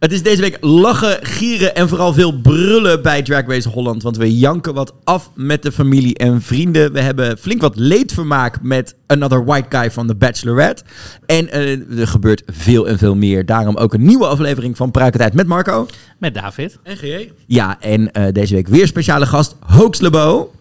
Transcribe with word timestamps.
Het 0.00 0.12
is 0.12 0.22
deze 0.22 0.40
week 0.40 0.56
lachen, 0.60 1.18
gieren 1.22 1.74
en 1.74 1.88
vooral 1.88 2.12
veel 2.12 2.40
brullen 2.40 3.02
bij 3.02 3.22
Drag 3.22 3.46
Race 3.46 3.68
Holland. 3.68 4.02
Want 4.02 4.16
we 4.16 4.38
janken 4.38 4.74
wat 4.74 4.94
af 5.04 5.30
met 5.34 5.62
de 5.62 5.72
familie 5.72 6.14
en 6.16 6.42
vrienden. 6.42 6.92
We 6.92 7.00
hebben 7.00 7.38
flink 7.38 7.60
wat 7.60 7.76
leedvermaak 7.76 8.62
met 8.62 8.94
Another 9.06 9.44
White 9.44 9.76
Guy 9.78 9.90
van 9.90 10.06
The 10.06 10.14
Bachelorette. 10.14 10.82
En 11.26 11.50
eh, 11.50 11.98
er 11.98 12.06
gebeurt 12.06 12.42
veel 12.46 12.88
en 12.88 12.98
veel 12.98 13.14
meer. 13.14 13.46
Daarom 13.46 13.76
ook 13.76 13.94
een 13.94 14.04
nieuwe 14.04 14.26
aflevering 14.26 14.76
van 14.76 14.90
Pruikentijd 14.90 15.34
met 15.34 15.46
Marco. 15.46 15.86
Met 16.18 16.34
David. 16.34 16.78
En 16.82 16.96
GJ. 16.96 17.32
Ja, 17.46 17.80
en 17.80 18.12
eh, 18.12 18.32
deze 18.32 18.54
week 18.54 18.68
weer 18.68 18.86
speciale 18.86 19.26
gast, 19.26 19.56
Hoax 19.60 20.00
Lebo. 20.00 20.52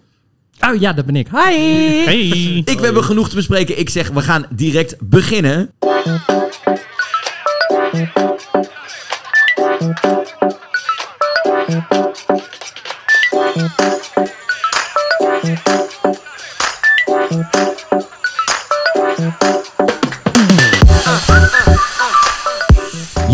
Oh 0.69 0.79
ja, 0.79 0.93
dat 0.93 1.05
ben 1.05 1.15
ik. 1.15 1.27
Hi! 1.27 1.55
Hey. 2.05 2.61
Ik 2.65 2.79
we 2.79 2.85
hebben 2.85 3.03
genoeg 3.03 3.29
te 3.29 3.35
bespreken. 3.35 3.79
Ik 3.79 3.89
zeg, 3.89 4.09
we 4.09 4.21
gaan 4.21 4.45
direct 4.49 4.95
beginnen. 4.99 5.71
Je 13.59 13.65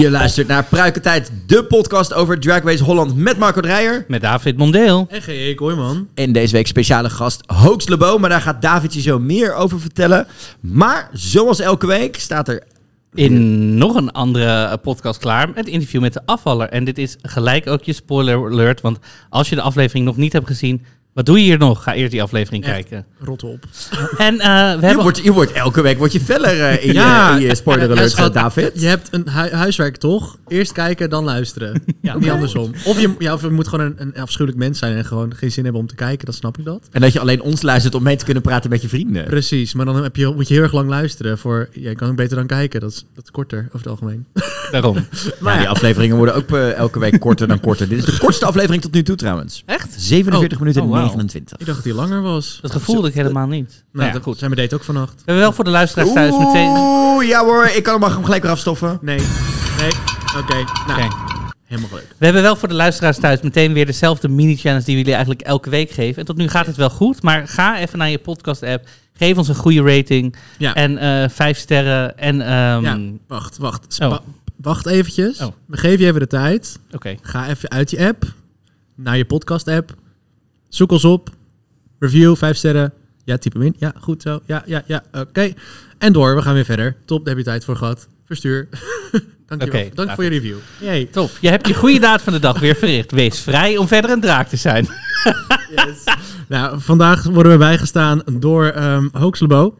luistert 0.09 0.47
naar 0.47 0.63
Pruikentijd, 0.63 1.31
de 1.45 1.63
podcast 1.63 2.13
over 2.13 2.39
Drag 2.39 2.63
Race 2.63 2.83
Holland 2.83 3.15
met 3.15 3.37
Marco 3.37 3.61
Dreyer. 3.61 4.05
Met 4.07 4.21
David 4.21 4.57
Mondeel. 4.57 5.07
En 5.09 5.21
GJ 5.21 5.55
Kooijman. 5.55 6.07
En 6.13 6.31
deze 6.31 6.53
week 6.53 6.67
speciale 6.67 7.09
gast 7.09 7.41
Hoax 7.45 7.87
Lebo, 7.87 8.17
maar 8.17 8.29
daar 8.29 8.41
gaat 8.41 8.61
David 8.61 8.93
je 8.93 9.01
zo 9.01 9.19
meer 9.19 9.53
over 9.53 9.79
vertellen. 9.79 10.27
Maar 10.59 11.09
zoals 11.13 11.59
elke 11.59 11.87
week 11.87 12.19
staat 12.19 12.47
er... 12.47 12.63
In 13.15 13.77
nog 13.77 13.95
een 13.95 14.11
andere 14.11 14.63
eh, 14.63 14.73
podcast 14.81 15.19
klaar. 15.19 15.49
Het 15.53 15.67
interview 15.67 16.01
met 16.01 16.13
de 16.13 16.21
afvaller. 16.25 16.69
En 16.69 16.83
dit 16.83 16.97
is 16.97 17.17
gelijk 17.21 17.67
ook 17.67 17.83
je 17.83 17.93
spoiler 17.93 18.45
alert. 18.51 18.81
Want 18.81 18.99
als 19.29 19.49
je 19.49 19.55
de 19.55 19.61
aflevering 19.61 20.05
nog 20.05 20.17
niet 20.17 20.33
hebt 20.33 20.47
gezien. 20.47 20.85
Wat 21.15 21.25
doe 21.25 21.37
je 21.37 21.43
hier 21.43 21.57
nog? 21.57 21.83
Ga 21.83 21.93
eerst 21.93 22.11
die 22.11 22.21
aflevering 22.21 22.63
Echt. 22.63 22.73
kijken. 22.73 23.05
Rot 23.19 23.43
op. 23.43 23.65
En 24.17 24.39
eh, 24.39 24.47
we 24.73 24.79
Je 24.79 24.85
hebben... 24.85 25.03
wordt, 25.03 25.17
je 25.23 25.31
wordt 25.33 25.51
elke 25.51 25.81
week 25.81 25.97
word 25.97 26.11
je 26.11 26.19
feller 26.19 26.61
eh, 26.61 26.85
in, 26.85 26.93
Ja. 26.93 27.35
je, 27.35 27.41
in 27.41 27.47
je 27.47 27.55
spoiler 27.55 27.85
Ja, 27.85 27.91
alert, 27.91 28.11
schat, 28.11 28.33
David. 28.33 28.71
Je 28.81 28.87
hebt 28.87 29.07
een 29.11 29.29
hu- 29.29 29.49
huiswerk 29.51 29.97
toch? 29.97 30.37
Eerst 30.47 30.71
kijken, 30.71 31.09
dan 31.09 31.23
luisteren. 31.23 31.83
Niet 32.01 32.29
andersom. 32.29 32.71
Of 32.85 33.01
je, 33.01 33.13
ja, 33.19 33.33
of 33.33 33.41
je 33.41 33.49
moet 33.49 33.67
gewoon 33.67 33.85
een, 33.85 33.95
een 33.97 34.21
afschuwelijk 34.21 34.57
mens 34.59 34.79
zijn 34.79 34.97
en 34.97 35.05
gewoon 35.05 35.33
geen 35.35 35.51
zin 35.51 35.63
hebben 35.63 35.81
om 35.81 35.87
te 35.87 35.95
kijken. 35.95 36.25
Dan 36.25 36.33
snap 36.33 36.57
ik 36.57 36.65
dat. 36.65 36.87
En 36.91 37.01
dat 37.01 37.13
je 37.13 37.19
alleen 37.19 37.41
ons 37.41 37.61
luistert 37.61 37.95
om 37.95 38.03
mee 38.03 38.15
te 38.15 38.25
kunnen 38.25 38.43
praten 38.43 38.69
met 38.69 38.81
je 38.81 38.87
vrienden. 38.89 39.23
Precies. 39.25 39.73
Maar 39.73 39.85
dan 39.85 40.03
heb 40.03 40.15
je, 40.15 40.31
moet 40.35 40.47
je 40.47 40.53
heel 40.53 40.63
erg 40.63 40.73
lang 40.73 40.89
luisteren. 40.89 41.37
Voor, 41.37 41.69
je 41.73 41.95
kan 41.95 42.09
ook 42.09 42.15
beter 42.15 42.35
dan 42.37 42.47
kijken. 42.47 42.79
Dat 42.81 42.91
is, 42.91 43.05
dat 43.15 43.23
is 43.23 43.31
korter 43.31 43.59
over 43.67 43.77
het 43.77 43.87
algemeen. 43.87 44.25
Daarom. 44.71 44.97
Maar 45.39 45.57
die 45.57 45.69
afleveringen 45.69 46.17
worden 46.17 46.35
ook 46.35 46.51
eh, 46.51 46.73
elke 46.73 46.99
week 46.99 47.19
korter 47.19 47.47
dan 47.47 47.59
korter. 47.59 47.87
Dit 47.89 47.97
is 47.97 48.05
de 48.05 48.17
kortste 48.17 48.45
aflevering 48.45 48.81
tot 48.81 48.93
nu 48.93 49.03
toe 49.03 49.15
trouwens. 49.15 49.63
Echt? 49.65 49.93
47 49.97 50.51
Oh. 50.53 50.59
minuten 50.59 50.81
en 50.81 50.87
Oh, 50.87 50.93
wauw. 50.93 51.03
29. 51.07 51.57
Ik 51.59 51.65
dacht 51.65 51.77
dat 51.77 51.85
die 51.85 51.95
langer 51.95 52.21
was. 52.21 52.59
Dat 52.61 52.71
gevoel 52.71 52.95
had 52.95 53.05
ik 53.05 53.13
helemaal 53.13 53.47
niet. 53.47 53.69
Nou, 53.69 53.83
Nou 53.91 54.07
ja, 54.07 54.13
dat, 54.13 54.23
goed. 54.23 54.37
Zijn 54.37 54.49
we 54.49 54.55
date 54.55 54.75
ook 54.75 54.83
vannacht? 54.83 55.13
We 55.13 55.21
hebben 55.25 55.43
wel 55.43 55.51
voor 55.53 55.63
de 55.63 55.69
luisteraars 55.69 56.13
thuis 56.13 56.37
meteen... 56.37 56.69
Oeh, 56.77 57.27
ja 57.27 57.43
hoor, 57.43 57.65
ik 57.65 57.83
kan 57.83 57.93
hem, 57.93 58.01
mag 58.01 58.13
hem 58.13 58.23
gelijk 58.23 58.41
weer 58.41 58.51
afstoffen. 58.51 58.97
Nee. 59.01 59.17
Nee. 59.79 59.91
Oké. 60.37 60.53
Nou, 60.87 61.03
Oké. 61.03 61.15
helemaal 61.65 61.89
leuk. 61.93 62.15
We 62.17 62.25
hebben 62.25 62.43
wel 62.43 62.55
voor 62.55 62.67
de 62.67 62.73
luisteraars 62.73 63.17
thuis 63.19 63.41
meteen 63.41 63.73
weer 63.73 63.85
dezelfde 63.85 64.27
mini-challenge 64.27 64.83
die 64.83 64.93
we 64.93 64.99
jullie 64.99 65.13
eigenlijk 65.15 65.41
elke 65.47 65.69
week 65.69 65.89
geven. 65.91 66.19
En 66.19 66.25
tot 66.25 66.37
nu 66.37 66.47
gaat 66.47 66.65
het 66.65 66.75
wel 66.75 66.89
goed, 66.89 67.21
maar 67.21 67.47
ga 67.47 67.79
even 67.79 67.97
naar 67.97 68.09
je 68.09 68.17
podcast-app. 68.19 68.87
Geef 69.13 69.37
ons 69.37 69.47
een 69.47 69.55
goede 69.55 69.81
rating 69.95 70.35
Ja. 70.57 70.73
en 70.73 70.97
eh, 70.97 71.29
vijf 71.29 71.57
sterren. 71.57 72.17
En 72.17 72.41
ehm, 72.41 72.83
Ja. 72.83 72.99
Wacht, 73.27 73.57
wacht. 73.57 73.85
Spa- 73.93 74.07
Oh. 74.07 74.17
Wacht 74.55 74.85
eventjes. 74.85 75.39
Oh. 75.41 75.47
We 75.65 75.77
geven 75.77 75.99
je 75.99 76.05
even 76.05 76.19
de 76.19 76.27
tijd. 76.27 76.79
oké. 76.91 77.15
Ga 77.21 77.47
even 77.47 77.69
uit 77.69 77.89
je 77.91 78.07
app, 78.07 78.23
naar 78.95 79.17
je 79.17 79.25
podcast-app. 79.25 79.93
Zoek 80.75 80.91
ons 80.91 81.05
op. 81.05 81.29
Review, 81.99 82.35
vijf 82.35 82.57
sterren. 82.57 82.93
Ja, 83.23 83.37
typ 83.37 83.53
hem 83.53 83.61
in. 83.61 83.75
Ja, 83.77 83.93
goed 83.99 84.21
zo. 84.21 84.39
Ja, 84.45 84.63
ja, 84.65 84.83
ja. 84.87 85.03
Oké. 85.11 85.53
En 85.97 86.13
door, 86.13 86.35
we 86.35 86.41
gaan 86.41 86.53
weer 86.53 86.65
verder. 86.65 86.95
Top, 87.05 87.25
daar 87.25 87.35
heb 87.35 87.37
je 87.37 87.49
tijd 87.49 87.65
voor 87.65 87.75
gehad. 87.75 88.07
Verstuur. 88.25 88.67
Dank 89.47 89.95
Dank 89.95 90.11
voor 90.11 90.23
je 90.23 90.29
review. 90.29 90.57
Yay. 90.79 91.05
Top. 91.05 91.31
Je 91.41 91.49
hebt 91.49 91.67
je 91.67 91.73
goede 91.73 91.99
daad 91.99 92.21
van 92.21 92.33
de 92.33 92.39
dag 92.39 92.59
weer 92.59 92.75
verricht. 92.75 93.11
Wees 93.11 93.39
vrij 93.39 93.77
om 93.77 93.87
verder 93.87 94.11
een 94.11 94.21
draak 94.21 94.47
te 94.47 94.57
zijn. 94.57 94.87
Nou, 96.47 96.81
vandaag 96.81 97.23
worden 97.23 97.51
we 97.51 97.57
bijgestaan 97.57 98.21
door 98.39 98.65
ehm 98.65 99.07
Hoax 99.11 99.39
Lebo. 99.39 99.75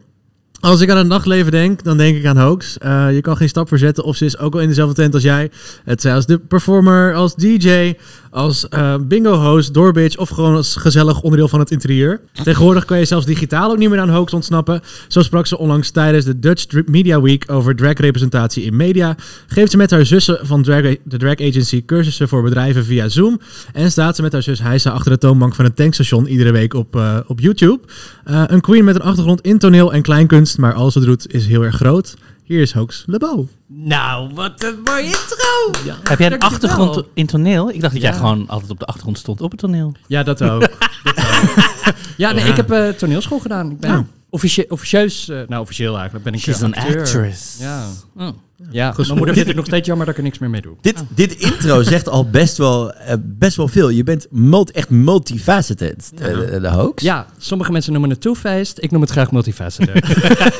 Als 0.60 0.80
ik 0.80 0.90
aan 0.90 0.96
het 0.96 1.06
nachtleven 1.06 1.52
denk, 1.52 1.82
dan 1.82 1.96
denk 1.96 2.16
ik 2.16 2.26
aan 2.26 2.38
Hoax. 2.38 2.78
Eh, 2.78 3.12
je 3.12 3.20
kan 3.20 3.36
geen 3.36 3.48
stap 3.48 3.68
verzetten 3.68 4.04
of 4.04 4.16
ze 4.16 4.24
is 4.24 4.38
ook 4.38 4.54
al 4.54 4.60
in 4.60 4.68
dezelfde 4.68 4.94
tent 4.94 5.14
als 5.14 5.22
jij. 5.22 5.50
Het 5.84 6.00
zij 6.00 6.14
als 6.14 6.26
de 6.26 6.38
performer, 6.38 7.14
als 7.14 7.34
DJ, 7.34 7.94
als 8.36 8.68
eh, 8.68 8.94
bingo-host, 9.00 9.74
doorbitch 9.74 10.16
of 10.16 10.28
gewoon 10.28 10.56
als 10.56 10.76
gezellig 10.76 11.20
onderdeel 11.20 11.48
van 11.48 11.60
het 11.60 11.70
interieur. 11.70 12.20
Tegenwoordig 12.42 12.84
kan 12.84 12.98
je 12.98 13.04
zelfs 13.04 13.26
digitaal 13.26 13.70
ook 13.70 13.78
niet 13.78 13.90
meer 13.90 14.00
aan 14.00 14.08
Hoax 14.08 14.32
ontsnappen. 14.32 14.80
Zo 15.08 15.22
sprak 15.22 15.46
ze 15.46 15.58
onlangs 15.58 15.90
tijdens 15.90 16.24
de 16.24 16.38
Dutch 16.38 16.66
Media 16.86 17.20
Week 17.20 17.44
over 17.50 17.76
drag-representatie 17.76 18.64
in 18.64 18.76
media. 18.76 19.16
Geeft 19.46 19.70
ze 19.70 19.76
met 19.76 19.90
haar 19.90 20.06
zussen 20.06 20.38
van 20.42 20.62
drag, 20.62 20.82
de 21.04 21.16
drag 21.16 21.40
agency 21.40 21.84
cursussen 21.84 22.28
voor 22.28 22.42
bedrijven 22.42 22.84
via 22.84 23.08
Zoom. 23.08 23.40
En 23.72 23.90
staat 23.90 24.16
ze 24.16 24.22
met 24.22 24.32
haar 24.32 24.42
zus 24.42 24.58
Heisa 24.58 24.90
achter 24.90 25.10
de 25.10 25.18
toonbank 25.18 25.54
van 25.54 25.64
een 25.64 25.74
tankstation 25.74 26.26
iedere 26.26 26.52
week 26.52 26.74
op, 26.74 26.96
eh, 26.96 27.18
op 27.26 27.40
YouTube. 27.40 27.80
Eh, 28.24 28.42
een 28.46 28.60
queen 28.60 28.84
met 28.84 28.94
een 28.94 29.02
achtergrond 29.02 29.40
in 29.40 29.58
toneel 29.58 29.92
en 29.92 30.02
kleinkunst, 30.02 30.58
maar 30.58 30.74
wat 30.74 30.92
ze 30.92 31.00
doet 31.00 31.32
is 31.32 31.46
heel 31.46 31.64
erg 31.64 31.76
groot. 31.76 32.16
Hier 32.46 32.60
is 32.60 32.72
Hoax 32.72 33.02
Lebo. 33.06 33.48
Nou, 33.66 34.34
wat 34.34 34.62
een 34.64 34.80
mooie 34.84 35.02
intro! 35.04 35.90
Heb 36.04 36.18
jij 36.18 36.32
een 36.32 36.38
achtergrond 36.38 37.02
in 37.14 37.26
toneel? 37.26 37.70
Ik 37.70 37.80
dacht 37.80 37.92
dat 37.92 38.02
jij 38.02 38.10
Ja. 38.12 38.16
gewoon 38.16 38.48
altijd 38.48 38.70
op 38.70 38.78
de 38.78 38.84
achtergrond 38.84 39.18
stond 39.18 39.40
op 39.40 39.50
het 39.50 39.60
toneel. 39.60 39.92
Ja, 40.06 40.22
dat 40.22 40.42
ook. 40.42 40.60
Dat 41.04 41.16
ook. 41.18 41.94
ja, 42.16 42.32
nee, 42.32 42.44
Ja. 42.44 42.50
ik 42.50 42.56
heb 42.56 42.70
eh, 42.70 42.88
toneelschool 42.88 43.38
gedaan. 43.38 43.70
Ik 43.70 43.80
ben 43.80 43.90
Ja. 43.90 44.04
officie- 44.30 44.70
officieus, 44.70 45.28
eh, 45.28 45.40
nou 45.48 45.62
officieel 45.62 45.94
eigenlijk, 45.94 46.24
ben 46.24 46.34
ik 46.34 46.40
She's 46.40 46.62
an 46.62 46.74
acteur. 46.74 46.98
actress. 47.00 47.56
Ja, 47.60 47.86
Oh. 48.16 48.28
Ja. 48.70 48.94
Mijn 48.96 49.16
moeder 49.16 49.34
vindt 49.34 49.48
het 49.48 49.56
nog 49.56 49.66
steeds 49.66 49.86
jammer 49.86 50.06
dat 50.06 50.14
ik 50.14 50.20
er 50.20 50.26
niks 50.26 50.38
meer 50.38 50.50
mee 50.50 50.60
doe. 50.60 50.76
Dit, 50.80 51.04
dit 51.14 51.34
intro 51.34 51.82
zegt 51.92 52.08
al 52.08 52.30
best 52.30 52.56
wel, 52.56 52.92
eh, 52.92 53.14
best 53.22 53.56
wel 53.56 53.68
veel. 53.68 53.88
Je 53.88 54.02
bent 54.04 54.26
multi, 54.30 54.72
echt 54.72 54.90
multifaceted, 54.90 56.12
eh, 56.18 56.24
de, 56.26 56.58
de 56.60 56.68
hoax. 56.68 57.02
Ja, 57.02 57.26
sommige 57.38 57.72
mensen 57.72 57.92
noemen 57.92 58.10
het 58.10 58.20
two-faced. 58.20 58.82
Ik 58.82 58.90
noem 58.90 59.00
het 59.00 59.10
graag 59.10 59.30
multifaceted. 59.32 60.04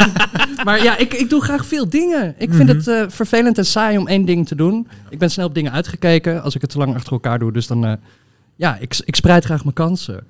maar 0.65 0.83
ja, 0.83 0.97
ik, 0.97 1.15
ik 1.15 1.31
doe 1.31 1.43
graag 1.43 1.67
veel 1.67 1.89
dingen. 1.89 2.35
Ik 2.39 2.55
vind 2.55 2.69
Mhm. 2.69 2.77
het 2.77 2.89
eh, 2.89 3.03
vervelend 3.09 3.59
en 3.59 3.67
saai 3.67 3.99
om 3.99 4.07
één 4.09 4.25
ding 4.25 4.47
te 4.49 4.55
doen. 4.55 4.89
Ik 5.11 5.19
ben 5.19 5.31
snel 5.31 5.47
op 5.47 5.55
dingen 5.55 5.73
uitgekeken 5.73 6.43
als 6.43 6.55
ik 6.55 6.61
het 6.61 6.71
te 6.71 6.79
lang 6.79 6.95
achter 6.95 7.13
elkaar 7.13 7.39
doe. 7.39 7.53
Dus 7.53 7.67
dan, 7.67 7.85
eh, 7.87 7.93
ja, 8.57 8.77
ik, 8.81 8.97
ik 9.05 9.17
spreid 9.17 9.45
graag 9.45 9.63
mijn 9.63 9.75
kansen. 9.75 10.25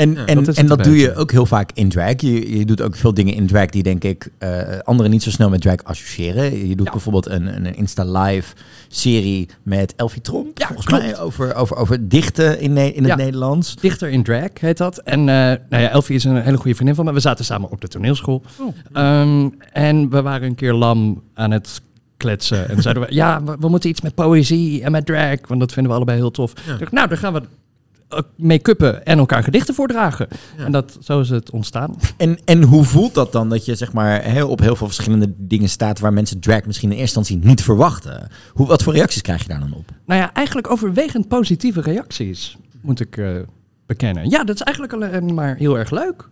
En, 0.00 0.12
Ja, 0.14 0.24
en, 0.26 0.44
dat 0.44 0.56
en 0.56 0.66
dat 0.66 0.84
doe 0.84 0.96
je 0.96 1.14
ook 1.14 1.30
heel 1.30 1.46
vaak 1.46 1.70
in 1.74 1.88
drag. 1.88 2.20
Je, 2.20 2.58
je 2.58 2.64
doet 2.64 2.80
ook 2.82 2.96
veel 2.96 3.14
dingen 3.14 3.34
in 3.34 3.46
drag 3.46 3.66
die 3.66 3.82
denk 3.82 4.04
ik 4.04 4.28
eh, 4.38 4.78
anderen 4.82 5.10
niet 5.12 5.22
zo 5.22 5.30
snel 5.30 5.48
met 5.48 5.60
drag 5.60 5.84
associëren. 5.84 6.68
Je 6.68 6.76
doet 6.76 6.86
Ja. 6.86 6.92
bijvoorbeeld 6.92 7.26
een, 7.28 7.66
een 7.66 7.74
Insta 7.74 8.04
Live 8.22 8.54
serie 8.88 9.48
met 9.62 9.94
Elfie 9.96 10.20
Tromp, 10.22 10.58
Ja, 10.58 10.66
volgens 10.66 10.86
klopt. 10.86 11.02
mij, 11.02 11.18
over, 11.18 11.54
over, 11.54 11.76
over 11.76 12.08
dichten 12.08 12.60
in, 12.60 12.72
Ne- 12.72 12.92
in 12.92 13.04
het. 13.04 13.16
Nederlands. 13.16 13.76
Dichter 13.76 14.08
in 14.08 14.22
drag 14.22 14.48
heet 14.60 14.76
dat. 14.78 14.98
En 14.98 15.18
eh 15.20 15.26
nou 15.68 15.82
ja, 15.82 15.88
Elfie 15.90 16.14
is 16.16 16.24
een 16.24 16.36
hele 16.42 16.56
goede 16.56 16.74
vriendin 16.74 16.94
van 16.94 17.04
me. 17.04 17.12
We 17.12 17.20
zaten 17.20 17.44
samen 17.44 17.70
op 17.70 17.80
de 17.80 17.88
toneelschool. 17.88 18.42
Ehm, 18.92 19.48
en 19.72 20.10
we 20.10 20.22
waren 20.22 20.48
een 20.48 20.54
keer 20.54 20.72
lam 20.72 21.22
aan 21.34 21.50
het 21.50 21.80
kletsen. 22.16 22.68
En 22.68 22.82
zeiden 22.82 23.02
we, 23.02 23.14
ja, 23.22 23.42
we, 23.44 23.56
we 23.60 23.68
moeten 23.68 23.90
iets 23.90 24.00
met 24.00 24.14
poëzie 24.14 24.82
en 24.82 24.92
met 24.92 25.06
drag. 25.06 25.36
Want 25.48 25.60
dat 25.60 25.72
vinden 25.72 25.90
we 25.90 25.96
allebei 25.96 26.18
heel 26.18 26.30
tof. 26.30 26.52
Ja. 26.66 26.72
Ik 26.72 26.78
dacht, 26.78 26.92
nou, 26.92 27.08
dan 27.08 27.18
gaan 27.18 27.32
we 27.32 27.42
make-uppen 28.36 29.04
en 29.04 29.18
elkaar 29.18 29.42
gedichten 29.42 29.74
voordragen. 29.74 30.28
Ja. 30.56 30.64
En 30.64 30.72
dat, 30.72 30.98
zo 31.00 31.20
is 31.20 31.30
het 31.30 31.50
ontstaan. 31.50 31.96
En, 32.16 32.38
en 32.44 32.62
hoe 32.62 32.84
voelt 32.84 33.14
dat 33.14 33.32
dan 33.32 33.48
dat 33.48 33.64
je 33.64 33.74
zeg 33.74 33.92
maar 33.92 34.22
heel, 34.22 34.48
op 34.48 34.60
heel 34.60 34.76
veel 34.76 34.86
verschillende 34.86 35.32
dingen 35.36 35.68
staat 35.68 35.98
waar 35.98 36.12
mensen 36.12 36.40
drag 36.40 36.64
misschien 36.64 36.92
in 36.92 36.98
eerste 36.98 37.18
instantie 37.18 37.48
niet 37.48 37.62
verwachten? 37.62 38.28
Hoe, 38.52 38.66
wat 38.66 38.82
voor 38.82 38.92
reacties 38.92 39.22
krijg 39.22 39.42
je 39.42 39.48
daar 39.48 39.60
dan 39.60 39.74
op? 39.74 39.90
Nou 40.06 40.20
ja, 40.20 40.32
eigenlijk 40.32 40.70
overwegend 40.70 41.28
positieve 41.28 41.80
reacties, 41.80 42.56
moet 42.80 43.00
ik 43.00 43.16
eh, 43.16 43.30
bekennen. 43.86 44.30
Ja, 44.30 44.44
dat 44.44 44.54
is 44.54 44.62
eigenlijk 44.62 44.94
alleen 44.94 45.34
maar 45.34 45.56
heel 45.56 45.78
erg 45.78 45.90
leuk. 45.90 46.28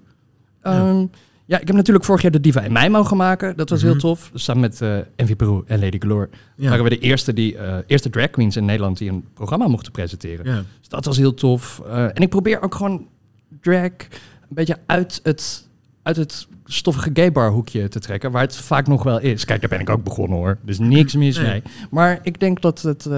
Ehm, 0.63 0.99
ja, 0.99 1.07
ik 1.57 1.67
heb 1.67 1.77
natuurlijk 1.77 2.05
vorig 2.05 2.23
jaar 2.23 2.31
de 2.31 2.41
Diva 2.41 2.61
in 2.61 2.73
mij 2.73 2.91
mogen 2.91 3.17
maken. 3.17 3.57
Dat 3.57 3.71
was 3.71 3.83
Mhm. 3.83 3.91
heel 3.91 4.01
tof. 4.01 4.31
Samen 4.35 4.61
met 4.63 4.81
eh 4.81 4.99
Envy 5.17 5.35
Peru 5.37 5.63
en 5.67 5.81
Lady 5.81 5.97
Galore 6.01 6.29
Ja. 6.57 6.69
waren 6.69 6.85
we 6.85 6.91
de 6.91 6.99
eerste, 6.99 7.33
die, 7.33 7.57
eh, 7.57 7.77
eerste 7.87 8.11
drag 8.11 8.31
queens 8.31 8.57
in 8.57 8.65
Nederland 8.65 8.99
die 8.99 9.11
een 9.11 9.25
programma 9.35 9.69
mochten 9.69 9.93
presenteren. 9.93 10.47
Ja. 10.47 10.63
Dus 10.81 10.89
dat 10.89 11.05
was 11.05 11.17
heel 11.17 11.35
tof. 11.35 11.83
Eh, 11.87 12.03
en 12.05 12.15
ik 12.15 12.29
probeer 12.29 12.63
ook 12.63 12.75
gewoon 12.75 13.07
drag 13.61 13.83
een 13.83 13.99
beetje 14.49 14.77
uit 14.87 15.21
het, 15.23 15.69
uit 16.03 16.17
het 16.17 16.47
stoffige 16.65 17.11
gaybar 17.13 17.51
hoekje 17.51 17.89
te 17.89 17.99
trekken, 18.01 18.31
waar 18.31 18.43
het 18.43 18.57
vaak 18.57 18.87
nog 18.87 19.03
wel 19.03 19.21
is. 19.21 19.45
Kijk, 19.45 19.61
daar 19.61 19.71
ben 19.71 19.81
ik 19.81 19.91
ook 19.91 20.05
begonnen 20.05 20.39
hoor. 20.39 20.59
Dus 20.63 20.79
niks 20.79 21.15
mis 21.15 21.37
Nee. 21.39 21.47
mee. 21.51 21.63
Maar 21.91 22.19
ik 22.23 22.41
denk 22.41 22.61
dat 22.63 22.83
het, 22.83 23.09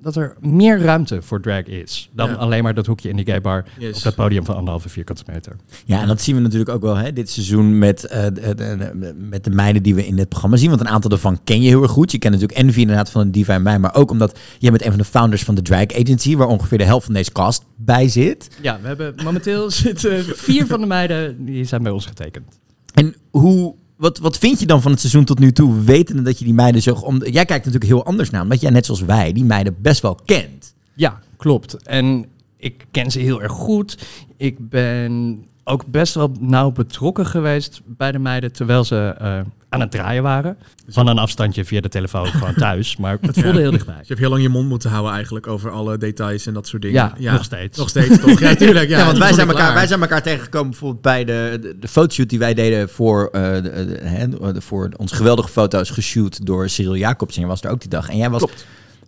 dat 0.00 0.16
er 0.16 0.36
meer 0.40 0.80
ruimte 0.80 1.22
voor 1.22 1.40
drag 1.40 1.64
is. 1.64 2.10
Dan 2.12 2.28
Ja. 2.28 2.34
alleen 2.34 2.62
maar 2.62 2.74
dat 2.74 2.86
hoekje 2.86 3.08
in 3.08 3.16
die 3.16 3.24
gay 3.26 3.40
bar 3.40 3.64
Yes. 3.78 3.96
op 3.96 4.02
dat 4.02 4.14
podium 4.14 4.44
van 4.44 4.54
anderhalve 4.56 4.88
vierkante 4.88 5.22
meter. 5.26 5.56
Ja, 5.84 6.00
en 6.00 6.08
dat 6.08 6.20
zien 6.20 6.34
we 6.34 6.40
natuurlijk 6.40 6.70
ook 6.70 6.82
wel 6.82 6.96
hè, 6.96 7.12
dit 7.12 7.30
seizoen 7.30 7.78
met, 7.78 8.04
eh, 8.04 8.22
de, 8.24 8.30
de- 8.32 8.54
de- 8.54 9.14
met 9.18 9.44
de 9.44 9.50
meiden 9.50 9.82
die 9.82 9.94
we 9.94 10.06
in 10.06 10.16
dit 10.16 10.28
programma 10.28 10.56
zien. 10.56 10.68
Want 10.68 10.80
een 10.80 10.88
aantal 10.88 11.10
daarvan 11.10 11.40
ken 11.44 11.62
je 11.62 11.68
heel 11.68 11.82
erg 11.82 11.90
goed. 11.90 12.12
Je 12.12 12.18
kent 12.18 12.32
natuurlijk 12.34 12.60
Envy 12.60 12.80
inderdaad 12.80 13.10
van 13.10 13.24
de 13.24 13.30
Diva 13.30 13.54
en 13.54 13.62
mij. 13.62 13.78
Maar 13.78 13.94
ook 13.94 14.10
omdat 14.10 14.38
jij 14.58 14.70
bent 14.70 14.82
een 14.84 14.88
van 14.90 14.98
de 14.98 15.04
founders 15.04 15.42
van 15.44 15.54
de 15.54 15.62
Drag 15.62 15.92
Agency. 15.94 16.36
Waar 16.36 16.46
ongeveer 16.48 16.78
de 16.78 16.84
helft 16.84 17.04
van 17.04 17.14
deze 17.14 17.32
cast 17.32 17.64
bij 17.76 18.08
zit. 18.08 18.48
Ja, 18.62 18.78
we 18.80 18.86
hebben 18.86 19.14
momenteel 19.24 19.70
zitten 19.84 20.24
vier 20.24 20.66
van 20.66 20.80
de 20.80 20.86
meiden 20.86 21.44
die 21.44 21.64
zijn 21.64 21.82
bij 21.82 21.92
ons 21.92 22.06
getekend. 22.06 22.58
En 22.94 23.14
hoe, 23.30 23.74
wat, 23.98 24.18
wat 24.18 24.38
vind 24.38 24.60
je 24.60 24.66
dan 24.66 24.82
van 24.82 24.90
het 24.90 25.00
seizoen 25.00 25.24
tot 25.24 25.38
nu 25.38 25.52
toe? 25.52 25.82
Wetende 25.82 26.22
dat 26.22 26.38
je 26.38 26.44
die 26.44 26.54
meiden 26.54 26.82
zo... 26.82 26.94
Om, 26.94 27.16
jij 27.16 27.44
kijkt 27.44 27.64
natuurlijk 27.64 27.92
heel 27.92 28.04
anders 28.04 28.30
naar. 28.30 28.42
Omdat 28.42 28.60
jij 28.60 28.70
net 28.70 28.84
zoals 28.84 29.00
wij 29.00 29.32
die 29.32 29.44
meiden 29.44 29.76
best 29.78 30.00
wel 30.00 30.18
kent. 30.24 30.74
Ja, 30.94 31.20
klopt. 31.36 31.82
En 31.82 32.26
ik 32.56 32.86
ken 32.90 33.10
ze 33.10 33.18
heel 33.18 33.42
erg 33.42 33.52
goed. 33.52 33.98
Ik 34.36 34.68
ben 34.68 35.44
ook 35.64 35.86
best 35.86 36.14
wel 36.14 36.32
nauw 36.40 36.72
betrokken 36.72 37.26
geweest 37.26 37.80
bij 37.84 38.12
de 38.12 38.18
meiden 38.18 38.52
terwijl 38.52 38.84
ze 38.84 39.14
eh, 39.18 39.40
aan 39.68 39.80
het 39.80 39.90
draaien 39.90 40.22
waren. 40.22 40.56
Van 40.88 41.06
een 41.06 41.18
afstandje 41.18 41.64
via 41.64 41.80
de 41.80 41.88
telefoon 41.88 42.26
gewoon 42.26 42.54
thuis, 42.66 42.96
maar 42.96 43.18
het 43.20 43.40
voelde 43.40 43.58
heel 43.60 43.70
dichtbij. 43.70 43.94
Dus 43.98 44.02
je 44.02 44.08
hebt 44.14 44.20
heel 44.20 44.30
lang 44.30 44.42
je 44.42 44.48
mond 44.48 44.68
moeten 44.68 44.90
houden 44.90 45.12
eigenlijk 45.12 45.46
over 45.46 45.70
alle 45.70 45.98
details 45.98 46.46
en 46.46 46.54
dat 46.54 46.66
soort 46.66 46.82
dingen. 46.82 47.12
Ja, 47.18 47.32
nog 47.32 47.44
steeds. 47.44 47.78
Nog 47.78 47.88
steeds 47.88 48.18
toch? 48.20 48.40
Ja, 48.40 48.54
tuurlijk. 48.64 48.88
Ja, 48.88 48.98
Ja, 48.98 49.04
want 49.06 49.18
wij 49.18 49.32
zijn, 49.32 49.48
elkaar, 49.48 49.62
klaar. 49.62 49.74
wij 49.74 49.86
zijn 49.86 50.00
elkaar 50.00 50.22
tegengekomen 50.22 50.70
bijvoorbeeld 50.70 51.02
bij 51.02 51.24
de, 51.24 51.58
de, 51.62 51.76
de 51.80 51.88
fotoshoot 51.88 52.28
die 52.28 52.38
wij 52.38 52.54
deden 52.54 52.88
voor, 52.88 53.28
eh, 53.32 53.52
de, 53.54 53.62
de- 53.62 53.98
hè, 54.02 54.28
de- 54.52 54.60
voor 54.60 54.88
onze 54.96 55.14
geweldige 55.14 55.48
foto's 55.48 55.90
geshoot 55.90 56.46
door 56.46 56.68
Cyril 56.68 56.96
Jacobs. 56.96 57.34
En 57.34 57.40
jij 57.40 57.48
was 57.50 57.62
er 57.62 57.70
ook 57.70 57.80
die 57.80 57.90
dag. 57.90 58.08
En 58.08 58.16
jij 58.16 58.30
was 58.30 58.44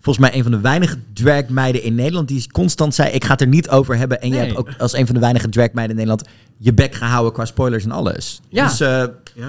volgens 0.03 0.19
mij 0.29 0.37
een 0.37 0.43
van 0.43 0.53
de 0.53 0.61
weinige 0.61 0.97
dragmeiden 1.13 1.83
in 1.83 1.95
Nederland 1.95 2.29
die 2.29 2.47
constant 2.53 2.95
zei, 2.95 3.11
ik 3.11 3.25
ga 3.25 3.33
het 3.33 3.41
er 3.41 3.47
niet 3.47 3.69
over 3.69 3.97
hebben. 3.97 4.21
En 4.21 4.29
jij 4.29 4.45
hebt 4.45 4.57
ook 4.57 4.69
als 4.79 4.93
een 4.93 5.07
van 5.07 5.15
de 5.15 5.21
weinige 5.21 5.49
dragmeiden 5.49 5.99
in 5.99 6.03
Nederland 6.07 6.29
je 6.57 6.75
bek 6.75 6.95
gehouden 6.95 7.33
qua 7.33 7.45
spoilers 7.45 7.85
en 7.85 7.91
alles. 7.91 8.41
Ja. 8.49 8.67
Dus 8.67 8.81
eh, 8.81 8.89
Ja. 9.35 9.45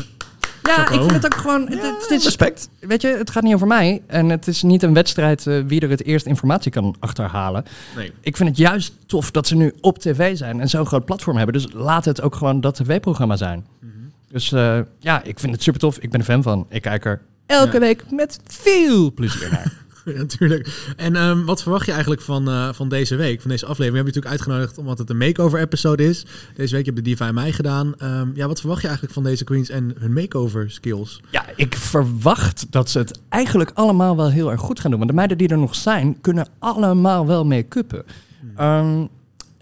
Ja, 0.64 0.82
ik 0.90 1.00
vind 1.00 1.12
het 1.12 1.26
ook 1.26 1.36
gewoon... 1.36 1.68
het, 1.70 1.82
het 2.02 2.12
is, 2.12 2.24
respect. 2.24 2.70
weet 2.80 3.02
je, 3.02 3.08
het 3.08 3.30
gaat 3.30 3.44
niet 3.44 3.54
over 3.54 3.68
mij. 3.68 4.02
En 4.08 4.30
het 4.30 4.48
is 4.48 4.62
niet 4.64 4.84
een 4.84 4.94
wedstrijd 4.94 5.48
eh, 5.48 5.60
wie 5.68 5.82
er 5.82 5.90
het 5.90 6.04
eerst 6.06 6.26
informatie 6.26 6.72
kan 6.72 6.96
achterhalen. 7.00 7.64
Nee. 7.96 8.12
Ik 8.22 8.38
vind 8.38 8.50
het 8.50 8.58
juist 8.58 8.94
tof 9.06 9.32
dat 9.32 9.48
ze 9.48 9.56
nu 9.56 9.74
op 9.82 10.00
tv 10.00 10.38
zijn 10.38 10.60
en 10.60 10.70
zo'n 10.70 10.86
groot 10.86 11.06
platform 11.06 11.38
hebben. 11.38 11.54
Dus 11.62 11.68
laat 11.74 12.06
het 12.06 12.22
ook 12.22 12.36
gewoon 12.36 12.62
dat 12.62 12.76
tv-programma 12.76 13.36
zijn. 13.36 13.66
Dus 14.28 14.52
eh, 14.52 14.80
ja, 15.00 15.24
ik 15.24 15.40
vind 15.40 15.52
het 15.54 15.64
super 15.64 15.80
tof. 15.80 15.98
Ik 15.98 16.10
ben 16.10 16.20
een 16.20 16.26
fan 16.26 16.44
van. 16.44 16.66
Ik 16.70 16.82
kijk 16.82 17.06
er 17.06 17.22
elke 17.46 17.74
Ja. 17.74 17.80
week 17.80 18.04
met 18.12 18.40
veel 18.48 19.14
plezier 19.14 19.50
naar. 19.52 19.74
Ja, 20.06 20.18
natuurlijk. 20.18 20.94
En 20.96 21.16
ehm, 21.16 21.46
wat 21.46 21.62
verwacht 21.62 21.86
je 21.86 21.92
eigenlijk 21.92 22.22
van, 22.22 22.48
eh, 22.48 22.74
van 22.74 22.90
deze 22.90 23.16
week, 23.16 23.42
van 23.42 23.50
deze 23.50 23.66
aflevering? 23.66 23.92
We 23.92 23.98
hebben 23.98 24.14
je 24.14 24.20
natuurlijk 24.20 24.50
uitgenodigd 24.50 24.78
omdat 24.78 24.98
het 24.98 25.10
een 25.10 25.18
makeover-episode 25.18 26.04
is. 26.04 26.26
Deze 26.56 26.76
week 26.76 26.86
heb 26.86 26.96
je 26.96 27.02
de 27.02 27.10
Diva 27.10 27.28
en 27.28 27.34
mij 27.34 27.52
gedaan. 27.52 27.94
Ehm, 27.98 28.30
ja, 28.34 28.48
wat 28.48 28.60
verwacht 28.60 28.82
je 28.82 28.88
eigenlijk 28.88 29.16
van 29.16 29.24
deze 29.24 29.44
queens 29.44 29.70
en 29.70 29.96
hun 30.00 30.14
makeover-skills? 30.14 31.22
Ja, 31.30 31.46
ik 31.56 31.76
verwacht 31.76 32.66
dat 32.70 32.90
ze 32.90 32.98
het 32.98 33.20
eigenlijk 33.30 33.72
allemaal 33.74 34.16
wel 34.16 34.30
heel 34.30 34.52
erg 34.52 34.62
goed 34.62 34.80
gaan 34.80 34.90
doen. 34.90 35.00
Want 35.00 35.12
de 35.12 35.16
meiden 35.16 35.38
die 35.38 35.48
er 35.48 35.58
nog 35.58 35.76
zijn, 35.76 36.22
kunnen 36.22 36.48
allemaal 36.60 37.28
wel 37.28 37.46
make-uppen. 37.46 38.04
Ehm, 38.56 39.06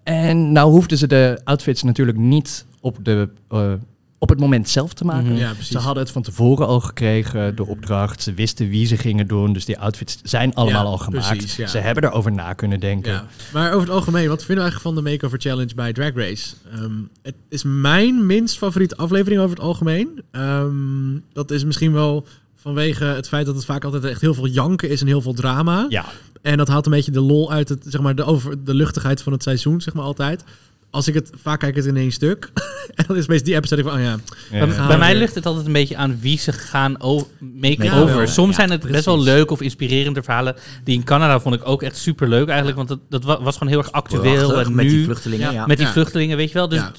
en 0.03 0.51
nou 0.51 0.71
hoefden 0.71 0.97
ze 0.97 1.07
de 1.07 1.39
outfits 1.43 1.83
natuurlijk 1.83 2.17
niet 2.17 2.65
op, 2.81 2.97
de, 3.01 3.29
eh, 3.49 3.73
op 4.21 4.29
het 4.29 4.39
moment 4.39 4.69
zelf 4.69 4.93
te 4.93 5.05
maken. 5.05 5.31
Mhm. 5.31 5.37
Ja. 5.37 5.53
Ze 5.61 5.77
hadden 5.77 6.03
het 6.03 6.11
van 6.11 6.21
tevoren 6.21 6.67
al 6.67 6.79
gekregen, 6.79 7.55
de 7.55 7.65
opdracht. 7.65 8.23
Ze 8.23 8.33
wisten 8.33 8.69
wie 8.69 8.85
ze 8.85 8.97
gingen 8.97 9.27
doen. 9.27 9.53
Dus 9.53 9.65
die 9.65 9.79
outfits 9.79 10.17
zijn 10.23 10.53
allemaal 10.53 10.83
Ja, 10.83 10.89
al 10.89 10.97
gemaakt. 10.97 11.27
precies, 11.27 11.55
ja. 11.55 11.67
Ze 11.67 11.77
hebben 11.77 12.03
erover 12.03 12.31
na 12.31 12.53
kunnen 12.53 12.79
denken. 12.79 13.11
Ja. 13.11 13.25
Maar 13.53 13.67
over 13.73 13.87
het 13.87 13.95
algemeen, 13.95 14.27
wat 14.27 14.43
vinden 14.43 14.55
we 14.55 14.61
eigenlijk 14.71 14.95
van 14.95 15.03
de 15.03 15.09
Makeover 15.11 15.39
Challenge 15.39 15.75
bij 15.75 15.93
Drag 15.93 16.13
Race? 16.15 16.53
Ehm, 16.71 16.91
het 17.21 17.35
is 17.49 17.63
mijn 17.63 18.25
minst 18.25 18.57
favoriete 18.57 18.95
aflevering 18.95 19.41
over 19.41 19.55
het 19.55 19.65
algemeen. 19.65 20.21
Ehm, 20.31 21.19
dat 21.33 21.51
is 21.51 21.63
misschien 21.65 21.91
wel 21.93 22.25
vanwege 22.55 23.03
het 23.05 23.27
feit 23.27 23.45
dat 23.45 23.55
het 23.55 23.65
vaak 23.65 23.83
altijd 23.83 24.03
echt 24.03 24.21
heel 24.21 24.33
veel 24.33 24.47
janken 24.47 24.89
is 24.89 25.01
en 25.01 25.07
heel 25.07 25.21
veel 25.21 25.33
drama. 25.33 25.85
Ja, 25.89 26.05
En 26.41 26.57
dat 26.57 26.67
haalt 26.67 26.85
een 26.85 26.91
beetje 26.91 27.11
de 27.11 27.19
lol 27.21 27.51
uit 27.51 27.69
het, 27.69 27.85
zeg 27.87 28.01
maar, 28.01 28.15
de, 28.15 28.23
over, 28.23 28.63
de 28.63 28.73
luchtigheid 28.73 29.21
van 29.21 29.33
het 29.33 29.43
seizoen, 29.43 29.81
zeg 29.81 29.93
maar 29.93 30.03
altijd. 30.03 30.43
Als 30.91 31.07
ik 31.07 31.13
het 31.13 31.29
vaak 31.41 31.59
kijk, 31.59 31.71
ik 31.75 31.83
het 31.83 31.85
in 31.85 31.97
één 31.97 32.11
stuk. 32.11 32.51
en 32.95 33.05
dan 33.07 33.15
is 33.17 33.27
meestal 33.27 33.45
die 33.47 33.55
episode 33.55 33.83
van, 33.83 33.93
oh 33.93 33.99
ja, 34.01 34.17
Bij, 34.51 34.67
gaan 34.71 34.87
bij 34.87 34.97
mij 34.97 35.15
ligt 35.15 35.35
het 35.35 35.45
altijd 35.45 35.65
een 35.65 35.71
beetje 35.73 35.97
aan 35.97 36.19
wie 36.19 36.37
ze 36.39 36.51
gaan 36.51 37.01
o- 37.01 37.27
make 37.39 37.83
Ja, 37.83 37.99
over. 37.99 38.15
wel. 38.17 38.27
Soms 38.27 38.49
Ja, 38.49 38.53
zijn 38.55 38.71
het 38.71 38.91
best 38.91 39.05
wel 39.05 39.15
precies. 39.15 39.33
leuk 39.33 39.51
of 39.51 39.61
inspirerende 39.61 40.23
verhalen. 40.23 40.55
Die 40.83 40.95
in 40.95 41.03
Canada 41.03 41.39
vond 41.39 41.55
ik 41.55 41.67
ook 41.67 41.83
echt 41.83 41.97
super 41.97 42.27
leuk 42.29 42.47
eigenlijk. 42.47 42.77
Want 42.77 42.89
dat, 42.89 42.99
dat 43.09 43.23
wa- 43.23 43.41
was 43.41 43.53
gewoon 43.57 43.69
heel 43.73 43.81
erg 43.81 43.91
actueel. 43.91 44.21
Prachtig, 44.47 44.67
En 44.67 44.75
met 44.75 44.85
nu, 44.85 44.91
die 44.91 45.03
vluchtelingen, 45.03 45.45
Ja. 45.47 45.51
ja. 45.53 45.65
met 45.65 45.77
die 45.77 45.85
Ja. 45.85 45.91
vluchtelingen, 45.91 46.37
weet 46.37 46.47
je 46.47 46.53
wel. 46.53 46.69
Dus 46.69 46.79
Ja. 46.79 46.91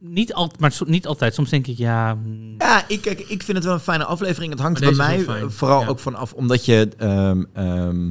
niet, 0.00 0.34
al, 0.34 0.52
maar 0.58 0.72
so- 0.72 0.84
niet 0.88 1.06
altijd. 1.06 1.34
Soms 1.34 1.50
denk 1.50 1.66
ik, 1.66 1.78
ja... 1.78 2.18
hmm, 2.22 2.54
Ja, 2.58 2.84
ik, 2.88 3.00
kijk, 3.00 3.20
ik 3.20 3.42
vind 3.42 3.56
het 3.56 3.64
wel 3.66 3.74
een 3.74 3.80
fijne 3.80 4.04
aflevering. 4.04 4.52
Het 4.52 4.60
hangt 4.60 4.80
bij 4.80 4.92
mij 4.92 5.24
vooral 5.48 5.80
Ja. 5.80 5.86
ook 5.86 5.98
vanaf 5.98 6.32
omdat 6.32 6.64
je... 6.64 6.88
ehm, 6.98 7.42
ehm, 7.52 8.10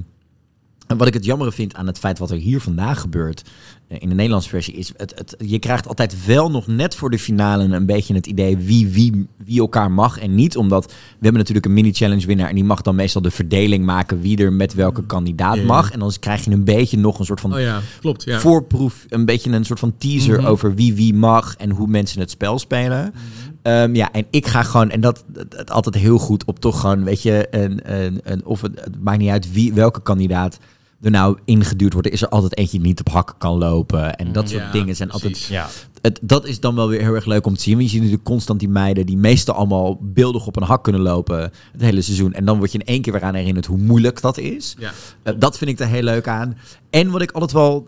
en 0.88 0.98
wat 0.98 1.08
ik 1.08 1.14
het 1.14 1.26
jammer 1.26 1.54
vind 1.54 1.76
aan 1.76 1.88
het 1.88 2.00
feit 2.00 2.20
wat 2.20 2.32
er 2.32 2.38
hier 2.38 2.62
vandaag 2.62 3.00
gebeurt 3.02 3.42
in 3.88 4.10
de 4.10 4.16
Nederlandse 4.16 4.50
versie 4.50 4.74
is, 4.74 4.92
het, 4.98 5.14
het, 5.16 5.36
je 5.38 5.60
krijgt 5.60 5.88
altijd 5.88 6.26
wel 6.26 6.52
nog 6.52 6.68
net 6.68 6.96
voor 6.96 7.10
de 7.10 7.20
finale 7.20 7.64
een 7.64 7.86
beetje 7.86 8.14
het 8.14 8.28
idee 8.28 8.58
wie, 8.58 8.88
wie, 8.88 9.28
wie 9.46 9.60
elkaar 9.60 9.92
mag 9.92 10.20
en 10.20 10.36
niet. 10.36 10.58
Omdat 10.58 10.86
we 10.86 10.92
hebben 11.12 11.38
natuurlijk 11.38 11.66
een 11.66 11.74
mini-challenge 11.74 12.26
winnaar 12.26 12.50
en 12.50 12.56
die 12.56 12.64
mag 12.64 12.82
dan 12.82 12.96
meestal 12.96 13.22
de 13.22 13.32
verdeling 13.32 13.86
maken 13.86 14.22
wie 14.22 14.38
er 14.38 14.54
met 14.54 14.74
welke 14.74 15.06
kandidaat 15.06 15.56
Ja. 15.56 15.64
mag. 15.64 15.92
En 15.92 16.00
dan 16.00 16.12
krijg 16.20 16.46
je 16.46 16.52
een 16.52 16.64
beetje 16.64 16.98
nog 16.98 17.20
een 17.20 17.26
soort 17.26 17.40
van 17.42 17.54
oh 17.54 17.60
ja, 17.60 17.80
klopt. 18.00 18.24
Ja. 18.24 18.40
voorproef, 18.40 19.06
een 19.10 19.26
beetje 19.26 19.52
een 19.52 19.66
soort 19.66 19.80
van 19.80 19.94
teaser 19.98 20.40
Mhm. 20.40 20.46
over 20.48 20.76
wie 20.76 20.94
wie 20.94 21.14
mag 21.14 21.56
en 21.56 21.70
hoe 21.70 21.88
mensen 21.88 22.20
het 22.20 22.30
spel 22.30 22.60
spelen. 22.60 23.14
Ehm, 23.62 23.96
ja, 23.96 24.12
en 24.12 24.26
ik 24.30 24.48
ga 24.48 24.64
gewoon, 24.64 24.90
en 24.90 25.02
dat, 25.02 25.24
altijd 25.66 25.96
heel 25.96 26.18
goed 26.18 26.46
op 26.46 26.60
toch 26.60 26.80
gewoon, 26.80 27.04
weet 27.04 27.22
je, 27.22 27.48
een, 27.52 27.94
een, 27.96 28.20
een, 28.24 28.46
of 28.46 28.62
het, 28.62 28.80
het 28.84 29.04
maakt 29.04 29.18
niet 29.20 29.30
uit 29.30 29.52
wie, 29.52 29.74
welke 29.74 30.02
kandidaat 30.02 30.58
er 31.06 31.12
nou 31.12 31.38
ingeduwd 31.46 31.92
wordt. 31.94 32.08
Er 32.08 32.14
is 32.14 32.22
er 32.22 32.30
altijd 32.30 32.58
eentje 32.58 32.78
die 32.78 32.88
niet 32.88 33.00
op 33.00 33.10
hakken 33.10 33.38
kan 33.38 33.58
lopen. 33.58 34.16
En 34.16 34.32
dat 34.32 34.50
soort 34.50 34.64
Ja, 34.64 34.72
dingen 34.72 34.96
zijn 34.96 35.12
altijd 35.12 35.42
ja. 35.42 35.68
het, 36.02 36.20
dat 36.22 36.46
is 36.46 36.60
dan 36.60 36.76
wel 36.76 36.88
weer 36.88 37.02
heel 37.02 37.14
erg 37.14 37.26
leuk 37.26 37.46
om 37.46 37.56
te 37.56 37.62
zien. 37.62 37.74
Want 37.74 37.86
je 37.86 37.92
ziet 37.92 38.02
natuurlijk 38.02 38.28
constant 38.30 38.60
die 38.60 38.70
meiden 38.70 39.06
die 39.06 39.18
meestal 39.18 39.56
allemaal 39.56 39.98
beeldig 40.02 40.48
op 40.48 40.56
een 40.56 40.64
hak 40.64 40.84
kunnen 40.84 41.02
lopen 41.02 41.40
het 41.72 41.82
hele 41.82 42.02
seizoen. 42.02 42.34
En 42.34 42.46
dan 42.46 42.58
word 42.58 42.72
je 42.72 42.78
in 42.78 42.86
één 42.86 43.02
keer 43.02 43.14
weer 43.14 43.24
aan 43.24 43.34
herinnerd 43.36 43.66
hoe 43.66 43.78
moeilijk 43.78 44.22
dat 44.22 44.38
is. 44.38 44.76
Ja. 44.80 44.92
Eh, 45.24 45.34
dat 45.38 45.58
vind 45.58 45.70
ik 45.70 45.80
er 45.80 45.88
heel 45.88 46.02
leuk 46.04 46.28
aan. 46.28 46.58
En 46.90 47.10
wat 47.12 47.22
ik 47.22 47.32
altijd 47.32 47.52
wel, 47.52 47.88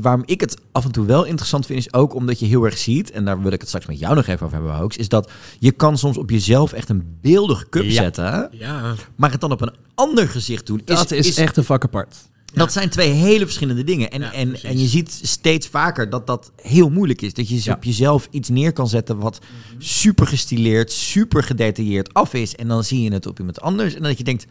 waarom 0.00 0.22
ik 0.26 0.40
het 0.40 0.56
af 0.72 0.84
en 0.84 0.92
toe 0.92 1.06
wel 1.06 1.24
interessant 1.24 1.66
vind, 1.66 1.78
is 1.78 1.92
ook 1.92 2.14
omdat 2.14 2.38
je 2.38 2.46
heel 2.46 2.64
erg 2.64 2.78
ziet, 2.78 3.10
en 3.10 3.24
daar 3.24 3.42
wil 3.42 3.52
ik 3.52 3.60
het 3.60 3.68
straks 3.68 3.86
met 3.86 3.98
jou 3.98 4.14
nog 4.14 4.26
even 4.26 4.46
over 4.46 4.56
hebben, 4.56 4.76
Hoax, 4.76 4.96
is 4.96 5.08
dat 5.08 5.30
je 5.58 5.72
kan 5.72 5.98
soms 5.98 6.16
op 6.18 6.30
jezelf 6.30 6.72
echt 6.72 6.88
een 6.88 7.16
beeldig 7.20 7.68
cup 7.68 7.82
Ja. 7.84 7.90
zetten, 7.90 8.48
Ja, 8.52 8.94
maar 9.16 9.30
het 9.30 9.40
dan 9.40 9.52
op 9.52 9.60
een 9.60 9.74
ander 9.94 10.28
gezicht 10.28 10.66
doen. 10.66 10.80
Dat 10.84 11.10
is, 11.10 11.36
echt 11.36 11.56
een 11.56 11.64
vak 11.64 11.84
apart. 11.84 12.16
Dat 12.52 12.72
zijn 12.72 12.88
twee 12.88 13.10
hele 13.10 13.44
verschillende 13.44 13.84
dingen. 13.84 14.10
En, 14.10 14.20
Ja, 14.20 14.32
en, 14.32 14.62
en 14.62 14.78
je 14.78 14.86
ziet 14.86 15.20
steeds 15.22 15.66
vaker 15.68 16.10
dat 16.10 16.26
dat 16.26 16.52
heel 16.62 16.90
moeilijk 16.90 17.22
is. 17.22 17.34
Dat 17.34 17.48
je 17.48 17.60
Ja. 17.62 17.72
op 17.74 17.84
jezelf 17.84 18.28
iets 18.30 18.48
neer 18.48 18.72
kan 18.72 18.88
zetten 18.88 19.18
wat 19.18 19.38
Mhm. 19.40 19.80
super 19.82 20.26
gestileerd, 20.26 20.92
super 20.92 21.42
gedetailleerd 21.42 22.14
af 22.14 22.34
is. 22.34 22.54
En 22.56 22.68
dan 22.68 22.84
zie 22.84 23.02
je 23.02 23.12
het 23.12 23.26
op 23.26 23.38
iemand 23.38 23.60
anders. 23.60 23.94
En 23.94 24.02
dat 24.02 24.18
je 24.18 24.24
denkt, 24.24 24.46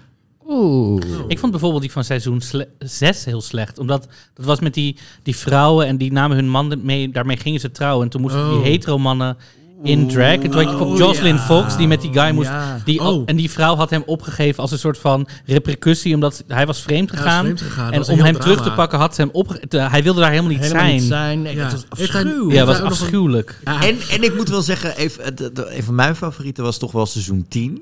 Oeh. 0.52 1.02
Ik 1.28 1.40
vond 1.40 1.52
bijvoorbeeld 1.52 1.82
die 1.82 1.92
van 1.92 2.04
seizoen 2.04 2.42
6 2.80 3.26
heel 3.26 3.42
slecht. 3.42 3.80
Omdat 3.80 4.08
dat 4.34 4.46
was 4.46 4.60
met 4.60 4.74
die, 4.74 4.98
die 5.24 5.36
vrouwen 5.36 5.86
en 5.88 5.98
die 5.98 6.12
namen 6.12 6.38
hun 6.38 6.50
man 6.50 6.80
mee. 6.84 7.10
Daarmee 7.12 7.38
gingen 7.38 7.60
ze 7.60 7.72
trouwen. 7.72 8.04
En 8.04 8.10
toen 8.10 8.22
moesten 8.22 8.50
die 8.50 8.58
Oh. 8.58 8.64
hetero 8.64 8.98
mannen 8.98 9.38
in 9.84 10.08
drag. 10.08 10.34
En 10.34 10.42
toen 10.50 10.64
had 10.66 10.72
je 10.78 10.80
Oh, 10.86 10.98
Jocelyn 10.98 11.36
ja. 11.36 11.42
Fox 11.42 11.78
die 11.78 11.88
met 11.88 12.02
die 12.02 12.14
guy 12.14 12.32
moest. 12.34 12.50
Ja. 12.50 12.82
Die, 12.86 13.00
Oh. 13.02 13.24
En 13.26 13.36
die 13.36 13.52
vrouw 13.52 13.76
had 13.76 13.90
hem 13.90 14.04
opgegeven 14.06 14.62
als 14.62 14.72
een 14.72 14.80
soort 14.80 14.98
van 14.98 15.28
repercussie. 15.46 16.14
Omdat 16.14 16.44
hij 16.48 16.66
was 16.66 16.82
vreemd 16.82 17.12
Ja, 17.12 17.18
gegaan. 17.18 17.44
vreemd 17.44 17.62
gegaan. 17.62 17.92
Dat 17.92 18.08
en 18.08 18.14
om 18.14 18.20
hem 18.20 18.40
terug 18.40 18.62
te 18.64 18.72
pakken 18.72 19.00
had 19.00 19.16
ze 19.16 19.22
hem 19.22 19.30
opgegeven. 19.34 19.90
Hij 19.92 20.04
wilde 20.04 20.20
daar 20.20 20.30
helemaal 20.30 20.52
niet 20.52 20.60
Helemaal 20.60 20.82
zijn. 20.84 20.96
niet 20.96 21.04
zijn. 21.08 21.42
Nee, 21.42 21.56
Ja. 21.56 21.64
dat 21.64 21.72
was 21.72 21.86
afschuwelijk. 21.90 22.52
Ja, 22.52 22.66
was 22.66 22.82
afschuwelijk. 22.82 23.60
En, 23.64 23.98
en 24.12 24.24
ik 24.24 24.36
moet 24.36 24.50
wel 24.50 24.62
zeggen, 24.62 24.98
even, 24.98 25.24
het- 25.24 25.40
het- 25.40 25.66
een 25.70 25.84
van 25.84 25.96
mijn 25.96 26.16
favorieten 26.16 26.64
was 26.64 26.78
toch 26.78 26.92
wel 26.92 27.06
seizoen 27.06 27.46
10. 27.50 27.82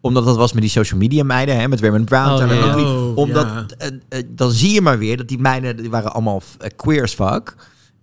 Omdat 0.00 0.24
dat 0.24 0.36
was 0.36 0.52
met 0.52 0.62
die 0.62 0.70
social 0.70 0.98
media 1.00 1.24
meiden, 1.24 1.56
hè, 1.60 1.68
met 1.68 1.80
Raymond 1.80 2.04
Brown. 2.04 2.42
Oh, 2.42 3.16
Omdat, 3.16 3.46
eh, 3.78 3.88
eh, 4.08 4.22
dan 4.28 4.50
zie 4.50 4.72
je 4.72 4.80
maar 4.80 4.98
weer 4.98 5.16
dat 5.16 5.28
die 5.28 5.38
meiden, 5.38 5.76
die 5.76 5.90
waren 5.90 6.12
allemaal 6.12 6.42
eh, 6.58 6.68
queer 6.76 7.02
as 7.02 7.14
fuck. 7.14 7.54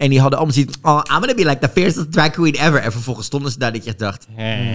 En 0.03 0.09
die 0.09 0.19
hadden 0.19 0.37
allemaal 0.39 0.55
zoiets, 0.57 0.77
oh, 0.81 0.99
I'm 1.03 1.17
gonna 1.19 1.33
be 1.33 1.45
like 1.45 1.59
the 1.59 1.69
fiercest 1.69 2.11
drag 2.11 2.29
queen 2.29 2.53
ever. 2.53 2.79
En 2.79 2.91
vervolgens 2.91 3.25
stonden 3.25 3.51
ze 3.51 3.57
daar 3.59 3.71
dat 3.73 3.83
je 3.83 3.89
echt 3.89 3.99
dacht, 3.99 4.27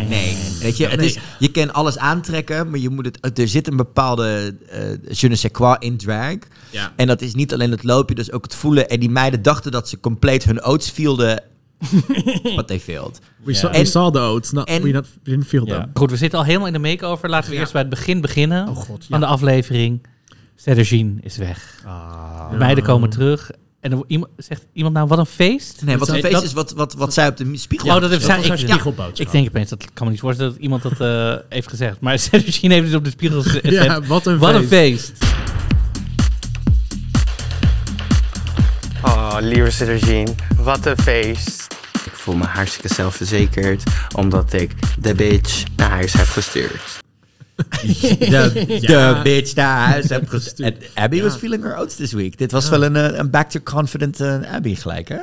nee. 0.09 0.37
Weet 0.61 0.77
je, 0.77 0.87
het 0.87 1.03
is, 1.03 1.19
je 1.39 1.51
kan 1.51 1.73
alles 1.73 1.99
aantrekken, 1.99 2.71
maar 2.71 2.79
je 2.79 2.89
moet 2.89 3.05
het, 3.21 3.39
er 3.39 3.49
zit 3.49 3.67
een 3.67 3.77
bepaalde 3.77 4.57
uh, 4.73 4.79
je 5.11 5.29
ne 5.29 5.37
sais 5.37 5.53
quoi 5.53 5.77
in 5.79 5.97
drag. 5.97 6.37
Ja. 6.71 6.93
En 6.97 7.07
dat 7.07 7.23
is 7.23 7.35
niet 7.35 7.53
alleen 7.53 7.71
het 7.71 7.85
loopje, 7.85 8.15
dus 8.15 8.33
ook 8.33 8.43
het 8.45 8.55
voelen. 8.55 8.89
En 8.89 9.01
die 9.01 9.11
meiden 9.11 9.43
dachten 9.43 9.73
dat 9.73 9.89
ze 9.89 10.01
compleet 10.01 10.45
hun 10.45 10.63
oats 10.63 10.91
vielden. 10.91 11.43
But 12.57 12.67
they 12.69 12.81
failed. 12.81 13.21
We, 13.45 13.55
saw, 13.55 13.75
En- 13.75 13.81
we 13.81 13.87
saw 13.87 14.13
the 14.15 14.19
oats, 14.21 14.51
not, 14.53 14.69
en- 14.69 14.83
we 14.83 14.91
not, 14.91 15.07
we 15.23 15.31
didn't 15.31 15.47
feel 15.47 15.67
Ja. 15.67 15.81
them. 15.81 15.91
Goed, 15.95 16.11
we 16.11 16.17
zitten 16.17 16.39
al 16.39 16.45
helemaal 16.45 16.67
in 16.67 16.73
de 16.73 16.79
makeover. 16.79 17.29
Laten 17.29 17.49
we 17.49 17.55
Ja. 17.55 17.61
eerst 17.61 17.73
bij 17.73 17.81
het 17.81 17.91
begin 17.91 18.21
beginnen 18.21 18.69
Oh 18.69 18.77
god. 18.77 19.07
van 19.11 19.21
de 19.21 19.27
aflevering. 19.27 20.07
Cedergine 20.57 21.15
is 21.21 21.37
weg. 21.37 21.83
De 22.51 22.57
meiden 22.57 22.85
komen 22.85 23.11
terug. 23.11 23.51
En 23.81 23.93
er 23.93 24.03
iemand, 24.07 24.31
zegt 24.37 24.67
iemand 24.73 24.95
nou, 24.95 25.09
wat 25.09 25.19
een 25.19 25.27
feest? 25.27 25.83
Nee, 25.85 25.99
wat 25.99 26.09
een 26.09 26.15
feest 26.21 26.33
dat- 26.33 26.43
is 26.43 26.53
wat, 26.53 26.73
wat, 26.73 26.95
wat 26.95 27.15
zij 27.15 27.29
op 27.29 27.37
de 27.37 27.57
spiegel 27.57 27.95
oh, 27.95 28.01
dat 28.01 28.11
heeft 28.11 28.25
zij... 28.25 28.35
haar 28.35 28.45
Ik, 28.45 28.59
spiegelboodschap. 28.59 29.27
ik 29.27 29.33
denk 29.33 29.49
opeens, 29.49 29.71
dat 29.71 29.85
kan 29.95 30.05
me 30.07 30.13
niet 30.13 30.21
voorstellen 30.21 30.53
dat 30.53 30.61
iemand 30.63 30.83
dat 30.83 31.01
eh, 31.01 31.35
heeft 31.57 31.69
gezegd. 31.69 32.01
Maar 32.01 32.19
Cedergine 32.29 32.75
heeft 32.75 32.87
dus 32.87 32.95
op 32.95 33.05
de 33.05 33.11
spiegel 33.11 33.43
gezegd. 33.43 33.69
Ja, 33.69 34.03
wat 34.03 34.27
een 34.27 34.39
wat 34.39 34.51
feest. 34.51 34.63
een 34.63 34.69
feest. 34.69 35.13
Oh, 39.03 39.37
lieve 39.41 39.71
Sergine, 39.71 40.35
wat 40.57 40.87
een 40.87 40.99
feest. 40.99 41.67
Ik 42.05 42.13
voel 42.13 42.35
me 42.35 42.45
hartstikke 42.45 42.95
zelfverzekerd, 42.95 43.83
omdat 44.17 44.53
ik 44.53 44.73
de 44.99 45.15
bitch 45.15 45.63
naar 45.77 45.91
huis 45.91 46.13
heb 46.13 46.27
gestuurd. 46.27 46.98
de, 47.81 48.65
Ja. 48.81 49.13
de 49.15 49.21
bitch 49.23 49.55
naar 49.55 49.89
huis 49.89 50.09
heb 50.09 50.29
Gestuurd. 50.31 50.79
En 50.95 51.03
Abby 51.03 51.23
was 51.23 51.37
feeling 51.37 51.63
her 51.63 51.77
oats 51.77 51.95
this 51.97 52.13
week. 52.13 52.39
Dit 52.39 52.53
was 52.53 52.69
wel 52.69 52.85
een, 52.85 52.97
eh, 52.97 53.19
een 53.19 53.31
back 53.31 53.51
to 53.51 53.61
confident 53.61 54.21
eh, 54.21 54.53
Abby 54.53 54.75
gelijk, 54.75 55.09
hè? 55.09 55.21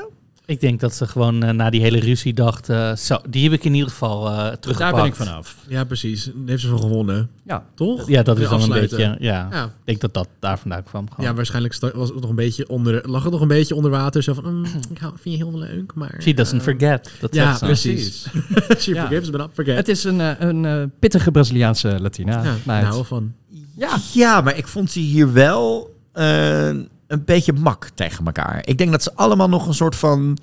Ik 0.48 0.60
denk 0.62 0.80
dat 0.80 0.94
ze 0.96 1.08
gewoon 1.08 1.44
eh, 1.44 1.52
na 1.54 1.70
die 1.70 1.82
hele 1.82 2.00
ruzie 2.00 2.34
dacht... 2.34 2.70
eh, 2.70 2.96
zo, 2.96 3.18
die 3.30 3.44
heb 3.44 3.52
ik 3.54 3.64
in 3.64 3.74
ieder 3.74 3.90
geval 3.90 4.28
eh 4.30 4.34
teruggepakt. 4.36 4.78
Daar 4.78 4.94
ben 4.94 5.06
ik 5.06 5.16
vanaf. 5.16 5.56
Ja, 5.68 5.84
precies. 5.84 6.24
Daar 6.26 6.34
heeft 6.46 6.62
ze 6.62 6.68
van 6.68 6.80
gewonnen. 6.80 7.30
Ja. 7.46 7.64
Toch? 7.76 8.08
Ja, 8.10 8.24
dat 8.24 8.40
is 8.40 8.50
dan 8.50 8.62
een 8.62 8.70
beetje... 8.70 9.16
Ja, 9.20 9.48
Ja. 9.52 9.64
ik 9.66 9.70
denk 9.84 10.00
dat 10.02 10.14
dat 10.14 10.28
daar 10.40 10.60
vandaan 10.60 10.84
kwam. 10.84 11.10
Gewoon. 11.10 11.26
Ja, 11.30 11.36
waarschijnlijk 11.36 11.80
was 11.96 12.10
het 12.10 12.22
nog 12.22 12.30
een 12.30 12.36
beetje 12.36 12.68
onder, 12.70 13.10
lag 13.10 13.24
het 13.24 13.32
nog 13.32 13.42
een 13.42 13.48
beetje 13.48 13.76
onder 13.76 13.92
water. 13.92 14.24
Zo 14.24 14.34
van, 14.34 14.56
mm, 14.60 14.66
ik 14.92 14.98
hou- 14.98 15.14
vind 15.22 15.38
je 15.38 15.44
heel 15.46 15.58
leuk, 15.58 15.94
maar... 15.96 16.16
She 16.22 16.34
doesn't 16.34 16.62
forget. 16.62 17.12
Dat 17.20 17.34
Ja, 17.36 17.46
zegt 17.46 17.60
ze. 17.60 17.66
precies. 17.66 18.28
She 18.84 18.94
Ja. 18.94 19.02
forgives, 19.02 19.30
but 19.30 19.40
not 19.40 19.50
forget. 19.54 19.76
Het 19.76 19.88
is 19.88 20.04
een, 20.04 20.22
eh, 20.22 20.32
een 20.40 20.92
pittige 21.00 21.32
Braziliaanse 21.32 22.00
Latina. 22.02 22.44
ja, 22.44 22.56
nou 22.66 23.06
van. 23.06 23.34
ja. 23.78 23.98
Ja, 24.14 24.42
maar 24.42 24.58
ik 24.58 24.68
vond 24.68 24.92
ze 24.92 25.00
hier 25.00 25.34
wel 25.34 25.94
eh, 26.12 26.70
een 27.08 27.24
beetje 27.26 27.54
mak 27.54 27.90
tegen 27.96 28.26
elkaar. 28.26 28.62
Ik 28.66 28.78
denk 28.78 28.92
dat 28.92 29.04
ze 29.04 29.14
allemaal 29.16 29.50
nog 29.50 29.68
een 29.68 29.74
soort 29.74 29.96
van 29.96 30.38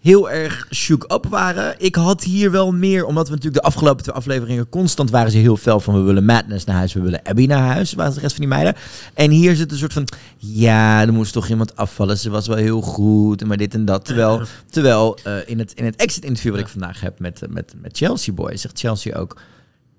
heel 0.00 0.30
erg 0.30 0.66
shook 0.74 1.12
up 1.12 1.26
waren. 1.26 1.74
Ik 1.78 1.94
had 1.94 2.22
hier 2.22 2.50
wel 2.50 2.72
meer, 2.72 3.04
omdat 3.04 3.28
we 3.28 3.34
natuurlijk 3.34 3.62
de 3.62 3.68
afgelopen 3.68 4.02
twee 4.02 4.14
afleveringen 4.14 4.68
constant 4.68 5.10
waren 5.10 5.30
ze 5.30 5.38
heel 5.38 5.56
fel 5.56 5.80
van 5.80 5.94
we 5.94 6.00
willen 6.00 6.24
Madness 6.24 6.64
naar 6.64 6.76
huis, 6.76 6.92
we 6.92 7.00
willen 7.00 7.22
Abby 7.22 7.46
naar 7.46 7.72
huis, 7.72 7.92
waren 7.92 8.14
de 8.14 8.20
rest 8.20 8.34
van 8.34 8.44
die 8.44 8.54
meiden. 8.54 8.74
En 9.14 9.30
hier 9.30 9.56
zit 9.56 9.72
een 9.72 9.78
soort 9.78 9.92
van, 9.92 10.08
ja, 10.36 11.00
er 11.00 11.12
moest 11.12 11.32
toch 11.32 11.48
iemand 11.48 11.76
afvallen, 11.76 12.18
ze 12.18 12.30
was 12.30 12.46
wel 12.46 12.56
heel 12.56 12.80
goed, 12.80 13.44
maar 13.44 13.56
dit 13.56 13.74
en 13.74 13.84
dat. 13.84 14.04
Terwijl, 14.04 14.42
terwijl 14.70 15.18
eh, 15.24 15.36
in, 15.46 15.58
het, 15.58 15.72
in 15.72 15.84
het 15.84 15.96
exit 15.96 16.24
interview 16.24 16.52
wat 16.52 16.60
ik 16.60 16.68
vandaag 16.68 17.00
heb 17.00 17.18
met, 17.18 17.42
eh, 17.42 17.48
met, 17.48 17.74
met 17.80 17.96
Chelsea 17.96 18.34
Boy, 18.34 18.56
zegt 18.56 18.78
Chelsea 18.78 19.16
ook, 19.16 19.40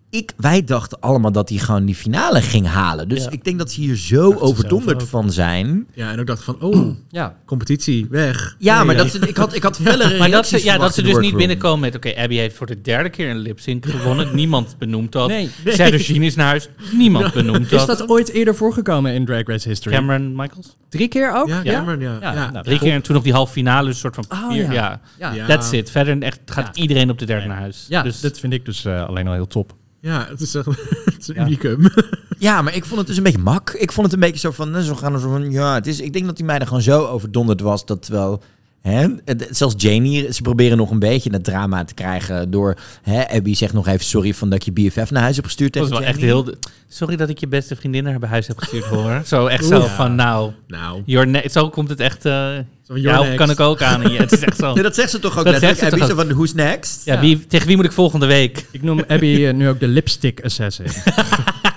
ik, 0.10 0.34
wij 0.38 0.64
dachten 0.64 1.00
allemaal 1.00 1.32
dat 1.32 1.50
hij 1.50 1.58
gewoon 1.58 1.86
die 1.86 1.96
finale 1.96 2.42
ging 2.42 2.68
halen. 2.68 3.10
Dus 3.10 3.24
Ja. 3.24 3.30
ik 3.30 3.44
denk 3.44 3.58
dat 3.60 3.72
ze 3.72 3.82
hier 3.82 3.96
zo 3.96 4.32
ze 4.32 4.40
overdonderd 4.40 5.04
van 5.04 5.32
zijn. 5.32 5.88
Ja, 5.94 6.12
en 6.12 6.20
ook 6.20 6.28
dacht 6.28 6.44
van, 6.44 6.62
oh, 6.62 6.96
ja. 7.10 7.36
competitie, 7.46 8.08
weg. 8.10 8.56
Ja, 8.60 8.76
Nee, 8.78 8.86
maar 8.86 8.96
dat 8.98 9.10
ze, 9.12 9.20
ik 9.28 9.38
had, 9.38 9.56
ik 9.56 9.64
had 9.64 9.78
fellere 9.78 10.18
Maar 10.18 10.30
dat 10.32 10.48
ze, 10.48 10.64
ja, 10.64 10.78
dat 10.78 10.94
ze 10.94 11.02
dus 11.02 11.18
niet 11.18 11.36
binnenkomen 11.36 11.80
met... 11.80 11.96
Oké, 11.96 12.16
Abby 12.16 12.36
heeft 12.36 12.56
voor 12.56 12.68
de 12.68 12.82
derde 12.82 13.10
keer 13.10 13.30
een 13.30 13.38
lip-sync 13.38 13.86
gewonnen. 13.86 14.36
Niemand 14.36 14.76
benoemt 14.78 15.12
dat. 15.12 15.28
Nee. 15.28 15.50
Cedergine 15.66 16.26
is 16.26 16.36
naar 16.36 16.48
huis. 16.48 16.70
Niemand 16.94 17.34
benoemt 17.34 17.72
Is 17.72 17.86
dat. 17.86 17.98
dat 17.98 18.10
ooit 18.10 18.30
eerder 18.30 18.56
voorgekomen 18.56 19.14
in 19.14 19.26
Drag 19.26 19.44
Race 19.48 19.70
history? 19.70 19.96
Cameron 19.96 20.36
Michaels? 20.36 20.78
Drie 20.90 21.08
keer 21.08 21.34
ook? 21.36 21.48
Ja, 21.48 21.62
Cameron, 21.64 22.00
ja. 22.00 22.18
Ja, 22.22 22.34
ja. 22.34 22.52
nou, 22.52 22.64
Drie 22.64 22.80
keer 22.80 22.94
en 22.94 23.02
toen 23.02 23.14
nog 23.16 23.24
die 23.24 23.34
halve 23.34 23.52
finale. 23.52 23.88
Een 23.90 23.96
soort 23.96 24.16
van 24.16 24.26
Oh, 24.30 24.50
vier. 24.52 24.64
ja. 24.64 24.72
Ja. 24.72 25.00
Ja. 25.20 25.34
Ja. 25.34 25.46
That's 25.46 25.72
it. 25.72 25.92
Verder 25.92 26.22
echt, 26.22 26.40
gaat 26.46 26.76
Ja. 26.78 26.82
iedereen 26.82 27.10
op 27.10 27.20
de 27.20 27.26
derde 27.26 27.48
naar 27.48 27.58
huis. 27.60 27.86
Ja, 27.90 28.02
dus 28.04 28.20
dat 28.22 28.40
vind 28.40 28.54
ik 28.54 28.66
dus 28.66 28.86
eh, 28.86 29.08
alleen 29.08 29.28
al 29.28 29.34
heel 29.34 29.48
top. 29.48 29.74
Ja, 30.02 30.26
het 30.30 30.42
is 30.42 30.56
echt 30.56 30.66
het 31.06 31.16
is 31.20 31.28
een 31.28 31.36
Ja. 31.36 31.46
unicum. 31.46 31.88
Ja, 32.40 32.62
maar 32.62 32.76
ik 32.76 32.86
vond 32.86 32.98
het 32.98 33.08
dus 33.08 33.18
een 33.18 33.24
beetje 33.24 33.40
mak. 33.40 33.70
Ik 33.70 33.92
vond 33.92 34.06
het 34.06 34.16
een 34.16 34.22
beetje 34.22 34.40
zo 34.40 34.52
van, 34.52 34.76
eh, 34.76 34.82
zo 34.82 34.96
gaan 34.96 35.14
er 35.14 35.20
zo 35.20 35.30
van, 35.30 35.52
ja, 35.52 35.74
het 35.74 35.88
is, 35.88 36.00
ik 36.00 36.14
denk 36.14 36.26
dat 36.26 36.36
die 36.36 36.46
meiden 36.46 36.68
gewoon 36.68 36.84
zo 36.84 37.06
overdonderd 37.06 37.62
was 37.62 37.86
dat 37.86 38.08
wel, 38.08 38.42
hè, 38.82 39.08
het- 39.26 39.48
zelfs 39.52 39.74
Janie, 39.78 40.34
ze 40.34 40.42
proberen 40.42 40.78
nog 40.78 40.92
een 40.92 41.00
beetje 41.00 41.30
het 41.32 41.44
drama 41.44 41.84
te 41.84 41.94
krijgen 41.94 42.52
door, 42.52 42.76
hè, 43.02 43.30
Abby 43.30 43.54
zegt 43.54 43.74
nog 43.74 43.88
even 43.88 44.06
sorry 44.06 44.34
van 44.34 44.50
dat 44.50 44.66
je 44.66 44.72
BFF 44.72 45.12
naar 45.12 45.22
huis 45.22 45.36
hebt 45.36 45.48
gestuurd 45.48 45.74
dat 45.74 45.90
was 45.90 46.00
wel 46.00 46.08
echt 46.08 46.20
heel... 46.22 46.54
Sorry 46.92 47.16
dat 47.16 47.30
ik 47.30 47.38
je 47.38 47.48
beste 47.48 47.76
vriendin 47.76 48.04
naar 48.04 48.20
bij 48.20 48.30
huis 48.30 48.48
heb 48.48 48.58
gestuurd, 48.58 48.86
hoor. 48.86 49.22
Zo 49.26 49.46
echt 49.46 49.66
zo 49.66 49.82
van, 49.82 50.16
nou... 50.16 50.52
nou, 50.68 51.02
Your 51.06 51.50
zo 51.50 51.70
komt 51.70 51.90
het 51.90 52.00
echt... 52.00 52.26
eh 52.26 52.34
zo 52.34 52.64
van, 52.94 53.02
you're 53.02 53.10
jou 53.18 53.24
next. 53.24 53.38
kan 53.38 53.50
ik 53.50 53.60
ook 53.60 53.82
aan. 53.82 54.02
Het 54.02 54.32
is 54.32 54.40
echt 54.40 54.58
zo... 54.58 54.74
Nee, 54.74 54.84
dat 54.84 54.96
zegt 54.96 55.10
ze 55.10 55.20
toch 55.20 55.38
ook 55.38 55.44
Dat 55.44 55.54
letterlijk, 55.54 55.80
zegt 55.80 55.92
ze 55.94 55.96
Abby, 56.04 56.14
toch 56.14 56.18
zo 56.24 56.28
van, 56.28 56.36
who's 56.38 56.54
next? 56.54 57.06
Ja, 57.06 57.20
wie, 57.20 57.46
tegen 57.48 57.68
wie 57.68 57.76
moet 57.76 57.86
ik 57.86 57.92
volgende 57.92 58.26
week? 58.26 58.66
Ik 58.72 58.82
noem 58.84 59.04
Abby 59.08 59.46
eh, 59.46 59.54
nu 59.54 59.70
ook 59.70 59.80
de 59.80 59.88
lipstick 59.88 60.44
assassin. 60.44 60.86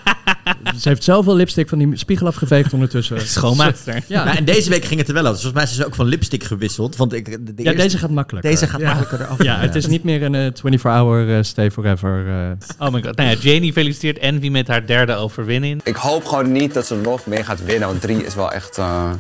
Ze 0.83 0.89
heeft 0.89 1.05
zoveel 1.05 1.35
lipstick 1.35 1.69
van 1.69 1.79
die 1.79 1.97
spiegel 1.97 2.27
afgeveegd 2.27 2.73
ondertussen. 2.73 3.21
Schoonmaakster. 3.39 4.03
Ja, 4.07 4.25
Nou, 4.25 4.37
en 4.37 4.45
deze 4.45 4.71
week 4.71 4.85
ging 4.85 4.99
het 5.01 5.09
er 5.09 5.15
wel. 5.15 5.23
Dus 5.23 5.33
volgens 5.33 5.53
mij 5.55 5.62
is 5.62 5.75
ze 5.75 5.87
ook 5.87 5.95
van 5.95 6.07
lipstick 6.07 6.45
gewisseld. 6.45 6.97
Want 6.97 7.12
ik, 7.12 7.25
de, 7.25 7.31
de 7.45 7.53
ja 7.57 7.71
eerste- 7.71 7.83
deze 7.83 7.99
gaat 7.99 8.11
makkelijk. 8.11 8.45
deze 8.47 8.67
gaat 8.67 8.81
Ja. 8.81 8.87
makkelijker 8.95 9.21
eraf. 9.27 9.43
Ja, 9.43 9.59
het 9.59 9.75
is 9.75 9.87
niet 9.87 10.05
meer 10.05 10.23
een 10.23 10.35
eh, 10.35 10.47
24-hour 10.81 11.37
eh, 11.37 11.43
stay 11.43 11.71
forever. 11.71 12.27
eh. 12.29 12.87
Oh 12.87 12.93
my 12.93 13.03
god. 13.03 13.17
Nou 13.17 13.31
ja, 13.31 13.37
Janie 13.41 13.73
feliciteert 13.73 14.19
Envy 14.19 14.49
met 14.49 14.69
haar 14.69 14.87
derde 14.87 15.15
overwinning. 15.15 15.81
Ik 15.85 15.97
hoop 15.97 16.25
gewoon 16.25 16.53
niet 16.53 16.75
dat 16.75 16.87
ze 16.87 16.95
nog 16.97 17.27
meer 17.27 17.45
gaat 17.45 17.65
winnen, 17.65 17.89
want 17.89 18.01
drie 18.01 18.25
is 18.25 18.35
wel 18.35 18.53
echt... 18.53 18.79
eh, 18.79 19.11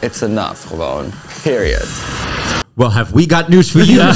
it's 0.00 0.20
enough, 0.20 0.66
gewoon. 0.68 1.04
Period. 1.42 1.86
Well, 2.76 2.90
have 2.90 3.14
we 3.14 3.24
got 3.28 3.48
news 3.48 3.70
for 3.70 3.82
you? 3.82 4.00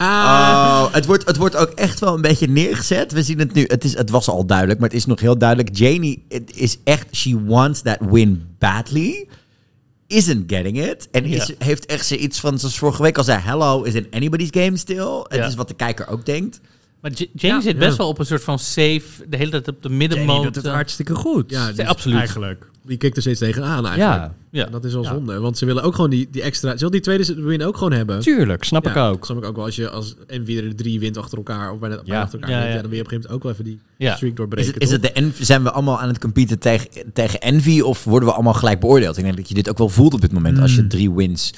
oh, 0.00 0.92
het, 0.92 1.06
wordt, 1.06 1.26
het 1.26 1.36
wordt 1.36 1.56
ook 1.56 1.70
echt 1.70 2.00
wel 2.00 2.14
een 2.14 2.20
beetje 2.20 2.48
neergezet. 2.48 3.12
We 3.12 3.22
zien 3.22 3.38
het 3.38 3.52
nu. 3.52 3.64
Het, 3.66 3.84
is, 3.84 3.96
het 3.96 4.10
was 4.10 4.28
al 4.28 4.46
duidelijk, 4.46 4.80
maar 4.80 4.88
het 4.88 4.98
is 4.98 5.06
nog 5.06 5.20
heel 5.20 5.38
duidelijk. 5.38 5.76
Janie 5.76 6.24
it 6.28 6.56
is 6.56 6.78
echt... 6.84 7.06
She 7.16 7.44
wants 7.44 7.82
that 7.82 7.98
win 8.00 8.46
badly. 8.58 9.28
Isn't 10.06 10.52
getting 10.52 10.80
it. 10.84 11.08
En 11.10 11.24
is, 11.24 11.52
heeft 11.58 11.86
echt 11.86 12.06
zoiets 12.06 12.40
van... 12.40 12.58
Zoals 12.58 12.78
vorige 12.78 13.02
week 13.02 13.18
al 13.18 13.24
zei... 13.24 13.40
Hello, 13.40 13.82
is 13.82 13.94
it 13.94 14.06
anybody's 14.10 14.50
game 14.50 14.76
still? 14.76 15.24
Het 15.28 15.46
is 15.46 15.54
wat 15.54 15.68
de 15.68 15.74
kijker 15.74 16.08
ook 16.08 16.26
denkt. 16.26 16.60
Maar 17.02 17.10
J- 17.12 17.30
Janie 17.34 17.62
zit 17.62 17.78
best 17.78 17.96
wel 17.96 18.08
op 18.08 18.18
een 18.18 18.26
soort 18.26 18.42
van 18.44 18.58
safe, 18.58 19.02
de 19.28 19.36
hele 19.36 19.50
tijd 19.50 19.68
op 19.68 19.82
de 19.82 19.88
middenmoot. 19.88 20.42
doet 20.42 20.54
het 20.54 20.64
eh, 20.64 20.72
hartstikke 20.72 21.14
goed. 21.14 21.50
Ja, 21.50 21.72
dus 21.72 21.86
absoluut. 21.86 22.18
Eigenlijk. 22.18 22.70
Die 22.86 22.96
kijkt 22.96 23.16
er 23.16 23.22
steeds 23.22 23.38
tegenaan 23.38 23.86
eigenlijk. 23.86 24.20
ja, 24.20 24.34
ja. 24.50 24.66
En 24.66 24.72
dat 24.72 24.84
is 24.84 24.92
wel 24.92 25.02
Ja. 25.02 25.08
zonde, 25.08 25.38
want 25.40 25.58
ze 25.58 25.64
willen 25.66 25.82
ook 25.82 25.94
gewoon 25.94 26.10
die, 26.10 26.28
die 26.30 26.42
extra... 26.42 26.70
Ze 26.70 26.76
willen 26.76 26.92
die 26.92 27.00
tweede 27.00 27.34
win 27.42 27.62
ook 27.64 27.76
gewoon 27.76 27.92
hebben. 27.92 28.20
tuurlijk, 28.20 28.64
snap 28.64 28.84
Ja, 28.84 28.90
ik 28.90 28.96
ook. 28.96 29.16
Dat 29.16 29.24
snap 29.26 29.38
ik 29.38 29.44
ook 29.44 29.56
wel. 29.56 29.64
Als 29.64 29.76
je 29.76 29.90
als 29.90 30.14
en 30.26 30.44
weer 30.44 30.62
de 30.62 30.74
drie 30.74 31.00
wint 31.00 31.16
achter 31.16 31.38
elkaar 31.38 31.72
of 31.72 31.78
bijna, 31.78 31.94
achter 31.96 32.08
elkaar, 32.10 32.50
Ja, 32.50 32.56
wint, 32.56 32.68
ja. 32.68 32.74
ja, 32.74 32.80
dan 32.80 32.90
wil 32.90 32.98
je 32.98 33.04
op 33.04 33.12
een 33.12 33.12
gegeven 33.12 33.14
moment 33.14 33.32
ook 33.32 33.42
wel 33.42 33.52
even 33.52 33.64
die 33.64 33.78
Ja. 33.96 34.14
streak 34.14 34.30
Is 34.32 34.36
doorbreken. 34.38 34.72
het, 34.74 34.82
is 34.82 34.90
het 34.90 35.02
de 35.02 35.12
envy, 35.12 35.44
zijn 35.44 35.62
we 35.62 35.70
allemaal 35.70 36.00
aan 36.00 36.08
het 36.08 36.18
competen 36.18 36.58
tegen, 36.58 36.88
tegen 37.12 37.40
Envy? 37.40 37.80
Of 37.80 38.04
worden 38.04 38.28
we 38.28 38.34
allemaal 38.34 38.54
gelijk 38.54 38.80
beoordeeld? 38.80 39.16
Ik 39.16 39.24
denk 39.24 39.36
dat 39.36 39.48
je 39.48 39.54
dit 39.54 39.68
ook 39.68 39.78
wel 39.78 39.88
voelt 39.88 40.14
op 40.14 40.20
dit 40.20 40.32
moment. 40.32 40.58
Als 40.58 40.74
je 40.74 40.86
drie 40.86 41.10
wins 41.12 41.54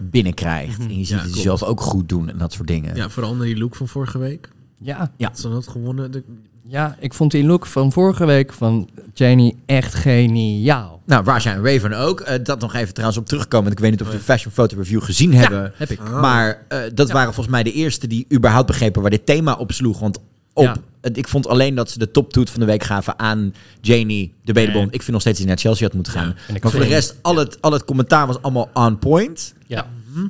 binnenkrijgt. 0.00 0.78
En 0.80 0.88
je 0.98 1.04
ziet 1.04 1.08
Ja, 1.08 1.22
het 1.22 1.34
jezelf 1.34 1.62
ook 1.62 1.80
goed 1.80 2.08
doen 2.08 2.28
en 2.28 2.38
dat 2.38 2.52
soort 2.52 2.68
dingen. 2.68 2.96
ja, 2.96 3.08
vooral 3.10 3.34
naar 3.34 3.46
die 3.46 3.58
look 3.58 3.76
van 3.76 3.88
vorige 3.88 4.18
week. 4.18 4.48
Ja, 4.82 5.10
Ja. 5.16 5.30
Ze 5.34 5.48
had 5.48 5.68
gewonnen. 5.68 6.10
De, 6.10 6.22
ja, 6.66 6.96
ik 7.00 7.14
vond 7.14 7.30
die 7.30 7.44
look 7.44 7.66
van 7.66 7.92
vorige 7.92 8.24
week 8.26 8.52
van 8.52 8.88
Janie 9.14 9.56
echt 9.66 9.94
geniaal. 9.94 11.00
Nou, 11.06 11.24
Raja 11.24 11.52
en 11.54 11.64
Raven 11.64 11.92
ook. 11.92 12.20
Eh, 12.20 12.44
dat 12.44 12.60
nog 12.60 12.74
even 12.74 12.92
trouwens 12.92 13.20
op 13.20 13.26
terugkomen. 13.26 13.64
want 13.64 13.72
Ik 13.76 13.82
weet 13.82 13.90
niet 13.90 14.00
of 14.00 14.06
we 14.06 14.12
de 14.16 14.22
Fashion 14.22 14.52
Photo 14.52 14.76
Review 14.76 15.02
gezien 15.02 15.34
hebben. 15.34 15.72
Heb 15.76 15.90
ik. 15.90 16.10
Maar 16.10 16.62
eh, 16.68 16.78
dat 16.94 17.10
waren 17.10 17.34
volgens 17.34 17.54
mij 17.54 17.62
de 17.62 17.72
eerste 17.72 18.06
die 18.06 18.26
überhaupt 18.32 18.66
begrepen 18.66 19.00
waar 19.02 19.10
dit 19.10 19.26
thema 19.26 19.54
op 19.54 19.72
sloeg. 19.72 19.98
Want 19.98 20.18
op, 20.54 20.64
Ja. 20.64 20.76
het- 21.00 21.16
ik 21.16 21.28
vond 21.28 21.46
alleen 21.46 21.74
dat 21.74 21.90
ze 21.90 21.98
de 21.98 22.10
toptoet 22.10 22.50
van 22.50 22.60
de 22.60 22.66
week 22.66 22.82
gaven 22.82 23.18
aan 23.18 23.54
Janie, 23.80 24.34
de. 24.44 24.52
Nee. 24.52 24.66
Ik 24.90 24.90
vind 25.02 25.10
nog 25.10 25.20
steeds 25.20 25.24
dat 25.24 25.36
hij 25.36 25.46
naar 25.46 25.58
Chelsea 25.58 25.86
had 25.86 25.94
moeten 25.94 26.12
gaan. 26.12 26.34
ik 26.54 26.62
maar 26.62 26.72
voor 26.72 26.80
de 26.80 26.86
rest, 26.86 27.14
al 27.22 27.36
het, 27.36 27.60
al 27.60 27.72
het 27.72 27.84
commentaar 27.84 28.26
was 28.26 28.42
allemaal 28.42 28.70
on 28.74 28.98
point. 28.98 29.54
Ja. 29.66 29.86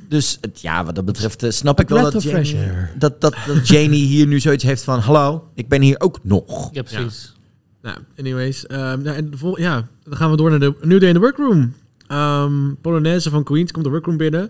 Dus 0.09 0.37
het, 0.41 0.61
ja, 0.61 0.85
wat 0.85 0.95
dat 0.95 1.05
betreft 1.05 1.43
eh, 1.43 1.49
snap 1.51 1.79
ik 1.79 1.89
wel 1.89 2.11
dat 2.11 2.23
Janie, 2.23 2.57
dat, 2.97 3.21
dat, 3.21 3.35
dat 3.47 3.67
Janie 3.69 4.05
hier 4.05 4.27
nu 4.27 4.39
zoiets 4.39 4.63
heeft 4.63 4.83
van... 4.83 4.99
Hallo, 4.99 5.47
ik 5.55 5.67
ben 5.69 5.81
hier 5.81 5.99
ook 5.99 6.19
nog. 6.23 6.69
ja, 6.73 6.81
precies. 6.81 7.33
nou, 7.81 7.97
anyways. 8.17 8.65
ehm, 8.67 9.01
nou, 9.01 9.15
en 9.17 9.31
vol- 9.35 9.59
ja, 9.59 9.87
dan 10.03 10.15
gaan 10.17 10.31
we 10.31 10.37
door 10.37 10.49
naar 10.49 10.59
de 10.59 10.73
New 10.81 10.99
Day 10.99 11.07
in 11.09 11.13
the 11.15 11.19
Workroom. 11.21 11.73
Ehm 12.07 12.73
Polonaise 12.81 13.29
van 13.29 13.43
Queens 13.43 13.71
komt 13.71 13.83
de 13.85 13.91
Workroom 13.91 14.17
binnen. 14.17 14.41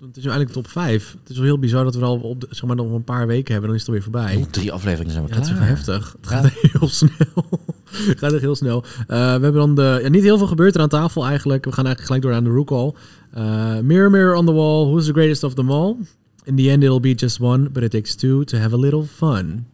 Het 0.00 0.16
is 0.16 0.24
nu 0.24 0.30
eigenlijk 0.30 0.52
top 0.52 0.68
5. 0.72 1.16
Het 1.20 1.30
is 1.30 1.36
wel 1.36 1.44
heel 1.44 1.58
bizar 1.58 1.84
dat 1.84 1.94
we 1.94 2.04
al 2.04 2.16
op 2.18 2.44
zeg 2.50 2.64
maar, 2.64 2.76
nog 2.76 2.92
een 2.92 3.04
paar 3.04 3.26
weken 3.26 3.52
hebben. 3.52 3.64
Dan 3.70 3.74
is 3.78 3.86
het 3.86 3.88
alweer 3.88 4.02
voorbij. 4.02 4.36
Oh, 4.36 4.44
drie 4.50 4.72
afleveringen 4.72 5.12
zijn 5.12 5.24
we 5.24 5.30
Ja, 5.30 5.36
het 5.36 5.44
is 5.44 5.50
klaar. 5.52 5.64
wel 5.64 5.74
heftig. 5.74 6.16
Het 6.20 6.26
gaat 6.26 6.50
heel 6.78 6.88
snel. 6.88 7.60
Het 7.90 8.18
gaat 8.18 8.32
echt 8.32 8.40
heel 8.40 8.54
snel. 8.56 8.84
Eh, 8.98 9.06
we 9.06 9.14
hebben 9.16 9.52
dan 9.54 9.74
de... 9.74 9.98
Ja, 10.02 10.08
niet 10.08 10.22
heel 10.22 10.38
veel 10.38 10.46
gebeurt 10.46 10.74
er 10.74 10.80
aan 10.80 10.88
tafel 10.88 11.26
eigenlijk. 11.26 11.64
We 11.64 11.72
gaan 11.72 11.86
eigenlijk 11.86 12.06
gelijk 12.06 12.22
door 12.22 12.32
aan 12.34 12.44
de 12.52 12.58
rook 12.60 12.70
Eh, 13.34 13.80
mirror, 13.82 14.10
mirror 14.10 14.36
on 14.36 14.46
the 14.46 14.52
wall. 14.52 14.90
Who's 14.92 15.06
the 15.06 15.12
greatest 15.12 15.42
of 15.42 15.56
them 15.56 15.70
all? 15.70 15.98
In 16.46 16.56
the 16.56 16.70
end, 16.70 16.84
it'll 16.84 17.00
be 17.00 17.14
just 17.14 17.40
one, 17.40 17.68
but 17.68 17.84
it 17.84 17.92
takes 17.92 18.16
two 18.16 18.44
to 18.46 18.58
have 18.58 18.72
a 18.72 18.76
little 18.76 19.06
fun. 19.06 19.66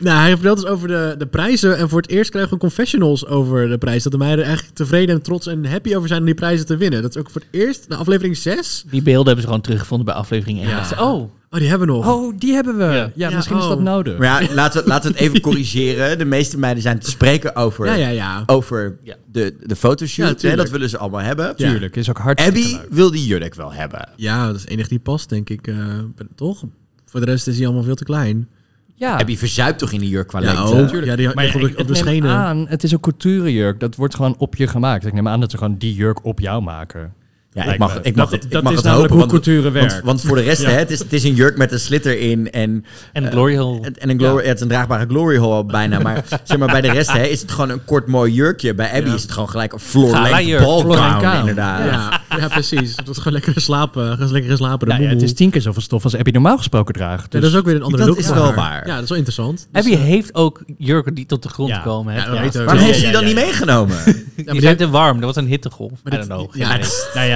Nou, 0.00 0.18
hij 0.18 0.30
vertelt 0.30 0.60
dus 0.60 0.66
over 0.70 0.88
de, 0.88 1.14
de 1.18 1.26
prijzen. 1.26 1.76
En 1.78 1.88
voor 1.88 2.00
het 2.00 2.10
eerst 2.10 2.30
krijgen 2.30 2.52
we 2.52 2.58
confessionals 2.58 3.26
over 3.26 3.68
de 3.68 3.78
prijs. 3.78 4.02
Dat 4.02 4.12
de 4.12 4.18
meiden 4.18 4.44
eigenlijk 4.44 4.74
tevreden 4.76 5.14
en 5.14 5.22
trots 5.22 5.46
en 5.46 5.66
happy 5.66 5.94
over 5.94 6.08
zijn 6.08 6.20
om 6.20 6.26
die 6.26 6.34
prijzen 6.34 6.66
te 6.66 6.76
winnen. 6.76 7.02
Dat 7.02 7.10
is 7.10 7.20
ook 7.20 7.30
voor 7.30 7.40
het 7.40 7.60
eerst, 7.60 7.88
na 7.88 7.96
aflevering 7.96 8.36
6. 8.36 8.84
Die 8.90 9.02
beelden 9.02 9.24
hebben 9.26 9.40
ze 9.42 9.46
gewoon 9.46 9.60
teruggevonden 9.62 10.06
bij 10.06 10.14
aflevering 10.14 10.58
1. 10.58 10.68
Ja. 10.68 10.86
Oh, 10.98 11.30
Oh, 11.54 11.58
die 11.58 11.68
hebben 11.68 11.86
we 11.88 11.92
nog. 11.94 12.08
Oh, 12.14 12.32
die 12.38 12.52
hebben 12.54 12.76
we. 12.76 12.84
Ja, 12.84 13.10
Ja. 13.14 13.30
misschien 13.30 13.56
is 13.56 13.62
oh. 13.62 13.68
dat 13.68 13.80
nodig. 13.80 14.18
Maar 14.18 14.42
ja, 14.42 14.54
laten 14.54 14.82
we, 14.82 14.88
laten 14.88 15.12
we 15.12 15.18
het 15.18 15.26
even 15.26 15.40
corrigeren. 15.50 16.18
De 16.18 16.24
meeste 16.24 16.58
meiden 16.58 16.82
zijn 16.82 16.98
te 16.98 17.10
spreken 17.10 17.56
over, 17.56 17.86
Ja, 17.86 17.94
ja, 17.94 18.08
ja. 18.08 18.42
over 18.46 18.96
Ja. 19.02 19.14
de, 19.32 19.56
de 19.66 19.76
fotoshoot. 19.76 20.40
Dat 20.56 20.70
willen 20.70 20.88
ze 20.88 20.98
allemaal 20.98 21.20
hebben. 21.20 21.46
Ja. 21.56 21.70
Tuurlijk, 21.70 21.96
is 21.96 22.08
ook 22.10 22.18
hartstikke 22.18 22.58
Abby 22.58 22.72
leuk. 22.72 22.86
wil 22.90 23.10
die 23.10 23.26
jurk 23.26 23.54
wel 23.54 23.72
hebben. 23.72 24.08
Ja, 24.16 24.46
dat 24.46 24.54
is 24.56 24.60
het 24.60 24.70
enige 24.70 24.88
die 24.88 24.98
past, 24.98 25.28
denk 25.28 25.50
ik. 25.50 25.66
eh, 25.66 25.76
toch? 26.34 26.62
Voor 27.06 27.20
de 27.20 27.26
rest 27.26 27.46
is 27.46 27.56
hij 27.56 27.64
allemaal 27.66 27.84
veel 27.84 27.94
te 27.94 28.04
klein. 28.04 28.48
Ja, 28.94 29.18
Abby 29.18 29.36
verzuipt 29.36 29.78
toch 29.78 29.92
in 29.92 30.00
die 30.00 30.08
jurk 30.08 30.28
qua 30.28 30.40
Ja, 30.40 30.44
lengte? 30.66 30.96
oh, 30.98 31.04
ja 31.04 31.16
die 31.16 31.34
maar 31.34 31.54
op, 31.54 31.60
ik, 31.60 31.76
de- 31.76 31.82
op 31.82 31.88
de 31.88 31.94
schenen. 31.94 32.30
aan, 32.30 32.66
het 32.68 32.82
is 32.84 32.92
een 32.92 33.00
couturejurk. 33.00 33.80
Dat 33.80 33.96
wordt 33.96 34.14
gewoon 34.14 34.34
op 34.38 34.56
je 34.56 34.66
gemaakt. 34.66 35.06
Ik 35.06 35.12
neem 35.12 35.28
aan 35.28 35.40
dat 35.40 35.50
ze 35.50 35.58
gewoon 35.58 35.76
die 35.78 35.94
jurk 35.94 36.24
op 36.24 36.40
jou 36.40 36.62
maken. 36.62 37.14
Ja, 37.54 37.64
ik 37.72 37.78
mag, 37.78 37.94
me. 37.94 38.00
ik 38.02 38.16
mag 38.16 38.24
Dat- 38.24 38.34
het, 38.34 38.44
ik 38.44 38.50
dat 38.50 38.62
mag 38.62 38.72
is 38.72 38.78
het 38.78 38.86
namelijk 38.86 39.10
hopen. 39.12 39.24
hoe 39.26 39.32
want, 39.32 39.44
couture 39.44 39.70
want, 39.72 39.90
werkt. 39.90 40.04
want 40.06 40.20
voor 40.20 40.36
de 40.36 40.42
rest, 40.42 40.62
Ja. 40.62 40.68
hè, 40.68 40.74
het, 40.78 40.90
is, 40.90 40.98
het 40.98 41.12
is 41.12 41.24
een 41.24 41.34
jurk 41.34 41.56
met 41.56 41.72
een 41.72 41.80
slitter 41.80 42.18
in 42.20 42.50
en, 42.50 42.84
en 43.12 43.30
Glory 43.30 43.56
Hole. 43.56 43.80
en, 43.80 43.94
en 43.98 44.10
een, 44.10 44.18
glory, 44.18 44.44
het 44.46 44.54
is 44.56 44.60
een 44.60 44.68
draagbare 44.68 45.06
glory 45.08 45.36
hole 45.36 45.64
bijna. 45.64 45.98
Maar, 45.98 46.24
zeg 46.44 46.58
maar 46.58 46.68
bij 46.70 46.80
de 46.80 46.90
rest 46.90 47.12
hè, 47.12 47.22
is 47.22 47.40
het 47.40 47.50
gewoon 47.50 47.70
een 47.70 47.84
kort 47.84 48.06
mooi 48.06 48.32
jurkje. 48.32 48.74
Bij 48.74 48.92
Abby 48.92 49.08
Ja. 49.08 49.14
is 49.14 49.22
het 49.22 49.32
gewoon 49.32 49.48
gelijk 49.48 49.72
een 49.72 49.78
floor 49.78 50.10
length 50.20 50.58
ball 50.58 50.96
gown, 50.96 51.38
inderdaad. 51.38 51.84
Ja, 51.84 52.20
ja, 52.38 52.48
precies. 52.58 52.96
Dat 52.96 53.08
is 53.08 53.16
gewoon 53.16 53.32
lekker 53.32 53.60
slapen. 53.60 54.12
Gewoon 54.16 54.32
lekker 54.32 54.56
slapen. 54.56 54.86
De 54.88 54.92
Nou 54.94 55.04
ja, 55.04 55.10
het 55.10 55.22
is 55.22 55.32
tien 55.34 55.50
keer 55.50 55.60
zoveel 55.60 55.82
stof 55.82 56.04
als 56.04 56.16
Abby 56.16 56.30
normaal 56.30 56.56
gesproken 56.56 56.94
draagt. 56.94 57.22
Ja, 57.22 57.28
Dus 57.30 57.40
dat 57.40 57.50
is 57.50 57.56
ook 57.58 57.64
weer 57.64 57.74
een 57.74 57.82
andere 57.82 57.98
Dat 58.02 58.08
look. 58.08 58.18
is 58.18 58.26
voor 58.26 58.34
wel 58.34 58.44
haar. 58.44 58.54
waar. 58.54 58.86
Ja, 58.86 58.94
dat 58.94 59.02
is 59.02 59.08
wel 59.08 59.18
interessant. 59.18 59.68
Dus, 59.72 59.82
Abby 59.84 59.94
eh, 59.96 60.00
heeft 60.02 60.34
ook 60.34 60.62
jurken 60.78 61.14
die 61.14 61.26
tot 61.26 61.42
de 61.42 61.48
grond 61.48 61.68
Ja. 61.70 61.78
komen. 61.78 62.14
dat. 62.14 62.54
Waarom 62.54 62.76
heeft 62.84 62.96
ja, 62.98 63.02
hij 63.02 63.12
dan 63.12 63.24
niet 63.24 63.34
meegenomen? 63.34 63.96
Die 64.36 64.44
die- 64.52 64.60
zijn 64.60 64.76
te 64.76 64.88
warm, 64.88 65.16
dat 65.20 65.34
was 65.34 65.44
een 65.44 65.50
hittegolf. 65.50 66.00
Ja, 66.54 66.78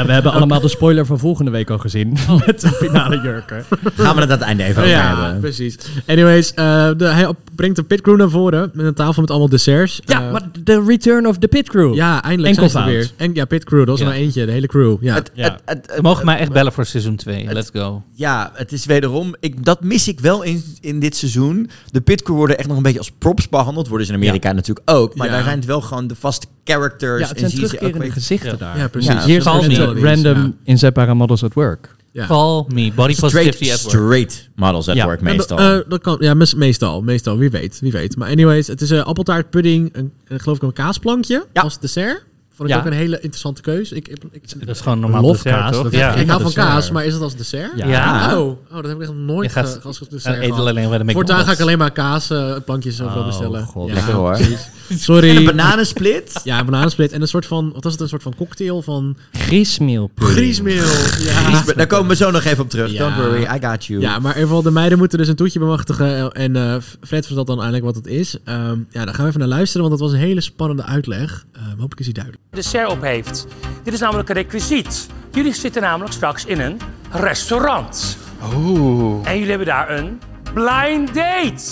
Ja, 0.06 0.12
we 0.12 0.12
hebben 0.12 0.32
allemaal 0.40 0.60
de 0.60 0.68
spoiler 0.68 1.06
van 1.06 1.18
volgende 1.18 1.50
week 1.50 1.70
al 1.70 1.78
gezien. 1.78 2.16
Met 2.46 2.60
de 2.60 2.68
finale 2.68 3.20
jurken. 3.20 3.64
Gaan 3.94 4.14
we 4.14 4.20
het 4.20 4.30
aan 4.30 4.38
het 4.38 4.40
einde 4.40 4.64
even 4.64 4.82
over 4.82 4.94
ja, 4.94 5.16
hebben. 5.22 5.40
precies. 5.40 5.76
Anyways, 6.06 6.54
eh, 6.54 6.90
de, 6.96 7.04
hij 7.04 7.28
brengt 7.54 7.76
de 7.76 7.82
pitcrew 7.82 8.16
naar 8.16 8.30
voren 8.30 8.70
met 8.74 8.86
een 8.86 8.94
tafel 8.94 9.20
met 9.20 9.30
allemaal 9.30 9.48
desserts. 9.48 10.00
Ja, 10.04 10.22
Eh, 10.26 10.32
maar 10.32 10.42
de 10.64 10.84
return 10.86 11.26
of 11.26 11.38
the 11.38 11.48
pit 11.48 11.68
crew. 11.68 11.94
ja, 11.94 12.22
eindelijk 12.22 12.54
zijn 12.54 12.70
ze 12.70 12.76
er 12.78 12.82
Enkelvoud. 12.84 13.10
weer. 13.18 13.26
En, 13.26 13.34
ja, 13.34 13.44
pitcrew, 13.44 13.78
dat 13.78 13.88
was 13.88 13.98
er 14.00 14.04
Ja. 14.06 14.10
maar 14.12 14.20
eentje, 14.20 14.46
de 14.46 14.52
hele 14.52 14.66
crew. 14.66 14.96
Ja. 15.00 15.14
Het, 15.14 15.30
Ja. 15.34 15.42
het, 15.44 15.60
het, 15.64 15.84
Ze 15.88 15.92
het- 15.92 16.02
mogen 16.02 16.24
mij 16.24 16.38
echt 16.38 16.52
bellen 16.52 16.72
voor 16.72 16.84
seizoen 16.86 17.16
2. 17.16 17.46
Let's 17.52 17.70
go. 17.72 18.02
Ja, 18.14 18.50
het 18.54 18.72
is 18.72 18.86
wederom. 18.86 19.34
Ik, 19.40 19.64
dat 19.64 19.82
mis 19.84 20.08
ik 20.08 20.20
wel 20.20 20.42
in, 20.42 20.62
in 20.80 21.00
dit 21.00 21.16
seizoen. 21.16 21.70
De 21.90 22.00
pitcrew 22.00 22.36
worden 22.36 22.58
echt 22.58 22.68
nog 22.68 22.76
een 22.76 22.82
beetje 22.82 22.98
als 22.98 23.10
props 23.18 23.48
behandeld. 23.48 23.88
Worden 23.88 24.06
ze 24.06 24.12
in 24.12 24.18
Amerika 24.18 24.52
natuurlijk 24.52 24.90
ook. 24.90 25.14
Maar 25.16 25.26
Ja. 25.26 25.32
daar 25.32 25.42
zijn 25.42 25.56
het 25.56 25.66
wel 25.66 25.80
gewoon 25.80 26.06
de 26.06 26.14
vaste 26.14 26.46
characters. 26.64 27.20
Ja, 27.20 27.26
het 27.28 27.32
en 27.32 27.38
zijn 27.38 27.50
zie 27.50 27.60
je 27.60 27.66
ze 27.66 27.72
ook 27.72 27.78
terugkerende 27.78 27.98
weer- 28.04 28.12
gezichten 28.22 28.50
Ja. 28.50 28.56
daar. 28.56 28.78
ja, 28.78 28.88
precies. 28.88 29.12
Ja, 29.12 29.24
Hier 29.24 29.42
Call 29.42 29.60
zijn 29.60 29.95
random 30.02 30.56
inzetbare 30.64 31.14
models 31.14 31.42
at 31.44 31.54
work. 31.54 31.94
Ja. 32.12 32.26
Call 32.26 32.64
me. 32.68 32.92
Body 32.94 33.12
Straight, 33.14 33.20
positivity 33.20 33.70
at 33.72 33.82
work. 33.82 33.94
straight 33.94 34.48
models 34.54 34.88
at 34.88 34.96
Ja. 34.96 35.04
work 35.06 35.20
Ja, 35.20 35.24
meestal. 35.24 35.56
dat, 35.56 35.82
eh, 35.84 35.90
dat 35.90 36.00
kan, 36.00 36.16
ja, 36.20 36.34
meestal, 36.56 37.02
meestal. 37.02 37.38
Wie 37.38 37.50
weet, 37.50 37.78
wie 37.80 37.92
weet. 37.92 38.16
Maar 38.16 38.30
anyways, 38.30 38.66
het 38.66 38.80
is 38.80 38.90
een 38.90 39.02
appeltaart 39.02 39.50
pudding, 39.50 39.88
een, 39.96 40.12
een- 40.28 40.40
geloof 40.40 40.56
ik 40.56 40.62
een 40.62 40.72
kaasplankje 40.72 41.46
Ja. 41.52 41.62
als 41.62 41.78
dessert. 41.80 42.24
Vond 42.56 42.68
ik 42.68 42.74
Ja. 42.74 42.80
ook 42.80 42.86
een 42.86 42.92
hele 42.92 43.16
interessante 43.20 43.60
keus. 43.62 43.92
Ik, 43.92 44.08
ik, 44.08 44.18
ik, 44.30 44.66
Dat 44.66 44.68
is 44.76 44.80
gewoon 44.80 45.00
normaal 45.00 45.22
dessert, 45.22 45.72
toch? 45.72 45.82
dat 45.82 45.92
Ja. 45.92 46.14
ik 46.14 46.28
hou 46.28 46.42
van 46.42 46.52
kaas, 46.52 46.90
maar 46.90 47.04
is 47.04 47.12
het 47.12 47.22
als 47.22 47.36
dessert? 47.36 47.70
Ja. 47.76 47.86
Ja. 47.86 48.38
Oh, 48.38 48.46
oh, 48.48 48.56
dat 48.74 48.84
heb 48.86 48.94
ik 48.94 49.00
echt 49.00 49.10
nog 49.12 49.18
nooit 49.26 49.52
Je 49.52 49.60
gaat- 49.60 49.78
ge- 49.82 49.86
als 49.88 49.98
dessert 49.98 50.50
alleen 50.52 51.06
de. 51.06 51.12
Voortaan 51.12 51.44
ga 51.44 51.52
ik 51.52 51.60
alleen 51.60 51.78
maar 51.78 51.92
kaas, 51.92 52.30
eh, 52.30 52.54
plankjes 52.64 53.00
Oh, 53.00 53.26
bestellen. 53.26 53.64
god. 53.64 53.88
Ja, 53.88 53.94
Lekker 53.94 54.12
hoor. 54.14 54.32
precies. 54.36 54.68
En 54.88 54.92
een 54.94 54.98
Sorry. 54.98 55.44
bananensplit. 55.44 56.40
Ja, 56.44 56.64
bananensplit 56.64 57.12
en 57.12 57.20
een 57.20 57.28
soort 57.28 57.46
van, 57.46 57.72
wat 57.72 57.84
was 57.84 57.92
het, 57.92 58.02
een 58.02 58.08
soort 58.08 58.22
van 58.22 58.34
cocktail 58.36 58.82
van 58.82 59.16
Griesmeel 59.32 60.10
griesmeel. 60.14 60.84
Ja. 61.18 61.62
Daar 61.76 61.86
komen 61.86 62.08
we 62.08 62.16
zo 62.16 62.30
nog 62.30 62.44
even 62.44 62.64
op 62.64 62.70
terug. 62.70 62.92
Ja. 62.92 62.98
Don't 62.98 63.16
worry, 63.16 63.42
I 63.42 63.66
got 63.66 63.84
you. 63.86 64.00
Ja, 64.00 64.10
maar 64.10 64.20
in 64.20 64.26
ieder 64.26 64.42
geval, 64.42 64.62
de 64.62 64.70
meiden 64.70 64.98
moeten 64.98 65.18
dus 65.18 65.28
een 65.28 65.36
toetje 65.36 65.58
bemachtigen. 65.58 66.32
En 66.32 66.56
eh, 66.56 66.76
Fred 67.00 67.26
vertelt 67.26 67.46
dan 67.46 67.56
eindelijk 67.56 67.84
wat 67.84 67.94
het 67.94 68.06
is. 68.06 68.36
Ehm, 68.44 68.78
ja, 68.90 69.04
daar 69.04 69.14
gaan 69.14 69.22
we 69.22 69.28
even 69.28 69.40
naar 69.40 69.48
luisteren, 69.48 69.86
want 69.88 69.98
dat 70.00 70.08
was 70.08 70.18
een 70.18 70.24
hele 70.26 70.40
spannende 70.40 70.82
uitleg. 70.84 71.44
Ehm, 71.52 71.64
hopelijk 71.68 71.98
is 72.00 72.04
die 72.04 72.14
duidelijk. 72.14 72.44
Dessert 72.50 72.90
op 72.90 73.02
heeft. 73.02 73.46
Dit 73.82 73.92
is 73.94 74.00
namelijk 74.00 74.28
een 74.28 74.34
requisiet. 74.34 75.06
Jullie 75.30 75.54
zitten 75.54 75.82
namelijk 75.82 76.12
straks 76.12 76.44
in 76.44 76.60
een 76.60 76.80
restaurant. 77.10 78.18
Oeh. 78.54 79.26
En 79.26 79.32
jullie 79.34 79.48
hebben 79.48 79.66
daar 79.66 79.90
een 79.90 80.20
blind 80.54 81.14
date. 81.14 81.62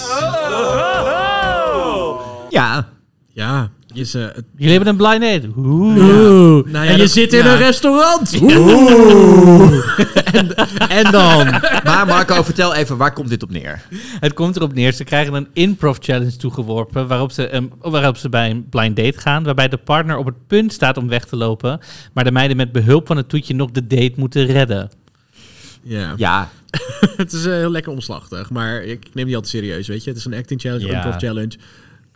Oh. 1.24 2.20
Ja. 2.48 2.88
Ja, 3.28 3.70
is, 3.94 4.12
het- 4.12 4.42
Jullie 4.56 4.74
hebben 4.74 4.88
een 4.88 4.96
blind 4.96 5.20
date. 5.22 5.48
Oeh. 5.56 5.94
Nou 5.96 6.70
ja, 6.72 6.84
en 6.84 6.92
je 6.92 6.98
dat- 6.98 7.10
zit 7.10 7.32
in 7.32 7.44
ja. 7.44 7.52
een 7.52 7.58
restaurant. 7.58 8.32
En 10.88 11.10
dan? 11.12 11.46
Maar 11.84 12.06
Marco, 12.06 12.42
vertel 12.42 12.74
even, 12.74 12.96
waar 12.96 13.12
komt 13.12 13.28
dit 13.28 13.42
op 13.42 13.50
neer? 13.50 13.82
Het 14.20 14.32
komt 14.32 14.56
erop 14.56 14.74
neer, 14.74 14.92
ze 14.92 15.04
krijgen 15.04 15.34
een 15.34 15.48
improv 15.52 15.96
challenge 16.00 16.36
toegeworpen 16.36 17.06
waarop 17.06 17.32
ze, 17.32 17.46
ehm, 17.48 17.64
waarop 17.80 18.16
ze 18.16 18.28
bij 18.28 18.50
een 18.50 18.68
blind 18.68 18.96
date 18.96 19.18
gaan, 19.18 19.44
waarbij 19.44 19.68
de 19.68 19.76
partner 19.76 20.16
op 20.16 20.26
het 20.26 20.46
punt 20.46 20.72
staat 20.72 20.96
om 20.96 21.08
weg 21.08 21.24
te 21.24 21.36
lopen, 21.36 21.80
maar 22.12 22.24
de 22.24 22.32
meiden 22.32 22.56
met 22.56 22.72
behulp 22.72 23.06
van 23.06 23.16
het 23.16 23.28
toetje 23.28 23.54
nog 23.54 23.70
de 23.70 23.86
date 23.86 24.12
moeten 24.16 24.46
redden. 24.46 24.90
Ja, 25.82 26.12
Ja, 26.16 26.50
het 27.16 27.32
is 27.32 27.44
eh, 27.46 27.52
heel 27.52 27.70
lekker 27.70 27.92
omslachtig, 27.92 28.50
maar 28.50 28.82
ik 28.82 29.06
neem 29.14 29.26
die 29.26 29.34
altijd 29.34 29.52
serieus, 29.52 29.88
weet 29.88 30.04
je. 30.04 30.10
Het 30.10 30.18
is 30.18 30.24
een 30.24 30.34
acting 30.34 30.60
challenge, 30.60 30.86
Ja. 30.86 30.94
improv 30.94 31.16
challenge. 31.20 31.52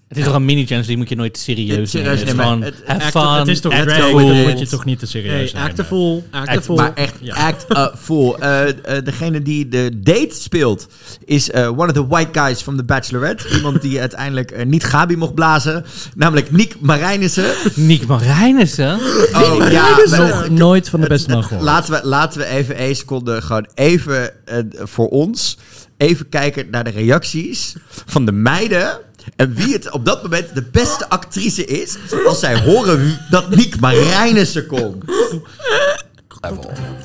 Het 0.09 0.19
is 0.19 0.25
toch 0.25 0.35
een 0.35 0.45
mini-challenge, 0.45 0.87
die 0.87 0.97
moet 0.97 1.09
je 1.09 1.17
nooit 1.17 1.39
serieus 1.39 1.93
nemen. 1.93 2.11
Het 2.11 2.21
is 2.21 2.27
nemen. 2.27 2.45
gewoon, 2.45 2.63
Het- 2.63 3.49
is 3.49 3.61
toch 3.61 3.73
Act 3.73 3.89
drag, 3.89 4.13
moet 4.13 4.59
je 4.59 4.67
toch 4.69 4.85
niet 4.85 4.99
te 4.99 5.07
serieus 5.07 5.33
Hey, 5.33 5.47
zijn. 5.49 5.63
act 5.65 5.79
a 5.81 5.85
fool, 5.85 6.25
act 6.31 6.49
a 6.49 6.53
Act- 6.53 6.65
fool. 6.65 6.77
maar 6.77 6.95
echt 6.95 7.15
act 7.31 7.77
a 7.77 7.93
fool. 7.99 8.39
Eh, 8.39 8.69
eh, 8.69 9.05
degene 9.05 9.43
die 9.43 9.69
de 9.69 9.91
date 10.03 10.35
speelt 10.35 10.87
is 11.25 11.51
eh, 11.51 11.69
one 11.71 11.87
of 11.87 11.93
the 11.93 12.07
white 12.07 12.41
guys 12.41 12.63
from 12.63 12.77
The 12.77 12.85
Bachelorette. 12.85 13.49
Iemand 13.57 13.83
die 13.83 14.01
uiteindelijk 14.07 14.65
niet 14.67 14.85
Gabi 14.85 15.17
mocht 15.17 15.35
blazen. 15.35 15.85
Namelijk 16.15 16.51
Nick 16.51 16.77
Marijnissen. 16.81 17.55
Nick 17.75 18.07
Marijnissen. 18.07 18.95
Oh 19.35 19.71
ja, 19.71 19.97
Nog 20.17 20.49
nooit 20.49 20.89
van 20.89 21.01
de 21.01 21.07
beste 21.09 21.31
man 21.31 21.45
gehoord. 21.45 21.65
Laten 21.65 21.93
we, 21.93 22.01
laten 22.03 22.41
we 22.41 22.47
even 22.47 22.77
één 22.77 22.97
seconde 22.97 23.43
gewoon 23.43 23.67
even 23.75 24.31
voor 24.73 25.09
ons 25.09 25.59
even 25.97 26.29
kijken 26.29 26.67
naar 26.71 26.85
de 26.85 26.91
reacties 26.91 27.75
van 28.07 28.25
de 28.27 28.33
meiden. 28.33 28.99
En 29.37 29.55
wie 29.55 29.73
het 29.73 29.91
op 29.91 30.05
dat 30.05 30.23
moment 30.23 30.55
de 30.55 30.63
beste 30.63 31.09
actrice 31.09 31.65
is 31.65 31.97
als 32.27 32.41
zij 32.41 32.61
horen 32.61 33.19
dat 33.31 33.51
Nick 33.51 33.81
Marijnissen 33.81 34.67
komt. 34.67 35.05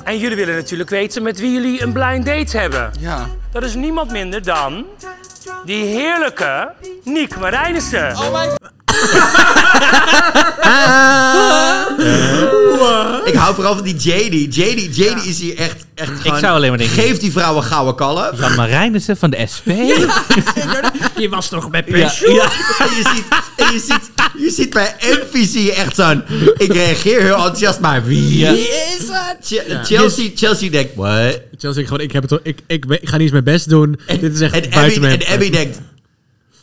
En 0.04 0.18
jullie 0.18 0.36
willen 0.36 0.54
natuurlijk 0.54 0.90
weten 0.90 1.22
met 1.22 1.40
wie 1.40 1.52
jullie 1.52 1.82
een 1.82 1.92
blind 1.92 2.26
date 2.26 2.58
hebben. 2.58 2.90
Ja. 3.00 3.26
Dat 3.52 3.62
is 3.62 3.74
niemand 3.74 4.10
minder 4.10 4.42
dan 4.42 4.84
die 5.64 5.84
heerlijke 5.84 6.72
Niek 7.04 7.38
Marijnissen. 7.38 8.16
Ik 13.24 13.34
hou 13.34 13.54
vooral 13.54 13.74
van 13.74 13.84
die 13.84 13.94
JD. 13.96 14.54
JD, 14.56 14.96
JD 14.96 15.24
is 15.26 15.40
hier 15.40 15.56
echt, 15.56 15.84
echt 15.94 16.10
gewoon- 16.20 16.38
zou 16.38 16.54
alleen 16.54 16.68
maar 16.68 16.78
denken- 16.78 17.02
Geef 17.02 17.18
die 17.18 17.32
vrouw 17.32 17.56
een 17.56 17.62
gouden 17.62 17.94
kalf. 17.94 18.40
Jan 18.40 18.54
Marijnissen 18.54 19.16
van 19.16 19.30
de 19.30 19.46
SP. 19.54 19.66
Je 21.16 21.28
was 21.30 21.48
toch 21.48 21.70
met 21.70 21.84
Ja, 21.86 21.96
ja. 21.96 22.12
En 22.78 22.96
je 22.96 23.02
ziet, 23.14 23.24
en 23.56 23.72
je 23.72 23.80
ziet, 23.80 24.10
je 24.38 24.50
ziet 24.50 24.70
bij 24.70 24.94
je 25.52 25.72
echt 25.72 25.96
zo'n... 25.96 26.22
Ik 26.56 26.72
reageer 26.72 27.20
heel 27.20 27.34
enthousiast, 27.34 27.80
maar 27.80 28.04
wie 28.04 28.38
Ja. 28.38 28.50
is 28.50 29.06
dat? 29.06 29.36
Che- 29.42 29.80
Chelsea, 29.84 30.30
Chelsea 30.34 30.70
denkt, 30.70 30.94
what? 30.94 31.40
Chelsea, 31.58 31.80
ik, 31.82 31.86
gewoon, 31.88 32.02
ik, 32.02 32.12
heb 32.12 32.22
het, 32.22 32.32
al- 32.32 32.40
ik, 32.42 32.58
ik, 32.66 32.84
ik, 32.88 32.98
ga 33.02 33.12
niet 33.12 33.20
eens 33.20 33.30
mijn 33.30 33.44
best 33.44 33.68
doen. 33.68 34.00
Dit 34.20 34.34
is 34.34 34.40
echt 34.40 34.52
En 34.54 34.60
buiten 34.70 34.82
Abby, 34.82 34.98
mijn... 35.00 35.22
en 35.24 35.32
Abby 35.32 35.50
denkt, 35.50 35.78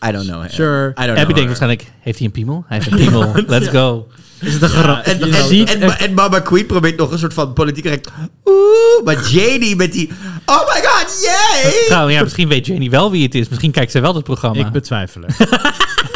I 0.04 0.12
don't 0.12 0.26
know. 0.26 0.42
her. 0.42 0.50
Sure. 0.50 0.94
I 0.98 1.06
don't 1.06 1.14
know 1.14 1.18
Abby 1.18 1.34
denkt 1.34 1.48
waarschijnlijk, 1.48 1.92
heeft 2.00 2.18
hij 2.18 2.28
een 2.28 2.34
piemel? 2.34 2.66
Hij 2.68 2.78
heeft 2.78 2.92
een 2.92 2.98
piemel. 2.98 3.34
Let's 3.48 3.68
go. 3.68 4.08
Is 4.40 4.54
het 4.54 4.62
een 4.62 4.70
grap? 4.70 5.06
En, 5.06 5.98
en, 5.98 6.14
Mama 6.14 6.40
Queen 6.40 6.66
probeert 6.66 6.98
nog 6.98 7.12
een 7.12 7.20
soort 7.20 7.34
van 7.34 7.54
politiek 7.54 7.84
correct. 7.84 8.10
Oeh, 8.46 9.04
maar 9.04 9.30
JD 9.30 9.76
met 9.78 9.92
die. 9.92 10.10
Oh 10.46 10.60
my 10.60 10.82
god, 10.84 11.22
yay! 11.24 11.86
Trouwens, 11.86 12.16
ja, 12.16 12.24
misschien 12.24 12.48
weet 12.48 12.66
Jenny 12.66 12.90
wel 12.90 13.12
wie 13.12 13.24
het 13.24 13.36
is. 13.36 13.50
Misschien 13.50 13.72
kijkt 13.72 13.92
zij 13.92 14.02
wel 14.02 14.16
het 14.16 14.24
programma. 14.24 14.60
Ik 14.60 14.72
betwijfel 14.72 15.22
het. 15.22 15.38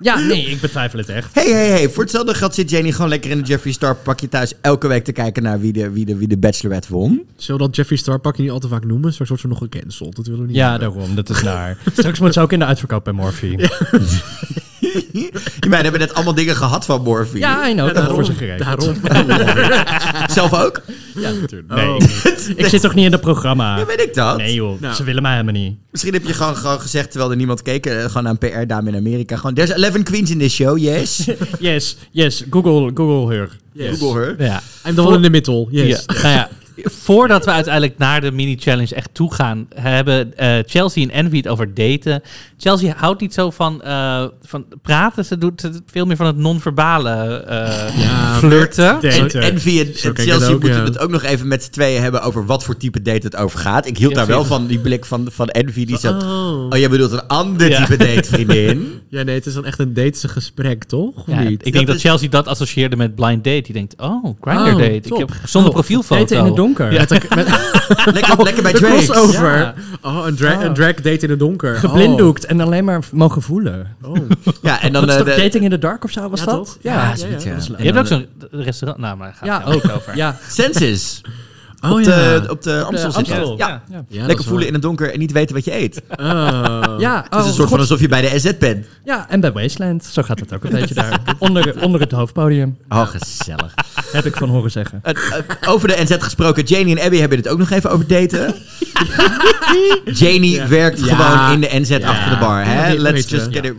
ja, 0.00 0.18
nee, 0.18 0.44
ik 0.46 0.60
betwijfel 0.60 0.98
het 0.98 1.08
echt. 1.08 1.34
Hey, 1.34 1.50
hey, 1.50 1.68
hey. 1.68 1.88
Voor 1.90 2.02
hetzelfde 2.02 2.34
geld 2.34 2.54
zit 2.54 2.70
Jenny 2.70 2.92
gewoon 2.92 3.08
lekker 3.08 3.30
in 3.30 3.38
een 3.38 3.44
Jeffree 3.44 3.72
Star 3.72 3.96
pakje 3.96 4.28
thuis. 4.28 4.52
Elke 4.60 4.88
week 4.88 5.04
te 5.04 5.12
kijken 5.12 5.42
naar 5.42 5.60
wie 5.60 5.72
de, 5.72 5.90
wie 5.90 6.04
de, 6.04 6.16
wie 6.16 6.28
de 6.28 6.38
Bachelorette 6.38 6.88
won. 6.92 7.22
Zullen 7.36 7.60
we 7.60 7.66
dat 7.66 7.76
Jeffree 7.76 7.98
Star 7.98 8.18
pakje 8.18 8.42
niet 8.42 8.50
al 8.50 8.58
te 8.58 8.68
vaak 8.68 8.84
noemen? 8.84 9.10
Straks 9.12 9.28
wordt 9.30 9.44
ze 9.44 9.48
nog 9.50 9.58
gecanceld. 9.58 10.16
Dat 10.16 10.24
willen 10.26 10.40
we 10.40 10.46
niet 10.46 10.56
Ja, 10.56 10.70
hebben. 10.70 10.90
daarom. 10.92 11.14
Dat 11.14 11.30
is 11.30 11.42
naar. 11.52 11.76
Straks 11.92 12.18
moet 12.20 12.32
ze 12.32 12.40
ook 12.40 12.52
in 12.52 12.58
de 12.58 12.64
uitverkoop 12.64 13.04
bij 13.04 13.12
Morphe. 13.12 13.56
Die 15.60 15.68
meiden 15.68 15.82
hebben 15.82 16.00
net 16.00 16.14
allemaal 16.14 16.34
dingen 16.34 16.56
gehad 16.56 16.84
van 16.84 17.02
morfine. 17.02 17.38
Ja, 17.38 17.68
I 17.68 17.72
know. 17.72 17.88
Ik 17.88 17.94
heb 17.94 18.04
het 18.04 18.12
voor 18.14 18.24
ze 18.24 18.32
geregeld. 18.32 18.94
Daarom. 19.08 20.28
Zelf 20.38 20.54
ook? 20.54 20.80
Ja, 21.14 21.30
natuurlijk. 21.30 21.74
Nee. 21.74 21.96
Ik 22.56 22.66
zit 22.66 22.80
toch 22.80 22.94
niet 22.94 23.04
in 23.04 23.12
het 23.12 23.20
programma? 23.20 23.78
Ja, 23.78 23.86
weet 23.86 24.00
ik 24.00 24.14
dat. 24.14 24.36
Nee 24.36 24.54
joh, 24.54 24.80
Nou. 24.80 24.94
ze 24.94 25.04
willen 25.04 25.22
mij 25.22 25.32
helemaal 25.32 25.52
niet. 25.54 25.76
Misschien 25.90 26.12
heb 26.12 26.24
je 26.26 26.32
gewoon, 26.32 26.56
gewoon 26.56 26.80
gezegd, 26.80 27.10
terwijl 27.10 27.30
er 27.30 27.36
niemand 27.36 27.62
keek, 27.62 27.86
eh, 27.86 28.04
gewoon 28.04 28.28
aan 28.28 28.36
een 28.40 28.50
PR-dame 28.50 28.88
in 28.90 28.96
Amerika. 28.96 29.36
Gewoon, 29.36 29.54
there's 29.54 29.70
11 29.70 30.02
queens 30.02 30.30
in 30.30 30.38
this 30.38 30.54
show, 30.54 30.78
yes. 30.78 31.26
Yes, 31.58 31.96
yes, 32.10 32.44
Google, 32.50 32.90
Google 32.94 33.36
her. 33.36 33.48
Google 33.76 34.20
her. 34.20 34.34
Ja. 34.44 34.62
I'm 34.86 34.94
the 34.94 35.02
one 35.02 35.16
in 35.16 35.22
the 35.22 35.30
middle. 35.30 35.66
Yes. 35.70 36.04
Ja, 36.06 36.22
nou 36.22 36.34
ja, 36.34 36.48
voordat 37.10 37.44
we 37.44 37.50
uiteindelijk 37.50 37.98
naar 37.98 38.20
de 38.20 38.32
mini-challenge 38.32 38.94
echt 38.94 39.08
toe 39.12 39.34
gaan, 39.34 39.66
hebben 39.74 40.36
eh, 40.36 40.58
Chelsea 40.66 41.02
en 41.02 41.10
Envy 41.10 41.36
het 41.36 41.48
over 41.48 41.74
daten. 41.74 42.22
Chelsea 42.58 42.94
houdt 42.96 43.20
niet 43.20 43.34
zo 43.34 43.50
van, 43.50 43.82
eh, 43.82 44.24
van 44.42 44.64
praten, 44.82 45.24
ze 45.24 45.38
doet 45.38 45.62
het 45.62 45.82
veel 45.86 46.06
meer 46.06 46.16
van 46.16 46.26
het 46.26 46.36
non-verbale 46.36 47.10
eh, 47.10 48.02
Ja, 48.02 48.34
flirten. 48.38 49.00
En, 49.02 49.30
en 49.30 49.60
via 49.60 49.84
Zo 49.94 50.08
en 50.08 50.14
Chelsea 50.16 50.48
ook, 50.48 50.60
moeten 50.60 50.78
ja. 50.78 50.84
het 50.84 50.98
ook 50.98 51.10
nog 51.10 51.22
even 51.22 51.48
met 51.48 51.62
z'n 51.62 51.70
tweeën 51.70 52.02
hebben 52.02 52.22
over 52.22 52.46
wat 52.46 52.64
voor 52.64 52.76
type 52.76 53.02
date 53.02 53.26
het 53.26 53.36
over 53.36 53.58
gaat. 53.58 53.86
Ik 53.86 53.98
hield 53.98 54.10
Ja, 54.12 54.16
daar 54.18 54.26
wel 54.26 54.44
van, 54.44 54.66
die 54.66 54.78
blik 54.78 55.04
van, 55.04 55.28
van 55.30 55.48
Envy. 55.48 55.84
Die 55.84 55.98
zat, 55.98 56.22
Oh. 56.22 56.66
oh, 56.70 56.78
jij 56.78 56.88
bedoelt 56.88 57.12
een 57.12 57.26
ander 57.26 57.68
Ja. 57.70 57.84
type 57.84 57.96
date, 58.04 58.28
vriendin. 58.28 58.88
Ja, 59.08 59.22
nee, 59.22 59.34
het 59.34 59.46
is 59.46 59.54
dan 59.54 59.64
echt 59.64 59.78
een 59.78 59.94
date, 59.94 60.18
een 60.22 60.28
gesprek, 60.28 60.84
toch? 60.84 61.16
Of 61.16 61.26
niet? 61.38 61.66
ik 61.66 61.72
denk 61.72 61.86
dat, 61.86 61.96
is- 61.96 62.02
Chelsea 62.02 62.28
dat 62.28 62.46
associeerde 62.48 62.96
met 62.96 63.14
blind 63.14 63.44
date. 63.44 63.60
Die 63.62 63.72
denkt, 63.72 63.94
oh, 63.96 64.24
Grindr 64.40 64.60
Oh, 64.70 64.78
date. 64.78 64.94
Ik 65.08 65.16
heb 65.16 65.30
zonder 65.44 65.70
Oh, 65.70 65.76
profielfoto. 65.76 66.20
Daten 66.20 66.36
in 66.38 66.44
het 66.44 66.56
donker. 66.56 66.92
Ja. 67.08 67.16
Lekker, 68.12 68.42
lekker 68.44 68.62
bij 68.62 68.72
Drake. 68.72 68.94
crossover. 69.04 69.58
Ja. 69.58 69.74
Oh, 70.02 70.26
een, 70.26 70.36
dra 70.36 70.54
Oh. 70.56 70.62
een 70.62 70.74
drag 70.74 70.94
date 70.94 71.18
in 71.18 71.30
het 71.30 71.38
donker. 71.38 71.74
Geblinddoekt 71.76 72.44
en 72.46 72.60
alleen 72.60 72.84
maar 72.84 73.02
mogen 73.12 73.42
voelen. 73.42 73.96
Oh. 74.02 74.16
Ja, 74.62 74.82
en 74.82 74.92
dan... 74.92 75.06
Dat 75.06 75.10
is 75.10 75.16
eh, 75.20 75.26
toch 75.26 75.34
de- 75.34 75.42
dating 75.42 75.64
in 75.64 75.70
the 75.70 75.78
dark 75.78 76.04
of 76.04 76.10
zo 76.10 76.28
was 76.28 76.40
Ja, 76.40 76.46
dat? 76.46 76.54
toch? 76.54 76.76
Ja, 76.80 76.92
Ja, 76.92 77.16
zoiets, 77.16 77.44
ja. 77.44 77.56
Je 77.78 77.84
hebt 77.84 77.98
ook 77.98 78.06
zo'n 78.06 78.26
restaurant. 78.50 79.00
Nou, 79.00 79.16
maar 79.16 79.26
daar 79.40 79.50
gaat 79.50 79.64
ja, 79.66 79.72
ook. 79.72 79.90
over. 79.96 80.16
Ja, 80.16 80.36
Census. 80.48 81.20
Oh, 81.80 81.90
op, 81.90 82.00
ja. 82.00 82.38
de, 82.38 82.50
op 82.50 82.62
de 82.62 82.82
Amstel 82.82 83.12
het. 83.12 83.26
Ja. 83.26 83.46
Ja. 83.58 83.82
Ja, 83.88 84.04
dat 84.18 84.26
Lekker 84.26 84.44
voelen 84.44 84.56
waar. 84.58 84.66
in 84.66 84.72
het 84.72 84.82
donker 84.82 85.12
en 85.12 85.18
niet 85.18 85.32
weten 85.32 85.54
wat 85.54 85.64
je 85.64 85.74
eet. 85.76 85.94
Het 86.08 86.20
Oh. 86.30 86.94
ja, 86.98 87.20
is 87.22 87.28
een 87.30 87.38
oh, 87.38 87.48
soort 87.50 87.68
van 87.68 87.78
alsof 87.78 88.00
je 88.00 88.08
bij 88.08 88.20
de 88.20 88.38
SZ 88.38 88.52
bent. 88.58 88.86
ja, 89.04 89.26
en 89.28 89.40
bij 89.40 89.52
Wasteland. 89.52 90.04
Zo 90.04 90.22
gaat 90.22 90.40
het 90.40 90.54
ook 90.54 90.64
een 90.64 90.70
beetje 90.70 90.94
daar. 90.94 91.20
Onder, 91.38 91.82
onder 91.82 92.00
het 92.00 92.12
hoofdpodium. 92.12 92.76
Oh, 92.88 93.06
gezellig. 93.06 93.74
Heb 94.12 94.24
ik 94.24 94.36
van 94.36 94.48
horen 94.48 94.70
zeggen. 94.70 95.02
Over 95.66 95.88
de 95.88 95.96
NZ 96.02 96.16
gesproken, 96.18 96.64
Janie 96.64 96.96
en 96.98 97.04
Abby 97.04 97.16
hebben 97.18 97.38
het 97.38 97.48
ook 97.48 97.58
nog 97.58 97.70
even 97.70 97.90
over 97.90 98.06
daten. 98.06 98.54
Janie 100.04 100.62
werkt 100.62 101.04
Ja. 101.04 101.14
gewoon 101.16 101.52
in 101.52 101.60
de 101.60 101.80
NZ 101.80 102.04
achter 102.04 102.30
de 102.30 102.36
bar. 102.40 102.64
Hè? 102.64 102.94
Let's 102.94 103.28
just 103.30 103.48
get 103.50 103.64
it. 103.64 103.74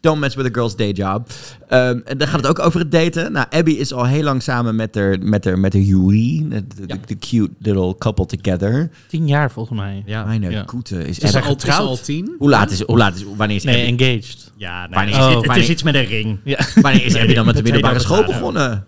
Don't 0.00 0.20
mess 0.20 0.34
with 0.34 0.46
a 0.46 0.50
girl's 0.52 0.76
day 0.76 0.90
job. 0.90 1.28
Ehm, 1.68 1.98
en 2.04 2.18
dan 2.18 2.28
gaat 2.28 2.40
het 2.40 2.46
ook 2.46 2.58
over 2.58 2.80
het 2.80 2.90
daten. 2.92 3.32
Nou, 3.32 3.46
Abby 3.50 3.70
is 3.70 3.92
al 3.92 4.04
heel 4.06 4.22
lang 4.22 4.42
samen 4.42 4.76
met 4.76 4.94
haar, 4.94 5.16
met 5.20 5.44
haar, 5.44 5.58
met 5.58 5.72
haar 5.72 5.82
Yuri. 5.82 6.46
De, 6.48 6.66
de- 6.66 6.82
Ja. 6.86 6.96
Cute 7.18 7.50
little 7.58 7.94
couple 7.98 8.26
together. 8.26 8.90
Tien 9.08 9.26
jaar 9.26 9.50
volgens 9.50 9.78
mij. 9.78 10.02
Ja, 10.06 10.24
Mijn 10.24 10.50
Ja. 10.50 10.62
koete 10.62 10.98
is 10.98 11.18
Is 11.18 11.32
echt... 11.34 11.46
al, 11.46 11.56
is 11.56 11.62
het 11.62 11.72
al 11.78 11.96
tien? 12.00 12.34
Hoe 12.38 12.48
laat 12.50 12.70
is 12.70 12.80
Hoe 12.82 12.96
laat 12.98 13.16
is 13.16 13.24
Wanneer 13.36 13.56
is 13.56 13.64
Nee, 13.64 13.88
Abby, 13.90 14.02
engaged. 14.04 14.52
ja 14.56 14.80
nee, 14.86 14.94
Wanneer 14.94 15.14
het, 15.14 15.30
is- 15.36 15.42
is, 15.42 15.48
het 15.48 15.56
is 15.56 15.68
iets 15.68 15.82
met 15.82 15.94
een 15.94 16.04
ring. 16.04 16.38
Ja, 16.44 16.58
wanneer 16.82 17.04
is 17.04 17.16
Abby 17.16 17.34
dan 17.34 17.46
met 17.46 17.56
de 17.56 17.62
middelbare 17.62 17.98
school 17.98 18.24
begonnen? 18.24 18.86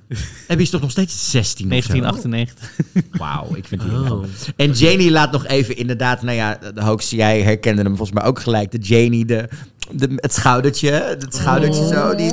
Abby 0.48 0.62
is 0.62 0.70
toch 0.74 0.80
nog 0.80 0.90
steeds 0.90 1.30
16 1.30 1.72
of 1.72 1.84
zo? 1.84 1.92
1998. 1.92 3.10
Wauw, 3.18 3.54
ik 3.54 3.64
vind 3.66 3.80
die 3.80 3.90
Oh. 3.90 4.24
En 4.56 4.70
Janie 4.72 5.10
laat 5.10 5.32
nog 5.32 5.46
even 5.46 5.76
inderdaad, 5.76 6.22
nou 6.22 6.36
ja, 6.36 6.58
de 6.74 6.82
Hoax, 6.82 7.10
jij 7.10 7.42
herkende 7.42 7.82
hem 7.82 7.96
volgens 7.96 8.18
mij 8.18 8.24
ook 8.28 8.40
gelijk. 8.40 8.70
De 8.70 8.78
Janie, 8.78 9.24
de, 9.24 9.48
de, 9.92 10.08
het 10.16 10.34
schoudertje, 10.34 10.90
het 10.90 11.34
schoudertje 11.34 11.86
zo. 11.86 12.14
Die, 12.14 12.30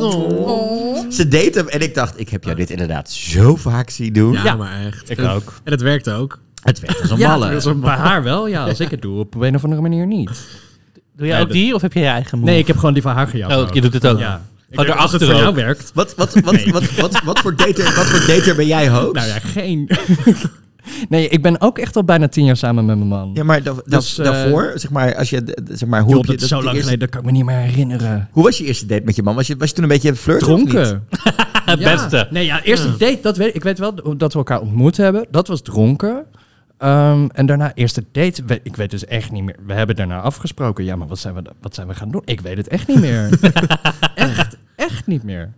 Ze 1.11 1.27
deed 1.27 1.55
hem 1.55 1.67
en 1.67 1.79
ik 1.81 1.93
dacht, 1.95 2.19
ik 2.19 2.29
heb 2.29 2.43
jou 2.43 2.55
dit 2.55 2.69
inderdaad 2.69 3.11
zo 3.11 3.55
vaak 3.55 3.89
zien 3.89 4.13
doen. 4.13 4.33
Ja, 4.43 4.55
maar 4.55 4.85
echt. 4.85 5.09
Ik 5.09 5.17
En- 5.17 5.29
ook. 5.29 5.53
En 5.63 5.71
het 5.71 5.81
werkt 5.81 6.09
ook. 6.09 6.39
Het 6.61 6.79
werd 6.79 7.01
als 7.01 7.09
een 7.11 7.17
Ja, 7.17 7.37
malle. 7.37 7.75
bij 7.75 7.95
haar 7.95 8.23
wel. 8.23 8.47
Ja, 8.47 8.63
als 8.65 8.79
ik 8.79 8.91
het 8.91 9.01
doe, 9.01 9.19
op 9.19 9.35
een 9.41 9.55
of 9.55 9.63
andere 9.63 9.81
manier 9.81 10.07
niet. 10.07 10.29
Doe 11.17 11.27
jij 11.27 11.35
Nee, 11.35 11.45
ook 11.45 11.51
die 11.51 11.75
of 11.75 11.81
heb 11.81 11.93
jij 11.93 12.03
je 12.03 12.09
eigen 12.09 12.39
move? 12.39 12.51
Nee, 12.51 12.59
ik 12.59 12.67
heb 12.67 12.77
gewoon 12.77 12.93
die 12.93 13.01
van 13.03 13.13
haar 13.15 13.27
gejat. 13.27 13.51
Oh, 13.51 13.57
ook. 13.57 13.73
je 13.73 13.81
doet 13.81 13.93
het 13.93 14.07
ook. 14.07 14.19
Ja. 14.19 14.41
Ik 14.69 14.79
Oh, 14.79 14.85
het 14.85 14.87
daarachter 14.87 15.19
voor 15.27 15.35
jou 15.35 15.55
werkt. 15.55 15.91
Wat, 15.93 16.15
wat, 16.15 16.33
wat, 16.33 16.63
wat, 16.63 16.95
wat, 16.95 17.21
wat, 17.23 17.39
voor 17.39 17.55
dater, 17.55 17.83
wat 17.95 18.05
voor 18.05 18.35
dater 18.35 18.55
ben 18.55 18.67
jij, 18.67 18.89
Hoax? 18.95 19.13
Nou 19.13 19.27
ja, 19.27 19.39
geen. 19.39 19.89
Nee, 21.10 21.28
ik 21.30 21.41
ben 21.41 21.62
ook 21.62 21.78
echt 21.80 21.95
al 21.95 22.04
bijna 22.04 22.28
tien 22.28 22.45
jaar 22.45 22.58
samen 22.58 22.86
met 22.86 22.98
mijn 22.98 23.08
man. 23.10 23.32
Ja, 23.34 23.43
maar 23.43 23.63
da- 23.63 23.74
da- 23.74 23.82
Dus, 23.86 24.17
eh, 24.17 24.26
daarvoor, 24.26 24.71
zeg 24.76 24.91
maar, 24.91 25.15
als 25.15 25.30
je, 25.30 25.58
zeg 25.71 25.89
maar, 25.89 26.02
hoe, 26.02 26.10
Joh, 26.10 26.17
heb 26.21 26.26
je 26.26 26.32
dat 26.32 26.41
is 26.41 26.50
dat 26.50 26.60
zo 26.60 26.65
lang 26.65 26.76
eerste- 26.76 26.82
geleden, 26.82 27.00
dat 27.00 27.10
kan 27.10 27.19
ik 27.19 27.26
me 27.26 27.32
niet 27.32 27.45
meer 27.45 27.58
herinneren. 27.69 28.30
Hoe 28.32 28.43
was 28.43 28.58
je 28.58 28.63
eerste 28.65 28.86
date 28.86 29.02
met 29.06 29.15
je 29.15 29.24
man? 29.24 29.36
Was 29.36 29.48
je, 29.48 29.56
was 29.58 29.69
je 29.69 29.74
toen 29.76 29.84
een 29.84 29.89
beetje 29.89 30.15
flirten? 30.15 30.48
Dronken. 30.48 31.08
het 31.65 31.80
Ja. 31.80 31.91
beste. 31.95 32.28
Nee, 32.30 32.45
ja, 32.45 32.63
eerste 32.63 32.89
date, 32.98 33.19
dat 33.21 33.38
weet 33.38 33.48
ik. 33.48 33.56
Ik 33.56 33.63
weet 33.63 33.80
wel 33.80 34.17
dat 34.17 34.32
we 34.34 34.38
elkaar 34.39 34.62
ontmoet 34.62 34.98
hebben. 34.98 35.26
Dat 35.32 35.48
was 35.48 35.62
dronken. 35.62 36.24
Ehm, 36.78 37.28
en 37.32 37.45
daarna 37.45 37.71
eerste 37.74 38.04
date, 38.12 38.43
we- 38.45 38.60
ik 38.63 38.76
weet 38.76 38.91
dus 38.91 39.06
echt 39.06 39.32
niet 39.32 39.43
meer. 39.43 39.56
We 39.67 39.74
hebben 39.74 39.95
daarna 39.95 40.19
afgesproken. 40.21 40.84
Ja, 40.84 40.95
maar 40.95 41.08
wat 41.08 41.19
zijn 41.19 41.34
we, 41.34 41.41
wat 41.62 41.76
zijn 41.76 41.88
we 41.88 41.93
gaan 41.95 42.12
doen? 42.12 42.21
Ik 42.26 42.41
weet 42.41 42.58
het 42.58 42.67
echt 42.67 42.88
niet 42.88 43.00
meer. 43.00 43.30
echt, 44.15 44.58
echt 44.76 45.08
niet 45.08 45.24
meer. 45.24 45.54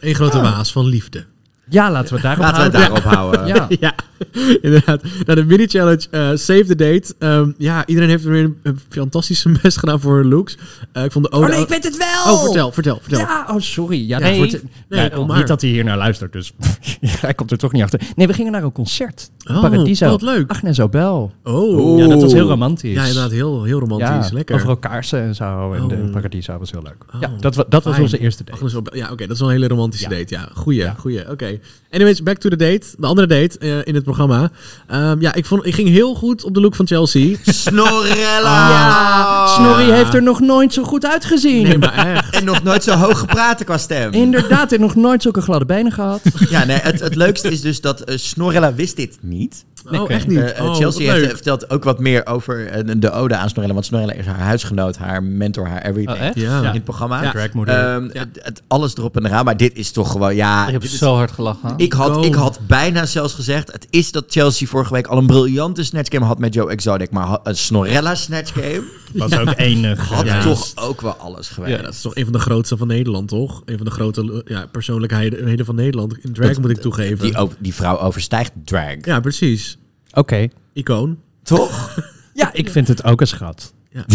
Een 0.00 0.14
grote 0.14 0.40
waas 0.40 0.72
van 0.72 0.84
liefde. 0.86 1.24
Ja, 1.70 1.90
laten 1.90 2.08
we 2.08 2.14
het 2.14 2.22
daarop 2.22 2.42
Laten 2.44 2.70
we 2.70 2.76
houden. 2.78 3.02
daarop 3.02 3.12
houden. 3.14 3.46
Ja. 3.46 3.66
Ja, 3.80 3.94
inderdaad. 4.62 5.02
Nou, 5.26 5.40
de 5.40 5.44
mini-challenge 5.44 6.06
eh, 6.10 6.28
Save 6.28 6.64
the 6.64 6.74
Date. 6.74 7.14
Ehm, 7.18 7.50
ja, 7.58 7.86
iedereen 7.86 8.08
heeft 8.08 8.24
er 8.24 8.30
weer 8.30 8.52
een, 8.62 8.80
fantastische 8.88 9.48
best 9.62 9.78
gedaan 9.78 10.00
voor 10.00 10.16
hun 10.16 10.28
looks. 10.28 10.56
Eh, 10.92 11.04
ik 11.04 11.12
vond 11.12 11.24
de 11.24 11.30
ode... 11.32 11.46
Oh 11.46 11.52
nee, 11.52 11.60
ik 11.62 11.68
weet 11.68 11.84
het 11.84 11.96
wel! 11.96 12.34
Oh, 12.34 12.42
vertel, 12.44 12.72
vertel, 12.72 12.98
vertel. 13.02 13.18
Ja, 13.18 13.46
oh 13.50 13.60
sorry. 13.60 14.08
Ja, 14.08 14.18
Nee. 14.18 14.28
dat 14.28 14.50
wordt, 14.50 14.64
Nee, 14.88 15.00
ja, 15.02 15.08
kom 15.08 15.26
maar. 15.26 15.38
niet 15.38 15.46
dat 15.46 15.60
hij 15.60 15.70
hier 15.70 15.84
naar 15.84 15.96
luistert, 15.96 16.32
dus 16.32 16.52
hij 17.20 17.34
komt 17.34 17.50
er 17.50 17.58
toch 17.58 17.72
niet 17.72 17.82
achter. 17.82 18.00
Nee, 18.16 18.26
we 18.26 18.32
gingen 18.32 18.52
naar 18.52 18.62
een 18.62 18.72
concert. 18.72 19.30
Oh, 19.50 19.60
Paradiso. 19.60 20.08
wat 20.08 20.22
leuk. 20.22 20.50
Agnes 20.50 20.80
Obel. 20.80 21.32
Oh. 21.44 21.98
Ja, 21.98 22.06
dat 22.06 22.22
was 22.22 22.32
heel 22.32 22.48
romantisch. 22.48 22.92
Ja, 22.94 23.04
inderdaad, 23.04 23.30
heel, 23.30 23.64
heel 23.64 23.78
romantisch. 23.80 24.28
Ja, 24.28 24.34
Lekker. 24.34 24.54
Overal 24.54 24.76
kaarsen 24.76 25.20
en 25.22 25.34
zo. 25.34 25.72
En 25.72 25.82
Oh. 25.82 25.88
de 25.88 25.96
Paradiso 25.96 26.58
was 26.58 26.70
heel 26.70 26.82
leuk. 26.82 27.04
Oh, 27.14 27.20
ja, 27.20 27.30
dat, 27.40 27.64
dat 27.68 27.84
was 27.84 27.98
onze 27.98 28.18
eerste 28.18 28.44
date. 28.44 28.56
Agnes 28.58 28.74
Obel- 28.74 28.96
Ja, 28.96 29.10
oké, 29.10 29.22
dat 29.22 29.30
is 29.34 29.38
wel 29.40 29.48
een 29.48 29.54
hele 29.54 29.68
romantische 29.68 30.10
Ja. 30.10 30.16
date. 30.16 30.34
Ja, 30.34 30.48
goeie, 30.54 30.78
Ja. 30.80 30.94
goeie. 30.98 31.30
Oké. 31.30 31.58
Anyways, 31.90 32.22
back 32.22 32.36
to 32.38 32.48
the 32.48 32.56
date. 32.56 32.86
De 32.98 33.06
andere 33.06 33.26
date 33.26 33.58
eh, 33.58 33.78
in 33.84 33.94
het 33.94 34.04
programma. 34.08 34.50
Ehm, 34.86 35.20
ja, 35.20 35.34
ik, 35.34 35.46
vond, 35.46 35.66
ik 35.66 35.74
ging 35.74 35.88
heel 35.88 36.14
goed 36.14 36.44
op 36.44 36.54
de 36.54 36.60
look 36.60 36.74
van 36.74 36.86
Chelsea. 36.86 37.36
Snorrella! 37.44 38.66
Ja, 38.78 39.46
Snorri 39.46 39.90
heeft 39.90 40.14
er 40.14 40.22
nog 40.22 40.40
nooit 40.40 40.72
zo 40.72 40.82
goed 40.82 41.06
uitgezien. 41.06 41.62
Nee, 41.62 41.78
maar 41.78 41.94
echt. 42.14 42.34
En 42.34 42.44
nog 42.44 42.62
nooit 42.62 42.84
zo 42.84 42.92
hoog 42.92 43.18
gepraat 43.18 43.64
qua 43.64 43.78
stem. 43.78 44.12
Inderdaad, 44.12 44.70
heeft 44.70 44.82
nog 44.82 44.94
nooit 44.94 45.22
zulke 45.22 45.40
gladde 45.40 45.66
benen 45.66 45.92
gehad. 45.92 46.20
Ja, 46.50 46.64
nee, 46.64 46.76
het, 46.76 47.00
het 47.00 47.14
leukste 47.14 47.48
is 47.50 47.60
dus 47.60 47.80
dat 47.80 48.00
eh, 48.00 48.16
Snorrella 48.16 48.74
wist 48.74 48.96
dit 48.96 49.18
niet. 49.20 49.64
Oh, 49.92 50.10
echt 50.10 50.26
niet. 50.26 50.38
Eh, 50.38 50.58
eh, 50.58 50.64
Oh, 50.64 50.74
Chelsea 50.76 51.12
heeft, 51.12 51.24
eh, 51.26 51.30
vertelt 51.34 51.70
ook 51.70 51.84
wat 51.84 51.98
meer 51.98 52.26
over 52.26 52.84
de 53.00 53.10
ode 53.10 53.36
aan 53.36 53.48
Snorrella. 53.48 53.74
Want 53.74 53.86
Snorrella 53.86 54.12
is 54.12 54.26
haar 54.26 54.38
huisgenoot, 54.38 54.96
haar 54.96 55.22
mentor, 55.22 55.66
haar 55.68 55.82
everything. 55.82 56.18
Oh, 56.18 56.24
echt? 56.26 56.34
Ja. 56.34 56.58
In 56.58 56.64
het 56.64 56.84
programma. 56.84 57.22
Ja. 57.22 57.32
Ehm, 57.34 58.04
Ja. 58.04 58.10
het, 58.12 58.28
het- 58.42 58.62
alles 58.68 58.96
erop 58.96 59.16
en 59.16 59.26
eraan. 59.26 59.44
Maar 59.44 59.56
dit 59.56 59.76
is 59.76 59.90
toch 59.90 60.10
gewoon, 60.10 60.34
ja... 60.34 60.66
Ik 60.66 60.72
heb 60.72 60.82
is- 60.82 60.98
zo 60.98 61.14
hard 61.14 61.32
gelachen. 61.32 61.72
ik 61.76 61.92
had, 61.92 62.24
ik 62.24 62.34
had 62.34 62.58
bijna 62.66 63.06
zelfs 63.06 63.34
gezegd, 63.34 63.72
het 63.72 63.86
is 63.90 64.12
dat 64.12 64.24
Chelsea 64.28 64.66
vorige 64.66 64.92
week 64.92 65.06
al 65.06 65.18
een 65.18 65.26
briljante 65.26 65.84
snatchgame 65.84 66.24
had 66.24 66.38
met 66.38 66.54
Joe 66.54 66.70
Exotic. 66.70 67.10
Maar 67.10 67.38
een 67.42 67.56
Snorrella 67.56 68.14
snatchgame 68.14 68.82
Was 69.14 69.38
ook 69.38 69.52
enig. 69.56 70.08
had 70.08 70.24
Ja. 70.26 70.42
toch 70.42 70.72
ook 70.74 71.00
wel 71.00 71.12
alles 71.14 71.48
geweest. 71.48 71.76
Ja, 71.76 71.82
Dat 71.82 71.92
is 71.92 72.00
toch 72.00 72.14
een 72.16 72.24
van 72.24 72.32
de 72.32 72.38
grootste 72.38 72.76
van 72.76 72.86
Nederland, 72.86 73.28
toch? 73.28 73.62
Een 73.64 73.76
van 73.76 73.86
de 73.86 73.92
grote 73.92 74.42
ja, 74.46 74.66
persoonlijkheden 74.72 75.64
van 75.66 75.74
Nederland. 75.74 76.18
In 76.24 76.32
drag 76.32 76.48
Dat- 76.48 76.58
moet 76.60 76.70
ik 76.70 76.80
toegeven. 76.80 77.18
Die, 77.18 77.48
die 77.58 77.74
vrouw 77.74 77.98
overstijgt 77.98 78.52
drag. 78.64 78.94
Ja, 79.02 79.20
precies. 79.20 79.77
Oké. 80.18 80.48
Icoon. 80.72 81.18
Toch? 81.42 81.96
Ja, 82.34 82.52
ik 82.52 82.70
vind 82.70 82.88
het 82.88 83.04
ook 83.04 83.20
een 83.20 83.26
schat. 83.26 83.74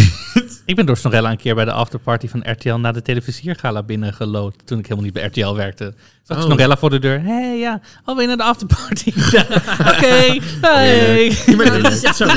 Ik 0.65 0.75
ben 0.75 0.85
door 0.85 0.97
Snorella 0.97 1.31
een 1.31 1.37
keer 1.37 1.55
bij 1.55 1.65
de 1.65 1.71
afterparty 1.71 2.27
van 2.27 2.51
RTL 2.51 2.73
naar 2.73 2.93
de 2.93 3.01
televisiergala 3.01 3.83
binnengelood. 3.83 4.55
Toen 4.65 4.77
ik 4.77 4.83
helemaal 4.83 5.03
niet 5.03 5.13
bij 5.13 5.25
RTL 5.25 5.53
werkte. 5.53 5.93
Zag 6.27 6.37
Oh. 6.37 6.43
Snorella 6.43 6.77
voor 6.77 6.89
de 6.89 6.99
deur. 6.99 7.21
Hé, 7.21 7.31
hey, 7.47 7.57
ja. 7.59 7.81
Oh, 8.05 8.13
ben 8.15 8.21
je 8.21 8.27
naar 8.27 8.37
de 8.37 8.43
afterparty? 8.43 9.13
Ja, 9.31 9.45
Oké, 9.79 10.05
hey. 10.07 10.41
Ja, 10.61 12.33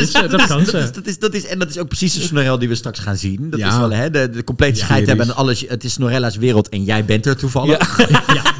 is, 1.32 1.46
en 1.46 1.58
dat 1.58 1.68
is 1.68 1.78
ook 1.78 1.88
precies 1.88 2.14
de 2.14 2.20
Snorel 2.20 2.58
die 2.58 2.68
we 2.68 2.74
straks 2.74 2.98
gaan 2.98 3.16
zien. 3.16 3.50
Dat 3.50 3.58
Ja. 3.60 3.68
is 3.68 3.76
wel 3.76 3.90
hè, 3.90 4.10
de, 4.10 4.30
de 4.30 4.44
complete 4.44 4.78
Ja, 4.78 4.84
scheid 4.84 5.06
hebben 5.06 5.26
en 5.28 5.34
alles. 5.36 5.64
Het 5.68 5.84
is 5.84 5.92
Snorella's 5.92 6.36
wereld 6.36 6.68
en 6.68 6.84
jij 6.84 7.04
bent 7.04 7.26
er 7.26 7.36
toevallig. 7.36 7.98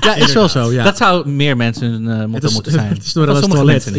Ja, 0.01 0.15
is 0.25 0.33
wel 0.33 0.49
zo, 0.49 0.73
ja. 0.73 0.85
Dat 0.85 0.97
zou 0.97 1.29
meer 1.29 1.57
mensen 1.57 2.09
eh, 2.33 2.43
is, 2.43 2.53
moeten 2.53 2.73
zijn. 2.73 2.89
het 2.95 3.05
is 3.05 3.11
sommige 3.13 3.49
toilet. 3.49 3.93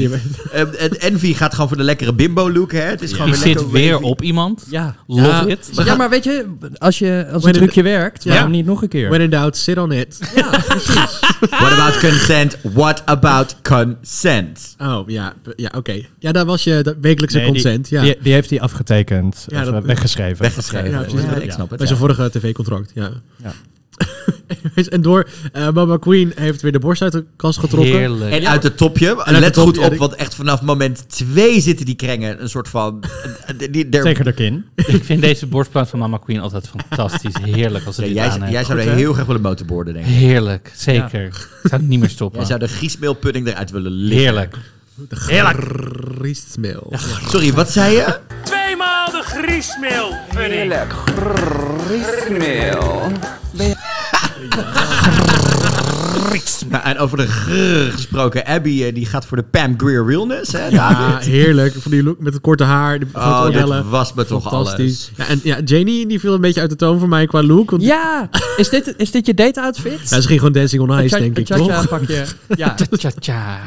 Ehm, 0.51 0.67
en 0.79 0.99
Envy 0.99 1.33
gaat 1.33 1.53
gewoon 1.53 1.67
voor 1.67 1.77
de 1.77 1.83
lekkere 1.83 2.13
bimbo 2.13 2.51
look. 2.51 2.71
Hè? 2.71 2.79
Het 2.81 3.01
is 3.01 3.11
gewoon 3.11 3.27
weer 3.29 3.35
zit 3.39 3.69
weer 3.71 3.99
op 3.99 4.21
iemand. 4.21 4.63
Ja. 4.69 4.95
Love 5.07 5.27
Ja. 5.27 5.45
it. 5.45 5.69
Ja, 5.73 5.83
gaan- 5.83 5.97
maar 5.97 6.09
weet 6.09 6.23
je, 6.23 6.45
als, 6.77 6.99
je, 6.99 7.27
als 7.33 7.43
een 7.43 7.51
trucje 7.51 7.81
werkt, 7.81 8.23
Ja. 8.23 8.31
waarom 8.33 8.51
niet 8.51 8.65
nog 8.65 8.81
een 8.81 8.87
keer? 8.87 9.09
When 9.09 9.21
in 9.21 9.29
doubt, 9.29 9.57
sit 9.57 9.77
on 9.77 9.91
it. 9.91 10.19
Ja, 10.35 10.49
precies. 10.67 11.16
What 11.49 11.71
about 11.71 11.99
consent? 11.99 12.57
What 12.61 13.01
about 13.05 13.55
consent? 13.61 14.75
Oh, 14.81 15.09
ja, 15.09 15.33
ja 15.55 15.71
oké. 15.75 16.01
Ja, 16.19 16.31
daar 16.31 16.45
was 16.45 16.63
je 16.63 16.79
de 16.83 16.97
wekelijkse 17.01 17.37
Nee, 17.37 17.51
die- 17.51 17.61
consent. 17.61 17.89
ja. 17.89 18.01
Die, 18.01 18.17
die 18.21 18.33
heeft 18.33 18.49
hij 18.49 18.61
afgetekend. 18.61 19.45
Ja, 19.47 19.59
of 19.59 19.65
dat- 19.65 19.73
eh, 19.73 19.81
weggeschreven. 19.87 20.41
Weggeschreven. 20.41 20.89
Ja, 20.89 20.99
precies. 21.01 21.21
Ja, 21.21 21.29
Ja, 21.35 21.41
ik 21.41 21.51
snap 21.51 21.69
het. 21.69 21.77
Bij 21.77 21.87
ja. 21.87 21.95
zijn 21.95 21.99
vorige 21.99 22.29
tv-contract, 22.29 22.91
ja. 22.93 23.11
En 24.89 25.01
door 25.01 25.27
eh, 25.53 25.69
Mama 25.71 25.97
Queen 25.97 26.31
heeft 26.35 26.61
weer 26.61 26.71
de 26.71 26.79
borst 26.79 27.01
uit 27.01 27.11
de 27.11 27.25
kast 27.35 27.59
getrokken. 27.59 27.93
Heerlijk. 27.97 28.31
En 28.31 28.47
uit 28.47 28.63
het 28.63 28.77
topje. 28.77 29.23
uit 29.23 29.37
Let 29.37 29.43
het 29.55 29.57
goed 29.57 29.77
op, 29.77 29.95
want 29.95 30.15
echt 30.15 30.35
vanaf 30.35 30.61
moment 30.61 31.09
twee 31.09 31.61
zitten 31.61 31.85
die 31.85 31.95
krengen 31.95 32.41
een 32.41 32.49
soort 32.49 32.67
van... 32.69 33.03
die, 33.57 33.69
die, 33.69 33.89
der- 33.89 34.03
Tegen 34.03 34.25
de 34.25 34.33
kin. 34.33 34.65
Ik 34.75 35.03
vind 35.03 35.21
deze 35.21 35.45
borstplaat 35.47 35.89
van 35.89 35.99
Mama 35.99 36.17
Queen 36.17 36.39
altijd 36.39 36.69
fantastisch. 36.69 37.33
Heerlijk 37.41 37.85
als 37.85 37.95
ze 37.95 38.05
Ja, 38.05 38.11
jij, 38.11 38.29
aan 38.29 38.39
heeft. 38.41 38.51
jij 38.53 38.63
zou 38.63 38.79
er 38.79 38.93
heel 38.93 39.13
graag 39.13 39.25
willen 39.25 39.41
motorboarden, 39.41 39.93
denk 39.93 40.05
ik. 40.05 40.11
Heerlijk, 40.11 40.71
zeker. 40.75 41.25
Ik 41.25 41.69
zou 41.69 41.81
het 41.81 41.87
niet 41.89 41.99
meer 41.99 42.09
stoppen. 42.09 42.39
Jij 42.39 42.47
zou 42.47 42.59
de 42.59 42.67
griesmeelpudding 42.67 43.47
eruit 43.47 43.71
willen 43.71 43.91
liggen. 43.91 44.25
Heerlijk. 44.25 44.55
Riesmeel. 46.21 46.93
Sorry, 47.27 47.53
wat 47.53 47.71
zei 47.71 47.95
je? 47.95 48.19
Tweemaal 48.43 49.11
de 49.11 49.21
griesmeel. 49.23 50.13
Heerlijk. 50.35 50.93
Griesmeel. 51.87 53.11
Nou, 56.69 56.83
en 56.83 56.97
over 56.97 57.17
de 57.17 57.27
grrr 57.27 57.91
gesproken, 57.91 58.45
Abby 58.45 58.83
eh, 58.83 58.93
die 58.93 59.05
gaat 59.05 59.25
voor 59.25 59.37
de 59.37 59.43
Pam 59.43 59.73
Greer 59.77 60.05
realness, 60.05 60.51
hè, 60.51 60.67
Ja, 60.67 61.17
heerlijk. 61.17 61.73
Van 61.79 61.91
die 61.91 62.03
look 62.03 62.19
met 62.19 62.33
het 62.33 62.41
korte 62.41 62.63
haar, 62.63 62.99
de 62.99 63.05
grote 63.13 63.57
Oh, 63.59 63.65
dit 63.75 63.89
was 63.89 64.13
me 64.13 64.25
toch 64.25 64.41
Fantastisch. 64.43 65.11
Ja, 65.17 65.25
en 65.27 65.39
ja, 65.43 65.59
Janie 65.65 66.07
die 66.07 66.19
viel 66.19 66.33
een 66.33 66.41
beetje 66.41 66.61
uit 66.61 66.69
de 66.69 66.75
toon 66.75 66.99
voor 66.99 67.09
mij 67.09 67.27
qua 67.27 67.43
look. 67.43 67.69
Want 67.69 67.83
Ja, 67.83 68.29
is 68.57 68.69
dit, 68.69 68.93
is 68.97 69.11
dit 69.11 69.25
je 69.25 69.33
date-outfit? 69.33 70.09
ja, 70.09 70.21
ze 70.21 70.27
ging 70.27 70.39
gewoon 70.39 70.53
Dancing 70.53 70.81
on 70.89 70.99
Ice, 71.03 71.19
denk 71.19 71.37
ik, 71.37 71.47
Cha-cha 71.47 71.65
toch? 71.81 71.87
pakje. 71.89 72.25
Ja. 72.55 72.75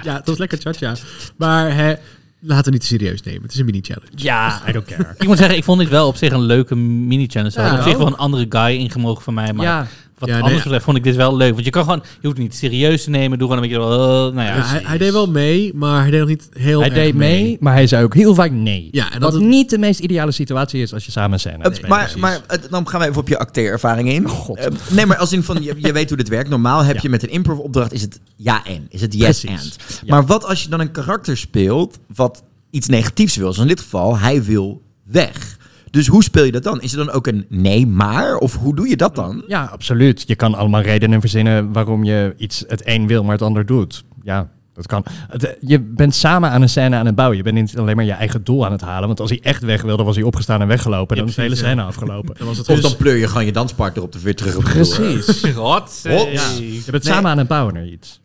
Ja, 0.02 0.14
het 0.16 0.26
was 0.28 0.38
lekker 0.38 0.58
cha-cha. 0.60 0.94
Maar 1.36 1.74
hè, 1.74 1.94
laten 2.40 2.64
we 2.64 2.70
niet 2.70 2.80
te 2.80 2.86
serieus 2.86 3.22
nemen. 3.22 3.42
Het 3.42 3.52
is 3.52 3.58
een 3.58 3.64
mini-challenge. 3.64 4.10
ja, 4.14 4.60
I 4.68 4.72
don't 4.72 4.86
care. 4.86 5.14
Ik 5.18 5.26
moet 5.26 5.38
zeggen, 5.38 5.56
ik 5.56 5.64
vond 5.64 5.78
dit 5.80 5.88
wel 5.88 6.06
op 6.06 6.16
zich 6.16 6.32
een 6.32 6.42
leuke 6.42 6.76
mini-challenge. 6.76 7.56
Er 7.56 7.62
Ja, 7.64 7.68
had 7.70 7.78
op 7.78 7.84
zich 7.88 7.96
wel 7.96 8.06
een 8.06 8.16
andere 8.16 8.46
guy 8.48 8.78
ingemogen 8.78 9.22
van 9.22 9.34
mij. 9.34 9.52
Maar 9.52 9.66
Ja, 9.66 9.86
wat 10.20 10.28
Ja, 10.28 10.34
nee, 10.34 10.44
anders 10.44 10.62
betreft 10.62 10.84
vond 10.84 10.96
ik 10.96 11.04
dit 11.04 11.16
wel 11.16 11.36
leuk. 11.36 11.52
Want 11.52 11.64
je 11.64 11.70
kan 11.70 11.82
gewoon, 11.82 12.00
je 12.02 12.26
hoeft 12.26 12.36
het 12.36 12.46
niet 12.46 12.54
serieus 12.54 13.04
te 13.04 13.10
nemen. 13.10 13.38
Doe 13.38 13.48
gewoon 13.48 13.62
een 13.62 13.68
beetje, 13.70 13.84
uh, 13.84 13.90
nou 13.90 14.34
ja. 14.34 14.56
Ja, 14.56 14.64
hij, 14.64 14.80
hij 14.84 14.98
deed 14.98 15.12
wel 15.12 15.30
mee, 15.30 15.72
maar 15.74 16.00
hij 16.02 16.10
deed 16.10 16.20
nog 16.20 16.28
niet 16.28 16.48
heel 16.52 16.80
hij 16.80 16.88
erg 16.88 16.98
deed 16.98 17.14
mee, 17.14 17.56
maar 17.60 17.72
hij 17.72 17.86
zei 17.86 18.04
ook 18.04 18.14
heel 18.14 18.34
vaak 18.34 18.50
nee. 18.50 18.88
Ja, 18.90 19.04
en 19.04 19.10
dat 19.20 19.20
dat 19.20 19.32
het- 19.40 19.42
niet 19.50 19.70
de 19.70 19.78
meest 19.78 20.00
ideale 20.00 20.32
situatie 20.32 20.82
is 20.82 20.92
als 20.94 21.04
je 21.04 21.10
samen 21.10 21.32
Eh, 21.32 21.38
spelen 21.38 21.88
maar 21.88 22.12
maar 22.18 22.40
eh, 22.46 22.58
dan 22.70 22.88
gaan 22.88 23.00
we 23.00 23.06
even 23.06 23.20
op 23.20 23.28
je 23.28 23.38
acteerervaring 23.38 24.08
in. 24.08 24.28
God. 24.28 24.56
Eh, 24.58 24.66
nee, 24.90 25.06
maar 25.06 25.16
als 25.16 25.32
in 25.32 25.42
van, 25.42 25.62
je, 25.62 25.74
je 25.78 25.92
weet 25.92 26.08
hoe 26.08 26.18
dit 26.18 26.28
werkt. 26.28 26.48
Normaal 26.48 26.84
heb 26.84 26.98
je 26.98 27.08
met 27.08 27.22
een 27.22 27.30
improv 27.30 27.58
opdracht, 27.58 27.92
is 27.92 28.02
het 28.02 28.20
ja 28.36 28.66
en. 28.66 28.86
Is 28.88 29.00
het 29.00 29.14
yes 29.14 29.40
Precies. 29.40 29.50
and. 29.50 29.76
Ja. 30.04 30.14
Maar 30.14 30.26
wat 30.26 30.44
als 30.44 30.62
je 30.62 30.68
dan 30.68 30.80
een 30.80 30.90
karakter 30.90 31.36
speelt 31.36 31.98
wat 32.14 32.42
iets 32.70 32.88
negatiefs 32.88 33.36
wil? 33.36 33.52
Zoals 33.52 33.58
in 33.68 33.74
dit 33.74 33.80
geval, 33.80 34.18
hij 34.18 34.42
wil 34.42 34.82
weg. 35.04 35.58
Dus 35.90 36.06
hoe 36.06 36.22
speel 36.22 36.44
je 36.44 36.52
dat 36.52 36.62
dan? 36.62 36.80
Is 36.80 36.92
het 36.92 37.06
dan 37.06 37.14
ook 37.14 37.26
een 37.26 37.46
nee 37.48 37.86
maar? 37.86 38.36
Of 38.36 38.56
hoe 38.56 38.74
doe 38.74 38.88
je 38.88 38.96
dat 38.96 39.14
dan? 39.14 39.44
Ja, 39.46 39.64
absoluut. 39.64 40.24
Je 40.26 40.34
kan 40.34 40.54
allemaal 40.54 40.80
redenen 40.80 41.20
verzinnen 41.20 41.72
waarom 41.72 42.04
je 42.04 42.34
iets 42.36 42.64
het 42.66 42.82
een 42.84 43.06
wil, 43.06 43.22
maar 43.22 43.32
het 43.32 43.42
ander 43.42 43.66
doet. 43.66 44.04
Ja, 44.22 44.48
dat 44.74 44.86
kan. 44.86 45.04
Het, 45.28 45.56
Je 45.60 45.80
bent 45.80 46.14
samen 46.14 46.50
aan 46.50 46.62
een 46.62 46.68
scène 46.68 46.96
aan 46.96 47.06
het 47.06 47.14
bouwen. 47.14 47.36
Je 47.36 47.42
bent 47.42 47.54
niet 47.54 47.78
alleen 47.78 47.96
maar 47.96 48.04
je 48.04 48.12
eigen 48.12 48.44
doel 48.44 48.64
aan 48.66 48.72
het 48.72 48.80
halen. 48.80 49.06
Want 49.06 49.20
als 49.20 49.30
hij 49.30 49.40
echt 49.42 49.62
weg 49.62 49.82
wilde, 49.82 50.02
was 50.02 50.16
hij 50.16 50.24
opgestaan 50.24 50.60
en 50.60 50.66
weggelopen. 50.68 51.16
En 51.16 51.22
dan 51.22 51.28
is 51.30 51.34
de 51.34 51.42
hele 51.42 51.54
scène 51.56 51.82
afgelopen. 51.82 52.34
Dan 52.38 52.46
was 52.46 52.58
het 52.58 52.68
Of 52.68 52.74
dus- 52.74 52.84
dan 52.84 52.96
pleur 52.96 53.16
je 53.16 53.28
gewoon 53.28 53.44
je 53.44 53.52
danspartner 53.52 54.02
op 54.04 54.12
de 54.12 54.20
weer 54.20 54.36
terug 54.36 54.56
op 54.56 54.64
de 54.64 54.84
vloer. 54.84 55.06
Precies. 55.12 55.42
Rot. 55.54 56.00
Rot. 56.04 56.28
Ja. 56.32 56.50
Je 56.58 56.90
bent 56.90 57.04
samen 57.04 57.30
aan 57.30 57.38
het 57.38 57.48
bouwen 57.48 57.74
naar 57.74 57.86
iets. 57.86 58.20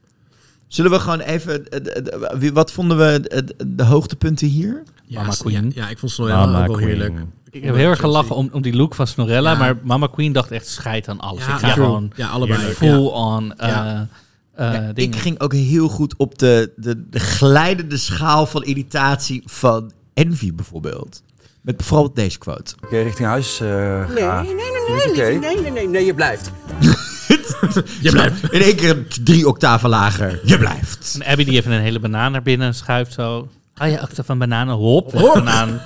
Zullen 0.67 0.91
we 0.91 0.99
gewoon 0.99 1.19
even... 1.19 1.67
eh, 1.67 1.97
eh, 1.97 2.47
eh, 2.47 2.53
Wat 2.53 2.71
vonden 2.71 2.97
we 2.97 3.27
eh, 3.27 3.41
de 3.67 3.83
hoogtepunten 3.83 4.47
hier? 4.47 4.83
Ja, 5.05 5.19
Mama 5.19 5.31
ja, 5.31 5.37
Queen. 5.37 5.71
Ja, 5.75 5.89
ik 5.89 5.97
vond 5.99 6.19
ook 6.19 6.27
wel 6.27 6.71
Queen. 6.71 7.33
Ik 7.55 7.63
heb 7.63 7.75
heel 7.75 7.89
erg 7.89 7.99
gelachen 7.99 8.35
om, 8.35 8.49
om 8.51 8.61
die 8.61 8.75
look 8.75 8.95
van 8.95 9.07
Snorella. 9.07 9.51
Ja. 9.51 9.57
Maar 9.57 9.77
Mama 9.83 10.07
Queen 10.07 10.31
dacht 10.31 10.51
echt 10.51 10.67
scheid 10.67 11.07
aan 11.07 11.19
alles. 11.19 11.45
Ja, 11.45 11.53
ik 11.53 11.59
ga 11.59 11.67
ja. 11.67 11.73
gewoon 11.73 12.11
Ja, 12.15 12.27
allebei. 12.27 12.59
full 12.59 12.87
Ja. 12.89 12.97
on 13.07 13.53
eh, 13.57 13.67
Ja. 13.69 14.07
eh, 14.53 14.73
Ja, 14.73 14.91
ik 14.93 15.15
ging 15.15 15.39
ook 15.39 15.53
heel 15.53 15.87
goed 15.87 16.15
op 16.17 16.39
de, 16.39 16.71
de, 16.75 17.09
de 17.09 17.19
glijdende 17.19 17.97
schaal 17.97 18.45
van 18.45 18.63
irritatie 18.63 19.41
van 19.45 19.91
Envy 20.13 20.53
bijvoorbeeld. 20.53 21.21
Met 21.61 21.77
bijvoorbeeld 21.77 22.15
deze 22.15 22.37
quote. 22.37 22.75
Oké, 22.83 22.97
richting 23.01 23.27
huis 23.27 23.59
uh, 23.61 23.69
gaan. 23.69 24.45
Nee, 24.45 24.53
nee, 24.55 24.55
nee, 24.55 25.13
nee, 25.15 25.39
nee, 25.39 25.61
nee, 25.61 25.71
nee, 25.71 25.87
nee, 25.87 26.05
je 26.05 26.13
blijft. 26.13 26.51
Je 28.01 28.11
blijft. 28.11 28.51
In 28.53 28.61
één 28.61 28.75
keer 28.75 29.07
drie 29.23 29.47
octaven 29.47 29.89
lager. 29.89 30.39
Je 30.43 30.57
blijft. 30.57 31.17
En 31.19 31.27
Abby 31.31 31.43
die 31.43 31.57
even 31.57 31.71
een 31.71 31.81
hele 31.81 31.99
banaan 31.99 32.31
naar 32.31 32.41
binnen 32.41 32.75
schuift 32.75 33.13
zo. 33.13 33.47
Ah 33.75 33.89
ja, 33.91 33.97
acte 33.99 34.23
van 34.23 34.37
bananen. 34.37 34.75
Hop, 34.75 35.11
weg 35.11 35.33
banaan. 35.33 35.79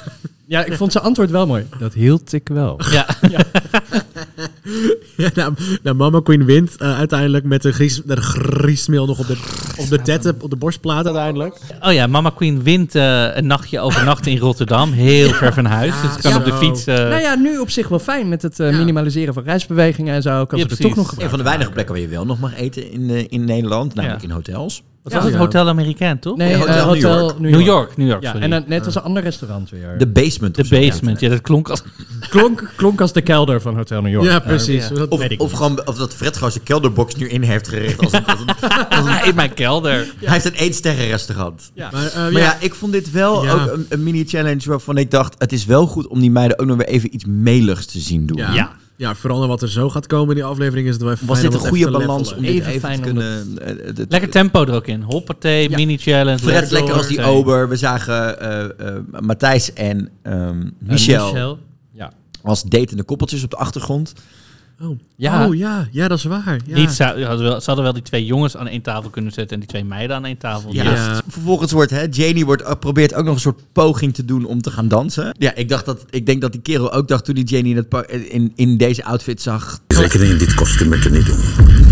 Ja, 0.49 0.65
ik 0.65 0.73
vond 0.73 0.91
zijn 0.91 1.03
antwoord 1.03 1.29
wel 1.31 1.47
mooi. 1.47 1.65
Dat 1.79 1.93
hield 1.93 2.33
ik 2.33 2.47
wel. 2.47 2.79
Ja. 2.91 3.05
Ja, 5.17 5.29
nou, 5.35 5.53
nou, 5.83 5.95
Mama 5.95 6.19
Queen 6.23 6.45
wint 6.45 6.77
eh, 6.77 6.97
uiteindelijk 6.97 7.45
met 7.45 7.61
de, 7.61 7.71
gries, 7.73 8.01
de 8.05 8.15
griesmeel 8.21 9.05
nog 9.05 9.19
op 9.19 9.27
de, 9.27 9.37
op 9.77 9.89
de 9.89 10.01
tetten, 10.01 10.35
op 10.41 10.49
de 10.49 10.55
borstplaat 10.55 11.05
uiteindelijk. 11.05 11.57
Oh 11.81 11.93
ja, 11.93 12.07
Mama 12.07 12.29
Queen 12.29 12.63
wint 12.63 12.95
eh, 12.95 13.35
een 13.35 13.47
nachtje 13.47 13.79
overnachten 13.79 14.31
in 14.31 14.37
Rotterdam. 14.37 14.91
Heel 14.91 15.29
ver 15.29 15.53
van 15.53 15.65
huis. 15.65 15.93
dus 16.01 16.13
ze 16.13 16.19
kan 16.21 16.35
op 16.35 16.45
de 16.45 16.53
fiets... 16.53 16.85
eh, 16.85 16.95
Nou 16.95 17.21
ja, 17.21 17.35
nu 17.35 17.57
op 17.59 17.69
zich 17.69 17.87
wel 17.87 17.99
fijn 17.99 18.29
met 18.29 18.41
het 18.41 18.59
eh, 18.59 18.71
Ja. 18.71 18.77
minimaliseren 18.77 19.33
van 19.33 19.43
reisbewegingen 19.43 20.13
en 20.15 20.21
zo. 20.21 20.45
Kan 20.45 20.59
Ja, 20.59 20.65
ze 20.65 20.71
er 20.71 20.77
toch 20.77 20.95
nog 20.95 21.13
Een 21.17 21.29
van 21.29 21.37
de 21.37 21.43
weinige 21.43 21.71
plekken 21.71 21.93
waar 21.93 22.03
je 22.03 22.09
wel 22.09 22.25
nog 22.25 22.39
mag 22.39 22.55
eten 22.57 22.91
in, 22.91 23.09
eh, 23.09 23.25
in 23.29 23.45
Nederland. 23.45 23.93
Namelijk 23.93 24.21
Ja. 24.21 24.27
in 24.27 24.33
hotels. 24.33 24.83
Wat 25.03 25.13
was 25.13 25.23
het? 25.23 25.35
Hotel 25.35 25.67
Amerikaan, 25.67 26.19
toch? 26.19 26.37
Nee, 26.37 26.53
eh, 26.53 26.59
Hotel 26.59 26.83
Hotel, 26.85 27.35
New 27.39 27.49
York. 27.49 27.51
New 27.51 27.61
York, 27.65 27.97
New 27.97 28.07
York, 28.07 28.21
Ja, 28.23 28.29
sorry. 28.29 28.43
en 28.43 28.49
dan, 28.49 28.63
net 28.67 28.85
was 28.85 28.95
een 28.95 29.01
ander 29.01 29.23
restaurant 29.23 29.69
weer. 29.69 29.97
De 29.97 30.07
basement. 30.07 30.55
de 30.55 30.67
basement. 30.69 31.19
Ja, 31.19 31.29
dat 31.29 31.41
klonk 31.41 31.69
als... 31.69 31.83
klonk, 32.29 32.71
klonk 32.75 33.01
als 33.01 33.13
de 33.13 33.21
kelder 33.21 33.61
van 33.61 33.75
Hotel 33.75 34.01
New 34.01 34.11
York. 34.11 34.25
Ja, 34.25 34.39
precies. 34.39 34.87
Dat 34.87 35.09
Of, 35.09 35.27
of, 35.37 35.51
gewoon, 35.51 35.87
of 35.87 35.97
dat 35.97 36.13
Fred 36.13 36.35
gewoon 36.35 36.51
zijn 36.51 36.63
kelderbox 36.63 37.15
nu 37.15 37.27
in 37.29 37.41
heeft 37.41 37.67
gericht. 37.67 37.99
Als 37.99 38.11
een, 38.13 38.25
als 38.25 39.05
een- 39.05 39.25
in 39.29 39.35
mijn 39.35 39.53
kelder. 39.53 39.91
Hij 40.19 40.33
heeft 40.33 40.45
een 40.45 40.53
eetsterrenrestaurant. 40.53 41.71
Ja. 41.73 41.89
Maar, 41.91 42.05
eh, 42.07 42.15
Maar 42.15 42.31
ja, 42.31 42.39
ja, 42.39 42.57
ik 42.59 42.73
vond 42.75 42.91
dit 42.91 43.11
wel 43.11 43.43
Ja. 43.43 43.53
ook 43.53 43.71
een, 43.71 43.85
een 43.89 44.03
mini-challenge 44.03 44.69
waarvan 44.69 44.97
ik 44.97 45.11
dacht... 45.11 45.35
het 45.37 45.51
is 45.51 45.65
wel 45.65 45.87
goed 45.87 46.07
om 46.07 46.19
die 46.19 46.31
meiden 46.31 46.59
ook 46.59 46.65
nog 46.67 46.77
weer 46.77 46.87
even 46.87 47.13
iets 47.13 47.25
meligs 47.27 47.85
te 47.85 47.99
zien 47.99 48.25
doen. 48.25 48.37
ja. 48.37 48.71
Ja. 48.99 49.15
vooral 49.15 49.39
naar 49.39 49.47
wat 49.47 49.61
er 49.61 49.69
zo 49.69 49.89
gaat 49.89 50.07
komen 50.07 50.29
in 50.29 50.35
die 50.35 50.43
aflevering 50.43 50.87
is 50.87 50.93
het 50.93 51.01
wel 51.03 51.11
even 51.11 51.27
Was 51.27 51.39
fijn 51.39 51.49
dit 51.51 51.59
om 51.59 51.65
een 51.65 51.71
goede 51.71 51.91
balans 51.91 52.33
om 52.35 52.43
Even 52.43 52.67
even, 52.69 52.79
fijn 52.79 52.95
te 52.97 53.01
kunnen... 53.01 53.57
eh, 53.61 53.67
het- 53.85 54.05
Lekker 54.09 54.29
tempo 54.29 54.65
er 54.65 54.73
ook 54.73 54.87
in. 54.87 55.01
Hoppatee, 55.01 55.69
Ja. 55.69 55.75
mini-challenge. 55.75 56.39
Fred 56.39 56.71
lekker 56.71 56.93
als 56.93 57.07
die 57.07 57.21
ober. 57.21 57.69
We 57.69 57.75
zagen 57.75 58.39
eh 58.41 58.63
eh 58.87 58.95
Matthijs 59.19 59.73
en 59.73 60.09
ehm, 60.23 60.69
Michel, 60.79 61.57
Ja. 61.91 62.11
als 62.43 62.63
datende 62.63 63.03
koppeltjes 63.03 63.43
op 63.43 63.49
de 63.49 63.57
achtergrond. 63.57 64.13
Oh. 64.81 64.99
Ja. 65.15 65.47
oh 65.47 65.55
ja, 65.55 65.87
ja, 65.91 66.07
dat 66.07 66.17
is 66.17 66.23
waar. 66.23 66.59
Ja. 66.65 66.75
Niet, 66.75 66.91
zou, 66.91 67.23
hadden 67.23 67.45
wel, 67.45 67.59
ze 67.59 67.65
hadden 67.65 67.83
wel 67.83 67.93
die 67.93 68.03
twee 68.03 68.25
jongens 68.25 68.57
aan 68.57 68.67
één 68.67 68.81
tafel 68.81 69.09
kunnen 69.09 69.31
zetten 69.31 69.53
en 69.53 69.59
die 69.59 69.69
twee 69.69 69.83
meiden 69.83 70.15
aan 70.15 70.25
één 70.25 70.37
tafel. 70.37 70.73
Ja. 70.73 70.83
Ja. 70.83 71.21
Vervolgens 71.27 71.71
wordt 71.71 71.91
hè, 71.91 72.05
Janie 72.11 72.45
wordt, 72.45 72.61
eh, 72.61 72.71
probeert 72.79 73.13
ook 73.13 73.25
nog 73.25 73.33
een 73.33 73.39
soort 73.39 73.61
poging 73.71 74.13
te 74.13 74.25
doen 74.25 74.45
om 74.45 74.61
te 74.61 74.71
gaan 74.71 74.87
dansen. 74.87 75.35
Ja, 75.37 75.55
ik, 75.55 75.69
dacht 75.69 75.85
dat, 75.85 76.05
ik 76.09 76.25
denk 76.25 76.41
dat 76.41 76.51
die 76.51 76.61
kerel 76.61 76.91
ook 76.91 77.07
dacht 77.07 77.25
toen 77.25 77.35
hij 77.35 77.43
Janie 77.43 77.75
in, 77.75 78.31
in, 78.31 78.51
in 78.55 78.77
deze 78.77 79.03
outfit 79.03 79.41
zag. 79.41 79.79
Rekening 79.87 80.31
in 80.31 80.37
dit 80.37 80.53
kostuum 80.53 80.89
met 80.89 81.03
je 81.03 81.09
niet 81.09 81.25
doen. 81.25 81.88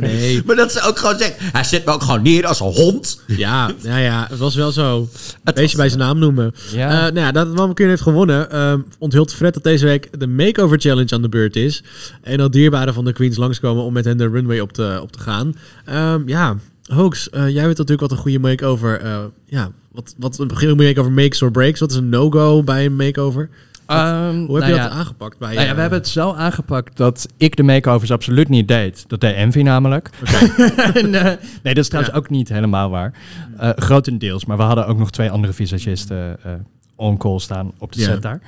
Nee. 0.00 0.42
maar 0.46 0.56
dat 0.56 0.72
ze 0.72 0.80
ook 0.82 0.98
gewoon 0.98 1.18
zegt, 1.18 1.34
hij 1.38 1.64
zet 1.64 1.84
me 1.84 1.92
ook 1.92 2.02
gewoon 2.02 2.22
neer 2.22 2.46
als 2.46 2.60
een 2.60 2.66
hond. 2.72 3.20
Ja, 3.26 3.70
ja, 3.82 3.96
ja, 3.98 4.26
het 4.30 4.38
was 4.38 4.54
wel 4.54 4.72
zo. 4.72 5.08
Het 5.44 5.54
Wees 5.54 5.62
was- 5.62 5.70
je 5.70 5.76
bij 5.76 5.88
zijn 5.88 6.00
naam 6.00 6.18
noemen. 6.18 6.54
Ja. 6.72 6.88
Eh, 7.06 7.12
nou 7.14 7.26
ja, 7.26 7.32
dat 7.32 7.78
heeft 7.78 8.02
gewonnen. 8.02 8.50
ehm 8.50 8.80
onthult 8.98 9.34
Fred 9.34 9.54
dat 9.54 9.62
deze 9.62 9.84
week 9.84 10.20
de 10.20 10.26
Makeover 10.26 10.80
Challenge 10.80 11.14
aan 11.14 11.22
de 11.22 11.28
beurt 11.28 11.56
is. 11.56 11.82
En 12.22 12.38
dat 12.38 12.52
dierbaren 12.52 12.94
van 12.94 13.04
de 13.04 13.12
Queens 13.12 13.36
langskomen 13.36 13.84
om 13.84 13.92
met 13.92 14.04
hen 14.04 14.16
de 14.18 14.28
runway 14.28 14.60
op 14.60 14.72
te, 14.72 14.98
op 15.02 15.12
te 15.12 15.18
gaan. 15.18 15.54
Ehm, 15.84 16.22
ja, 16.28 16.56
Hoax, 16.84 17.30
eh, 17.30 17.42
jij 17.42 17.66
weet 17.66 17.78
natuurlijk 17.78 18.00
wat 18.00 18.10
een 18.10 18.16
goede 18.16 18.38
makeover... 18.38 19.00
eh 19.00 19.18
ja, 19.46 19.70
wat, 19.92 20.14
wat 20.18 20.38
een 20.38 20.56
goede 20.56 20.74
makeover 20.74 21.12
makes 21.12 21.42
or 21.42 21.50
breaks. 21.50 21.80
Wat 21.80 21.90
is 21.90 21.96
een 21.96 22.08
no-go 22.08 22.62
bij 22.62 22.84
een 22.84 22.96
makeover? 22.96 23.48
Ehm, 23.86 24.36
Hoe 24.44 24.54
heb 24.54 24.62
nou 24.62 24.66
je 24.66 24.74
ja, 24.74 24.82
dat 24.82 24.92
aangepakt? 24.92 25.38
Bij, 25.38 25.48
Nou 25.48 25.60
ja, 25.60 25.68
eh, 25.68 25.74
we 25.74 25.80
hebben 25.80 25.98
het 25.98 26.08
zo 26.08 26.32
aangepakt 26.32 26.96
dat 26.96 27.28
ik 27.36 27.56
de 27.56 27.62
makeovers 27.62 28.10
absoluut 28.10 28.48
niet 28.48 28.68
deed. 28.68 29.04
Dat 29.08 29.20
deed 29.20 29.34
Envy 29.34 29.62
namelijk. 29.62 30.10
En, 30.94 31.14
eh, 31.14 31.24
nee, 31.62 31.74
dat 31.74 31.76
is 31.76 31.88
trouwens 31.88 32.14
Ja. 32.14 32.20
ook 32.20 32.30
niet 32.30 32.48
helemaal 32.48 32.90
waar. 32.90 33.12
Eh, 33.58 33.70
grotendeels, 33.76 34.44
maar 34.44 34.56
we 34.56 34.62
hadden 34.62 34.86
ook 34.86 34.98
nog 34.98 35.10
twee 35.10 35.30
andere 35.30 35.52
visagisten 35.52 36.36
eh 36.44 36.52
on 36.96 37.16
call 37.16 37.38
staan 37.38 37.72
op 37.78 37.92
de 37.92 38.00
set 38.00 38.22
daar. 38.22 38.40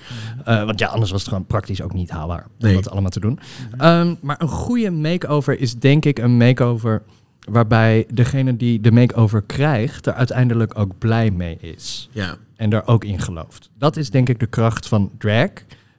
Want 0.45 0.79
ja, 0.79 0.87
anders 0.89 1.11
was 1.11 1.21
het 1.21 1.29
gewoon 1.29 1.47
praktisch 1.47 1.83
ook 1.83 1.93
niet 1.93 2.11
haalbaar 2.11 2.45
om 2.47 2.53
Nee. 2.67 2.75
dat 2.75 2.91
allemaal 2.91 3.11
te 3.11 3.21
doen. 3.21 3.39
Ehm, 3.79 4.15
maar 4.21 4.37
een 4.39 4.49
goede 4.49 4.91
makeover 4.91 5.61
is 5.61 5.75
denk 5.75 6.05
ik 6.05 6.19
een 6.19 6.37
makeover 6.37 7.03
waarbij 7.51 8.07
degene 8.13 8.57
die 8.57 8.81
de 8.81 8.91
makeover 8.93 9.43
krijgt 9.43 10.07
er 10.07 10.13
uiteindelijk 10.13 10.79
ook 10.79 10.99
blij 10.99 11.31
mee 11.31 11.57
is. 11.61 12.09
Ja, 12.13 12.37
En 12.57 12.73
er 12.73 12.87
ook 12.87 13.05
in 13.05 13.21
gelooft. 13.21 13.71
Dat 13.79 13.97
is 13.97 14.11
denk 14.11 14.29
ik 14.29 14.41
de 14.41 14.47
kracht 14.47 14.89
van 14.89 15.11
drag. 15.19 15.51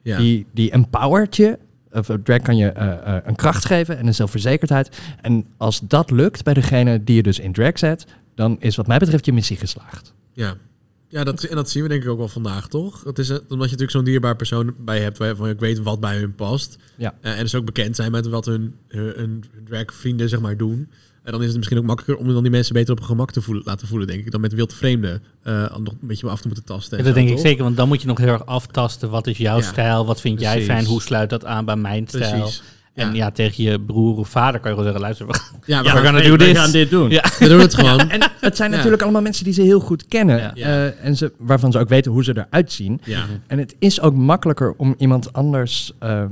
ja. 0.02 0.18
Die, 0.18 0.46
die 0.52 0.70
empowert 0.70 1.36
je. 1.36 1.58
Of, 1.92 2.08
eh, 2.08 2.16
drag 2.24 2.42
kan 2.42 2.56
je 2.56 2.68
eh, 2.68 3.16
eh, 3.16 3.22
een 3.24 3.36
kracht 3.36 3.64
geven 3.64 3.98
en 3.98 4.06
een 4.06 4.14
zelfverzekerdheid. 4.14 5.00
En 5.20 5.46
als 5.56 5.80
dat 5.80 6.10
lukt 6.10 6.44
bij 6.44 6.54
degene 6.54 7.04
die 7.04 7.16
je 7.16 7.22
dus 7.22 7.38
in 7.38 7.52
drag 7.52 7.78
zet, 7.78 8.06
dan 8.34 8.56
is 8.60 8.76
wat 8.76 8.86
mij 8.86 8.98
betreft 8.98 9.24
je 9.24 9.32
missie 9.32 9.56
geslaagd. 9.56 10.14
ja. 10.32 10.56
Ja, 11.10 11.24
dat, 11.24 11.42
en 11.42 11.56
dat 11.56 11.70
zien 11.70 11.82
we 11.82 11.88
denk 11.88 12.02
ik 12.02 12.08
ook 12.08 12.18
wel 12.18 12.28
vandaag, 12.28 12.68
toch? 12.68 13.02
Dat 13.02 13.18
is, 13.18 13.30
omdat 13.30 13.48
je 13.48 13.56
natuurlijk 13.56 13.90
zo'n 13.90 14.04
dierbaar 14.04 14.36
persoon 14.36 14.74
bij 14.78 15.00
hebt 15.00 15.18
waarvan 15.18 15.48
je 15.48 15.54
ook 15.54 15.60
weet 15.60 15.78
wat 15.78 16.00
bij 16.00 16.18
hun 16.18 16.34
past. 16.34 16.78
Ja. 16.96 17.14
En 17.20 17.38
dus 17.38 17.54
ook 17.54 17.64
bekend 17.64 17.96
zijn 17.96 18.10
met 18.10 18.26
wat 18.26 18.44
hun, 18.44 18.74
hun, 18.88 19.12
hun 19.16 19.44
dragvrienden 19.64 20.28
zeg 20.28 20.40
maar 20.40 20.56
doen. 20.56 20.88
En 21.28 21.34
dan 21.34 21.42
is 21.42 21.48
het 21.48 21.56
misschien 21.56 21.78
ook 21.78 21.84
makkelijker 21.84 22.26
om 22.26 22.32
dan 22.32 22.42
die 22.42 22.50
mensen 22.50 22.74
beter 22.74 22.92
op 22.92 22.98
hun 22.98 23.06
gemak 23.08 23.30
te 23.30 23.40
voelen, 23.42 23.62
laten 23.66 23.88
voelen, 23.88 24.06
denk 24.06 24.24
ik. 24.24 24.30
Dan 24.30 24.40
met 24.40 24.52
wild 24.54 24.74
vreemden 24.74 25.22
eh, 25.42 25.52
nog 25.76 25.92
een 26.00 26.08
beetje 26.08 26.28
af 26.28 26.40
te 26.40 26.46
moeten 26.46 26.64
tasten. 26.66 26.98
Ja, 26.98 27.04
dat 27.04 27.14
zo, 27.14 27.20
denk 27.20 27.30
ik 27.32 27.38
zeker, 27.38 27.62
want 27.64 27.76
dan 27.76 27.88
moet 27.88 28.00
je 28.00 28.06
nog 28.06 28.18
heel 28.18 28.28
erg 28.28 28.46
aftasten. 28.46 29.10
Wat 29.10 29.26
is 29.26 29.38
jouw 29.38 29.56
Ja, 29.56 29.62
stijl? 29.62 30.06
Wat 30.06 30.20
vind 30.20 30.40
jij 30.40 30.62
fijn? 30.62 30.84
Hoe 30.84 31.02
sluit 31.02 31.30
dat 31.30 31.44
aan 31.44 31.64
bij 31.64 31.76
mijn 31.76 32.04
stijl? 32.08 32.40
Precies. 32.40 32.62
En 32.94 33.08
Ja. 33.08 33.14
ja, 33.14 33.30
tegen 33.30 33.64
je 33.64 33.80
broer 33.80 34.16
of 34.16 34.28
vader 34.28 34.60
kan 34.60 34.70
je 34.70 34.76
gewoon 34.76 34.92
zeggen, 34.92 35.00
luister, 35.00 35.26
we 35.26 35.34
gaan, 35.34 35.60
Ja, 35.66 35.78
we 35.82 35.90
we, 36.00 36.04
gaan 36.06 36.14
hey, 36.14 36.28
do 36.28 36.36
we 36.36 36.54
gaan 36.54 36.70
dit 36.70 36.90
doen. 36.90 37.10
Ja. 37.10 37.24
we 37.38 37.48
doen 37.48 37.60
het 37.60 37.74
gewoon. 37.74 38.10
En 38.10 38.30
het 38.40 38.56
zijn 38.56 38.70
Ja. 38.70 38.76
natuurlijk 38.76 39.02
allemaal 39.02 39.22
mensen 39.22 39.44
die 39.44 39.52
ze 39.52 39.62
heel 39.62 39.80
goed 39.80 40.06
kennen. 40.06 40.52
Ja. 40.54 40.54
eh, 40.54 41.04
en 41.04 41.16
ze, 41.16 41.32
waarvan 41.38 41.72
ze 41.72 41.78
ook 41.78 41.88
weten 41.88 42.12
hoe 42.12 42.24
ze 42.24 42.36
eruit 42.46 42.72
zien. 42.72 43.00
Ja. 43.04 43.24
En 43.46 43.58
het 43.58 43.74
is 43.78 44.00
ook 44.00 44.14
makkelijker 44.14 44.74
om 44.76 44.94
iemand 44.98 45.32
anders 45.32 45.92
eh, 45.98 46.24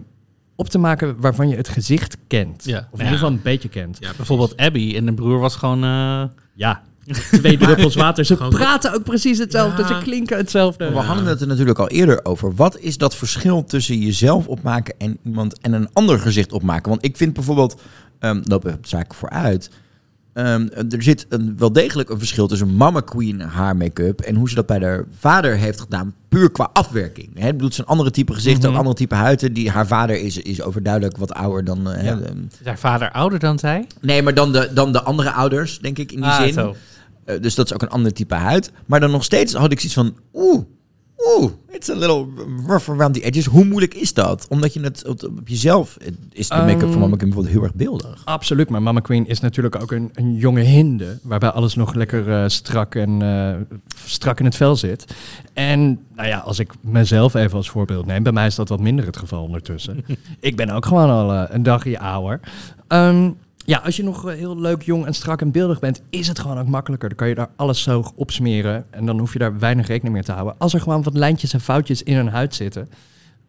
op 0.57 0.69
te 0.69 0.79
maken 0.79 1.21
waarvan 1.21 1.49
je 1.49 1.57
het 1.57 1.69
gezicht 1.69 2.17
kent. 2.27 2.65
Ja. 2.65 2.79
Of 2.91 2.99
in 2.99 3.05
ieder 3.05 3.19
geval 3.19 3.31
een 3.35 3.43
beetje 3.43 3.69
kent. 3.69 3.97
Ja, 4.01 4.11
Bijvoorbeeld 4.17 4.57
Abby 4.57 4.95
en 4.97 5.07
de 5.07 5.15
broer 5.15 5.39
was 5.39 5.57
gewoon... 5.57 5.85
eh, 5.85 6.23
Ja, 6.55 6.83
twee 7.41 7.57
druppels 7.59 7.95
water. 7.95 8.25
Ze 8.25 8.37
Gewoon- 8.37 8.51
praten 8.53 8.95
ook 8.95 9.03
precies 9.05 9.39
hetzelfde. 9.39 9.83
Ja. 9.83 9.89
Ze 9.89 9.99
klinken 10.03 10.37
hetzelfde. 10.37 10.91
We 10.91 10.97
hadden 10.99 11.25
het 11.27 11.41
er 11.41 11.47
natuurlijk 11.47 11.79
al 11.79 11.89
eerder 11.89 12.25
over. 12.25 12.55
Wat 12.55 12.79
is 12.79 12.99
dat 12.99 13.17
verschil 13.17 13.65
tussen 13.65 13.99
jezelf 13.99 14.47
opmaken 14.47 14.95
en 14.99 15.19
iemand 15.25 15.59
en 15.61 15.73
een 15.73 15.89
ander 15.93 16.19
gezicht 16.19 16.53
opmaken? 16.53 16.89
Want 16.91 17.05
ik 17.05 17.17
vind 17.17 17.33
bijvoorbeeld, 17.33 17.81
um, 18.21 18.41
lopen 18.45 18.71
we 18.71 18.77
op 18.77 18.87
zaken 18.87 19.15
vooruit. 19.19 19.71
Ehm, 20.37 20.67
er 20.91 21.03
zit 21.03 21.27
een, 21.29 21.55
wel 21.59 21.73
degelijk 21.73 22.11
een 22.11 22.19
verschil 22.19 22.47
tussen 22.47 22.77
Mama 22.77 23.01
Queen 23.01 23.41
haar 23.41 23.77
make-up 23.77 24.21
en 24.21 24.35
hoe 24.35 24.49
ze 24.49 24.55
dat 24.55 24.67
bij 24.67 24.79
haar 24.81 25.05
vader 25.19 25.57
heeft 25.57 25.81
gedaan, 25.81 26.15
puur 26.29 26.51
qua 26.51 26.71
afwerking. 26.73 27.29
Hè, 27.35 27.51
bedoel, 27.53 27.69
het 27.69 27.79
een 27.79 27.85
andere 27.87 28.11
type 28.11 28.35
gezicht, 28.35 28.59
Mhm. 28.63 28.67
een 28.71 28.77
andere 28.77 28.95
type 28.97 29.15
huid. 29.15 29.55
Die, 29.55 29.71
haar 29.71 29.87
vader 29.87 30.21
is, 30.21 30.37
is 30.37 30.63
overduidelijk 30.63 31.17
wat 31.17 31.33
ouder 31.35 31.65
dan. 31.65 31.91
eh, 31.91 32.03
hè, 32.03 32.15
is 32.61 32.65
haar 32.67 32.79
vader 32.79 33.11
ouder 33.13 33.39
dan 33.39 33.59
zij? 33.59 33.87
nee, 34.01 34.23
maar 34.23 34.35
dan 34.35 34.53
de, 34.53 34.71
dan 34.75 34.93
de 34.93 35.03
andere 35.03 35.31
ouders, 35.31 35.79
denk 35.79 35.99
ik, 35.99 36.13
in 36.13 36.21
die 36.21 36.31
Ah, 36.31 36.43
zin. 36.43 36.53
zo. 36.53 36.75
Eh, 37.25 37.41
dus 37.41 37.55
dat 37.55 37.67
is 37.67 37.75
ook 37.75 37.83
een 37.83 37.89
ander 37.89 38.13
type 38.13 38.35
huid. 38.35 38.71
Maar 38.87 39.01
dan 39.01 39.11
nog 39.11 39.25
steeds 39.25 39.53
had 39.55 39.73
ik 39.73 39.81
zoiets 39.81 39.95
van... 39.99 40.17
Oeh, 40.35 40.65
oeh, 41.19 41.51
it's 41.71 41.91
a 41.91 41.95
little 41.95 42.27
rough 42.67 42.91
around 42.91 43.15
the 43.15 43.23
edges. 43.23 43.47
Hoe 43.47 43.65
moeilijk 43.65 43.95
is 43.95 44.15
dat? 44.15 44.47
Omdat 44.49 44.75
je 44.75 44.81
het 44.81 45.07
op, 45.07 45.23
op 45.23 45.49
jezelf... 45.49 45.97
Is 46.33 46.49
de 46.49 46.57
make-up 46.57 46.81
van 46.81 46.89
Ehm, 46.91 46.99
Mama 46.99 47.17
Kim 47.17 47.29
bijvoorbeeld 47.29 47.55
heel 47.55 47.63
erg 47.63 47.75
beeldig? 47.75 48.23
Absoluut, 48.25 48.69
maar 48.69 48.83
Mama 48.83 49.01
Queen 49.01 49.27
is 49.27 49.41
natuurlijk 49.41 49.83
ook 49.83 49.93
een, 49.93 50.11
een 50.15 50.35
jonge 50.35 50.61
hinde. 50.61 51.19
Waarbij 51.23 51.51
alles 51.51 51.75
nog 51.75 51.95
lekker 51.95 52.33
eh, 52.33 52.49
strak, 52.49 52.95
en, 52.95 53.23
eh, 53.23 53.77
strak 54.05 54.39
in 54.39 54.45
het 54.45 54.57
vel 54.57 54.77
zit. 54.77 55.15
En 55.53 56.01
nou 56.15 56.29
ja, 56.29 56.39
als 56.39 56.59
ik 56.59 56.73
mezelf 56.81 57.35
even 57.35 57.57
als 57.57 57.71
voorbeeld 57.71 58.07
neem. 58.07 58.23
Bij 58.23 58.33
mij 58.33 58.47
is 58.47 58.55
dat 58.55 58.69
wat 58.69 58.81
minder 58.81 59.07
het 59.07 59.17
geval 59.17 59.43
ondertussen. 59.43 60.05
ik 60.41 60.57
ben 60.57 60.71
ook 60.71 60.87
gewoon 60.87 61.11
al 61.11 61.33
eh, 61.33 61.45
een 61.49 61.63
dagje 61.63 61.99
ouder. 61.99 62.41
Ehm, 62.89 63.31
ja, 63.67 63.79
als 63.79 63.97
je 63.97 64.03
nog 64.03 64.29
eh, 64.29 64.37
heel 64.37 64.59
leuk, 64.61 64.83
jong 64.83 65.07
en 65.07 65.15
strak 65.15 65.41
en 65.41 65.51
beeldig 65.51 65.79
bent, 65.79 66.03
is 66.11 66.29
het 66.29 66.39
gewoon 66.39 66.59
ook 66.59 66.69
makkelijker. 66.69 67.09
Dan 67.09 67.19
kan 67.19 67.29
je 67.29 67.35
daar 67.35 67.49
alles 67.57 67.83
zo 67.83 68.05
opsmeren 68.15 68.87
en 68.91 69.07
dan 69.07 69.19
hoef 69.19 69.33
je 69.33 69.39
daar 69.39 69.59
weinig 69.59 69.87
rekening 69.87 70.15
mee 70.15 70.25
te 70.25 70.33
houden. 70.33 70.55
Als 70.59 70.75
er 70.75 70.81
gewoon 70.81 71.03
wat 71.03 71.15
lijntjes 71.15 71.53
en 71.53 71.61
foutjes 71.61 72.03
in 72.03 72.17
een 72.17 72.29
huid 72.29 72.55
zitten, 72.55 72.89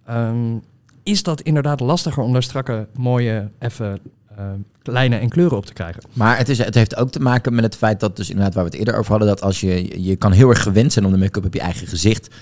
ehm, 0.06 0.58
is 1.04 1.24
dat 1.24 1.42
inderdaad 1.42 1.80
lastiger 1.80 2.24
om 2.24 2.34
daar 2.34 2.44
strakke, 2.44 2.88
mooie, 2.96 3.50
even 3.60 4.00
eh, 4.36 4.46
lijnen 4.84 5.20
en 5.20 5.30
kleuren 5.30 5.58
op 5.58 5.66
te 5.66 5.74
krijgen. 5.74 6.04
Maar 6.14 6.38
het, 6.38 6.50
is, 6.50 6.58
het 6.58 6.76
heeft 6.76 6.96
ook 6.96 7.10
te 7.10 7.20
maken 7.20 7.56
met 7.56 7.64
het 7.64 7.76
feit 7.76 8.00
dat, 8.00 8.16
dus 8.16 8.30
inderdaad 8.30 8.54
waar 8.54 8.64
we 8.64 8.70
het 8.70 8.80
eerder 8.80 8.98
over 8.98 9.10
hadden, 9.12 9.28
dat 9.28 9.42
als 9.42 9.60
je, 9.60 10.04
je 10.04 10.16
kan 10.16 10.32
heel 10.32 10.50
erg 10.50 10.64
gewend 10.64 10.94
zijn 10.94 11.06
om 11.06 11.12
de 11.12 11.18
make-up 11.18 11.46
op 11.46 11.54
je 11.54 11.60
eigen 11.60 11.88
gezicht 11.88 12.36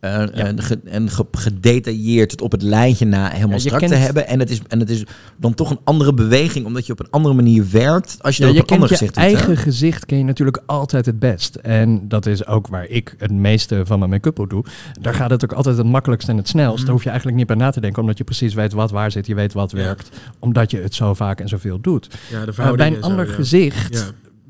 eh, 0.00 0.38
en, 0.46 0.62
ge- 0.62 0.80
en 0.84 1.10
ge- 1.10 1.26
gedetailleerd 1.32 2.30
het 2.30 2.40
op 2.40 2.52
het 2.52 2.62
lijntje 2.62 3.04
na 3.04 3.24
helemaal 3.28 3.48
Ja, 3.48 3.54
je 3.54 3.60
strak 3.60 3.80
te 3.86 3.94
hebben. 3.94 4.26
En 4.28 4.38
het, 4.38 4.50
is, 4.50 4.60
en 4.68 4.80
het 4.80 4.90
is 4.90 5.04
dan 5.36 5.54
toch 5.54 5.70
een 5.70 5.78
andere 5.84 6.14
beweging, 6.14 6.66
omdat 6.66 6.86
je 6.86 6.92
op 6.92 7.00
een 7.00 7.10
andere 7.10 7.34
manier 7.34 7.64
werkt 7.70 8.16
als 8.20 8.36
je 8.36 8.42
Ja, 8.42 8.48
dat 8.48 8.56
je 8.56 8.62
op 8.62 8.68
een 8.70 8.74
ander 8.74 8.88
je 8.90 8.94
gezicht 8.96 9.14
doet. 9.14 9.24
hè? 9.24 9.30
eigen 9.30 9.56
gezicht 9.56 10.06
ken 10.06 10.18
je 10.18 10.24
natuurlijk 10.24 10.62
altijd 10.66 11.06
het 11.06 11.18
best. 11.18 11.54
En 11.54 12.08
dat 12.08 12.26
is 12.26 12.46
ook 12.46 12.66
waar 12.66 12.86
ik 12.86 13.14
het 13.18 13.30
meeste 13.32 13.80
van 13.86 13.98
mijn 13.98 14.10
make-up 14.10 14.38
op 14.38 14.50
doe. 14.50 14.64
Daar 15.00 15.14
gaat 15.14 15.30
het 15.30 15.44
ook 15.44 15.52
altijd 15.52 15.76
het 15.76 15.86
makkelijkst 15.86 16.28
en 16.28 16.36
het 16.36 16.48
snelst. 16.48 16.82
Daar 16.84 16.92
hoef 16.92 17.02
je 17.02 17.08
eigenlijk 17.08 17.38
niet 17.38 17.46
bij 17.46 17.56
na 17.56 17.70
te 17.70 17.80
denken, 17.80 18.02
omdat 18.02 18.18
je 18.18 18.24
precies 18.24 18.54
weet 18.54 18.72
wat 18.72 18.90
waar 18.90 19.10
zit. 19.10 19.26
Je 19.26 19.34
weet 19.34 19.52
wat 19.52 19.70
Ja. 19.70 19.76
werkt, 19.76 20.08
omdat 20.38 20.70
je 20.70 20.80
het 20.80 20.94
zo 20.94 21.14
vaak 21.14 21.40
en 21.40 21.48
zoveel 21.48 21.80
doet. 21.80 22.08
Ja, 22.30 22.44
de 22.44 22.52
Maar 22.56 22.74
bij 22.76 22.86
een 22.86 22.94
en 22.94 23.02
zo, 23.02 23.08
ander 23.08 23.26
ja. 23.28 23.32
gezicht, 23.32 23.94
Ja. 23.94 24.04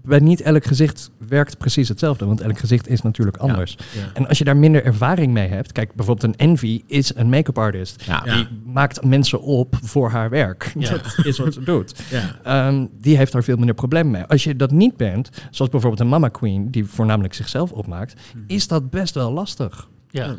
Bij 0.06 0.18
niet 0.18 0.40
elk 0.40 0.64
gezicht 0.64 1.10
werkt 1.28 1.58
precies 1.58 1.88
hetzelfde. 1.88 2.24
Want 2.26 2.40
elk 2.40 2.58
gezicht 2.58 2.88
is 2.88 3.02
natuurlijk 3.02 3.36
anders. 3.36 3.76
Ja. 3.94 4.10
En 4.14 4.28
als 4.28 4.38
je 4.38 4.44
daar 4.44 4.56
minder 4.56 4.84
ervaring 4.84 5.32
mee 5.32 5.48
hebt, 5.48 5.72
kijk 5.72 5.94
bijvoorbeeld 5.94 6.32
een 6.32 6.48
Envy 6.48 6.82
is 6.86 7.14
een 7.14 7.28
make-up 7.28 7.58
artist. 7.58 8.02
Ja. 8.04 8.22
Ja. 8.24 8.34
Die 8.34 8.46
maakt 8.64 9.04
mensen 9.04 9.40
op 9.40 9.76
voor 9.82 10.10
haar 10.10 10.30
werk. 10.30 10.72
Ja. 10.78 10.90
Dat 11.16 11.26
is 11.26 11.38
wat 11.38 11.54
ze 11.54 11.62
doet. 11.62 11.94
Ja. 12.10 12.36
Ehm, 12.42 12.86
die 13.00 13.16
heeft 13.16 13.32
daar 13.32 13.44
veel 13.44 13.56
minder 13.56 13.74
problemen 13.74 14.12
mee. 14.12 14.24
Als 14.24 14.44
je 14.44 14.56
dat 14.56 14.70
niet 14.70 14.96
bent, 14.96 15.30
zoals 15.50 15.70
bijvoorbeeld 15.70 16.00
een 16.00 16.08
mama 16.08 16.28
queen, 16.28 16.70
die 16.70 16.84
voornamelijk 16.84 17.34
zichzelf 17.34 17.72
opmaakt, 17.72 18.20
is 18.46 18.68
dat 18.68 18.90
best 18.90 19.14
wel 19.14 19.32
lastig. 19.32 19.88
Ja. 20.10 20.34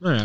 Nou 0.00 0.14
ja. 0.14 0.24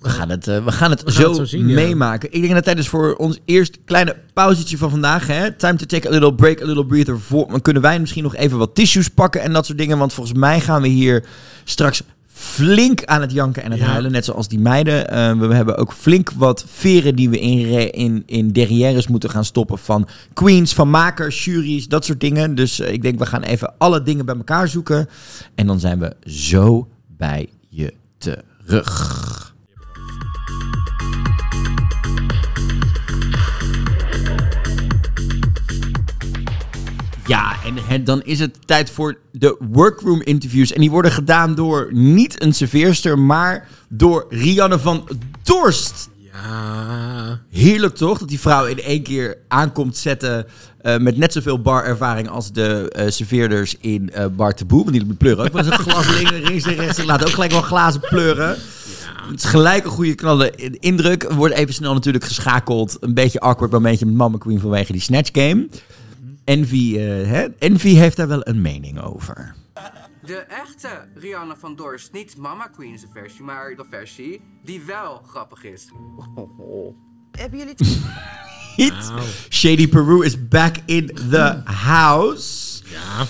We 0.00 0.08
gaan 0.08 0.28
het, 0.30 0.48
eh, 0.48 0.64
we 0.64 0.72
gaan 0.72 0.90
het 0.90 1.02
We 1.02 1.10
gaan 1.10 1.22
zo, 1.22 1.28
het 1.28 1.36
zo 1.36 1.44
zien, 1.44 1.68
ja. 1.68 1.74
meemaken. 1.74 2.32
Ik 2.32 2.40
denk 2.40 2.54
dat 2.54 2.64
tijdens 2.64 2.88
voor 2.88 3.14
ons 3.14 3.38
eerst 3.44 3.78
kleine 3.84 4.16
pauzetje 4.32 4.76
van 4.76 4.90
vandaag. 4.90 5.26
Hè, 5.26 5.52
time 5.52 5.76
to 5.76 5.86
take 5.86 6.08
a 6.08 6.10
little 6.10 6.34
break, 6.34 6.62
a 6.62 6.66
little 6.66 6.86
breather. 6.86 7.20
Voor, 7.20 7.48
dan 7.48 7.62
kunnen 7.62 7.82
wij 7.82 8.00
misschien 8.00 8.22
nog 8.22 8.36
even 8.36 8.58
wat 8.58 8.74
tissues 8.74 9.08
pakken 9.08 9.40
en 9.42 9.52
dat 9.52 9.66
soort 9.66 9.78
dingen. 9.78 9.98
Want 9.98 10.12
volgens 10.12 10.38
mij 10.38 10.60
gaan 10.60 10.82
we 10.82 10.88
hier 10.88 11.24
straks 11.64 12.02
flink 12.38 13.04
aan 13.04 13.20
het 13.20 13.32
janken 13.32 13.62
en 13.62 13.70
het 13.70 13.80
Ja. 13.80 13.86
huilen. 13.86 14.12
Net 14.12 14.24
zoals 14.24 14.48
die 14.48 14.58
meiden. 14.58 15.08
Eh, 15.10 15.32
we 15.32 15.54
hebben 15.54 15.76
ook 15.76 15.92
flink 15.92 16.30
wat 16.30 16.64
veren 16.68 17.14
die 17.16 17.28
we 17.30 17.38
in, 17.38 17.92
in, 17.92 18.22
in 18.26 18.52
derrières 18.52 19.06
moeten 19.06 19.30
gaan 19.30 19.44
stoppen. 19.44 19.78
Van 19.78 20.08
queens, 20.32 20.74
van 20.74 20.90
makers, 20.90 21.44
juries, 21.44 21.88
dat 21.88 22.04
soort 22.04 22.20
dingen. 22.20 22.54
Dus 22.54 22.80
eh, 22.80 22.92
ik 22.92 23.02
denk 23.02 23.18
we 23.18 23.26
gaan 23.26 23.42
even 23.42 23.74
alle 23.78 24.02
dingen 24.02 24.26
bij 24.26 24.36
elkaar 24.36 24.68
zoeken. 24.68 25.08
En 25.54 25.66
dan 25.66 25.80
zijn 25.80 25.98
we 25.98 26.12
zo 26.30 26.88
bij 27.16 27.48
je 27.68 27.92
terug. 28.18 29.25
En, 37.88 38.04
dan 38.04 38.22
is 38.22 38.38
het 38.38 38.58
tijd 38.66 38.90
voor 38.90 39.18
de 39.32 39.56
workroom 39.70 40.22
interviews. 40.22 40.72
En 40.72 40.80
die 40.80 40.90
worden 40.90 41.10
gedaan 41.10 41.54
door 41.54 41.88
niet 41.92 42.42
een 42.42 42.52
serveerster, 42.52 43.18
maar 43.18 43.68
door 43.88 44.26
Rianne 44.28 44.78
van 44.78 45.08
Dorst. 45.42 46.08
Ja. 46.32 47.40
Heerlijk 47.50 47.94
toch? 47.94 48.18
Dat 48.18 48.28
die 48.28 48.40
vrouw 48.40 48.64
in 48.64 48.82
één 48.82 49.02
keer 49.02 49.36
aankomt 49.48 49.96
zetten 49.96 50.46
eh, 50.80 50.96
met 50.96 51.16
net 51.16 51.32
zoveel 51.32 51.60
barervaring 51.60 52.28
als 52.28 52.52
de 52.52 52.90
eh, 52.90 53.10
serveerders 53.10 53.76
in 53.80 54.12
eh 54.12 54.26
Bar 54.36 54.54
Taboe. 54.54 54.84
Want 54.84 54.92
die 54.92 55.14
pleuren 55.14 55.44
ook 55.44 55.52
wel 55.52 55.64
eens 55.64 55.78
een 55.78 55.90
glas 55.90 56.08
links 56.18 56.66
en 56.66 56.74
rechts. 56.74 57.04
Laten 57.04 57.26
ook 57.26 57.32
gelijk 57.32 57.52
wel 57.52 57.62
glazen 57.62 58.00
pleuren. 58.00 58.56
Het 59.30 59.44
is 59.44 59.44
gelijk 59.44 59.84
een 59.84 59.90
goede 59.90 60.14
knalle 60.14 60.52
indruk. 60.78 61.32
Wordt 61.32 61.54
even 61.54 61.74
snel 61.74 61.94
natuurlijk 61.94 62.24
geschakeld. 62.24 62.96
Een 63.00 63.14
beetje 63.14 63.40
awkward 63.40 63.72
momentje 63.72 64.06
met 64.06 64.14
Mama 64.14 64.38
Queen 64.38 64.60
vanwege 64.60 64.92
die 64.92 65.00
Snatch 65.00 65.30
Game. 65.32 65.68
Envy, 66.46 66.96
eh, 66.96 67.02
hè? 67.28 67.46
Envy 67.58 67.94
heeft 67.94 68.16
daar 68.16 68.28
wel 68.28 68.46
een 68.46 68.60
mening 68.60 69.00
over. 69.00 69.54
De 70.22 70.36
echte 70.36 70.88
Rihanna 71.14 71.56
van 71.56 71.76
Dorst, 71.76 72.12
niet 72.12 72.36
Mama 72.36 72.66
Queen's 72.66 73.04
versie, 73.12 73.42
maar 73.42 73.76
de 73.76 73.84
versie 73.90 74.40
die 74.64 74.80
wel 74.80 75.22
grappig 75.26 75.64
is. 75.64 75.88
Hebben 77.40 77.58
jullie 77.58 77.74
Hit. 78.76 79.12
Shady 79.58 79.88
Peru 79.88 80.24
is 80.24 80.48
back 80.48 80.76
in 80.84 81.06
the 81.30 81.60
house. 81.64 82.82
Ja. 82.84 83.26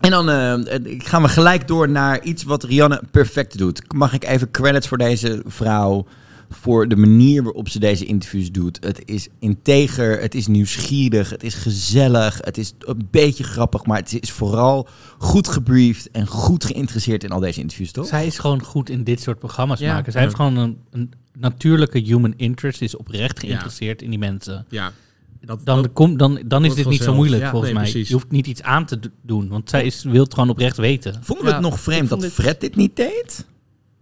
En 0.00 0.10
dan 0.10 0.30
eh, 0.30 0.98
gaan 0.98 1.22
we 1.22 1.28
gelijk 1.28 1.68
door 1.68 1.88
naar 1.88 2.22
iets 2.22 2.42
wat 2.42 2.64
Rianne 2.64 3.02
perfect 3.10 3.58
doet. 3.58 3.92
Mag 3.92 4.12
ik 4.12 4.24
even 4.24 4.50
credits 4.50 4.88
voor 4.88 4.98
deze 4.98 5.42
vrouw? 5.46 6.06
Voor 6.50 6.88
de 6.88 6.96
manier 6.96 7.42
waarop 7.42 7.68
ze 7.68 7.78
deze 7.78 8.04
interviews 8.04 8.50
doet. 8.52 8.78
Het 8.84 9.02
is 9.04 9.28
integer, 9.38 10.20
het 10.20 10.34
is 10.34 10.46
nieuwsgierig, 10.46 11.30
het 11.30 11.42
is 11.42 11.54
gezellig, 11.54 12.38
het 12.44 12.58
is 12.58 12.72
een 12.78 13.08
beetje 13.10 13.44
grappig, 13.44 13.86
maar 13.86 13.98
het 13.98 14.18
is 14.22 14.30
vooral 14.30 14.88
goed 15.18 15.48
gebriefd 15.48 16.10
en 16.10 16.26
goed 16.26 16.64
geïnteresseerd 16.64 17.24
in 17.24 17.30
al 17.30 17.40
deze 17.40 17.60
interviews, 17.60 17.92
toch? 17.92 18.06
Zij 18.06 18.26
is 18.26 18.38
gewoon 18.38 18.62
goed 18.62 18.90
in 18.90 19.04
dit 19.04 19.20
soort 19.20 19.38
programma's 19.38 19.78
Ja. 19.80 19.94
maken. 19.94 20.12
Zij 20.12 20.22
heeft 20.22 20.34
gewoon 20.34 20.56
een, 20.56 20.78
een 20.90 21.10
natuurlijke 21.38 21.98
human 21.98 22.34
interest. 22.36 22.82
Is 22.82 22.96
oprecht 22.96 23.38
geïnteresseerd 23.40 24.02
in 24.02 24.10
die 24.10 24.18
mensen. 24.18 24.66
Ja. 24.68 24.92
Dat, 25.40 25.60
Dan, 25.64 25.82
dat- 25.82 25.92
kom, 25.92 26.16
dan, 26.16 26.42
dan 26.46 26.64
is 26.64 26.74
dit 26.74 26.88
niet 26.88 27.02
zo 27.02 27.14
moeilijk 27.14 27.42
Ja, 27.42 27.50
volgens 27.50 27.72
nee, 27.72 27.80
mij. 27.80 27.90
precies. 27.90 28.08
Je 28.08 28.14
hoeft 28.14 28.30
niet 28.30 28.46
iets 28.46 28.62
aan 28.62 28.86
te 28.86 28.98
doen. 29.22 29.48
Want 29.48 29.70
zij 29.70 29.84
is, 29.84 30.02
wil 30.02 30.22
het 30.24 30.34
gewoon 30.34 30.50
oprecht 30.50 30.76
weten. 30.76 31.18
Vonden 31.22 31.44
we 31.44 31.52
het 31.52 31.60
nog 31.60 31.80
vreemd 31.80 32.08
dat 32.08 32.20
dit- 32.20 32.32
Fred 32.32 32.60
dit 32.60 32.76
niet 32.76 32.96
deed? 32.96 33.46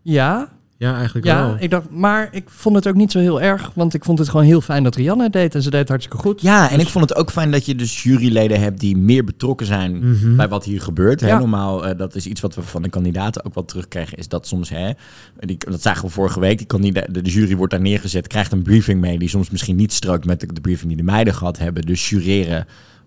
Ja, 0.02 0.56
Ja, 0.78 0.94
eigenlijk 0.96 1.26
Ja, 1.26 1.46
wel. 1.46 1.56
ik 1.58 1.70
dacht, 1.70 1.90
maar 1.90 2.28
ik 2.32 2.44
vond 2.46 2.76
het 2.76 2.88
ook 2.88 2.94
niet 2.94 3.12
zo 3.12 3.18
heel 3.18 3.40
erg, 3.42 3.70
want 3.74 3.94
ik 3.94 4.04
vond 4.04 4.18
het 4.18 4.28
gewoon 4.28 4.46
heel 4.46 4.60
fijn 4.60 4.82
dat 4.82 4.94
Rianne 4.96 5.22
het 5.22 5.32
deed 5.32 5.54
en 5.54 5.62
ze 5.62 5.70
deed 5.70 5.80
het 5.80 5.88
hartstikke 5.88 6.22
goed. 6.22 6.40
Ja, 6.40 6.70
en 6.70 6.80
ik 6.80 6.86
vond 6.88 7.08
het 7.08 7.18
ook 7.18 7.30
fijn 7.30 7.50
dat 7.50 7.66
je 7.66 7.74
dus 7.74 8.02
juryleden 8.02 8.60
hebt 8.60 8.80
die 8.80 8.96
meer 8.96 9.24
betrokken 9.24 9.66
zijn 9.66 9.98
Mhm. 10.10 10.36
bij 10.36 10.48
wat 10.48 10.64
hier 10.64 10.80
gebeurt. 10.80 11.20
Hè. 11.20 11.26
Ja. 11.28 11.38
Normaal, 11.38 11.86
eh, 11.86 11.98
dat 11.98 12.14
is 12.14 12.26
iets 12.26 12.40
wat 12.40 12.54
we 12.54 12.62
van 12.62 12.82
de 12.82 12.88
kandidaten 12.88 13.44
ook 13.44 13.54
wel 13.54 13.64
terugkrijgen, 13.64 14.18
is 14.18 14.28
dat 14.28 14.46
soms, 14.46 14.68
hè, 14.68 14.90
die, 15.38 15.56
dat 15.58 15.82
zagen 15.82 16.04
we 16.04 16.10
vorige 16.10 16.40
week, 16.40 16.58
die 16.58 16.66
kandida- 16.66 17.06
de, 17.10 17.22
de 17.22 17.31
jury 17.31 17.56
wordt 17.56 17.72
daar 17.72 17.81
neergezet, 17.83 18.27
krijgt 18.27 18.52
een 18.52 18.62
briefing 18.62 19.00
mee 19.00 19.18
die 19.18 19.29
soms 19.29 19.50
misschien 19.50 19.77
niet 19.77 19.92
strookt 19.92 20.24
met 20.27 20.40
de, 20.40 20.52
de 20.52 20.60
briefing 20.60 20.88
die 20.88 20.96
de 20.96 21.02
meiden 21.02 21.35
gehad 21.35 21.58
hebben. 21.58 21.83
Dus 21.83 22.08
jureren 22.08 22.66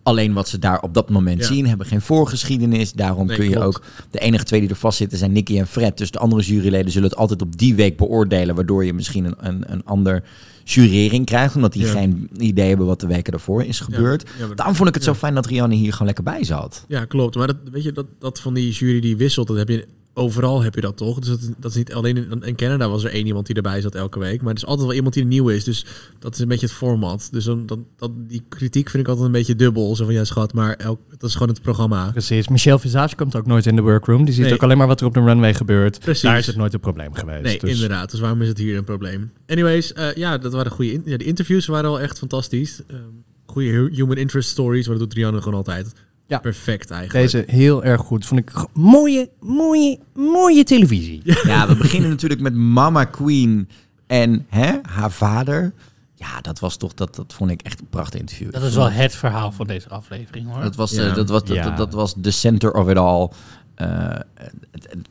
alleen 0.10 0.34
wat 0.34 0.47
ze 0.49 0.60
daar 0.60 0.82
op 0.82 0.93
dat 0.93 1.10
moment 1.10 1.39
Ja. 1.39 1.45
zien, 1.45 1.68
hebben 1.68 1.88
geen 1.88 2.01
voorgeschiedenis. 2.01 2.91
Daarom 2.93 3.28
Nee, 3.28 3.36
kun 3.38 3.45
je 3.49 3.55
klopt. 3.55 3.66
ook, 3.68 3.84
de 4.12 4.20
enige 4.20 4.43
twee 4.43 4.60
die 4.60 4.70
er 4.70 4.76
vastzitten 4.76 5.18
zijn 5.18 5.32
Nicky 5.32 5.57
en 5.60 5.68
Fred. 5.68 5.97
Dus 5.97 6.12
de 6.12 6.20
andere 6.20 6.41
juryleden 6.41 6.91
zullen 6.91 7.10
het 7.10 7.18
altijd 7.18 7.41
op 7.41 7.57
die 7.57 7.76
week 7.76 7.97
beoordelen, 7.97 8.55
waardoor 8.55 8.86
je 8.86 8.93
misschien 8.93 9.26
een, 9.26 9.36
een, 9.39 9.64
een 9.72 9.86
ander 9.86 10.24
jurering 10.64 11.26
krijgt, 11.26 11.55
omdat 11.55 11.74
die 11.74 11.86
Ja. 11.86 11.91
geen 11.91 12.30
idee 12.38 12.68
hebben 12.68 12.86
wat 12.86 12.99
de 12.99 13.07
weken 13.07 13.32
daarvoor 13.32 13.64
is 13.64 13.80
gebeurd. 13.80 14.30
Ja, 14.39 14.47
maar- 14.47 14.55
Daarom 14.55 14.76
vond 14.76 14.89
ik 14.89 14.95
het 14.95 15.03
zo 15.03 15.14
fijn 15.14 15.34
dat 15.36 15.45
Rianne 15.45 15.76
hier 15.76 15.91
gewoon 15.91 16.07
lekker 16.07 16.24
bij 16.24 16.43
zat. 16.43 16.86
Ja, 16.88 17.05
klopt. 17.05 17.36
Maar 17.36 17.47
dat, 17.47 17.57
weet 17.72 17.84
je, 17.84 17.91
dat, 17.91 18.05
dat 18.20 18.39
van 18.39 18.53
die 18.53 18.72
jury 18.72 18.99
die 18.99 19.18
wisselt, 19.18 19.47
dat 19.47 19.57
heb 19.57 19.70
je 19.70 19.88
overal 20.20 20.61
heb 20.61 20.76
je 20.76 20.82
dat 20.82 20.97
toch? 20.97 21.20
Dus 21.20 21.30
dat, 21.30 21.39
is- 21.41 21.49
dat 21.57 21.72
is 21.72 21.78
niet 21.78 21.93
alleen 21.93 22.17
in, 22.17 22.41
in 22.43 22.55
Canada 22.55 22.89
was 22.89 23.03
er 23.03 23.11
één 23.11 23.26
iemand 23.28 23.45
die 23.45 23.55
erbij 23.55 23.82
zat 23.82 23.95
elke 23.95 24.20
week, 24.20 24.41
maar 24.41 24.51
er 24.51 24.57
is 24.57 24.65
altijd 24.65 24.88
wel 24.88 24.95
iemand 24.95 25.13
die 25.13 25.26
nieuw 25.26 25.49
is. 25.49 25.63
Dus 25.63 25.86
dat 26.20 26.34
is 26.34 26.39
een 26.39 26.47
beetje 26.47 26.65
het 26.65 26.76
format. 26.76 27.28
Dus 27.32 27.43
dan, 27.45 27.65
dat, 27.65 27.80
dat, 27.97 28.11
die 28.15 28.43
kritiek 28.49 28.89
vind 28.89 29.03
ik 29.03 29.09
altijd 29.09 29.26
een 29.28 29.32
beetje 29.34 29.55
dubbel. 29.55 29.95
Zo 29.95 30.05
van 30.05 30.13
ja, 30.13 30.24
schat, 30.24 30.53
maar 30.53 30.74
elk, 30.76 30.99
dat 31.17 31.24
is 31.30 31.34
gewoon 31.34 31.49
het 31.49 31.61
programma. 31.61 32.11
Precies. 32.11 32.47
Michelle 32.47 32.80
Visage 32.80 33.15
komt 33.15 33.36
ook 33.36 33.45
nooit 33.45 33.65
in 33.65 33.76
de 33.76 33.82
workroom. 33.82 34.26
Die 34.26 34.34
ziet 34.34 34.43
Nee. 34.43 34.53
ook 34.53 34.63
alleen 34.63 34.78
maar 34.78 34.88
wat 34.88 34.99
er 35.01 35.07
op 35.07 35.13
de 35.13 35.20
runway 35.24 35.53
gebeurt. 35.53 35.99
Precies. 35.99 36.22
Daar 36.22 36.38
is 36.38 36.47
het 36.47 36.55
nooit 36.55 36.74
een 36.74 36.80
probleem 36.80 37.13
geweest. 37.13 37.43
Nee, 37.43 37.59
Dus- 37.59 37.74
inderdaad. 37.74 38.11
Dus 38.11 38.20
waarom 38.20 38.41
is 38.41 38.47
het 38.47 38.57
hier 38.57 38.78
een 38.78 38.84
probleem? 38.84 39.32
Anyways, 39.47 39.93
eh, 39.93 40.13
ja, 40.13 40.38
dat 40.38 40.53
waren 40.53 40.72
goede. 40.72 40.91
In 40.91 41.01
ja, 41.05 41.17
de 41.17 41.24
interviews 41.24 41.65
waren 41.65 41.89
wel 41.89 41.99
echt 41.99 42.17
fantastisch. 42.17 42.82
Ehm 42.88 42.99
goede 43.45 43.70
hu- 43.70 43.89
human 43.93 44.17
interest 44.17 44.49
stories, 44.49 44.88
maar 44.88 44.97
dat 44.97 45.07
doet 45.09 45.17
Rianne 45.17 45.41
gewoon 45.41 45.53
altijd. 45.57 45.93
Ja. 46.30 46.38
Perfect 46.39 46.91
eigenlijk. 46.91 47.32
Deze 47.32 47.43
heel 47.55 47.84
erg 47.84 48.01
goed. 48.01 48.25
Vond 48.25 48.39
ik 48.39 48.51
mooie, 48.73 49.30
mooie, 49.39 49.99
mooie 50.13 50.63
televisie. 50.63 51.21
Ja, 51.43 51.67
we 51.67 51.75
beginnen 51.75 52.09
natuurlijk 52.09 52.41
met 52.41 52.53
Mama 52.53 53.03
Queen 53.03 53.69
en 54.07 54.45
hè, 54.49 54.71
haar 54.82 55.11
vader. 55.11 55.73
Ja, 56.15 56.41
dat 56.41 56.59
was 56.59 56.77
toch, 56.77 56.93
dat, 56.93 57.15
dat 57.15 57.34
vond 57.34 57.51
ik 57.51 57.61
echt 57.61 57.80
een 57.80 57.88
prachtig 57.89 58.19
interview. 58.19 58.51
Dat 58.51 58.63
is 58.63 58.75
wel 58.75 58.91
het 58.91 59.15
verhaal 59.15 59.51
van 59.51 59.67
deze 59.67 59.89
aflevering 59.89 60.51
hoor. 60.51 60.61
Dat 60.61 60.75
was, 60.75 60.91
Ja. 60.91 61.07
eh, 61.09 61.15
dat 61.15 61.30
was, 61.30 61.43
dat, 61.43 61.55
Ja. 61.55 61.63
dat, 61.63 61.77
dat 61.77 61.93
was 61.93 62.13
de 62.15 62.32
center 62.32 62.73
of 62.73 62.89
it 62.89 62.97
all. 62.97 63.30
Eh, 63.75 64.15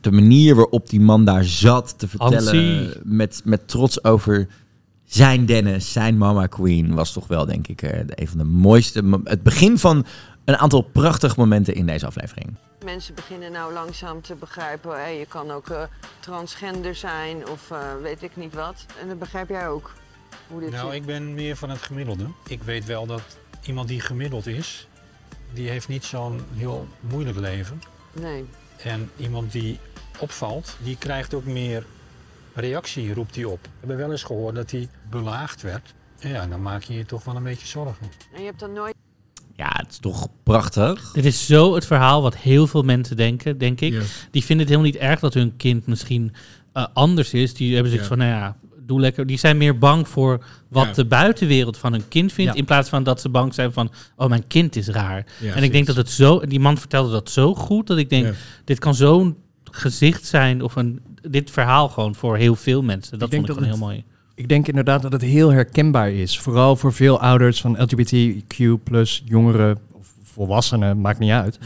de 0.01 0.11
manier 0.11 0.55
waarop 0.55 0.89
die 0.89 0.99
man 1.01 1.25
daar 1.25 1.43
zat 1.43 1.93
te 1.99 2.07
vertellen 2.07 2.93
met, 3.03 3.41
met 3.45 3.67
trots 3.67 4.03
over 4.03 4.47
zijn 5.05 5.45
Dennis, 5.45 5.91
zijn 5.91 6.17
Mama 6.17 6.45
Queen, 6.47 6.93
was 6.93 7.13
toch 7.13 7.27
wel, 7.27 7.45
denk 7.45 7.67
ik, 7.67 7.81
eh, 7.81 7.99
een 8.09 8.27
van 8.27 8.37
de 8.37 8.43
mooiste. 8.43 9.03
mo- 9.03 9.21
Het 9.23 9.43
begin 9.43 9.77
van 9.77 10.05
een 10.49 10.57
aantal 10.57 10.81
prachtige 10.81 11.35
momenten 11.39 11.73
in 11.73 11.85
deze 11.85 12.05
aflevering. 12.05 12.55
Mensen 12.83 13.15
beginnen 13.15 13.51
nou 13.51 13.73
langzaam 13.73 14.21
te 14.21 14.35
begrijpen, 14.35 15.11
je 15.11 15.25
kan 15.25 15.51
ook 15.51 15.69
eh, 15.69 15.83
transgender 16.19 16.95
zijn 16.95 17.47
of 17.47 17.71
eh, 17.71 17.79
weet 18.01 18.23
ik 18.23 18.35
niet 18.35 18.53
wat. 18.53 18.85
En 19.01 19.07
dat 19.07 19.19
begrijp 19.19 19.49
jij 19.49 19.67
ook. 19.69 19.93
Hoe 20.47 20.59
dit 20.59 20.71
Nou, 20.71 20.85
zit. 20.85 20.95
ik 20.99 21.05
ben 21.05 21.33
meer 21.33 21.55
van 21.55 21.69
het 21.69 21.81
gemiddelde. 21.81 22.25
Ik 22.47 22.63
weet 22.63 22.85
wel 22.85 23.05
dat 23.05 23.21
iemand 23.63 23.87
die 23.87 23.99
gemiddeld 23.99 24.47
is, 24.47 24.87
die 25.53 25.69
heeft 25.69 25.87
niet 25.87 26.05
zo'n 26.05 26.41
heel 26.53 26.87
moeilijk 26.99 27.37
leven. 27.37 27.81
Nee. 28.11 28.45
En 28.83 29.11
iemand 29.17 29.51
die 29.51 29.79
opvalt, 30.19 30.75
die 30.83 30.97
krijgt 30.97 31.33
ook 31.33 31.45
meer 31.45 31.85
reactie, 32.53 33.13
roept 33.13 33.35
hij 33.35 33.43
op. 33.43 33.59
We 33.63 33.69
hebben 33.79 33.97
wel 33.97 34.11
eens 34.11 34.23
gehoord 34.23 34.55
dat 34.55 34.71
hij 34.71 34.89
belaagd 35.09 35.61
werd. 35.61 35.93
En 36.19 36.29
ja, 36.29 36.47
dan 36.47 36.61
maak 36.61 36.83
je 36.83 36.93
je 36.93 37.05
toch 37.05 37.23
wel 37.23 37.35
een 37.35 37.43
beetje 37.43 37.67
zorgen. 37.67 38.11
En 38.33 38.39
je 38.39 38.45
hebt 38.45 38.59
dan 38.59 38.73
nooit... 38.73 38.95
Ja, 39.59 39.69
het 39.75 39.91
is 39.91 39.97
toch 39.97 40.27
prachtig. 40.43 41.11
Dit 41.11 41.25
is 41.25 41.45
zo 41.45 41.75
het 41.75 41.85
verhaal 41.85 42.21
wat 42.21 42.37
heel 42.37 42.67
veel 42.67 42.83
mensen 42.83 43.17
denken, 43.17 43.57
denk 43.57 43.81
ik. 43.81 43.91
Die 44.31 44.43
vinden 44.43 44.65
het 44.67 44.75
helemaal 44.75 44.91
niet 44.91 45.01
erg 45.01 45.19
dat 45.19 45.33
hun 45.33 45.55
kind 45.57 45.87
misschien 45.87 46.33
eh, 46.73 46.85
anders 46.93 47.33
is. 47.33 47.53
Die 47.53 47.73
hebben 47.73 47.91
zoiets 47.91 48.09
Ja. 48.09 48.15
van, 48.15 48.25
nou 48.27 48.39
ja, 48.39 48.55
doe 48.85 48.99
lekker. 48.99 49.25
Die 49.25 49.37
zijn 49.37 49.57
meer 49.57 49.77
bang 49.77 50.07
voor 50.07 50.43
wat 50.69 50.85
Ja. 50.85 50.93
de 50.93 51.05
buitenwereld 51.05 51.77
van 51.77 51.91
hun 51.91 52.07
kind 52.07 52.33
vindt. 52.33 52.51
Ja. 52.53 52.57
In 52.59 52.65
plaats 52.65 52.89
van 52.89 53.03
dat 53.03 53.21
ze 53.21 53.29
bang 53.29 53.53
zijn 53.53 53.73
van, 53.73 53.91
oh, 54.15 54.27
mijn 54.29 54.47
kind 54.47 54.75
is 54.75 54.87
raar. 54.87 55.25
Ja, 55.39 55.53
en 55.53 55.63
ik 55.63 55.71
denk 55.71 55.85
dat 55.87 55.95
het 55.95 56.09
zo, 56.09 56.39
die 56.39 56.59
man 56.59 56.77
vertelde 56.77 57.11
dat 57.11 57.29
zo 57.29 57.55
goed, 57.55 57.87
dat 57.87 57.97
ik 57.97 58.09
denk, 58.09 58.25
Ja. 58.25 58.31
dit 58.65 58.79
kan 58.79 58.95
zo'n 58.95 59.37
gezicht 59.71 60.25
zijn 60.25 60.61
of 60.63 60.75
een, 60.75 61.01
dit 61.21 61.51
verhaal 61.51 61.89
gewoon 61.89 62.15
voor 62.15 62.37
heel 62.37 62.55
veel 62.55 62.81
mensen. 62.81 63.19
Dat 63.19 63.31
denk 63.31 63.45
vond 63.47 63.57
ik 63.59 63.63
gewoon 63.63 63.77
heel 63.79 63.87
het- 63.87 63.95
mooi. 64.03 64.08
Ik 64.39 64.47
denk 64.47 64.67
inderdaad 64.67 65.01
dat 65.01 65.11
het 65.11 65.21
heel 65.21 65.51
herkenbaar 65.51 66.11
is. 66.11 66.39
Vooral 66.39 66.75
voor 66.75 66.93
veel 66.93 67.19
ouders 67.19 67.61
van 67.61 67.81
LGBTQ 67.81 68.83
plus 68.83 69.21
jongeren 69.25 69.77
of 69.91 70.07
volwassenen, 70.23 71.01
maakt 71.01 71.19
niet 71.19 71.31
uit. 71.31 71.59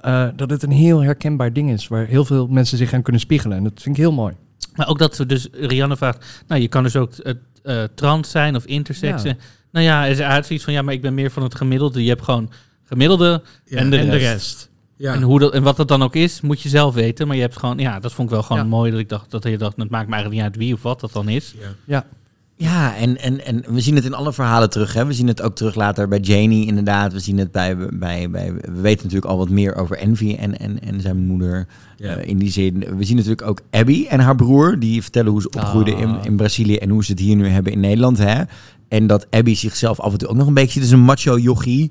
Eh, 0.00 0.28
dat 0.36 0.50
het 0.50 0.62
een 0.62 0.70
heel 0.70 1.02
herkenbaar 1.02 1.52
ding 1.52 1.70
is 1.70 1.88
waar 1.88 2.06
heel 2.06 2.24
veel 2.24 2.46
mensen 2.46 2.78
zich 2.78 2.92
aan 2.92 3.02
kunnen 3.02 3.20
spiegelen. 3.20 3.56
En 3.56 3.64
dat 3.64 3.82
vind 3.82 3.96
ik 3.96 4.02
heel 4.02 4.12
mooi. 4.12 4.34
Maar 4.74 4.88
ook 4.88 4.98
dat 4.98 5.14
ze 5.14 5.26
dus, 5.26 5.48
Rianne 5.52 5.96
vraagt, 5.96 6.44
nou 6.48 6.60
je 6.60 6.68
kan 6.68 6.82
dus 6.82 6.96
ook 6.96 7.12
eh, 7.12 7.84
trans 7.94 8.30
zijn 8.30 8.56
of 8.56 8.64
intersex. 8.64 9.22
Ja. 9.22 9.28
En, 9.28 9.38
Nou 9.72 9.84
ja, 9.84 10.04
er 10.04 10.10
is 10.10 10.20
uit 10.20 10.46
zoiets 10.46 10.64
van, 10.64 10.74
ja, 10.74 10.82
maar 10.82 10.94
ik 10.94 11.02
ben 11.02 11.14
meer 11.14 11.30
van 11.30 11.42
het 11.42 11.54
gemiddelde. 11.54 12.02
Je 12.02 12.08
hebt 12.08 12.22
gewoon 12.22 12.50
gemiddelde 12.84 13.42
Ja, 13.64 13.78
en 13.78 13.90
de 13.90 13.98
en 13.98 14.10
de 14.10 14.16
rest. 14.16 14.70
Ja. 14.96 15.14
En, 15.14 15.22
hoe 15.22 15.38
dat, 15.38 15.52
en 15.52 15.62
wat 15.62 15.76
dat 15.76 15.88
dan 15.88 16.02
ook 16.02 16.14
is, 16.14 16.40
moet 16.40 16.60
je 16.60 16.68
zelf 16.68 16.94
weten. 16.94 17.26
Maar 17.26 17.36
je 17.36 17.42
hebt 17.42 17.58
gewoon, 17.58 17.78
ja, 17.78 18.00
dat 18.00 18.12
vond 18.12 18.28
ik 18.28 18.34
wel 18.34 18.42
gewoon 18.44 18.62
Ja. 18.62 18.68
mooi. 18.68 18.90
Dat 18.90 19.00
ik 19.00 19.08
dacht, 19.08 19.30
dat 19.30 19.44
je 19.44 19.58
dacht, 19.58 19.76
het 19.76 19.90
maakt 19.90 20.08
me 20.08 20.14
eigenlijk 20.14 20.42
niet 20.42 20.52
uit 20.52 20.56
wie 20.64 20.74
of 20.74 20.82
wat 20.82 21.00
dat 21.00 21.12
dan 21.12 21.28
is. 21.28 21.54
Ja. 21.60 21.66
Ja, 21.84 22.06
Ja, 22.56 22.96
en, 22.96 23.18
en, 23.20 23.44
en 23.44 23.64
we 23.68 23.80
zien 23.80 23.94
het 23.94 24.04
in 24.04 24.14
alle 24.14 24.32
verhalen 24.32 24.70
terug. 24.70 24.92
Hè? 24.92 25.06
We 25.06 25.12
zien 25.12 25.26
het 25.26 25.42
ook 25.42 25.54
terug 25.56 25.74
later 25.74 26.08
bij 26.08 26.18
Janie, 26.18 26.66
inderdaad. 26.66 27.12
We 27.12 27.20
zien 27.20 27.38
het 27.38 27.52
bij, 27.52 27.76
bij, 27.76 28.30
bij. 28.30 28.52
We 28.54 28.80
weten 28.80 29.04
natuurlijk 29.04 29.30
al 29.32 29.38
wat 29.38 29.48
meer 29.48 29.74
over 29.76 29.96
Envy 29.98 30.34
en, 30.38 30.58
en, 30.58 30.80
en 30.82 31.00
zijn 31.00 31.16
moeder. 31.26 31.66
Ja. 31.96 32.16
Eh, 32.16 32.28
in 32.28 32.38
die 32.38 32.50
zin. 32.50 32.78
We 32.96 33.04
zien 33.04 33.16
natuurlijk 33.16 33.46
ook 33.48 33.60
Abby 33.70 34.06
en 34.08 34.20
haar 34.20 34.34
broer. 34.36 34.78
Die 34.78 35.02
vertellen 35.02 35.30
hoe 35.30 35.40
ze 35.40 35.46
opgroeiden 35.50 35.96
in, 35.98 36.08
Ah. 36.08 36.24
in 36.24 36.36
Brazilië 36.36 36.76
en 36.76 36.90
hoe 36.90 37.04
ze 37.04 37.10
het 37.10 37.20
hier 37.20 37.36
nu 37.36 37.46
hebben 37.48 37.72
in 37.72 37.80
Nederland. 37.80 38.18
Hè? 38.18 38.42
En 38.88 39.06
dat 39.06 39.26
Abby 39.30 39.54
zichzelf 39.54 40.00
af 40.00 40.12
en 40.12 40.18
toe 40.18 40.28
ook 40.28 40.36
nog 40.36 40.46
een 40.46 40.54
beetje. 40.54 40.78
Het 40.78 40.88
is 40.88 40.94
een 40.94 41.00
macho 41.04 41.38
jochie. 41.38 41.90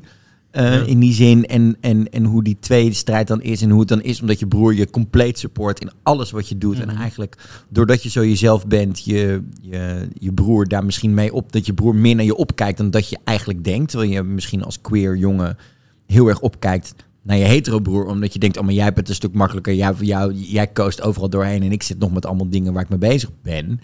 Eh, 0.54 0.74
Ja. 0.74 0.82
In 0.86 1.00
die 1.00 1.14
zin. 1.14 1.46
En, 1.46 1.78
en, 1.82 2.10
en 2.10 2.24
hoe 2.24 2.44
die 2.44 2.58
tweede 2.60 2.96
strijd 2.96 3.28
dan 3.28 3.42
is. 3.42 3.62
En 3.62 3.70
hoe 3.70 3.80
het 3.80 3.90
dan 3.90 4.02
is 4.02 4.22
omdat 4.22 4.40
je 4.40 4.48
broer 4.48 4.74
je 4.74 4.90
compleet 4.90 5.40
support 5.40 5.80
in 5.80 5.92
alles 6.04 6.32
wat 6.32 6.50
je 6.50 6.58
doet. 6.58 6.80
En 6.80 6.90
eigenlijk 6.90 7.38
doordat 7.70 8.04
je 8.04 8.10
zo 8.10 8.26
jezelf 8.26 8.68
bent, 8.68 9.06
je, 9.06 9.44
je, 9.62 10.08
je 10.14 10.34
broer 10.34 10.68
daar 10.68 10.86
misschien 10.86 11.14
mee 11.14 11.34
op. 11.34 11.52
Dat 11.52 11.66
je 11.66 11.74
broer 11.74 11.96
meer 11.96 12.16
naar 12.16 12.26
je 12.26 12.36
opkijkt 12.36 12.78
dan 12.78 12.90
dat 12.92 13.10
je 13.10 13.18
eigenlijk 13.24 13.64
denkt. 13.64 13.90
Terwijl 13.90 14.12
je 14.12 14.24
misschien 14.24 14.64
als 14.64 14.82
queer 14.82 15.18
jongen 15.18 15.58
heel 16.06 16.28
erg 16.28 16.40
opkijkt 16.40 16.96
naar 17.22 17.38
je 17.38 17.44
hetero 17.44 17.80
broer. 17.80 18.06
Omdat 18.06 18.34
je 18.34 18.40
denkt, 18.40 18.58
oh 18.58 18.64
maar 18.64 18.74
jij 18.74 18.94
bent 18.94 19.10
een 19.10 19.16
stuk 19.16 19.34
makkelijker. 19.34 19.74
Jij, 19.74 19.94
jou, 20.00 20.34
jij 20.34 20.72
coast 20.72 21.02
overal 21.02 21.30
doorheen. 21.30 21.64
En 21.64 21.72
ik 21.72 21.84
zit 21.84 22.00
nog 22.00 22.14
met 22.14 22.26
allemaal 22.26 22.50
dingen 22.50 22.74
waar 22.74 22.84
ik 22.84 22.90
mee 22.90 23.00
bezig 23.00 23.30
ben. 23.42 23.80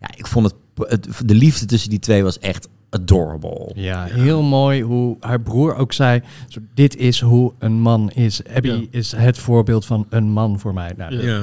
Ja, 0.00 0.10
ik 0.16 0.26
vond 0.26 0.46
het, 0.46 0.54
het, 0.88 1.28
de 1.28 1.34
liefde 1.34 1.66
tussen 1.66 1.90
die 1.90 1.98
twee 1.98 2.22
was 2.22 2.38
echt 2.38 2.68
adorable. 2.90 3.70
ja, 3.74 4.04
heel 4.04 4.42
mooi 4.42 4.82
hoe 4.82 5.16
haar 5.20 5.40
broer 5.40 5.74
ook 5.74 5.92
zei. 5.92 6.20
Zo, 6.48 6.60
dit 6.74 6.96
is 6.96 7.20
hoe 7.20 7.52
een 7.58 7.80
man 7.80 8.10
is. 8.10 8.40
Abby 8.54 8.68
Ja. 8.68 8.80
is 8.90 9.12
het 9.16 9.38
voorbeeld 9.38 9.86
van 9.86 10.06
een 10.10 10.30
man 10.30 10.58
voor 10.60 10.74
mij. 10.74 10.92
Nou, 10.96 11.14
Ja. 11.14 11.20
Ja. 11.22 11.40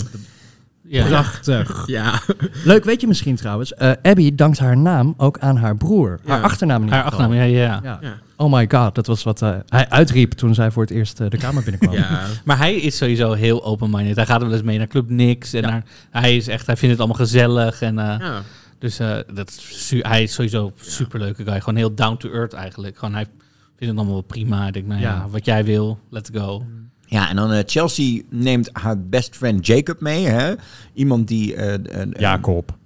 Ja. 0.90 1.06
Prachtig. 1.06 1.84
Ja. 1.88 2.20
Leuk, 2.64 2.84
weet 2.84 3.02
je 3.02 3.08
misschien 3.08 3.36
trouwens. 3.36 3.74
eh, 3.74 3.92
Abby 4.02 4.36
dankt 4.36 4.60
haar 4.60 4.78
naam 4.78 5.14
ook 5.18 5.40
aan 5.40 5.58
haar 5.58 5.76
broer. 5.78 6.20
Haar 6.26 6.42
achternaam 6.42 6.82
niet. 6.82 6.92
Haar 6.92 7.04
achternaam, 7.04 7.34
ja, 7.34 7.42
ja, 7.44 7.80
ja. 7.84 8.00
Oh 8.36 8.52
my 8.54 8.66
god, 8.72 8.96
dat 8.96 9.08
was 9.08 9.24
wat 9.24 9.42
eh, 9.42 9.56
hij 9.68 9.90
uitriep 9.90 10.32
toen 10.32 10.54
zij 10.54 10.72
voor 10.72 10.82
het 10.84 10.92
eerst 10.92 11.20
eh, 11.20 11.30
de 11.30 11.38
kamer 11.38 11.64
binnenkwam. 11.64 11.94
Ja. 11.96 12.20
Maar 12.46 12.58
hij 12.58 12.76
is 12.76 12.98
sowieso 12.98 13.34
heel 13.34 13.64
open-minded. 13.66 14.16
Hij 14.16 14.26
gaat 14.26 14.42
wel 14.42 14.52
eens 14.54 14.62
mee 14.62 14.78
naar 14.78 14.88
Club 14.88 15.10
Nix. 15.10 15.54
En 15.54 15.62
Ja. 15.62 15.70
naar, 15.70 15.84
hij 16.10 16.36
is 16.36 16.48
echt, 16.48 16.66
hij 16.66 16.76
vindt 16.78 16.92
het 16.98 17.06
allemaal 17.06 17.26
gezellig. 17.26 17.82
En, 17.82 18.00
eh, 18.00 18.16
Ja. 18.20 18.42
Dus 18.80 19.00
eh, 19.00 19.18
dat 19.34 19.50
is 19.50 19.94
hij 20.02 20.24
is 20.24 20.34
sowieso 20.34 20.66
een 20.66 20.72
superleuke 20.76 21.44
guy. 21.44 21.60
Gewoon 21.60 21.76
heel 21.76 21.94
down 21.96 22.18
to 22.18 22.30
earth 22.32 22.54
eigenlijk. 22.54 22.98
Gewoon 22.98 23.14
hij 23.14 23.24
vindt 23.26 23.80
het 23.80 23.90
allemaal 23.96 24.14
wel 24.14 24.22
prima. 24.22 24.62
Hij 24.62 24.72
denkt, 24.72 24.88
nou 24.88 25.02
ja, 25.02 25.10
Ja. 25.16 25.30
wat 25.30 25.46
jij 25.46 25.66
wil, 25.66 26.00
let's 26.10 26.30
go. 26.34 26.64
Ja, 27.06 27.30
en 27.30 27.36
dan 27.36 27.52
eh, 27.52 27.64
Chelsea 27.66 28.22
neemt 28.30 28.70
haar 28.74 29.02
best 29.02 29.36
friend 29.36 29.66
Jacob 29.68 30.00
mee. 30.02 30.26
Hè? 30.26 30.54
Iemand 30.94 31.28
die... 31.28 31.56
eh, 31.56 32.06
Jacob. 32.20 32.78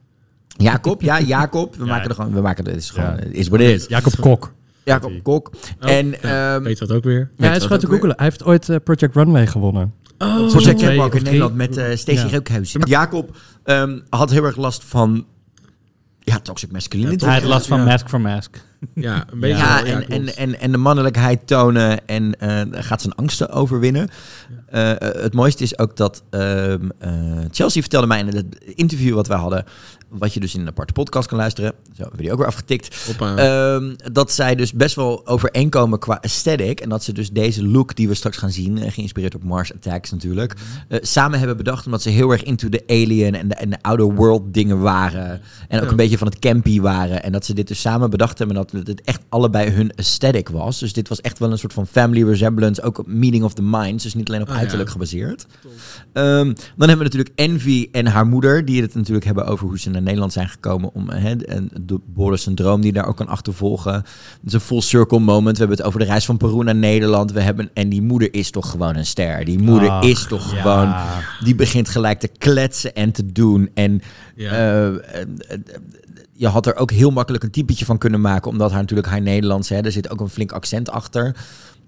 Jacob, 0.47 1.01
ja, 1.01 1.19
Jacob. 1.21 1.75
We 1.75 1.83
Ja. 1.85 1.89
maken 1.91 2.09
er 2.09 2.15
gewoon... 2.15 2.33
We 2.33 2.41
maken, 2.41 2.65
het 2.65 2.75
is 2.75 2.89
gewoon... 2.89 3.15
Ja. 3.15 3.23
Is 3.31 3.47
wat 3.47 3.59
het 3.59 3.69
is. 3.69 3.85
Jacob 3.87 4.13
Kok. 4.19 4.53
Jacob 4.83 5.23
Kok. 5.23 5.51
Oh, 5.81 5.89
en... 5.91 6.07
ja, 6.21 6.53
ehm, 6.55 6.63
weet 6.63 6.79
wat 6.79 6.91
ook 6.91 7.03
weer. 7.03 7.31
Ja, 7.37 7.47
hij 7.47 7.55
is 7.55 7.63
gewoon 7.63 7.79
te 7.79 7.87
googelen. 7.87 8.15
Hij 8.15 8.25
heeft 8.25 8.43
ooit 8.43 8.83
Project 8.83 9.15
Runway 9.15 9.47
gewonnen. 9.47 9.93
Oh, 10.17 10.47
Project 10.47 10.83
of 10.99 11.13
in. 11.13 11.23
Nederland 11.23 11.55
met 11.55 11.77
eh 11.77 11.95
Stacey 11.95 12.25
Ja. 12.29 12.31
Rookhuis. 12.35 12.75
Jacob 12.79 13.37
ehm, 13.63 13.99
had 14.09 14.31
heel 14.31 14.43
erg 14.45 14.55
last 14.55 14.83
van... 14.83 15.25
Ja, 16.23 16.39
toxic 16.39 16.71
masculinity. 16.71 17.25
Hij 17.25 17.33
had 17.33 17.43
last 17.43 17.67
van 17.67 17.79
Ja. 17.79 17.85
Mask 17.85 18.09
for 18.09 18.21
Mask. 18.21 18.61
Ja, 18.93 19.25
een 19.31 19.39
beetje. 19.39 19.57
Ja, 19.57 19.83
wel, 19.83 19.93
en, 19.93 20.07
en, 20.09 20.35
en, 20.35 20.59
en 20.59 20.71
de 20.71 20.77
mannelijkheid 20.77 21.47
tonen 21.47 22.07
en 22.07 22.39
eh, 22.39 22.61
gaat 22.71 23.01
zijn 23.01 23.15
angsten 23.15 23.49
overwinnen. 23.49 24.09
Eh, 24.67 24.91
eh, 24.91 24.97
het 25.21 25.33
mooiste 25.33 25.63
is 25.63 25.77
ook 25.77 25.97
dat 25.97 26.23
ehm, 26.29 26.89
eh, 26.99 27.11
Chelsea 27.51 27.81
vertelde 27.81 28.07
mij 28.07 28.19
in 28.19 28.27
het 28.27 28.57
interview 28.75 29.15
wat 29.15 29.27
wij 29.27 29.37
hadden, 29.37 29.65
wat 30.11 30.33
je 30.33 30.39
dus 30.39 30.53
in 30.55 30.61
een 30.61 30.67
aparte 30.67 30.93
podcast 30.93 31.27
kan 31.27 31.37
luisteren, 31.37 31.71
zo 31.83 32.01
hebben 32.01 32.15
we 32.17 32.21
die 32.23 32.31
ook 32.31 32.37
weer 32.37 32.47
afgetikt, 32.47 33.05
Hoppa. 33.05 33.35
Ehm, 33.35 33.93
dat 34.11 34.31
zij 34.31 34.55
dus 34.55 34.73
best 34.73 34.95
wel 34.95 35.27
overeenkomen 35.27 35.99
qua 35.99 36.21
aesthetic 36.21 36.79
en 36.79 36.89
dat 36.89 37.03
ze 37.03 37.13
dus 37.13 37.29
deze 37.29 37.67
look 37.67 37.95
die 37.95 38.07
we 38.07 38.13
straks 38.13 38.37
gaan 38.37 38.51
zien, 38.51 38.77
eh, 38.77 38.91
geïnspireerd 38.91 39.35
op 39.35 39.43
Mars 39.43 39.73
Attacks 39.73 40.11
natuurlijk, 40.11 40.53
eh, 40.87 40.99
samen 41.01 41.37
hebben 41.39 41.57
bedacht 41.57 41.85
omdat 41.85 42.01
ze 42.01 42.09
heel 42.09 42.31
erg 42.31 42.43
into 42.43 42.69
de 42.69 42.83
alien 42.87 43.35
en 43.35 43.47
de, 43.47 43.55
en 43.55 43.69
de 43.69 43.77
outer 43.81 44.13
world 44.15 44.53
dingen 44.53 44.79
waren 44.79 45.41
en 45.67 45.77
ook 45.79 45.83
Ja. 45.85 45.89
een 45.89 45.95
beetje 45.95 46.17
van 46.17 46.27
het 46.27 46.39
campy 46.39 46.79
waren 46.81 47.23
en 47.23 47.31
dat 47.31 47.45
ze 47.45 47.53
dit 47.53 47.67
dus 47.67 47.81
samen 47.81 48.09
bedacht 48.09 48.37
hebben 48.37 48.57
en 48.57 48.65
dat 48.71 48.87
het 48.87 49.01
echt 49.01 49.21
allebei 49.29 49.69
hun 49.69 49.91
aesthetic 49.95 50.49
was. 50.49 50.79
Dus 50.79 50.93
dit 50.93 51.07
was 51.07 51.21
echt 51.21 51.39
wel 51.39 51.51
een 51.51 51.57
soort 51.57 51.73
van 51.73 51.87
family 51.87 52.23
resemblance, 52.23 52.81
ook 52.81 53.03
meeting 53.07 53.43
of 53.43 53.53
the 53.53 53.63
minds, 53.63 54.03
dus 54.03 54.13
niet 54.13 54.27
alleen 54.29 54.41
op 54.41 54.47
Ah, 54.47 54.53
ja. 54.53 54.59
uiterlijk 54.59 54.89
gebaseerd. 54.89 55.45
Ehm, 56.13 56.45
dan 56.75 56.87
hebben 56.89 56.97
we 56.97 57.03
natuurlijk 57.03 57.31
Envy 57.35 57.87
en 57.91 58.07
haar 58.07 58.25
moeder, 58.27 58.65
die 58.65 58.81
het 58.81 58.95
natuurlijk 58.95 59.25
hebben 59.25 59.45
over 59.45 59.67
hoe 59.67 59.79
ze 59.79 59.89
naar 60.01 60.09
Nederland 60.09 60.33
zijn 60.33 60.49
gekomen 60.49 60.93
om 60.93 61.09
hè, 61.09 61.35
en 61.35 61.69
de 61.81 61.99
Boris 62.05 62.41
syndroom 62.41 62.81
die 62.81 62.93
daar 62.93 63.07
ook 63.07 63.15
kan 63.17 63.27
achtervolgen. 63.27 63.93
Het 63.93 64.05
is 64.45 64.53
een 64.53 64.59
full 64.59 64.81
circle 64.81 65.19
moment. 65.19 65.57
We 65.57 65.59
hebben 65.59 65.77
het 65.77 65.87
over 65.87 65.99
de 65.99 66.05
reis 66.05 66.25
van 66.25 66.37
Peru 66.37 66.63
naar 66.63 66.75
Nederland. 66.75 67.31
We 67.31 67.41
hebben, 67.41 67.69
en 67.73 67.89
die 67.89 68.01
moeder 68.01 68.33
is 68.33 68.51
toch 68.51 68.69
gewoon 68.69 68.95
een 68.95 69.05
ster. 69.05 69.45
Die 69.45 69.59
moeder 69.59 69.89
Ach, 69.89 70.03
is 70.03 70.25
toch 70.27 70.53
ja. 70.55 70.61
gewoon, 70.61 70.95
die 71.45 71.55
begint 71.55 71.89
gelijk 71.89 72.19
te 72.19 72.29
kletsen 72.37 72.93
en 72.95 73.11
te 73.11 73.31
doen. 73.31 73.69
En 73.73 74.01
Ja. 74.35 74.51
eh, 74.51 74.87
eh, 74.87 75.27
je 76.33 76.47
had 76.47 76.65
er 76.65 76.75
ook 76.75 76.91
heel 76.91 77.11
makkelijk 77.11 77.43
een 77.43 77.51
typetje 77.51 77.85
van 77.85 77.97
kunnen 77.97 78.21
maken, 78.21 78.51
omdat 78.51 78.71
haar 78.71 78.79
natuurlijk 78.81 79.07
haar 79.07 79.21
Nederlands, 79.21 79.69
hè, 79.69 79.79
er 79.81 79.91
zit 79.91 80.09
ook 80.09 80.19
een 80.19 80.29
flink 80.29 80.51
accent 80.51 80.89
achter. 80.89 81.35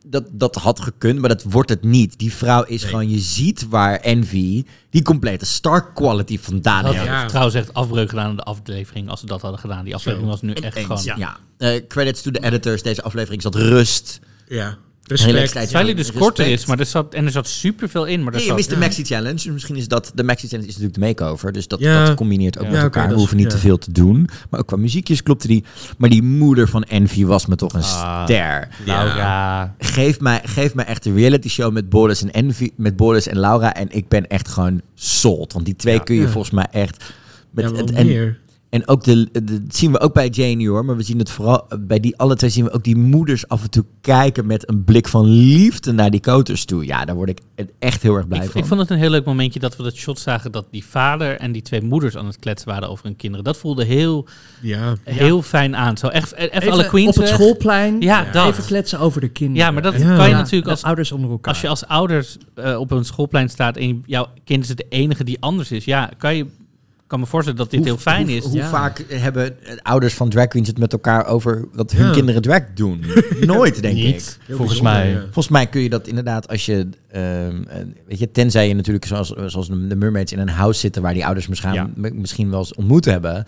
Dat, 0.05 0.23
dat 0.31 0.55
had 0.55 0.79
gekund, 0.79 1.19
maar 1.19 1.29
dat 1.29 1.43
wordt 1.43 1.69
het 1.69 1.83
niet. 1.83 2.19
Die 2.19 2.33
vrouw 2.33 2.63
is 2.63 2.83
gewoon, 2.83 3.09
je 3.09 3.19
ziet 3.19 3.67
waar 3.69 3.95
Envy 3.95 4.63
die 4.89 5.01
complete 5.01 5.45
star 5.45 5.93
quality 5.93 6.39
vandaan 6.39 6.85
heeft. 6.85 7.03
Ja. 7.03 7.25
trouwens 7.25 7.55
echt 7.55 7.73
afbreuk 7.73 8.09
gedaan 8.09 8.25
aan 8.29 8.35
de 8.35 8.43
aflevering 8.43 9.09
als 9.09 9.19
ze 9.19 9.25
dat 9.25 9.41
hadden 9.41 9.59
gedaan. 9.59 9.83
Die 9.83 9.95
aflevering 9.95 10.29
was 10.29 10.41
nu 10.41 10.53
echt 10.53 10.75
Eens, 10.75 10.85
gewoon... 10.85 11.19
ja. 11.19 11.37
Eh, 11.57 11.87
credits 11.87 12.21
to 12.21 12.31
the 12.31 12.43
editors. 12.43 12.81
Deze 12.81 13.01
aflevering 13.01 13.41
zat 13.41 13.55
rust. 13.55 14.19
ja. 14.47 14.77
Respect. 15.07 15.53
hij 15.71 15.83
dus 15.83 15.93
Respect. 15.95 16.17
korter 16.17 16.47
is, 16.47 16.65
maar 16.65 16.79
er 16.79 16.85
zat, 16.85 17.13
en 17.13 17.25
er 17.25 17.31
zat 17.31 17.47
superveel 17.47 18.05
in. 18.05 18.23
Maar 18.23 18.33
er 18.33 18.39
Nee, 18.39 18.47
je 18.47 18.53
mist 18.53 18.69
de 18.69 18.77
Maxi 18.77 19.03
Challenge. 19.03 19.51
Misschien 19.51 19.75
is 19.75 19.87
dat... 19.87 20.11
De 20.15 20.23
Maxi 20.23 20.47
Challenge 20.47 20.67
is 20.69 20.73
natuurlijk 20.77 20.99
de 21.01 21.05
makeover. 21.07 21.51
Dus 21.51 21.67
dat, 21.67 21.79
Ja. 21.79 22.05
dat 22.05 22.15
combineert 22.15 22.57
ook 22.57 22.65
Ja, 22.65 22.71
met 22.71 22.81
elkaar. 22.81 23.07
We 23.07 23.11
is- 23.13 23.17
hoeven 23.19 23.37
niet 23.37 23.45
ja. 23.45 23.51
te 23.51 23.57
veel 23.57 23.77
te 23.77 23.91
doen. 23.91 24.29
Maar 24.49 24.59
ook 24.59 24.67
qua 24.67 24.77
muziekjes 24.77 25.23
klopte 25.23 25.47
die. 25.47 25.63
Maar 25.97 26.09
die 26.09 26.23
moeder 26.23 26.67
van 26.67 26.83
Envy 26.83 27.25
was 27.25 27.45
me 27.45 27.55
toch 27.55 27.73
een 27.73 27.81
Ah. 27.83 28.23
ster. 28.23 28.67
Laura. 28.85 29.75
Geef 29.79 30.19
mij, 30.19 30.41
geef 30.43 30.73
mij 30.73 30.85
echt 30.85 31.05
een 31.05 31.15
reality 31.15 31.49
show 31.49 31.73
met 31.73 31.89
Boris 31.89 32.21
en 32.21 32.31
Envy, 32.31 32.69
met 32.75 32.95
Boris 32.95 33.27
en 33.27 33.39
Laura. 33.39 33.73
En 33.73 33.87
ik 33.91 34.07
ben 34.07 34.27
echt 34.27 34.47
gewoon 34.47 34.81
sold. 34.95 35.53
Want 35.53 35.65
die 35.65 35.75
twee 35.75 36.03
kun 36.03 36.15
je 36.15 36.21
Ja. 36.21 36.27
volgens 36.29 36.53
mij 36.53 36.67
echt... 36.71 37.03
Met, 37.51 37.65
Ja, 37.65 37.71
wel 37.71 37.79
het- 37.85 37.91
en, 37.95 38.05
meer. 38.05 38.39
En 38.73 38.87
ook 38.87 39.03
de, 39.03 39.27
de- 39.31 39.43
dat 39.43 39.75
zien 39.75 39.91
we 39.91 39.99
ook 39.99 40.13
bij 40.13 40.27
Janie 40.29 40.69
hoor, 40.69 40.85
maar 40.85 40.97
we 40.97 41.03
zien 41.03 41.17
het 41.19 41.29
vooral 41.29 41.67
bij 41.79 41.99
die 41.99 42.17
alle 42.17 42.35
twee 42.35 42.49
zien 42.49 42.63
we 42.63 42.71
ook 42.71 42.83
die 42.83 42.95
moeders 42.95 43.47
af 43.47 43.63
en 43.63 43.69
toe 43.69 43.85
kijken 44.01 44.45
met 44.45 44.69
een 44.69 44.83
blik 44.83 45.07
van 45.07 45.25
liefde 45.25 45.91
naar 45.91 46.09
die 46.11 46.19
koters 46.19 46.65
toe. 46.65 46.85
Ja, 46.85 47.05
daar 47.05 47.15
word 47.15 47.29
ik 47.29 47.39
echt 47.79 48.01
heel 48.01 48.15
erg 48.15 48.27
blij 48.27 48.43
ik, 48.43 48.51
van. 48.51 48.61
ik 48.61 48.67
vond 48.67 48.79
het 48.79 48.89
een 48.89 48.97
heel 48.97 49.09
leuk 49.09 49.25
momentje 49.25 49.59
dat 49.59 49.75
we 49.75 49.83
dat 49.83 49.95
shot 49.95 50.19
zagen 50.19 50.51
dat 50.51 50.65
die 50.71 50.85
vader 50.85 51.37
en 51.39 51.51
die 51.51 51.61
twee 51.61 51.81
moeders 51.81 52.17
aan 52.17 52.25
het 52.25 52.39
kletsen 52.39 52.67
waren 52.69 52.89
over 52.89 53.05
hun 53.05 53.15
kinderen. 53.15 53.43
Dat 53.45 53.57
voelde 53.57 53.83
heel, 53.85 54.27
Ja. 54.61 54.95
heel 55.03 55.41
fijn 55.41 55.75
aan. 55.75 55.97
Zo 55.97 56.07
echt, 56.07 56.33
even, 56.35 56.55
Even 56.61 56.71
alle 56.71 56.87
queens 56.87 57.17
op 57.17 57.23
het 57.23 57.33
schoolplein. 57.33 58.01
Ja, 58.01 58.31
dat. 58.31 58.47
Even 58.47 58.65
kletsen 58.65 58.99
over 58.99 59.21
de 59.21 59.29
kinderen. 59.29 59.65
Ja, 59.65 59.71
maar 59.71 59.81
dat 59.81 59.93
kan 59.93 60.01
je 60.01 60.29
Ja. 60.29 60.37
natuurlijk 60.37 60.63
de 60.65 60.69
als, 60.69 60.83
ouders 60.83 61.11
onder 61.11 61.29
elkaar. 61.31 61.53
als 61.53 61.61
je 61.61 61.67
als 61.67 61.85
ouders 61.87 62.37
eh, 62.55 62.79
op 62.79 62.91
een 62.91 63.05
schoolplein 63.05 63.49
staat 63.49 63.77
en 63.77 64.03
jouw 64.05 64.27
kind 64.43 64.63
is 64.63 64.75
de 64.75 64.85
enige 64.89 65.23
die 65.23 65.37
anders 65.39 65.71
is. 65.71 65.85
Ja, 65.85 66.11
kan 66.17 66.35
je 66.35 66.45
kan 67.13 67.21
me 67.21 67.27
voorstellen 67.27 67.59
dat 67.59 67.69
dit 67.69 67.79
Hoe- 67.79 67.87
heel 67.87 67.97
fijn 67.97 68.25
hoe, 68.27 68.35
is. 68.35 68.43
Hoe 68.43 68.55
Ja. 68.57 68.69
vaak 68.69 69.03
hebben 69.07 69.55
ouders 69.81 70.13
van 70.13 70.29
drag 70.29 70.47
queens 70.47 70.67
het 70.67 70.77
met 70.77 70.91
elkaar 70.93 71.25
over 71.25 71.67
dat 71.75 71.91
hun 71.91 72.05
Ja. 72.07 72.11
kinderen 72.13 72.41
drag 72.41 72.61
doen? 72.75 73.03
Nooit, 73.45 73.81
denk 73.81 73.97
ik. 73.97 74.03
Heel 74.45 74.57
Volgens 74.57 74.81
mij. 74.81 75.09
ja. 75.09 75.21
Volgens 75.21 75.47
mij 75.49 75.67
kun 75.67 75.81
je 75.81 75.89
dat 75.89 76.07
inderdaad 76.07 76.47
als 76.47 76.65
je, 76.65 76.87
ehm, 77.11 77.63
eh, 77.67 77.77
weet 78.07 78.19
je, 78.19 78.31
tenzij 78.31 78.67
je 78.67 78.73
natuurlijk 78.75 79.05
zoals, 79.05 79.29
zoals 79.29 79.67
de 79.67 79.95
mermaids 79.95 80.31
in 80.31 80.39
een 80.39 80.49
house 80.49 80.79
zitten 80.79 81.01
waar 81.01 81.13
die 81.13 81.25
ouders 81.25 81.47
misschien, 81.47 81.93
misschien 82.13 82.49
wel 82.49 82.59
eens 82.59 82.73
ontmoet 82.75 83.05
hebben, 83.05 83.45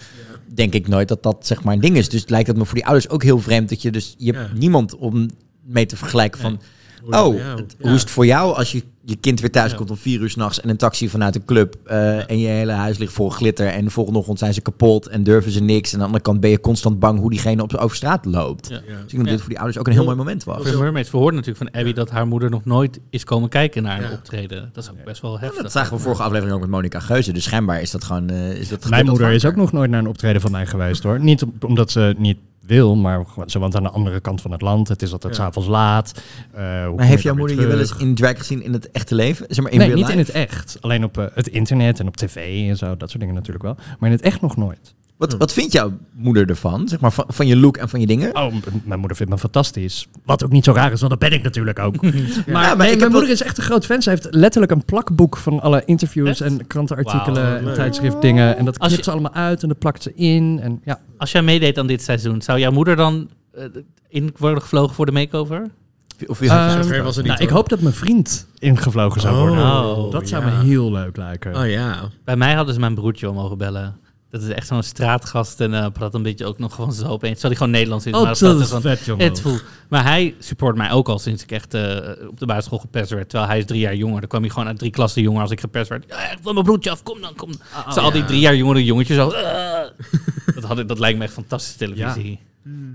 denk 0.53 0.73
ik 0.73 0.87
nooit 0.87 1.07
dat 1.07 1.23
dat 1.23 1.47
zeg 1.47 1.63
maar 1.63 1.73
een 1.73 1.79
ding 1.81 1.97
is. 1.97 2.09
Dus 2.09 2.21
het 2.21 2.29
lijkt 2.29 2.47
het 2.47 2.57
me 2.57 2.65
voor 2.65 2.75
die 2.75 2.85
ouders 2.85 3.09
ook 3.09 3.23
heel 3.23 3.39
vreemd 3.39 3.69
dat 3.69 3.81
je 3.81 3.91
dus, 3.91 4.15
je 4.17 4.33
hebt 4.33 4.57
niemand 4.59 4.95
om 4.95 5.29
mee 5.63 5.85
te 5.85 5.97
vergelijken 5.97 6.41
van, 6.41 6.59
oh, 7.09 7.35
het- 7.55 7.75
hoe 7.81 7.91
is 7.93 8.01
het 8.01 8.09
voor 8.09 8.25
jou 8.25 8.55
als 8.55 8.71
je 8.71 8.83
je 9.07 9.15
kind 9.15 9.39
weer 9.39 9.51
thuis 9.51 9.71
Ja. 9.71 9.77
komt 9.77 9.89
om 9.89 9.97
vier 9.97 10.21
uur 10.21 10.29
s'nachts 10.29 10.61
en 10.61 10.69
een 10.69 10.77
taxi 10.77 11.09
vanuit 11.09 11.35
een 11.35 11.45
club 11.45 11.75
eh, 11.85 12.29
en 12.29 12.39
je 12.39 12.47
hele 12.47 12.71
huis 12.71 12.97
ligt 12.97 13.13
vol 13.13 13.29
glitter 13.29 13.67
en 13.67 13.83
de 13.85 13.91
volgende 13.91 14.19
ochtend 14.19 14.39
zijn 14.39 14.53
ze 14.53 14.61
kapot 14.61 15.07
en 15.07 15.23
durven 15.23 15.51
ze 15.51 15.61
niks 15.61 15.89
en 15.89 15.93
aan 15.93 15.99
de 15.99 16.05
andere 16.05 16.23
kant 16.23 16.39
ben 16.39 16.49
je 16.49 16.59
constant 16.59 16.99
bang 16.99 17.19
hoe 17.19 17.29
diegene 17.29 17.61
op, 17.63 17.73
over 17.75 17.95
straat 17.95 18.25
loopt. 18.25 18.67
Ja. 18.69 18.75
Dus 18.75 18.85
ik 18.87 19.09
denk 19.09 19.21
dat 19.23 19.27
dit 19.31 19.39
voor 19.39 19.49
die 19.49 19.57
ouders 19.57 19.77
ook 19.79 19.87
een 19.87 19.93
heel 19.93 20.03
mooi 20.03 20.15
moment 20.15 20.43
was. 20.43 20.61
Voor 20.61 20.71
de 20.71 20.77
mermaids, 20.77 21.11
we 21.11 21.17
hoorden 21.17 21.39
natuurlijk 21.39 21.71
van 21.71 21.79
Abby 21.81 21.93
dat 21.93 22.09
haar 22.09 22.27
moeder 22.27 22.49
nog 22.49 22.65
nooit 22.65 22.99
is 23.09 23.23
komen 23.23 23.49
kijken 23.49 23.83
naar 23.83 23.97
een 24.03 24.09
Ja. 24.09 24.13
optreden. 24.13 24.69
Dat 24.73 24.83
is 24.83 24.89
ook 24.89 25.03
best 25.05 25.21
wel 25.21 25.39
heftig. 25.39 25.61
Dat 25.61 25.71
zagen 25.71 25.95
we 25.97 26.01
vorige 26.03 26.23
aflevering 26.23 26.55
ook 26.55 26.61
met 26.61 26.69
Monica 26.69 26.99
Geuze. 26.99 27.31
Dus 27.33 27.43
schijnbaar 27.43 27.81
is 27.81 27.91
dat 27.91 28.03
gewoon... 28.03 28.29
eh, 28.29 28.51
is 28.51 28.67
dat 28.69 28.89
Mijn 28.89 29.05
moeder 29.05 29.31
is 29.31 29.45
ook 29.45 29.55
nog 29.55 29.71
nooit 29.71 29.89
naar 29.89 29.99
een 29.99 30.07
optreden 30.07 30.41
van 30.41 30.51
mij 30.51 30.65
geweest 30.65 31.03
hoor. 31.03 31.19
Niet 31.19 31.43
om- 31.43 31.53
omdat 31.65 31.91
ze 31.91 32.15
niet 32.17 32.37
wil, 32.67 32.95
maar 32.95 33.25
gewoon- 33.25 33.49
ze 33.49 33.59
woont 33.59 33.75
aan 33.75 33.83
de 33.83 33.89
andere 33.89 34.19
kant 34.19 34.41
van 34.41 34.51
het 34.51 34.61
land. 34.61 34.87
Het 34.87 35.01
is 35.01 35.11
altijd 35.11 35.35
Ja. 35.35 35.41
s'avonds 35.43 35.69
laat. 35.69 36.21
Eh, 36.51 36.61
Maar 36.95 37.05
heeft 37.05 37.23
jouw 37.23 37.33
er 37.33 37.39
moeder 37.39 37.59
je 37.59 37.67
wel 37.67 37.79
eens 37.79 37.95
in 37.97 38.15
drag 38.15 38.37
gezien 38.37 38.63
in 38.63 38.73
het 38.73 38.91
echte 38.91 39.15
leven? 39.15 39.45
Zeg 39.49 39.63
maar 39.63 39.71
in 39.73 39.77
nee, 39.77 39.87
real 39.87 39.99
niet 39.99 40.09
in 40.09 40.17
het 40.17 40.29
echt. 40.29 40.77
Alleen 40.81 41.03
op 41.03 41.17
eh, 41.17 41.25
het 41.33 41.47
internet 41.47 41.99
en 41.99 42.07
op 42.07 42.17
tv 42.17 42.69
en 42.69 42.77
zo. 42.77 42.97
Dat 42.97 43.09
soort 43.09 43.19
dingen 43.19 43.35
natuurlijk 43.35 43.63
wel. 43.65 43.75
Maar 43.99 44.09
in 44.09 44.15
het 44.15 44.25
echt 44.25 44.41
nog 44.41 44.57
nooit. 44.57 44.93
Wat, 45.17 45.37
wat 45.37 45.53
vindt 45.53 45.73
jouw 45.73 45.91
moeder 46.11 46.49
ervan? 46.49 46.87
Zeg 46.87 46.99
maar 46.99 47.11
van, 47.11 47.25
van 47.27 47.47
je 47.47 47.55
look 47.57 47.77
en 47.77 47.89
van 47.89 47.99
je 47.99 48.07
dingen? 48.07 48.35
Oh, 48.35 48.53
mijn 48.83 48.99
moeder 48.99 49.17
vindt 49.17 49.31
me 49.31 49.37
fantastisch. 49.39 50.07
Wat 50.25 50.43
ook 50.43 50.51
niet 50.51 50.63
zo 50.63 50.71
raar 50.71 50.91
is, 50.91 50.99
want 50.99 51.11
dat 51.11 51.19
ben 51.29 51.31
ik 51.37 51.43
natuurlijk 51.43 51.79
ook. 51.79 51.95
Maar, 52.03 52.77
nee, 52.77 52.77
mijn 52.77 52.97
moeder 52.99 53.11
wel- 53.21 53.29
is 53.29 53.41
echt 53.41 53.57
een 53.57 53.63
groot 53.63 53.85
fan. 53.85 54.01
Ze 54.01 54.09
heeft 54.09 54.27
letterlijk 54.29 54.71
een 54.71 54.85
plakboek 54.85 55.37
van 55.37 55.59
alle 55.61 55.83
interviews 55.85 56.29
Echt? 56.29 56.41
en 56.41 56.67
krantenartikelen 56.67 57.67
en 57.67 57.73
tijdschriftdingen. 57.73 58.57
En 58.57 58.65
dat 58.65 58.77
knipt 58.77 58.95
je- 58.95 59.03
ze 59.03 59.11
allemaal 59.11 59.33
uit 59.33 59.61
en 59.61 59.67
dat 59.67 59.79
plakt 59.79 60.03
ze 60.03 60.13
in. 60.15 60.59
En 60.61 60.81
ja, 60.85 60.99
Als 61.17 61.31
jij 61.31 61.41
meedeed 61.41 61.77
aan 61.77 61.87
dit 61.87 62.01
seizoen, 62.03 62.41
zou 62.41 62.59
jouw 62.59 62.71
moeder 62.71 62.95
dan 62.95 63.29
eh, 63.53 63.63
in 64.09 64.33
worden 64.37 64.61
gevlogen 64.61 64.95
voor 64.95 65.05
de 65.05 65.11
makeover? 65.11 65.67
Of 66.27 66.39
je 66.39 66.49
Ehm, 66.49 66.81
Zover 66.83 67.03
was 67.03 67.15
het 67.15 67.25
niet, 67.25 67.33
nou, 67.33 67.43
ik 67.45 67.53
hoop 67.55 67.69
dat 67.69 67.79
mijn 67.81 67.93
vriend 67.93 68.47
ingevlogen 68.59 69.21
zou 69.21 69.35
Oh, 69.35 69.41
worden. 69.41 69.65
Oh, 69.65 70.11
dat 70.11 70.27
zou 70.27 70.45
ja. 70.45 70.49
me 70.57 70.63
heel 70.65 70.91
leuk 70.91 71.17
lijken. 71.17 71.55
Oh 71.55 71.69
ja. 71.69 72.09
Bij 72.23 72.35
mij 72.35 72.53
hadden 72.53 72.73
ze 72.73 72.79
mijn 72.79 72.95
broertje 72.95 73.27
al 73.27 73.33
mogen 73.33 73.57
bellen. 73.57 73.95
Dat 74.35 74.43
is 74.43 74.49
echt 74.49 74.67
zo'n 74.67 74.83
straatgast 74.83 75.59
en 75.61 75.73
eh 75.73 75.85
praat 75.93 76.13
een 76.13 76.23
beetje 76.23 76.45
ook 76.45 76.57
nog 76.59 76.75
gewoon 76.75 76.93
zo 76.93 77.05
opeens. 77.05 77.39
Terwijl 77.39 77.47
hij 77.47 77.55
gewoon 77.55 77.71
Nederlands 77.71 78.05
is. 78.05 78.13
Oh, 78.13 78.21
maar 78.21 78.27
dat 78.39 78.59
is 78.59 78.67
gewoon- 78.67 78.81
vet, 78.81 79.05
jongen. 79.05 79.25
Het 79.25 79.41
voel. 79.41 79.57
Maar 79.89 80.03
hij 80.03 80.35
support 80.39 80.75
mij 80.75 80.91
ook 80.91 81.09
al 81.09 81.19
sinds 81.19 81.43
ik 81.43 81.51
echt 81.51 81.73
eh, 81.73 81.97
op 82.29 82.39
de 82.39 82.45
basisschool 82.45 82.77
gepest 82.79 83.09
werd. 83.09 83.29
Terwijl 83.29 83.49
hij 83.49 83.59
is 83.59 83.65
drie 83.65 83.79
jaar 83.79 83.95
jonger. 83.95 84.19
Dan 84.19 84.29
kwam 84.29 84.41
hij 84.41 84.49
gewoon 84.49 84.67
uit 84.67 84.77
drie 84.79 84.91
klassen 84.91 85.21
jonger 85.21 85.41
als 85.41 85.51
ik 85.51 85.59
gepest 85.59 85.89
werd. 85.89 86.05
Ja, 86.07 86.35
wil 86.43 86.53
mijn 86.53 86.65
broertje 86.65 86.91
af, 86.91 87.03
kom 87.03 87.21
dan, 87.21 87.35
kom. 87.35 87.49
Oh, 87.87 87.97
al 87.97 88.11
die 88.11 88.25
drie 88.25 88.39
jaar 88.39 88.55
jongere 88.55 88.83
jongetjes 88.83 89.15
zo. 89.17 89.29
eh. 89.29 89.79
dat, 90.55 90.63
had 90.63 90.79
ik, 90.79 90.87
dat 90.87 90.99
lijkt 90.99 91.17
me 91.17 91.23
echt 91.23 91.33
fantastische 91.33 91.77
televisie. 91.77 92.39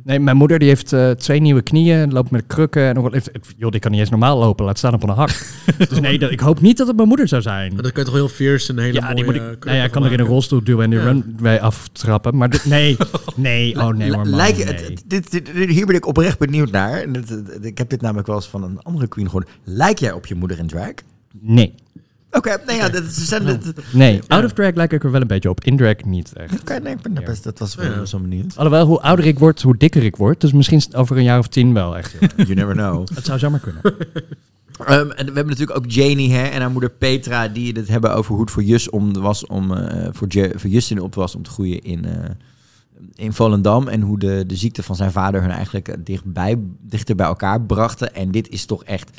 Nee, 0.05 0.21
mijn 0.21 0.37
moeder 0.37 0.59
die 0.59 0.69
heeft 0.69 0.93
eh, 0.93 1.11
twee 1.11 1.41
nieuwe 1.41 1.63
knieën, 1.63 2.13
loopt 2.13 2.31
met 2.31 2.45
krukken. 2.47 2.83
En 2.89 2.95
nog 2.95 3.13
heeft- 3.13 3.31
joh, 3.57 3.71
die 3.71 3.81
kan 3.81 3.91
niet 3.91 4.01
eens 4.01 4.11
normaal 4.11 4.39
lopen, 4.39 4.65
laat 4.65 4.79
staan 4.79 4.95
op 4.95 5.03
een 5.03 5.09
hak. 5.09 5.29
dus 5.89 6.01
nee, 6.01 6.19
dat, 6.19 6.31
ik 6.31 6.41
hoop 6.41 6.61
niet 6.61 6.77
dat 6.77 6.87
het 6.87 6.97
mijn 6.97 7.09
moeder 7.09 7.29
zou 7.29 7.43
zijn. 7.43 7.73
Maar 7.75 7.83
dan 7.83 7.93
kan 7.93 8.03
je 8.03 8.09
toch 8.09 8.19
heel 8.19 8.29
fierce 8.29 8.73
een 8.73 8.79
hele 8.79 8.93
Ja, 8.93 9.01
mooie 9.03 9.15
die 9.15 9.25
moet 9.25 9.35
ik, 9.35 9.41
eh, 9.41 9.47
nou 9.61 9.77
ja, 9.77 9.85
ik 9.85 9.91
kan 9.91 10.05
er 10.05 10.13
in 10.13 10.19
een 10.21 10.27
rolstoel 10.27 10.65
duwen 10.65 10.85
en 10.85 10.91
die 10.91 10.99
Ja. 10.99 11.05
runway 11.05 11.59
aftrappen. 11.59 12.37
Maar 12.37 12.51
dit- 12.51 12.65
nee, 12.65 12.97
nee, 13.37 13.77
oh 13.81 13.89
nee 13.89 14.09
hoor, 14.13 14.17
man, 14.17 14.29
Lijkt, 14.35 14.59
nee. 14.59 14.67
het- 14.67 15.03
dit, 15.07 15.31
dit- 15.31 15.47
dit- 15.55 15.69
hier 15.71 15.87
ben 15.87 15.95
ik 15.97 16.07
oprecht 16.07 16.39
benieuwd 16.39 16.71
naar. 16.71 17.03
En 17.03 17.25
ik 17.63 17.79
heb 17.79 17.89
dit 17.91 18.01
namelijk 18.01 18.27
wel 18.27 18.37
eens 18.37 18.49
van 18.49 18.63
een 18.63 18.79
andere 18.83 19.07
queen 19.09 19.27
gehoord. 19.27 19.49
Lijk 19.65 19.99
jij 19.99 20.13
op 20.13 20.27
je 20.27 20.35
moeder 20.35 20.59
in 20.59 20.67
drag? 20.67 20.91
Oké, 22.33 22.49
Nee, 22.49 22.67
nee, 22.67 22.77
ja, 22.77 22.89
dat, 22.89 23.05
zijn 23.13 23.47
het. 23.47 23.73
nee. 23.93 24.21
Out 24.29 24.45
of 24.45 24.53
drag 24.53 24.75
lijk 24.75 24.93
ik 24.93 25.05
er 25.05 25.11
wel 25.11 25.21
een 25.21 25.27
beetje 25.27 25.49
op. 25.51 25.65
In 25.65 25.77
drag 25.77 26.05
niet 26.05 26.33
echt. 26.33 26.61
Oké, 26.61 26.79
nee, 26.79 26.93
ik 26.95 27.03
ben 27.03 27.25
best, 27.25 27.45
dat 27.45 27.59
was 27.59 27.75
wel 27.75 27.87
Ja. 27.93 28.05
zo 28.05 28.19
benieuwd. 28.19 28.57
Alhoewel, 28.57 28.87
hoe 28.87 29.01
ouder 29.01 29.27
ik 29.27 29.39
word, 29.39 29.63
hoe 29.63 29.77
dikker 29.77 30.03
ik 30.05 30.17
word. 30.17 30.41
Dus 30.41 30.53
misschien 30.53 30.83
over 30.95 31.17
een 31.17 31.23
jaar 31.23 31.39
of 31.39 31.49
tien 31.49 31.73
wel 31.75 31.97
echt. 31.97 32.15
You 32.37 32.55
never 32.55 32.75
know. 32.75 33.09
Het 33.15 33.25
zou 33.25 33.39
zomaar 33.39 33.61
kunnen. 33.61 33.83
Ehm, 34.87 35.11
en 35.11 35.27
we 35.27 35.33
hebben 35.33 35.47
natuurlijk 35.47 35.77
ook 35.79 35.91
Janie 35.91 36.33
hè, 36.33 36.43
en 36.43 36.61
haar 36.61 36.71
moeder 36.71 36.91
Petra, 36.91 37.49
die 37.49 37.73
het 37.73 37.89
hebben 37.89 38.15
over 38.15 38.33
hoe 38.33 38.41
het 38.41 38.51
voor 38.51 38.63
Jus 38.63 38.91
om 38.91 39.13
was 39.13 39.47
om 39.47 39.73
eh, 39.77 40.09
voor, 40.13 40.27
Je- 40.31 40.53
voor 40.57 40.71
Justin 40.71 41.01
op 41.01 41.15
was 41.15 41.35
om 41.35 41.43
te 41.43 41.51
groeien 41.51 41.81
in, 41.83 42.05
eh, 42.05 42.31
in 43.15 43.33
Volendam. 43.33 43.89
En 43.89 44.01
hoe 44.01 44.19
de, 44.19 44.45
de 44.47 44.57
ziekte 44.57 44.83
van 44.83 44.97
zijn 44.97 45.13
vader 45.13 45.41
hun 45.41 45.51
eigenlijk 45.51 45.89
eh, 45.89 45.95
dichtbij, 46.05 46.57
dichter 46.81 47.15
bij 47.15 47.27
elkaar 47.27 47.61
brachten. 47.63 48.15
En 48.15 48.31
dit 48.31 48.49
is 48.49 48.65
toch 48.65 48.85
echt. 48.85 49.11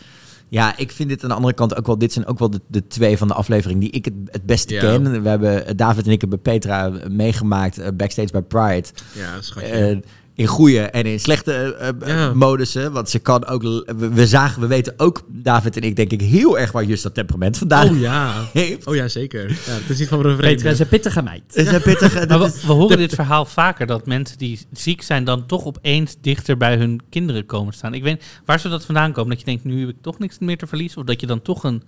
Ja, 0.51 0.77
ik 0.77 0.91
vind 0.91 1.09
dit 1.09 1.23
aan 1.23 1.29
de 1.29 1.35
andere 1.35 1.53
kant 1.53 1.77
ook 1.77 1.85
wel. 1.85 1.97
Dit 1.97 2.13
zijn 2.13 2.25
ook 2.25 2.39
wel 2.39 2.49
de, 2.49 2.61
de 2.67 2.87
twee 2.87 3.17
van 3.17 3.27
de 3.27 3.33
aflevering 3.33 3.79
die 3.79 3.89
ik 3.89 4.05
het, 4.05 4.13
het 4.25 4.45
beste 4.45 4.75
ken. 4.75 5.21
We 5.23 5.29
hebben 5.29 5.77
David 5.77 6.05
en 6.05 6.11
ik 6.11 6.21
hebben 6.21 6.41
Petra 6.41 6.91
meegemaakt 7.09 7.77
eh, 7.77 7.87
backstage 7.93 8.31
bij 8.31 8.41
Pride. 8.41 8.87
Ja, 9.13 9.41
schatje. 9.41 9.71
Eh, 9.71 9.97
in 10.35 10.47
goede 10.47 10.79
en 10.79 11.05
in 11.05 11.19
slechte 11.19 11.53
eh, 11.53 11.87
eh, 11.87 11.95
Ja. 12.05 12.33
modussen. 12.33 12.91
Want 12.91 13.09
ze 13.09 13.19
kan 13.19 13.45
ook... 13.45 13.61
We, 13.61 14.09
we 14.13 14.27
zagen, 14.27 14.61
we 14.61 14.67
weten 14.67 14.93
ook, 14.97 15.23
David 15.27 15.75
en 15.77 15.81
ik, 15.81 15.95
denk 15.95 16.11
ik, 16.11 16.21
heel 16.21 16.59
erg 16.59 16.71
waar 16.71 16.83
just 16.83 17.03
dat 17.03 17.13
temperament 17.13 17.57
vandaan 17.57 17.89
Oh 17.89 17.99
ja. 17.99 18.45
heeft. 18.53 18.87
Oh 18.87 18.95
ja, 18.95 19.07
zeker. 19.07 19.49
Ja, 19.49 19.55
het 19.65 19.89
is 19.89 19.99
niet 19.99 20.07
van 20.07 20.25
een 20.25 20.31
is 20.31 20.37
vreemde. 20.37 20.79
een 20.79 20.87
pittige 20.87 21.21
meid. 21.21 21.43
Is 21.53 21.67
een 21.67 21.81
pittige... 21.81 22.25
Maar 22.27 22.39
we, 22.39 22.59
we 22.65 22.73
horen 22.73 22.97
dit 22.97 23.13
verhaal 23.13 23.45
vaker, 23.45 23.85
dat 23.87 24.05
mensen 24.05 24.37
die 24.37 24.59
ziek 24.71 25.01
zijn 25.01 25.23
dan 25.23 25.45
toch 25.45 25.65
opeens 25.65 26.15
dichter 26.21 26.57
bij 26.57 26.77
hun 26.77 27.01
kinderen 27.09 27.45
komen 27.45 27.73
staan. 27.73 27.93
Ik 27.93 28.03
weet 28.03 28.23
waar 28.45 28.59
zou 28.59 28.73
dat 28.73 28.85
vandaan 28.85 29.11
komen? 29.11 29.29
Dat 29.29 29.39
je 29.39 29.45
denkt, 29.45 29.63
nu 29.63 29.79
heb 29.79 29.89
ik 29.89 30.01
toch 30.01 30.19
niks 30.19 30.39
meer 30.39 30.57
te 30.57 30.67
verliezen? 30.67 30.97
Of 30.99 31.05
dat 31.05 31.21
je 31.21 31.27
dan 31.27 31.41
toch 31.41 31.63
een... 31.63 31.83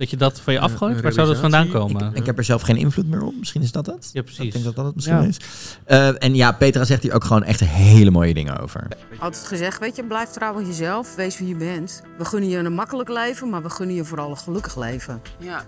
Dat 0.00 0.10
je 0.10 0.16
dat 0.16 0.40
van 0.40 0.52
je 0.52 0.60
afgooit? 0.60 1.00
Waar 1.00 1.12
zou 1.12 1.26
dat 1.26 1.38
vandaan 1.38 1.68
komen? 1.68 2.14
Ik 2.14 2.26
heb 2.26 2.38
er 2.38 2.44
zelf 2.44 2.62
geen 2.62 2.76
invloed 2.76 3.06
meer 3.06 3.22
op. 3.22 3.34
Misschien 3.38 3.62
is 3.62 3.72
dat 3.72 3.86
het. 3.86 4.10
Ja, 4.12 4.20
Ik 4.20 4.26
precies. 4.26 4.52
denk 4.52 4.64
dat 4.64 4.76
dat 4.76 4.84
het 4.84 4.94
misschien 4.94 5.16
Ja. 5.22 5.26
is. 5.28 5.36
Eh, 5.84 6.22
en 6.24 6.34
ja, 6.34 6.52
Petra 6.52 6.84
zegt 6.84 7.02
hier 7.02 7.12
ook 7.14 7.24
gewoon 7.24 7.42
echt 7.44 7.60
hele 7.60 8.10
mooie 8.10 8.34
dingen 8.34 8.58
over. 8.60 8.86
Altijd 9.18 9.46
gezegd, 9.46 9.80
weet 9.80 9.96
je, 9.96 10.04
blijf 10.04 10.28
trouw 10.28 10.54
aan 10.56 10.66
jezelf, 10.66 11.14
wees 11.14 11.38
wie 11.38 11.48
je 11.48 11.54
bent. 11.54 12.02
We 12.18 12.24
gunnen 12.24 12.48
je 12.50 12.56
een 12.58 12.72
makkelijk 12.72 13.08
leven, 13.08 13.48
maar 13.50 13.62
we 13.62 13.70
gunnen 13.70 13.96
je 13.96 14.04
vooral 14.04 14.30
een 14.30 14.38
gelukkig 14.38 14.76
leven. 14.78 15.22
Ja. 15.38 15.64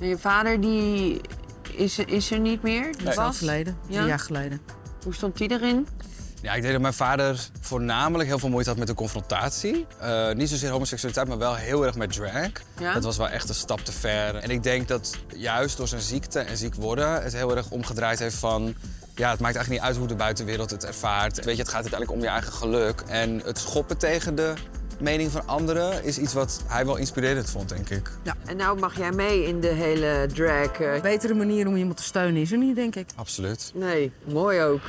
En 0.00 0.08
je 0.08 0.18
vader, 0.18 0.60
die 0.60 1.20
is, 1.76 1.98
is 1.98 2.30
er 2.30 2.40
niet 2.40 2.62
meer? 2.62 2.92
Die 2.96 3.14
was? 3.14 3.40
Ja? 3.40 3.62
drie 3.88 4.06
jaar 4.06 4.18
geleden. 4.18 4.60
Hoe 5.04 5.14
stond 5.14 5.36
die 5.38 5.50
erin? 5.50 5.86
Ja, 6.42 6.52
ik 6.54 6.60
denk 6.60 6.72
dat 6.72 6.82
mijn 6.82 6.94
vader 6.94 7.48
voornamelijk 7.60 8.28
heel 8.28 8.38
veel 8.38 8.48
moeite 8.48 8.68
had 8.70 8.78
met 8.78 8.86
de 8.88 8.94
confrontatie. 8.94 9.86
Eh, 9.98 10.30
niet 10.32 10.48
zozeer 10.48 10.70
homoseksualiteit, 10.70 11.28
maar 11.28 11.38
wel 11.38 11.54
heel 11.54 11.86
erg 11.86 11.94
met 11.94 12.12
drag. 12.12 12.32
Ja? 12.80 12.94
Dat 12.94 13.04
was 13.04 13.16
wel 13.16 13.28
echt 13.28 13.48
een 13.48 13.54
stap 13.54 13.80
te 13.80 13.92
ver. 13.92 14.34
En 14.36 14.50
ik 14.50 14.62
denk 14.62 14.88
dat 14.88 15.16
juist 15.36 15.76
door 15.76 15.88
zijn 15.88 16.00
ziekte 16.00 16.38
en 16.38 16.56
ziek 16.56 16.74
worden... 16.74 17.22
het 17.22 17.32
heel 17.32 17.56
erg 17.56 17.70
omgedraaid 17.70 18.18
heeft 18.18 18.36
van... 18.36 18.74
Ja, 19.14 19.30
het 19.30 19.40
maakt 19.40 19.54
eigenlijk 19.54 19.68
niet 19.68 19.80
uit 19.80 19.96
hoe 19.96 20.06
de 20.06 20.14
buitenwereld 20.14 20.70
het 20.70 20.84
ervaart. 20.84 21.44
Weet 21.44 21.56
je, 21.56 21.62
het 21.62 21.70
gaat 21.70 21.80
uiteindelijk 21.82 22.12
om 22.12 22.20
je 22.20 22.28
eigen 22.28 22.52
geluk. 22.52 23.00
En 23.06 23.40
het 23.44 23.58
schoppen 23.58 23.98
tegen 23.98 24.34
de 24.34 24.52
mening 25.00 25.30
van 25.30 25.46
anderen 25.46 26.04
is 26.04 26.18
iets 26.18 26.32
wat 26.32 26.60
hij 26.66 26.86
wel 26.86 26.96
inspirerend 26.96 27.50
vond, 27.50 27.68
denk 27.68 27.90
ik. 27.90 28.10
Ja. 28.22 28.34
En 28.46 28.56
nou 28.56 28.78
mag 28.78 28.96
jij 28.98 29.12
mee 29.12 29.46
in 29.46 29.60
de 29.60 29.66
hele 29.68 30.26
drag. 30.34 30.80
eh, 30.80 30.94
Een 30.94 31.00
betere 31.02 31.34
manier 31.34 31.66
om 31.66 31.76
iemand 31.76 31.96
te 31.96 32.02
steunen 32.02 32.40
is 32.42 32.52
er 32.52 32.58
niet, 32.58 32.74
denk 32.76 32.96
ik. 32.96 33.08
Absoluut. 33.16 33.70
Nee, 33.74 34.12
mooi 34.24 34.60
ook. 34.62 34.80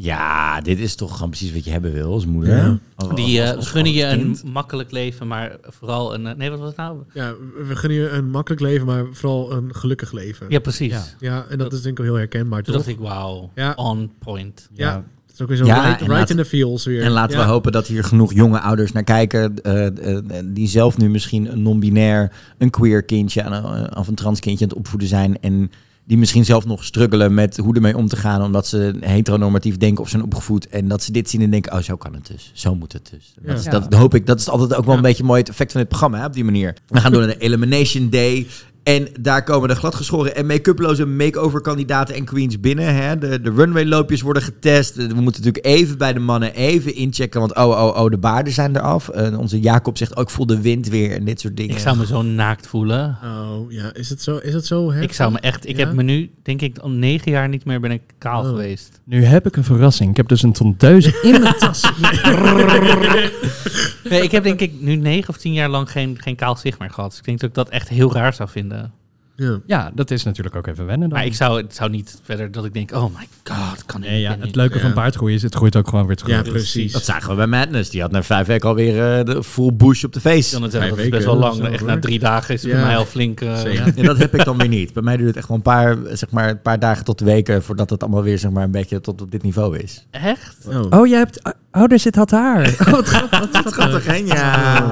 Ja, 0.00 0.60
dit 0.60 0.78
is 0.78 0.94
toch 0.94 1.12
gewoon 1.14 1.28
precies 1.30 1.52
wat 1.52 1.64
je 1.64 1.70
hebben 1.70 1.92
wil 1.92 2.12
als 2.12 2.26
moeder. 2.26 2.56
Ja. 2.56 2.78
Als- 2.94 3.14
Die 3.14 3.40
als- 3.40 3.50
eh, 3.50 3.56
als 3.56 3.70
gunnen 3.70 3.92
je 3.92 4.04
een 4.06 4.36
makkelijk 4.44 4.90
leven, 4.90 5.26
maar 5.26 5.56
vooral 5.62 6.14
een... 6.14 6.26
eh, 6.26 6.34
nee, 6.36 6.50
wat 6.50 6.58
was 6.58 6.68
het 6.68 6.76
nou? 6.76 6.98
Ja, 7.12 7.34
we 7.68 7.76
gunnen 7.76 7.98
je 7.98 8.08
een 8.08 8.30
makkelijk 8.30 8.62
leven, 8.62 8.86
maar 8.86 9.04
vooral 9.12 9.52
een 9.52 9.74
gelukkig 9.74 10.12
leven. 10.12 10.46
Ja, 10.48 10.58
precies. 10.58 10.92
Ja, 10.92 11.04
ja 11.18 11.46
en 11.48 11.58
dat, 11.58 11.72
is 11.72 11.80
denk 11.82 11.98
ik 11.98 12.04
wel 12.04 12.12
heel 12.12 12.22
herkenbaar, 12.22 12.62
Toen 12.62 12.74
toch? 12.74 12.84
dacht 12.84 12.96
ik, 12.98 13.02
wauw, 13.04 13.50
Ja. 13.54 13.72
on 13.76 14.10
point. 14.18 14.68
Ja, 14.72 14.94
het 15.26 15.34
is 15.34 15.40
ook 15.42 15.48
weer 15.48 15.56
zo 15.56 15.64
Ja, 15.64 15.74
right, 15.74 15.86
en 16.00 16.06
right 16.06 16.18
laat- 16.18 16.30
in 16.30 16.36
the 16.36 16.44
feels 16.44 16.84
weer. 16.84 17.02
En 17.02 17.10
laten 17.10 17.38
Ja. 17.38 17.44
we 17.44 17.50
hopen 17.50 17.72
dat 17.72 17.86
hier 17.86 18.04
genoeg 18.04 18.32
jonge 18.34 18.60
ouders 18.60 18.92
naar 18.92 19.04
kijken. 19.04 19.62
eh, 19.62 20.18
die 20.44 20.68
zelf 20.68 20.96
nu 20.98 21.10
misschien 21.10 21.52
een 21.52 21.62
non-binair, 21.62 22.32
een 22.58 22.70
queer 22.70 23.02
kindje 23.02 23.42
aan 23.42 23.96
of 23.96 24.08
een 24.08 24.14
trans 24.14 24.40
kindje 24.40 24.64
aan 24.64 24.70
het 24.70 24.78
opvoeden 24.78 25.08
zijn. 25.08 25.40
En 25.40 25.70
die 26.08 26.18
misschien 26.18 26.44
zelf 26.44 26.64
nog 26.64 26.84
struggelen 26.84 27.34
met 27.34 27.56
hoe 27.56 27.74
ermee 27.74 27.96
om 27.96 28.08
te 28.08 28.16
gaan. 28.16 28.42
Omdat 28.42 28.66
ze 28.66 28.94
heteronormatief 29.00 29.76
denken 29.76 30.02
of 30.02 30.08
zijn 30.08 30.22
opgevoed. 30.22 30.68
En 30.68 30.88
dat 30.88 31.02
ze 31.02 31.12
dit 31.12 31.30
zien 31.30 31.42
en 31.42 31.50
denken, 31.50 31.72
oh 31.72 31.78
zo 31.78 31.96
kan 31.96 32.14
het 32.14 32.26
dus. 32.26 32.50
Zo 32.54 32.74
moet 32.74 32.92
het 32.92 33.08
dus. 33.10 33.34
Ja. 33.42 33.48
Dat, 33.48 33.58
is, 33.58 33.64
dat 33.64 33.94
hoop 33.94 34.14
ik. 34.14 34.26
Dat 34.26 34.40
is 34.40 34.48
altijd 34.48 34.74
ook 34.74 34.84
wel 34.84 34.94
een 34.94 35.00
Ja. 35.02 35.06
beetje 35.08 35.24
mooi 35.24 35.40
het 35.40 35.48
effect 35.48 35.72
van 35.72 35.80
dit 35.80 35.88
programma 35.90 36.18
hè, 36.18 36.24
op 36.24 36.32
die 36.32 36.44
manier. 36.44 36.74
We 36.86 37.00
gaan 37.00 37.12
door 37.12 37.20
naar 37.26 37.30
de 37.30 37.38
Elimination 37.38 38.10
Day. 38.10 38.46
En 38.88 39.08
daar 39.20 39.42
komen 39.44 39.68
de 39.68 39.74
gladgeschoren 39.74 40.34
en 40.36 40.46
make-uploze 40.46 41.06
makeover 41.06 41.60
kandidaten 41.60 42.14
en 42.14 42.24
queens 42.24 42.60
binnen. 42.60 42.94
Hè. 42.94 43.18
De, 43.18 43.40
de 43.40 43.50
runway 43.50 43.84
loopjes 43.84 44.20
worden 44.20 44.42
getest. 44.42 44.94
We 44.96 45.02
moeten 45.02 45.42
natuurlijk 45.44 45.66
even 45.66 45.98
bij 45.98 46.12
de 46.12 46.18
mannen 46.18 46.54
even 46.54 46.94
inchecken. 46.94 47.40
Want 47.40 47.54
oh, 47.54 47.64
oh, 47.68 48.02
oh, 48.02 48.10
de 48.10 48.18
baarden 48.18 48.52
zijn 48.52 48.76
eraf. 48.76 49.10
Uh, 49.16 49.38
onze 49.38 49.60
Jacob 49.60 49.96
zegt 49.98 50.16
ook, 50.16 50.28
ik 50.28 50.30
voel 50.34 50.46
de 50.46 50.60
wind 50.60 50.88
weer 50.88 51.12
en 51.12 51.24
dit 51.24 51.40
soort 51.40 51.56
dingen. 51.56 51.74
Ik 51.74 51.80
zou 51.80 51.96
me 51.96 52.06
zo 52.06 52.22
naakt 52.22 52.66
voelen. 52.66 53.18
Oh, 53.24 53.72
ja. 53.72 53.90
Is 53.94 54.08
het 54.10 54.22
zo, 54.22 54.36
is 54.36 54.52
het 54.54 54.66
zo 54.66 54.86
heftig? 54.90 55.08
Ik 55.10 55.12
zou 55.16 55.32
me 55.32 55.38
echt... 55.38 55.68
Ik 55.68 55.76
Ja? 55.76 55.86
heb 55.86 55.94
me 55.94 56.02
nu, 56.02 56.30
denk 56.42 56.60
ik, 56.62 56.78
al 56.78 56.90
negen 56.90 57.30
jaar 57.30 57.48
niet 57.48 57.64
meer 57.64 57.80
ben 57.80 57.90
ik 57.90 58.02
kaal 58.18 58.42
Oh. 58.42 58.48
geweest. 58.48 59.00
Nu 59.04 59.24
heb 59.24 59.46
ik 59.46 59.56
een 59.56 59.64
verrassing. 59.64 60.10
Ik 60.10 60.16
heb 60.16 60.28
dus 60.28 60.42
een 60.42 60.52
tondeuze 60.52 61.18
in 61.32 61.40
mijn 61.40 61.54
tas. 61.58 61.90
Nee, 64.10 64.22
ik 64.22 64.30
heb 64.30 64.42
denk 64.44 64.60
ik 64.60 64.72
nu 64.80 64.96
negen 64.96 65.28
of 65.28 65.36
tien 65.36 65.52
jaar 65.52 65.68
lang 65.68 65.90
geen, 65.90 66.16
geen 66.20 66.36
kaal 66.36 66.56
zicht 66.56 66.78
meer 66.78 66.90
gehad. 66.90 67.10
Dus 67.10 67.18
ik 67.18 67.24
denk 67.24 67.40
dat 67.40 67.48
ik 67.48 67.54
dat 67.54 67.68
echt 67.68 67.88
heel 67.88 68.12
raar 68.12 68.34
zou 68.34 68.48
vinden. 68.48 68.77
Ja. 69.40 69.58
Ja, 69.66 69.90
dat 69.94 70.10
is 70.10 70.24
natuurlijk 70.24 70.56
ook 70.56 70.66
even 70.66 70.86
wennen 70.86 71.08
dan. 71.08 71.18
Maar 71.18 71.26
ik 71.26 71.34
zou, 71.34 71.62
het 71.62 71.74
zou 71.74 71.90
niet 71.90 72.18
verder 72.22 72.50
dat 72.52 72.64
ik 72.64 72.74
denk, 72.74 72.92
oh 72.92 73.02
my 73.18 73.28
god, 73.44 73.84
kan 73.86 74.02
ik 74.02 74.08
Nee, 74.10 74.20
ja, 74.20 74.30
het 74.30 74.42
niet. 74.44 74.56
leuke 74.56 74.78
van 74.80 74.88
Ja. 74.88 74.94
baardgroei 74.94 75.34
is, 75.34 75.42
het 75.42 75.54
groeit 75.54 75.76
ook 75.76 75.88
gewoon 75.88 76.06
weer 76.06 76.16
terug. 76.16 76.44
Ja, 76.44 76.50
precies. 76.50 76.92
Dat 76.92 77.04
zagen 77.04 77.30
we 77.30 77.34
bij 77.36 77.46
Madness. 77.46 77.90
Die 77.90 78.00
had 78.00 78.10
na 78.10 78.22
vijf 78.22 78.46
weken 78.46 78.68
alweer 78.68 79.18
eh, 79.18 79.24
de 79.24 79.42
full 79.44 79.72
bush 79.74 80.04
op 80.04 80.12
de 80.12 80.20
face. 80.20 80.52
Dan 80.52 80.62
het 80.62 80.72
dat 80.72 80.82
is 80.82 80.88
best 80.88 81.10
weken, 81.10 81.24
wel 81.26 81.36
lang. 81.36 81.66
Echt 81.68 81.78
hoor. 81.80 81.88
na 81.88 81.98
drie 81.98 82.18
dagen 82.18 82.54
is 82.54 82.62
het 82.62 82.72
bij 82.72 82.80
mij 82.80 82.96
al 82.96 83.04
flink... 83.04 83.40
eh, 83.40 83.56
Zeker. 83.58 83.92
Ja, 83.96 84.02
dat 84.02 84.18
heb 84.18 84.34
ik 84.34 84.44
dan 84.44 84.56
weer 84.58 84.68
niet. 84.68 84.92
Bij 84.92 85.02
mij 85.02 85.16
duurt 85.16 85.28
het 85.28 85.36
echt 85.36 85.48
wel 85.48 85.56
een 85.56 85.62
paar, 85.62 85.96
zeg 86.12 86.30
maar, 86.30 86.48
een 86.48 86.62
paar 86.62 86.78
dagen 86.78 87.04
tot 87.04 87.20
weken 87.20 87.62
voordat 87.62 87.90
het 87.90 88.02
allemaal 88.02 88.22
weer 88.22 88.38
zeg 88.38 88.50
maar, 88.50 88.64
een 88.64 88.70
beetje 88.70 89.00
tot 89.00 89.20
op 89.22 89.30
dit 89.30 89.42
niveau 89.42 89.78
is. 89.78 90.06
Echt? 90.10 90.56
Oh. 90.66 90.86
Oh, 91.00 91.06
jij 91.06 91.18
hebt... 91.18 91.42
Oh, 91.72 91.84
daar 91.86 91.98
zit 91.98 92.14
had 92.14 92.30
haar. 92.30 92.74
Oh, 92.86 92.90
wat 92.92 93.06
grappig. 93.08 93.76
Wat 93.76 94.04
hè? 94.04 94.14
Ja. 94.14 94.84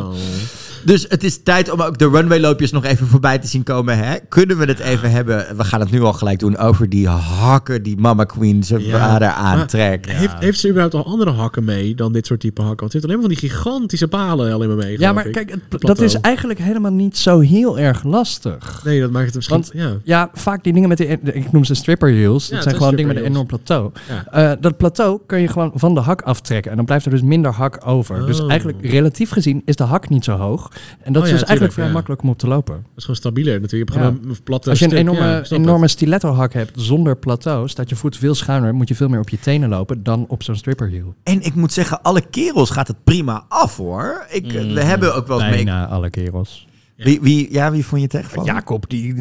Oh. 0.00 0.14
Dus 0.84 1.06
het 1.08 1.24
is 1.24 1.42
tijd 1.42 1.70
om 1.70 1.80
ook 1.80 1.98
de 1.98 2.08
runwayloopjes 2.08 2.70
nog 2.72 2.84
even 2.84 3.06
voorbij 3.06 3.38
te 3.38 3.46
zien 3.46 3.62
komen. 3.62 3.98
Hè? 3.98 4.16
Kunnen 4.28 4.58
we 4.58 4.64
het 4.64 4.78
even 4.78 5.10
hebben? 5.10 5.56
We 5.56 5.64
gaan 5.64 5.80
het 5.80 5.90
nu 5.90 6.00
al 6.02 6.12
gelijk 6.12 6.38
doen 6.38 6.56
over 6.56 6.88
die 6.88 7.08
hakken 7.08 7.82
die 7.82 7.96
Mama 7.96 8.24
Queen 8.24 8.64
zijn 8.64 8.84
Ja. 8.84 8.98
vader 8.98 9.28
aantrekt. 9.28 10.10
Heeft, 10.10 10.34
heeft 10.38 10.58
ze 10.60 10.66
überhaupt 10.68 10.94
al 10.94 11.06
andere 11.06 11.30
hakken 11.30 11.64
mee 11.64 11.94
dan 11.94 12.12
dit 12.12 12.26
soort 12.26 12.40
type 12.40 12.60
hakken? 12.62 12.78
Want 12.80 12.90
ze 12.92 12.96
heeft 12.98 13.10
alleen 13.12 13.20
maar 13.22 13.30
van 13.36 13.40
die 13.40 13.50
gigantische 13.50 14.08
palen 14.08 14.52
alleen 14.52 14.68
maar 14.68 14.76
mee. 14.76 14.98
Ja, 14.98 15.12
maar 15.12 15.26
ik. 15.26 15.32
kijk, 15.32 15.50
het- 15.50 15.80
dat 15.80 16.00
is 16.00 16.20
eigenlijk 16.20 16.58
helemaal 16.58 16.92
niet 16.92 17.16
zo 17.18 17.40
heel 17.40 17.78
erg 17.78 18.02
lastig. 18.04 18.80
Nee, 18.84 19.00
dat 19.00 19.10
maakt 19.10 19.26
het 19.26 19.34
misschien... 19.34 19.56
Want- 19.56 19.70
ja. 19.74 19.90
Ja, 20.04 20.30
vaak 20.32 20.64
die 20.64 20.72
dingen 20.72 20.88
met 20.88 20.98
de, 20.98 21.06
ik 21.22 21.52
noem 21.52 21.64
ze 21.64 21.74
stripper 21.74 22.08
heels. 22.08 22.44
Dat 22.44 22.54
het 22.54 22.62
zijn 22.62 22.76
gewoon 22.76 22.96
dingen 22.96 23.14
met 23.14 23.22
een 23.24 23.30
enorm 23.30 23.46
plateau. 23.46 23.90
Ja. 24.08 24.50
Eh, 24.52 24.56
dat 24.60 24.76
plateau 24.76 25.20
kun 25.26 25.40
je 25.40 25.48
gewoon 25.48 25.72
van 25.74 25.94
de 25.94 26.00
hak 26.00 26.22
aftrekken. 26.22 26.70
En 26.70 26.76
dan 26.76 26.86
blijft 26.86 27.04
er 27.04 27.10
dus 27.10 27.22
minder 27.22 27.52
hak 27.52 27.80
over. 27.86 28.26
Dus 28.26 28.40
Oh. 28.40 28.50
eigenlijk 28.50 28.84
relatief 28.86 29.30
gezien 29.30 29.62
is 29.64 29.76
de 29.76 29.84
hak 29.84 30.08
niet 30.08 30.24
zo 30.24 30.36
hoog. 30.36 30.70
En 31.02 31.12
dat 31.12 31.22
Oh 31.22 31.28
is 31.28 31.34
dus 31.34 31.42
eigenlijk 31.44 31.72
vrij 31.72 31.86
ja. 31.86 31.92
makkelijk 31.92 32.22
om 32.22 32.28
op 32.28 32.38
te 32.38 32.46
lopen. 32.46 32.74
Dat 32.74 32.82
is 32.96 33.02
gewoon 33.02 33.16
stabieler 33.16 33.60
natuurlijk. 33.60 33.92
Je 33.92 33.98
hebt 33.98 34.06
Ja. 34.08 34.16
gewoon 34.16 34.30
een 34.36 34.42
platte 34.42 34.70
Als 34.70 34.78
je 34.78 34.84
een 34.84 34.90
stuk, 34.90 35.02
enorme, 35.02 35.46
enorme 35.50 35.88
stiletto 35.88 36.32
hak 36.32 36.52
hebt 36.52 36.80
zonder 36.80 37.16
plateau, 37.16 37.68
staat 37.68 37.88
je 37.88 37.96
voet 37.96 38.16
veel 38.16 38.34
schuiner. 38.34 38.74
Moet 38.74 38.88
je 38.88 38.94
veel 38.94 39.08
meer 39.08 39.20
op 39.20 39.28
je 39.28 39.38
tenen 39.40 39.68
lopen 39.68 40.02
dan 40.02 40.24
op 40.28 40.42
zo'n 40.42 40.56
stripper 40.56 40.88
heel. 40.88 41.14
En 41.22 41.42
ik 41.42 41.54
moet 41.54 41.72
zeggen, 41.72 42.02
alle 42.02 42.20
kerels 42.30 42.70
gaat 42.70 42.88
het 42.88 43.04
prima 43.04 43.44
af 43.48 43.76
hoor. 43.76 44.26
Ik, 44.30 44.52
Mm. 44.52 44.74
we 44.74 44.82
hebben 44.82 45.14
ook 45.14 45.26
wel 45.26 45.40
eens 45.40 45.50
mee... 45.50 45.64
Bijna 45.64 45.86
alle 45.86 46.10
kerels. 46.10 46.66
Wie, 46.96 47.20
wie, 47.20 47.52
ja, 47.52 47.70
wie 47.70 47.84
vond 47.86 48.00
je 48.02 48.08
tegenvallen? 48.08 48.52
Jacob, 48.54 48.90
die... 48.90 49.14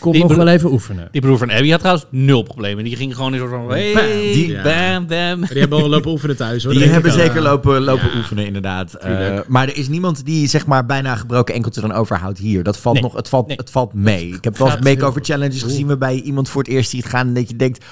Komt 0.00 0.14
Die 0.14 0.22
nog 0.22 0.32
broer- 0.32 0.44
wel 0.44 0.54
even 0.54 0.72
oefenen. 0.72 1.08
Die 1.12 1.20
broer 1.20 1.38
van 1.38 1.50
Abby 1.50 1.70
had 1.70 1.78
trouwens 1.78 2.06
nul 2.10 2.42
problemen. 2.42 2.84
Die 2.84 2.96
ging 2.96 3.14
gewoon 3.14 3.32
in 3.34 3.38
soort 3.38 3.50
van, 3.50 3.68
hey, 3.70 3.92
Die- 4.32 4.60
bam, 4.62 5.06
bam. 5.06 5.38
Maar 5.38 5.48
die 5.48 5.58
hebben 5.64 5.82
al 5.82 5.88
lopen 5.88 6.10
oefenen 6.10 6.36
thuis 6.36 6.64
hoor. 6.64 6.72
Die 6.72 6.82
hebben 6.84 7.12
zeker 7.12 7.34
wel. 7.34 7.42
lopen, 7.42 7.82
lopen 7.82 8.10
Ja. 8.12 8.16
oefenen, 8.16 8.46
inderdaad. 8.46 8.94
Eh, 8.94 9.38
maar 9.46 9.68
er 9.68 9.76
is 9.76 9.88
niemand 9.88 10.24
die 10.24 10.46
zeg 10.48 10.66
maar 10.66 10.86
bijna 10.86 11.16
gebroken 11.16 11.54
enkeltje 11.54 11.80
dan 11.80 11.92
overhoudt 11.92 12.38
hier. 12.38 12.62
Dat 12.62 12.78
valt 12.78 12.94
Nee. 12.94 13.02
nog, 13.04 13.14
het 13.14 13.28
valt, 13.28 13.46
Nee. 13.46 13.56
het 13.56 13.70
valt 13.70 13.92
mee. 13.94 14.28
Ik 14.34 14.44
heb 14.44 14.56
wel 14.58 14.70
eens 14.70 14.80
makeover 14.84 15.12
goed. 15.12 15.26
challenges 15.26 15.62
gezien 15.62 15.86
waarbij 15.86 16.14
je 16.14 16.22
iemand 16.22 16.48
voor 16.48 16.62
het 16.62 16.70
eerst 16.70 16.90
ziet 16.90 17.04
gaan 17.04 17.26
en 17.26 17.34
dat 17.34 17.48
je 17.50 17.56
denkt. 17.56 17.84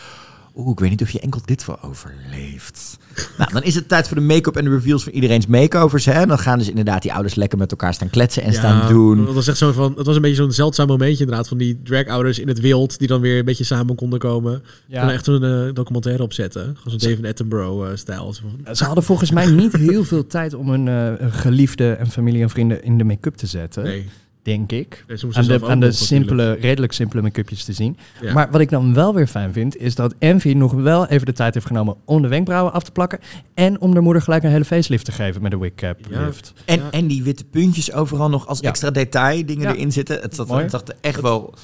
Oeh, 0.56 0.70
ik 0.70 0.78
weet 0.78 0.90
niet 0.90 1.02
of 1.02 1.10
je 1.10 1.20
enkel 1.20 1.40
dit 1.44 1.66
wel 1.66 1.78
overleeft. 1.82 2.98
Nou, 3.38 3.52
dan 3.52 3.62
is 3.62 3.74
het 3.74 3.88
tijd 3.88 4.06
voor 4.08 4.16
de 4.16 4.22
make-up 4.22 4.56
en 4.56 4.64
de 4.64 4.70
reveals 4.70 5.04
van 5.04 5.12
iedereen's 5.12 5.46
makeovers. 5.46 6.04
Hè? 6.04 6.26
Dan 6.26 6.38
gaan 6.38 6.58
dus 6.58 6.68
inderdaad 6.68 7.02
die 7.02 7.12
ouders 7.12 7.34
lekker 7.34 7.58
met 7.58 7.70
elkaar 7.70 7.94
staan 7.94 8.10
kletsen 8.10 8.42
en 8.42 8.52
staan 8.52 8.88
doen. 8.88 9.24
Dat 9.24 9.34
was 9.34 9.48
echt 9.48 9.58
zo 9.58 9.72
van, 9.72 9.94
het 9.96 10.06
was 10.06 10.16
een 10.16 10.22
beetje 10.22 10.36
zo'n 10.36 10.52
zeldzaam 10.52 10.86
momentje 10.86 11.24
inderdaad 11.24 11.48
van 11.48 11.58
die 11.58 11.80
drag-ouders 11.84 12.38
in 12.38 12.48
het 12.48 12.60
wild 12.60 12.98
die 12.98 13.08
dan 13.08 13.20
weer 13.20 13.38
een 13.38 13.44
beetje 13.44 13.64
samen 13.64 13.94
konden 13.94 14.18
komen. 14.18 14.62
Ja. 14.86 14.98
Kunnen 14.98 15.14
echt 15.14 15.24
zo'n 15.24 15.44
eh, 15.44 15.74
documentaire 15.74 16.22
opzetten. 16.22 16.62
Gewoon 16.62 17.00
zo'n 17.00 17.10
David 17.10 17.26
Attenborough-stijl. 17.26 18.32
zo 18.32 18.42
van. 18.64 18.76
Ze 18.76 18.84
hadden 18.84 19.04
volgens 19.04 19.30
mij 19.30 19.46
niet 19.46 19.72
heel 19.72 20.04
veel 20.04 20.26
tijd 20.26 20.54
om 20.54 20.70
hun 20.70 20.88
eh, 20.88 21.26
geliefde 21.30 21.92
en 21.92 22.06
familie 22.06 22.42
en 22.42 22.50
vrienden 22.50 22.82
in 22.82 22.98
de 22.98 23.04
make-up 23.04 23.34
te 23.34 23.46
zetten. 23.46 23.82
Nee. 23.82 24.06
Denk 24.44 24.72
ik. 24.72 25.04
Aan 25.32 25.44
de, 25.46 25.66
aan 25.66 25.92
simpele, 25.92 26.52
redelijk 26.52 26.92
simpele 26.92 27.22
make-upjes 27.22 27.64
te 27.64 27.72
zien. 27.72 27.96
Ja. 28.20 28.32
Maar 28.32 28.50
wat 28.50 28.60
ik 28.60 28.70
dan 28.70 28.94
wel 28.94 29.14
weer 29.14 29.26
fijn 29.26 29.52
vind, 29.52 29.76
is 29.76 29.94
dat 29.94 30.14
Envy 30.18 30.52
nog 30.52 30.72
wel 30.72 31.06
even 31.06 31.26
de 31.26 31.32
tijd 31.32 31.54
heeft 31.54 31.66
genomen 31.66 31.96
om 32.04 32.22
de 32.22 32.28
wenkbrauwen 32.28 32.72
af 32.72 32.82
te 32.82 32.90
plakken. 32.90 33.18
En 33.54 33.80
om 33.80 33.94
de 33.94 34.00
moeder 34.00 34.22
gelijk 34.22 34.42
een 34.42 34.50
hele 34.50 34.64
facelift 34.64 35.04
te 35.04 35.12
geven 35.12 35.42
met 35.42 35.52
een 35.52 35.58
wig 35.58 35.74
cap 35.74 35.98
Ja. 36.10 36.24
lift. 36.24 36.52
En, 36.64 36.78
Ja. 36.78 36.90
en 36.90 37.06
die 37.06 37.22
witte 37.22 37.44
puntjes 37.44 37.92
overal 37.92 38.28
nog 38.28 38.46
als 38.46 38.60
Ja. 38.60 38.68
extra 38.68 38.90
detail 38.90 39.46
dingen 39.46 39.62
Ja. 39.68 39.74
erin 39.74 39.92
zitten. 39.92 40.20
Het 40.20 40.34
zat, 40.34 40.48
het 40.48 40.70
zag 40.70 40.82
er 40.82 40.94
echt 41.00 41.20
wel 41.20 41.54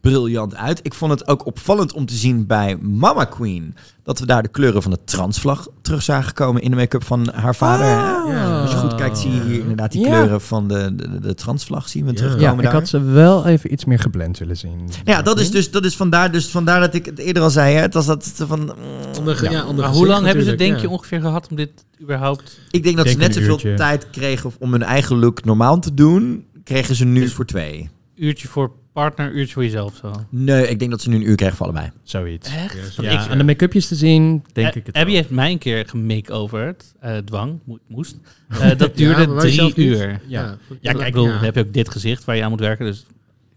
briljant 0.00 0.54
uit. 0.56 0.80
Ik 0.82 0.94
vond 0.94 1.10
het 1.12 1.28
ook 1.28 1.46
opvallend 1.46 1.92
om 1.92 2.06
te 2.06 2.14
zien 2.14 2.46
bij 2.46 2.76
Mama 2.76 3.24
Queen... 3.24 3.74
dat 4.02 4.18
we 4.18 4.26
daar 4.26 4.42
de 4.42 4.48
kleuren 4.48 4.82
van 4.82 4.90
de 4.90 5.04
transvlag 5.04 5.68
terug 5.82 6.02
zagen 6.02 6.34
komen... 6.34 6.62
in 6.62 6.70
de 6.70 6.76
make-up 6.76 7.04
van 7.04 7.28
haar 7.34 7.54
vader. 7.54 7.84
hè? 7.86 7.92
Ja. 8.32 8.60
Als 8.60 8.70
je 8.70 8.76
goed 8.76 8.94
kijkt 8.94 9.18
zie 9.18 9.34
je 9.34 9.40
hier 9.42 9.60
inderdaad 9.60 9.92
die 9.92 10.00
Ja. 10.00 10.08
kleuren 10.08 10.40
van 10.40 10.68
de, 10.68 10.94
de, 10.94 11.20
de 11.20 11.34
transvlag 11.34 11.88
zien 11.88 12.04
we 12.06 12.12
terugkomen 12.12 12.44
Ja, 12.46 12.52
ik 12.56 12.62
daar. 12.62 12.72
had 12.72 12.88
ze 12.88 13.02
wel 13.02 13.46
even 13.46 13.72
iets 13.72 13.84
meer 13.84 13.98
geblend 13.98 14.38
willen 14.38 14.56
zien. 14.56 14.88
Ja, 15.04 15.22
dat 15.22 15.40
is 15.40 15.50
dus 15.50 15.70
dat 15.70 15.84
is 15.84 15.96
vandaar, 15.96 16.32
dus 16.32 16.48
vandaar 16.48 16.80
dat 16.80 16.94
ik 16.94 17.06
het 17.06 17.18
eerder 17.18 17.42
al 17.42 17.50
zei. 17.50 17.74
Hè? 17.74 17.80
Het 17.80 17.94
was 17.94 18.06
dat 18.06 18.32
van. 18.36 18.60
mm, 18.60 19.28
ja, 19.50 19.60
ander 19.60 19.84
Maar 19.84 19.94
hoe 19.94 20.06
lang 20.06 20.26
hebben 20.26 20.44
ze 20.44 20.54
denk 20.54 20.74
ja. 20.76 20.80
je 20.82 20.88
ongeveer 20.88 21.20
gehad 21.20 21.48
om 21.50 21.56
dit 21.56 21.84
überhaupt... 22.00 22.58
Ik 22.70 22.82
denk 22.82 22.96
dat 22.96 23.04
Denk 23.06 23.20
ze 23.20 23.26
net 23.26 23.34
zoveel 23.46 23.76
tijd 23.76 24.10
kregen 24.10 24.52
om 24.58 24.72
hun 24.72 24.82
eigen 24.82 25.18
look 25.18 25.44
normaal 25.44 25.78
te 25.78 25.94
doen. 25.94 26.44
Kregen 26.64 26.94
ze 26.94 27.04
nu 27.04 27.28
voor 27.28 27.44
twee. 27.46 27.90
Uurtje 28.16 28.48
voor 28.48 28.70
partner, 29.02 29.32
uurtje 29.32 29.52
voor 29.54 29.62
jezelf 29.64 29.96
zo. 30.00 30.10
Nee, 30.30 30.68
ik 30.68 30.78
denk 30.78 30.90
dat 30.90 31.00
ze 31.00 31.08
nu 31.08 31.14
een 31.16 31.28
uur 31.28 31.36
krijgen 31.36 31.56
voor 31.56 31.66
allebei. 31.66 31.90
Zoiets. 32.02 32.48
Echt? 32.54 32.96
Ja, 32.96 33.10
Ik- 33.22 33.30
aan 33.30 33.38
de 33.38 33.44
make-upjes 33.44 33.88
te 33.88 33.94
zien, 33.94 34.44
denk 34.52 34.68
Eh, 34.68 34.76
ik 34.76 34.86
het 34.86 34.94
Abby 34.96 35.06
wel. 35.06 35.16
heeft 35.16 35.30
mij 35.30 35.50
een 35.50 35.58
keer 35.58 35.84
gemake-overd. 35.88 36.84
eh 37.00 37.16
dwang, 37.16 37.58
mo- 37.64 37.78
moest. 37.88 38.16
Eh, 38.60 38.70
dat 38.78 38.96
duurde 38.96 39.28
wij 39.28 39.40
drie 39.50 39.62
niet. 39.62 39.76
uur. 39.78 40.08
Ja. 40.08 40.18
Ja, 40.26 40.56
ja 40.80 40.92
kijk, 40.92 41.06
ik 41.06 41.12
bedoel, 41.12 41.26
Ja. 41.26 41.32
dan 41.34 41.44
heb 41.44 41.54
je 41.54 41.60
ook 41.60 41.72
dit 41.72 41.90
gezicht 41.90 42.24
waar 42.24 42.36
je 42.36 42.42
aan 42.44 42.50
moet 42.50 42.60
werken. 42.60 42.86
Dus 42.86 42.98
ik 43.00 43.06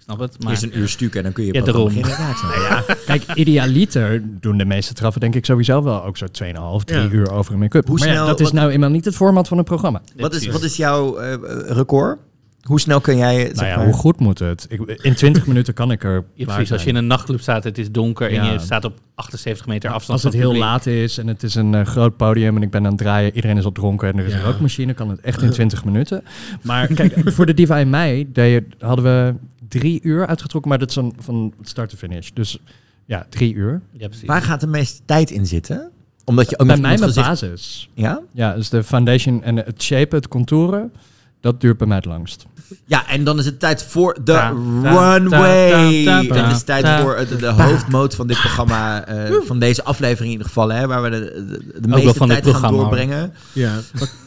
snap 0.03 0.19
het. 0.19 0.43
Maar 0.43 0.51
Eerst 0.51 0.63
een 0.63 0.77
uur 0.77 0.89
stuk 0.89 1.15
en 1.15 1.23
dan 1.23 1.31
kun 1.31 1.45
je 1.45 1.53
Ja, 1.53 1.61
daarom. 1.61 1.83
beginnen. 1.85 2.09
Ja. 2.11 2.83
Ja, 2.87 2.95
kijk, 3.05 3.23
idealiter 3.33 4.21
doen 4.39 4.57
de 4.57 4.65
meeste 4.65 4.93
traffen 4.93 5.21
denk 5.21 5.35
ik 5.35 5.45
sowieso 5.45 5.83
wel 5.83 6.03
ook 6.03 6.17
zo 6.17 6.25
2,5, 6.31 6.83
3 6.83 6.99
Ja. 7.01 7.09
uur 7.09 7.31
over 7.31 7.53
een 7.53 7.59
make-up. 7.59 7.87
Hoe 7.87 7.97
maar 7.99 8.07
ja, 8.07 8.13
snel- 8.13 8.25
dat 8.25 8.39
is 8.39 8.45
wat- 8.45 8.53
nou 8.53 8.71
eenmaal 8.71 8.89
niet 8.89 9.05
het 9.05 9.15
format 9.15 9.47
van 9.47 9.57
een 9.57 9.63
programma. 9.63 10.01
Wat 10.15 10.33
is, 10.35 10.47
wat 10.47 10.63
is 10.63 10.75
jouw 10.77 11.17
eh, 11.17 11.33
record? 11.67 12.19
Hoe 12.62 12.80
snel 12.80 13.01
kun 13.01 13.18
jij. 13.18 13.39
zeg 13.39 13.53
Nou 13.55 13.68
ja, 13.68 13.76
maar- 13.76 13.86
hoe 13.86 13.93
goed 13.93 14.20
moet 14.20 14.39
het? 14.39 14.66
Ik, 14.70 14.80
in 15.01 15.16
20 15.16 15.47
minuten 15.51 15.74
kan 15.74 15.91
ik 15.91 16.03
er 16.03 16.24
Ja, 16.34 16.45
precies. 16.45 16.72
Als 16.72 16.84
je 16.84 16.89
in 16.89 16.95
een 16.95 17.07
nachtclub 17.07 17.41
staat, 17.41 17.64
het 17.64 17.78
is 17.78 17.91
donker 17.91 18.32
Ja. 18.34 18.41
en 18.47 18.51
je 18.53 18.60
staat 18.60 18.86
op 18.86 18.99
78 19.16 19.68
meter 19.68 19.89
afstand 19.89 20.12
Als 20.14 20.22
het 20.24 20.32
van 20.32 20.41
heel 20.41 20.49
publiek. 20.51 20.70
laat 20.70 20.86
is 20.86 21.18
en 21.18 21.28
het 21.28 21.43
is 21.43 21.55
een 21.55 21.74
eh, 21.76 21.86
groot 21.86 22.18
podium 22.18 22.55
en 22.55 22.62
ik 22.62 22.70
ben 22.72 22.84
aan 22.84 22.89
het 22.91 22.97
draaien, 22.97 23.36
iedereen 23.36 23.57
is 23.57 23.66
op 23.66 23.76
dronken 23.76 24.07
en 24.07 24.18
er 24.18 24.26
is 24.26 24.34
een 24.34 24.41
rookmachine, 24.41 24.93
kan 24.93 25.10
het 25.10 25.20
echt 25.22 25.41
in 25.41 25.49
20 25.51 25.86
minuten. 25.86 26.24
Maar 26.62 26.88
kijk, 26.88 27.14
voor 27.36 27.45
de 27.45 27.53
Diva 27.53 27.78
in 27.78 27.89
mei 27.89 28.32
deed, 28.32 28.64
hadden 28.80 29.05
we 29.05 29.34
drie 29.68 29.99
uur 30.03 30.28
uitgetrokken, 30.28 30.70
maar 30.70 30.80
dat 30.80 30.89
is 30.89 30.97
van 31.20 31.53
start 31.62 31.89
to 31.89 31.97
finish. 31.97 32.30
Dus 32.34 32.57
ja, 33.05 33.26
drie 33.30 33.53
uur. 33.53 33.82
Ja, 33.91 34.07
precies. 34.07 34.28
Waar 34.28 34.41
gaat 34.41 34.60
de 34.62 34.68
meeste 34.68 35.01
tijd 35.05 35.32
in 35.32 35.45
zitten? 35.45 35.89
Omdat 36.26 36.49
je 36.49 36.60
ook 36.60 36.68
Bij 36.68 36.78
mij 36.78 36.97
mijn 36.97 37.03
gezicht- 37.03 37.28
basis. 37.28 37.89
Ja? 37.93 38.22
Ja, 38.32 38.53
dus 38.55 38.70
de 38.70 38.84
foundation 38.84 39.43
en 39.43 39.55
het 39.55 39.82
shapen, 39.84 40.18
het 40.18 40.28
contouren, 40.28 40.91
dat 41.41 41.61
duurt 41.61 41.77
bij 41.77 41.87
mij 41.87 41.95
het 41.95 42.05
langst. 42.05 42.45
Ja, 42.85 43.07
en 43.07 43.23
dan 43.23 43.39
is 43.39 43.45
het 43.45 43.59
tijd 43.59 43.83
voor 43.83 44.13
de 44.13 44.21
Ta, 44.23 44.53
ta, 44.83 45.13
runway. 45.13 46.03
ta, 46.05 46.23
ta, 46.23 46.45
Het 46.45 46.55
is 46.55 46.63
tijd 46.63 47.01
voor 47.01 47.25
de, 47.29 47.35
de 47.35 47.47
hoofdmoot 47.47 48.15
van 48.15 48.27
dit 48.27 48.39
programma, 48.39 49.05
eh, 49.05 49.35
van 49.45 49.59
deze 49.59 49.83
aflevering 49.83 50.25
in 50.25 50.31
ieder 50.31 50.47
geval, 50.47 50.69
hè, 50.69 50.87
waar 50.87 51.01
we 51.01 51.09
de, 51.09 51.59
de, 51.81 51.87
meeste 51.87 52.13
van 52.13 52.27
tijd 52.27 52.47
gaan 52.47 52.73
doorbrengen. 52.73 53.33
Ja. 53.53 53.79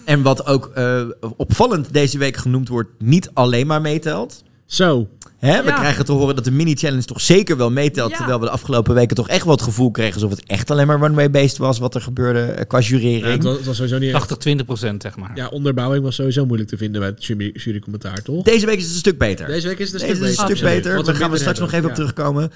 En 0.04 0.22
wat 0.22 0.46
ook 0.46 0.70
eh, 0.74 1.02
opvallend 1.36 1.92
deze 1.92 2.18
week 2.18 2.36
genoemd 2.36 2.68
wordt, 2.68 2.90
niet 2.98 3.30
alleen 3.32 3.66
maar 3.66 3.80
meetelt. 3.80 4.42
Zo. 4.66 5.08
Hè, 5.42 5.62
we 5.62 5.68
Ja. 5.68 5.74
krijgen 5.74 6.04
te 6.04 6.12
horen 6.12 6.34
dat 6.34 6.44
de 6.44 6.50
mini-challenge 6.50 7.04
toch 7.04 7.20
zeker 7.20 7.56
wel 7.56 7.70
meetelt. 7.70 8.10
Ja. 8.10 8.16
Terwijl 8.16 8.38
we 8.38 8.44
de 8.44 8.50
afgelopen 8.50 8.94
weken 8.94 9.16
toch 9.16 9.28
echt 9.28 9.44
wel 9.44 9.52
het 9.54 9.62
gevoel 9.62 9.90
kregen 9.90 10.14
alsof 10.14 10.30
het 10.30 10.44
echt 10.46 10.70
alleen 10.70 10.86
maar 10.86 10.98
runway-based 11.00 11.56
was 11.58 11.78
wat 11.78 11.94
er 11.94 12.00
gebeurde 12.00 12.40
eh, 12.40 12.66
qua 12.66 12.78
Ja, 12.78 12.84
jurering. 12.84 13.24
het, 13.26 13.42
was, 13.44 13.56
het 13.56 13.66
was 13.66 13.76
sowieso 13.76 13.98
niet 13.98 14.08
echt... 14.08 14.18
80, 14.18 14.36
20 14.36 14.66
procent, 14.66 15.02
zeg 15.02 15.16
maar. 15.16 15.30
Ja, 15.34 15.48
onderbouwing 15.48 16.04
was 16.04 16.14
sowieso 16.14 16.44
moeilijk 16.46 16.70
te 16.70 16.76
vinden 16.76 17.00
bij 17.00 17.10
het 17.10 17.24
jury, 17.24 17.50
jurycommentaar, 17.54 18.22
toch? 18.22 18.44
Deze 18.44 18.66
week 18.66 18.76
is 18.76 18.82
het 18.84 18.92
een 18.92 18.98
stuk 18.98 19.18
beter. 19.18 19.46
Deze 19.46 19.68
week 19.68 19.78
is 19.78 19.92
het 19.92 20.02
een 20.02 20.08
Deze 20.08 20.20
stuk 20.20 20.30
is 20.30 20.38
een 20.38 20.44
beter. 20.46 20.56
stuk 20.56 20.68
beter. 20.74 20.94
Daar 21.04 21.14
we 21.14 21.20
gaan 21.20 21.30
we 21.30 21.38
straks 21.38 21.58
nog 21.58 21.72
even 21.72 21.88
op 21.88 21.94
terugkomen. 21.94 22.52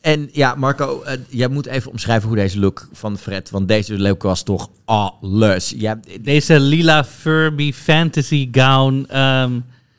En 0.00 0.28
ja, 0.32 0.54
Marco, 0.54 1.02
eh, 1.02 1.12
jij 1.28 1.48
moet 1.48 1.66
even 1.66 1.90
omschrijven 1.90 2.28
hoe 2.28 2.36
deze 2.36 2.58
look 2.58 2.88
van 2.92 3.18
Fred... 3.18 3.50
Want 3.50 3.68
deze 3.68 3.98
look 3.98 4.22
was 4.22 4.42
toch 4.42 4.68
alles. 4.84 5.74
Ja, 5.76 6.00
Deze 6.20 6.60
lila 6.60 7.04
Furby 7.04 7.72
fantasy 7.72 8.48
gown. 8.52 9.04
ehm, 9.08 9.52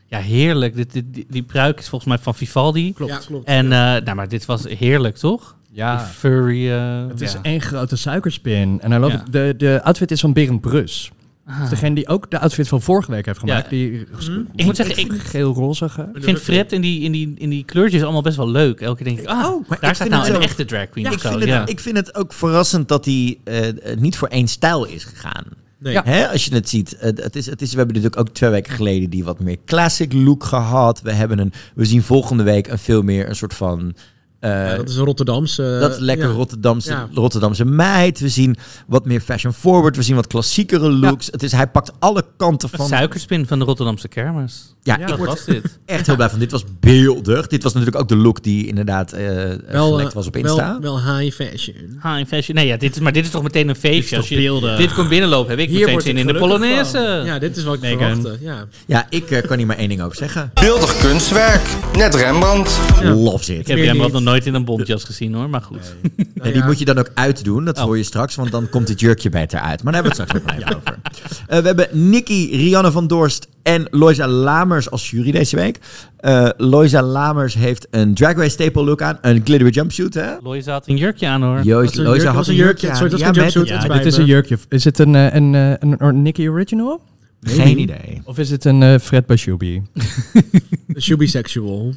ja, 0.07 0.19
heerlijk. 0.19 0.75
Dit, 0.75 0.93
dit, 0.93 1.05
die, 1.13 1.25
die 1.29 1.43
pruik 1.43 1.79
is 1.79 1.89
volgens 1.89 2.09
mij 2.11 2.19
van 2.19 2.35
Vivaldi. 2.35 2.93
Klopt. 2.93 3.11
Ja, 3.11 3.19
klopt. 3.27 3.47
En 3.47 3.65
eh, 3.65 3.79
nou, 3.79 4.13
maar 4.15 4.27
dit 4.27 4.45
was 4.45 4.63
heerlijk, 4.67 5.17
toch? 5.17 5.55
Ja. 5.71 5.97
Die 5.97 6.05
furry... 6.05 6.71
eh, 6.71 7.07
Het 7.07 7.21
is 7.21 7.31
ja. 7.31 7.39
één 7.41 7.61
grote 7.61 7.95
suikerspin. 7.95 8.81
En 8.81 8.91
I 8.91 8.97
love 8.97 9.11
Ja. 9.15 9.23
it. 9.25 9.31
De, 9.31 9.53
de 9.57 9.79
outfit 9.83 10.11
is 10.11 10.19
van 10.19 10.33
Berend 10.33 10.61
Brus. 10.61 11.11
Ah. 11.45 11.59
Dus 11.61 11.69
degene 11.69 11.95
die 11.95 12.07
ook 12.07 12.31
de 12.31 12.39
outfit 12.39 12.67
van 12.67 12.81
vorige 12.81 13.11
week 13.11 13.25
heeft 13.25 13.39
gemaakt. 13.39 13.63
Ja. 13.63 13.69
Die 13.69 14.05
Ik 14.55 14.65
moet 14.65 14.75
zeggen, 14.75 14.97
ik- 14.97 15.11
geel-rozige. 15.21 16.09
Ik 16.13 16.23
vind 16.23 16.39
Fred 16.39 16.71
in 16.71 16.81
die, 16.81 17.01
in, 17.01 17.11
die, 17.11 17.33
in 17.37 17.49
die 17.49 17.63
kleurtjes 17.63 18.03
allemaal 18.03 18.21
best 18.21 18.37
wel 18.37 18.49
leuk. 18.49 18.81
Elke 18.81 19.03
keer 19.03 19.05
denk 19.15 19.19
ik, 19.27 19.33
ah, 19.35 19.45
Oh, 19.53 19.67
maar 19.69 19.77
daar 19.79 19.89
ik 19.89 19.95
staat 19.95 20.09
nou 20.09 20.25
het 20.25 20.35
een 20.35 20.41
echte 20.41 20.65
drag 20.65 20.89
queen 20.89 21.05
Ja, 21.05 21.11
ik, 21.11 21.19
zo. 21.19 21.29
vind 21.29 21.39
het, 21.41 21.49
ja. 21.49 21.65
ik 21.67 21.79
vind 21.79 21.97
het 21.97 22.15
ook 22.15 22.33
verrassend 22.33 22.87
dat 22.87 23.05
hij 23.05 23.37
eh, 23.43 23.61
niet 23.97 24.17
voor 24.17 24.27
één 24.27 24.47
stijl 24.47 24.85
is 24.85 25.03
gegaan. 25.03 25.43
Nee. 25.79 25.93
Ja. 25.93 26.03
Hè, 26.05 26.27
als 26.27 26.45
je 26.45 26.53
het 26.53 26.69
ziet, 26.69 26.95
het, 26.99 27.23
het 27.23 27.35
is, 27.35 27.45
het 27.45 27.61
is, 27.61 27.71
we 27.71 27.77
hebben 27.77 27.95
natuurlijk 27.95 28.21
ook 28.27 28.35
twee 28.35 28.49
weken 28.49 28.73
geleden 28.73 29.09
die 29.09 29.23
wat 29.23 29.39
meer 29.39 29.57
classic 29.65 30.13
look 30.13 30.43
gehad. 30.43 31.01
We, 31.01 31.11
hebben 31.11 31.39
een, 31.39 31.53
we 31.75 31.85
zien 31.85 32.03
volgende 32.03 32.43
week 32.43 32.67
een 32.67 32.79
veel 32.79 33.01
meer 33.01 33.29
een 33.29 33.35
soort 33.35 33.53
van... 33.53 33.95
eh, 34.39 34.49
Ja, 34.51 34.75
dat 34.75 34.89
is 34.89 34.95
een 34.95 35.05
Rotterdamse... 35.05 35.77
dat 35.79 35.91
is 35.93 35.99
lekker 35.99 36.27
ja. 36.27 36.33
Rotterdamse, 36.33 36.91
Ja. 36.91 37.09
Rotterdamse 37.13 37.65
meid. 37.65 38.19
We 38.19 38.29
zien 38.29 38.55
wat 38.87 39.05
meer 39.05 39.19
fashion 39.21 39.53
forward. 39.53 39.95
We 39.95 40.01
zien 40.01 40.15
wat 40.15 40.27
klassiekere 40.27 40.89
looks. 40.91 41.25
Het 41.31 41.43
is, 41.43 41.51
hij 41.51 41.67
pakt 41.67 41.91
alle 41.99 42.25
kanten 42.37 42.69
Een 42.71 42.77
van... 42.77 42.87
suikerspin 42.87 43.47
van 43.47 43.59
de 43.59 43.65
Rotterdamse 43.65 44.07
kermis. 44.07 44.75
Ja, 44.83 44.97
dat 44.97 45.09
ik 45.09 45.15
word 45.15 45.29
was 45.29 45.45
dit. 45.45 45.79
echt 45.85 46.05
heel 46.07 46.15
blij 46.15 46.29
van. 46.29 46.39
Dit 46.39 46.51
was 46.51 46.63
beeldig. 46.79 47.47
Dit 47.47 47.63
was 47.63 47.73
natuurlijk 47.73 48.01
ook 48.01 48.07
de 48.09 48.15
look 48.15 48.43
die 48.43 48.67
inderdaad 48.67 49.11
eh 49.11 49.25
Wel, 49.67 49.89
gelekt 49.91 50.09
eh, 50.09 50.15
was 50.15 50.27
op 50.27 50.35
Insta. 50.35 50.77
Wel, 50.81 51.01
wel 51.03 51.17
high 51.17 51.35
fashion. 51.35 51.99
High 52.03 52.27
fashion. 52.27 52.55
Nee, 52.55 52.67
ja, 52.67 52.77
dit 52.77 52.95
is, 52.95 53.01
maar 53.01 53.11
dit 53.11 53.25
is 53.25 53.31
toch 53.31 53.43
meteen 53.43 53.69
een 53.69 53.75
feestje. 53.75 54.09
toch 54.09 54.17
Als 54.17 54.27
je 54.29 54.35
beelden. 54.35 54.77
dit 54.77 54.93
komt 54.93 55.09
binnenlopen, 55.09 55.49
heb 55.49 55.59
ik 55.59 55.69
Hier 55.69 55.85
meteen 55.85 56.01
zin 56.01 56.17
in 56.17 56.27
de 56.27 56.33
Polonaise. 56.37 56.91
van. 56.91 57.25
Ja, 57.25 57.39
dit 57.39 57.57
is 57.57 57.63
wat 57.63 57.73
ik 57.73 57.81
Megan. 57.81 57.97
verwachtte. 58.21 58.37
Ja. 58.45 58.65
Ja, 58.85 59.05
ik 59.09 59.31
eh, 59.31 59.47
kan 59.47 59.57
hier 59.57 59.67
maar 59.67 59.77
één 59.77 59.89
ding 59.89 60.01
over 60.01 60.17
zeggen. 60.17 60.51
Beeldig 60.53 60.97
kunstwerk, 60.97 61.61
net 61.95 62.15
Rembrandt. 62.15 62.79
Love 63.03 63.53
it. 63.53 63.59
Ik 63.59 63.67
heb 63.67 63.77
Meer 63.77 63.85
Rembrandt 63.85 64.13
nooit 64.27 64.45
in 64.45 64.53
een 64.53 64.65
bontjas 64.65 65.03
gezien 65.03 65.33
hoor, 65.33 65.49
maar 65.49 65.61
goed. 65.61 65.95
Ja, 66.43 66.51
die 66.51 66.63
moet 66.63 66.79
je 66.79 66.85
dan 66.85 66.97
ook 66.97 67.11
uitdoen. 67.13 67.65
Dat 67.65 67.77
Oh. 67.77 67.83
hoor 67.83 67.97
je 67.97 68.03
straks, 68.03 68.35
want 68.35 68.51
dan 68.51 68.69
komt 68.69 68.87
het 68.87 68.99
jurkje 68.99 69.29
beter 69.29 69.59
uit. 69.59 69.83
Maar 69.83 69.93
daar 69.93 70.03
hebben 70.03 70.25
we 70.25 70.31
het 70.33 70.41
straks 70.41 70.55
nog 70.55 70.57
even 70.63 70.75
over. 70.77 70.99
Eh, 71.47 71.59
we 71.59 71.65
hebben 71.67 72.09
Nikki, 72.09 72.57
Rianne 72.57 72.91
van 72.91 73.07
Dorst 73.07 73.47
en 73.63 73.87
Loisa 73.91 74.27
Lamers 74.27 74.91
als 74.91 75.09
jury 75.09 75.31
deze 75.31 75.55
week. 75.55 75.79
Eh 76.17 76.49
Loisa 76.57 77.01
Lamers 77.01 77.53
heeft 77.53 77.87
een 77.91 78.13
Drag 78.13 78.35
Race 78.35 78.49
staple 78.49 78.83
look 78.83 79.01
aan. 79.01 79.17
Een 79.21 79.41
glittery 79.43 79.71
jumpsuit, 79.71 80.13
hè? 80.13 80.31
Loisa 80.41 80.71
had 80.71 80.87
een 80.87 80.97
jurkje 80.97 81.27
aan 81.27 81.43
hoor. 81.43 81.61
Joost, 81.63 81.95
Loisa 81.95 82.31
had 82.31 82.47
een 82.47 82.55
jurkje 82.55 82.87
jurkje, 82.87 82.89
aan. 82.89 82.95
soort 82.95 83.11
als 83.11 83.21
Ja, 83.21 83.27
een 83.27 83.33
jumpsuit. 83.33 83.67
Ja, 83.67 83.87
dit 83.97 84.05
is 84.05 84.15
me. 84.15 84.21
een 84.21 84.27
jurkje. 84.27 84.57
Is 84.69 84.83
het 84.83 84.99
een, 84.99 85.15
eh, 85.15 85.33
een, 85.33 85.55
eh, 85.55 85.69
een, 85.79 85.95
een 85.97 86.21
Nicky 86.21 86.47
Original? 86.47 87.01
Geen 87.41 87.79
idee. 87.79 88.21
Of 88.23 88.37
is 88.37 88.49
het 88.49 88.65
een 88.65 88.83
eh, 88.83 88.99
Fred 88.99 89.25
Bashubi? 89.25 89.81
Shubisexual. 90.99 91.93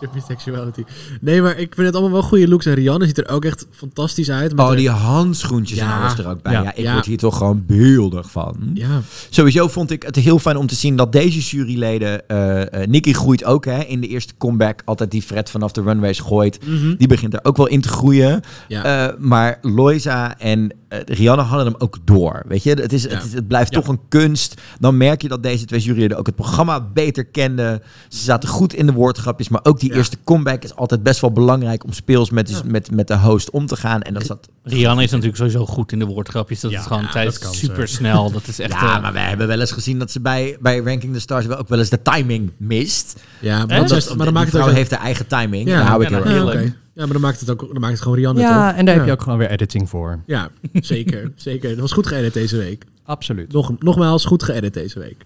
Shubisexuality. 0.00 0.84
Nee, 1.20 1.42
maar 1.42 1.58
ik 1.58 1.74
vind 1.74 1.86
het 1.86 1.94
allemaal 1.96 2.12
wel 2.20 2.22
goede 2.28 2.48
looks. 2.48 2.66
En 2.66 2.74
Rianne 2.74 3.06
ziet 3.06 3.18
er 3.18 3.28
ook 3.28 3.44
echt 3.44 3.66
fantastisch 3.70 4.30
uit. 4.30 4.56
met 4.56 4.66
Oh, 4.66 4.76
die 4.76 4.90
handschoentjes 4.90 5.78
en 5.78 5.86
Ja. 5.86 6.00
alles 6.00 6.18
er 6.18 6.28
ook 6.28 6.42
bij. 6.42 6.52
Ja. 6.52 6.62
Ja, 6.62 6.74
ik 6.74 6.90
word 6.92 7.06
hier 7.06 7.18
toch 7.18 7.36
gewoon 7.36 7.64
beeldig 7.66 8.30
van. 8.30 8.70
Ja. 8.74 9.00
Sowieso 9.30 9.68
vond 9.68 9.90
ik 9.90 10.02
het 10.02 10.16
heel 10.16 10.38
fijn 10.38 10.56
om 10.56 10.66
te 10.66 10.74
zien 10.74 10.96
dat 10.96 11.12
deze 11.12 11.40
juryleden... 11.56 12.28
eh 12.28 12.82
eh 12.82 12.88
Nicky 12.88 13.12
groeit 13.12 13.44
ook 13.44 13.64
hè, 13.64 13.78
in 13.82 14.00
de 14.00 14.06
eerste 14.06 14.32
comeback. 14.38 14.82
Altijd 14.84 15.10
die 15.10 15.22
Fred 15.22 15.50
vanaf 15.50 15.72
de 15.72 15.82
runways 15.82 16.18
gooit. 16.18 16.66
Mhm. 16.66 16.94
Die 16.96 17.08
begint 17.08 17.34
er 17.34 17.40
ook 17.42 17.56
wel 17.56 17.66
in 17.68 17.80
te 17.80 17.88
groeien. 17.88 18.40
Ja. 18.68 19.08
Eh, 19.08 19.14
maar 19.18 19.58
Loisa 19.62 20.38
en 20.38 20.74
Rihanna 21.06 21.42
hadden 21.42 21.66
hem 21.66 21.74
ook 21.78 21.98
door. 22.04 22.42
Weet 22.48 22.62
je, 22.62 22.70
het, 22.74 22.92
is, 22.92 23.02
het, 23.02 23.24
is- 23.24 23.32
het 23.32 23.48
blijft 23.48 23.72
toch 23.72 23.88
een 23.88 24.00
kunst. 24.08 24.60
Dan 24.78 24.96
merk 24.96 25.22
je 25.22 25.28
dat 25.28 25.42
deze 25.42 25.64
twee 25.64 25.80
juryleden 25.80 26.18
ook 26.18 26.26
het 26.26 26.34
programma 26.36 26.80
beter 26.94 27.24
kenden. 27.24 27.82
Ze 28.08 28.18
zaten 28.24 28.48
goed 28.48 28.74
in 28.74 28.86
de 28.86 28.92
woordgrapjes. 28.92 29.48
Maar 29.48 29.60
ook 29.62 29.80
die 29.80 29.89
Ja. 29.90 29.96
eerste 29.96 30.16
comeback 30.24 30.62
is 30.62 30.74
altijd 30.76 31.02
best 31.02 31.20
wel 31.20 31.32
belangrijk... 31.32 31.84
om 31.84 31.92
speels 31.92 32.30
met, 32.30 32.62
met, 32.64 32.90
met 32.90 33.08
de 33.08 33.16
host 33.18 33.50
om 33.50 33.66
te 33.66 33.76
gaan. 33.76 34.02
En 34.02 34.14
dat 34.14 34.26
zat 34.26 34.48
Rihanna 34.62 35.02
is 35.02 35.10
natuurlijk 35.10 35.36
sowieso 35.36 35.66
goed 35.66 35.92
in 35.92 35.98
de 35.98 36.04
woordgrapjes. 36.04 36.60
Dat 36.60 36.70
Ja, 36.70 36.78
is 36.78 36.86
gewoon 36.86 37.02
ja, 37.02 37.10
tijdens 37.10 37.58
super 37.58 37.88
snel. 37.88 38.30
Dat 38.30 38.46
is 38.46 38.58
echt. 38.58 38.72
ja, 38.72 38.96
eh, 38.96 39.02
maar 39.02 39.12
we 39.12 39.18
hebben 39.18 39.46
wel 39.46 39.60
eens 39.60 39.72
gezien 39.72 39.98
dat 39.98 40.10
ze 40.10 40.20
bij, 40.20 40.56
bij 40.60 40.78
Ranking 40.78 41.12
the 41.12 41.20
Stars 41.20 41.46
wel 41.46 41.56
ook 41.58 41.68
wel 41.68 41.78
eens 41.78 41.88
de 41.90 42.02
timing 42.02 42.52
mist. 42.56 43.20
Ja, 43.40 43.66
maar, 43.66 43.88
dat 43.88 44.14
maar 44.16 44.24
dan 44.24 44.34
maakt 44.34 44.46
het 44.46 44.54
vrouw 44.56 44.68
ook... 44.68 44.74
heeft 44.76 44.90
haar 44.90 45.00
eigen 45.00 45.26
timing. 45.26 45.68
Ja, 45.68 45.76
Daar 45.78 45.86
hou 45.86 46.02
ik 46.04 46.10
ja, 46.10 46.14
heel 46.22 46.24
nou, 46.24 46.36
erg 46.36 46.44
Ja, 46.46 46.52
van. 46.52 46.62
oké. 46.62 46.74
Ja, 46.94 47.02
maar 47.04 47.12
dan 47.12 47.20
maakt 47.20 47.40
het 47.40 47.50
ook 47.50 47.60
dan 47.60 47.80
maakt 47.80 47.92
het 47.92 48.02
gewoon 48.02 48.16
Rianne, 48.18 48.40
Ja, 48.40 48.68
toch? 48.68 48.78
en 48.78 48.84
daar 48.84 48.94
heb 48.94 49.04
je 49.06 49.12
ook 49.12 49.22
gewoon 49.22 49.38
weer 49.38 49.50
editing 49.50 49.88
voor. 49.88 50.22
Ja, 50.26 50.50
zeker. 50.72 51.32
zeker. 51.36 51.68
Dat 51.70 51.78
was 51.78 51.92
goed 51.92 52.06
geëdit 52.06 52.32
deze 52.32 52.56
week. 52.56 52.84
Absoluut. 53.04 53.52
Nog, 53.52 53.72
nogmaals, 53.78 54.24
goed 54.24 54.42
geëdit 54.42 54.74
deze 54.74 54.98
week. 54.98 55.16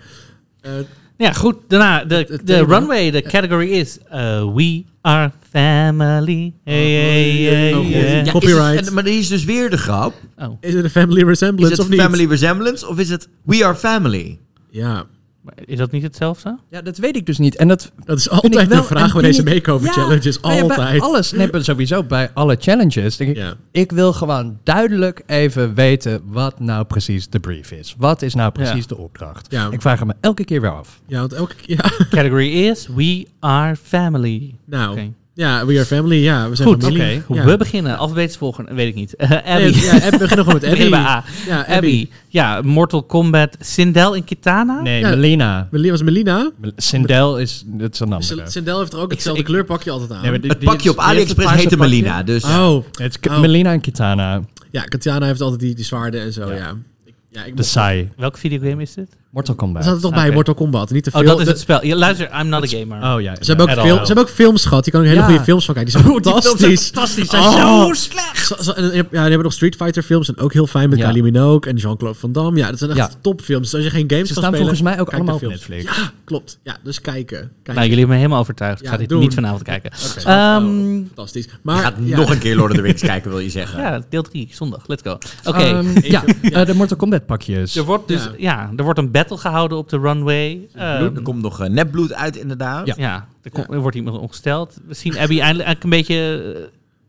Eh, 0.60 0.72
Ja, 1.16 1.32
goed. 1.32 1.56
Daarna, 1.68 2.04
de, 2.04 2.40
de 2.44 2.64
runway, 2.64 3.10
de 3.10 3.22
category 3.22 3.68
is 3.70 3.98
uh, 4.12 4.54
We 4.54 4.84
Are 5.00 5.30
Family. 5.50 6.52
Hey, 6.64 6.90
hey, 6.90 7.30
hey, 7.42 7.74
Oh. 7.74 7.90
Ja, 7.90 7.96
is 7.98 8.30
Copyright. 8.30 8.74
het- 8.78 8.86
en- 8.86 8.94
maar 8.94 9.04
die 9.04 9.18
is 9.18 9.28
dus 9.28 9.44
weer 9.44 9.70
de 9.70 9.76
grap. 9.78 10.14
Oh. 10.38 10.56
is 10.60 10.74
het 10.74 10.84
een 10.84 10.90
family 10.90 11.20
Is 11.20 11.26
resemblance 11.26 11.72
het 11.74 11.80
of 11.82 11.88
niet? 11.88 12.00
family 12.00 12.26
resemblance 12.26 12.88
of 12.88 12.98
is 12.98 13.08
het 13.10 13.28
we 13.44 13.64
are 13.64 13.74
family? 13.74 14.38
Ja. 14.70 15.04
Maar 15.44 15.54
Is 15.64 15.78
dat 15.78 15.90
niet 15.90 16.02
hetzelfde? 16.02 16.58
Ja, 16.70 16.82
dat 16.82 16.96
weet 16.98 17.16
ik 17.16 17.26
dus 17.26 17.38
niet. 17.38 17.56
En 17.56 17.68
dat, 17.68 17.92
Dat 18.04 18.18
is 18.18 18.30
altijd 18.30 18.70
de 18.70 18.82
vraag 18.82 19.12
bij 19.12 19.22
deze 19.22 19.42
makeover 19.42 19.86
Ja, 19.86 19.92
challenges. 19.92 20.34
ja, 20.34 20.40
bij 20.50 20.62
Altijd. 20.62 21.00
alles. 21.02 21.32
Nee, 21.32 21.48
sowieso 21.52 22.02
bij 22.04 22.30
alle 22.34 22.56
challenges. 22.58 23.16
Denk 23.16 23.30
ik, 23.30 23.36
Ja. 23.36 23.54
ik 23.70 23.92
wil 23.92 24.12
gewoon 24.12 24.58
duidelijk 24.62 25.22
even 25.26 25.74
weten 25.74 26.20
wat 26.24 26.60
nou 26.60 26.84
precies 26.84 27.28
de 27.28 27.40
brief 27.40 27.70
is. 27.70 27.94
Wat 27.98 28.22
is 28.22 28.34
nou 28.34 28.52
precies 28.52 28.74
Ja. 28.74 28.86
de 28.88 28.96
opdracht? 28.96 29.46
Ja. 29.50 29.68
Ik 29.70 29.80
vraag 29.80 29.98
het 29.98 30.08
me 30.08 30.14
elke 30.20 30.44
keer 30.44 30.60
weer 30.60 30.74
af. 30.74 31.00
Ja, 31.06 31.18
want 31.20 31.32
elke 31.32 31.54
keer... 31.54 31.76
Ja. 31.76 31.90
Category 32.16 32.48
is 32.66 32.86
We 32.94 33.26
Are 33.40 33.76
Family. 33.76 34.54
Nou, 34.64 34.90
Oké. 34.92 35.12
Ja, 35.34 35.66
we 35.66 35.74
are 35.74 35.84
family. 35.84 36.16
Ja, 36.22 36.48
we 36.48 36.56
zijn 36.56 36.68
Goed, 36.68 36.82
familie. 36.84 37.22
Ja. 37.28 37.44
We 37.44 37.56
beginnen. 37.56 37.96
Alfabetisch 37.98 38.36
volgen, 38.36 38.74
weet 38.74 38.88
ik 38.88 38.94
niet. 38.94 39.16
Eh, 39.16 39.30
Abby. 39.54 39.62
Nee, 39.64 39.82
ja, 39.84 39.92
Abby, 39.92 40.10
we 40.10 40.18
beginnen 40.18 40.44
gewoon 40.44 40.60
met 40.60 40.60
bij 40.78 40.84
Abby. 40.84 40.94
A. 40.94 41.24
Ja, 41.46 41.58
Abby. 41.60 41.72
Abby. 41.74 42.08
Ja, 42.28 42.60
Mortal 42.62 43.02
Kombat. 43.02 43.56
Sindel 43.60 44.14
en 44.14 44.24
Kitana? 44.24 44.80
Nee, 44.82 45.00
Ja. 45.00 45.08
Melina. 45.08 45.68
Meli- 45.70 45.90
Was 45.90 46.02
Melina? 46.02 46.50
Sindel 46.76 47.38
is, 47.38 47.62
dat 47.66 47.92
is 47.92 48.00
een 48.00 48.12
andere. 48.12 48.42
Sindel 48.50 48.78
heeft 48.78 48.92
er 48.92 48.98
ook 48.98 49.10
hetzelfde 49.10 49.40
ik- 49.40 49.46
kleurpakje 49.46 49.90
altijd 49.90 50.10
aan. 50.12 50.20
Nee, 50.22 50.30
maar 50.30 50.40
die- 50.40 50.50
Het 50.50 50.58
pakje 50.58 50.90
op 50.90 50.98
AliExpress 50.98 51.52
heette. 51.52 51.76
Melina, 51.76 52.22
dus... 52.22 52.44
Oh, 52.44 52.84
Het 52.92 53.18
is 53.22 53.30
Oh. 53.30 53.40
Melina 53.40 53.72
en 53.72 53.80
Kitana. 53.80 54.42
ja, 54.70 54.82
Katjana 54.82 55.26
heeft 55.26 55.40
altijd 55.40 55.60
die, 55.60 55.74
die 55.74 55.84
zwaarden 55.84 56.20
en 56.20 56.32
zo, 56.32 56.48
ja. 56.48 56.54
Ja. 56.56 56.74
Ik- 57.04 57.14
ja 57.30 57.44
ik 57.44 57.56
De 57.56 57.62
saai. 57.62 58.10
Welke 58.16 58.38
videogame 58.38 58.82
is 58.82 58.94
dit? 58.94 59.08
Mortal 59.34 59.54
Er 59.54 59.60
Kombat. 59.60 59.84
zat 59.84 59.94
er 59.94 60.00
toch 60.00 60.14
bij. 60.14 60.30
Mortal 60.30 60.54
Kombat, 60.54 60.90
niet 60.90 61.04
te 61.04 61.10
veel. 61.10 61.20
Oh, 61.20 61.26
dat 61.26 61.40
is 61.40 61.46
het 61.46 61.58
spel. 61.60 61.84
Ja, 61.84 61.96
luister, 61.96 62.30
I'm 62.40 62.48
not 62.48 62.74
a 62.74 62.78
gamer. 62.78 63.14
Oh 63.14 63.20
ja. 63.20 63.34
Ze 63.40 63.44
hebben, 63.54 63.68
ook 63.68 63.82
film, 63.84 63.98
ze 63.98 64.04
hebben 64.06 64.24
ook 64.24 64.30
films 64.30 64.64
gehad. 64.64 64.84
Je 64.84 64.90
kan 64.90 65.00
ook 65.00 65.06
hele 65.06 65.18
Ja. 65.20 65.26
goede 65.26 65.42
films 65.42 65.64
van 65.64 65.74
kijken. 65.74 65.92
Die 65.92 66.00
zijn 66.02 66.14
Oh, 66.14 66.22
die 66.22 66.32
zijn 66.32 66.42
fantastisch. 66.44 66.84
fantastisch. 66.90 67.28
Zijn 67.30 67.42
Oh. 67.42 67.84
zo 67.86 67.92
slecht. 67.92 68.46
Zo- 68.46 68.62
zo- 68.62 68.72
en, 68.72 68.92
ja, 68.94 69.00
die 69.10 69.18
hebben 69.18 69.42
nog 69.42 69.52
Street 69.52 69.76
Fighter 69.76 70.02
films. 70.02 70.28
En 70.28 70.38
ook 70.38 70.52
heel 70.52 70.66
fijn 70.66 70.88
met 70.90 70.98
Ja. 70.98 71.06
Kylie 71.06 71.22
Minogue 71.22 71.70
en 71.70 71.76
Jean-Claude 71.76 72.18
Van 72.18 72.32
Damme. 72.32 72.58
Ja, 72.58 72.68
dat 72.70 72.78
zijn 72.78 72.90
echt 72.90 72.98
Ja. 72.98 73.10
topfilms. 73.20 73.62
Dus 73.70 73.74
als 73.74 73.84
je 73.84 73.90
geen 73.98 74.10
games 74.10 74.28
Ze 74.28 74.34
kan 74.34 74.42
staan 74.42 74.54
spelen, 74.54 74.58
volgens 74.76 74.80
mij 74.82 75.00
ook 75.00 75.12
allemaal 75.12 75.34
op 75.34 75.40
films. 75.40 75.54
Netflix. 75.54 75.84
Ja, 75.96 76.10
klopt. 76.24 76.58
Ja, 76.62 76.76
dus 76.82 77.00
kijken. 77.00 77.22
kijken. 77.24 77.50
Nou, 77.64 77.78
jullie 77.80 77.90
hebben 77.98 78.08
me 78.08 78.14
helemaal 78.16 78.40
overtuigd. 78.40 78.78
Ik 78.78 78.84
Ja, 78.84 78.90
ga 78.92 78.96
dit 78.98 79.08
doen. 79.08 79.20
niet 79.20 79.34
vanavond 79.34 79.62
kijken. 79.62 79.90
Oké. 80.18 80.28
Ehm, 80.28 80.64
Oh, 80.64 81.04
fantastisch. 81.06 81.46
Maar 81.62 81.76
Je 81.76 81.82
gaat 81.82 81.94
ja. 82.04 82.16
nog 82.16 82.30
een 82.30 82.38
keer 82.38 82.56
Lord 82.56 82.70
of 82.70 82.76
the 82.76 82.82
Rings 82.82 83.02
kijken, 83.12 83.30
wil 83.30 83.38
je 83.38 83.50
zeggen. 83.50 83.80
ja, 83.80 84.00
deel 84.08 84.22
3, 84.22 84.48
zondag. 84.52 84.82
Let's 84.86 85.02
go. 85.02 85.18
Oké. 85.44 85.58
Ehm, 85.62 85.86
ja, 86.14 86.24
eh, 86.42 86.66
de 86.66 86.74
Mortal 86.74 86.96
Kombat 86.96 87.26
pakjes. 87.26 87.76
Er 87.76 87.84
wordt 87.84 88.08
dus, 88.08 88.22
Ja. 88.24 88.30
ja. 88.38 88.70
er 88.76 88.84
wordt 88.84 88.98
een 88.98 89.10
battle 89.10 89.22
gehouden 89.30 89.78
op 89.78 89.88
de 89.88 89.98
runway. 89.98 90.68
Ehm, 90.74 90.84
er 91.16 91.22
komt 91.22 91.42
nog 91.42 91.60
eh, 91.60 91.68
nepbloed 91.70 92.12
uit, 92.14 92.36
inderdaad. 92.36 92.86
Ja. 92.86 92.94
ja, 92.96 93.28
er, 93.42 93.50
komt- 93.50 93.70
er 93.70 93.80
wordt 93.80 93.96
iemand 93.96 94.18
ongesteld. 94.18 94.76
We 94.86 94.94
zien 94.94 95.18
Abby 95.18 95.40
eindelijk 95.40 95.82
een 95.84 95.90
beetje... 95.90 96.14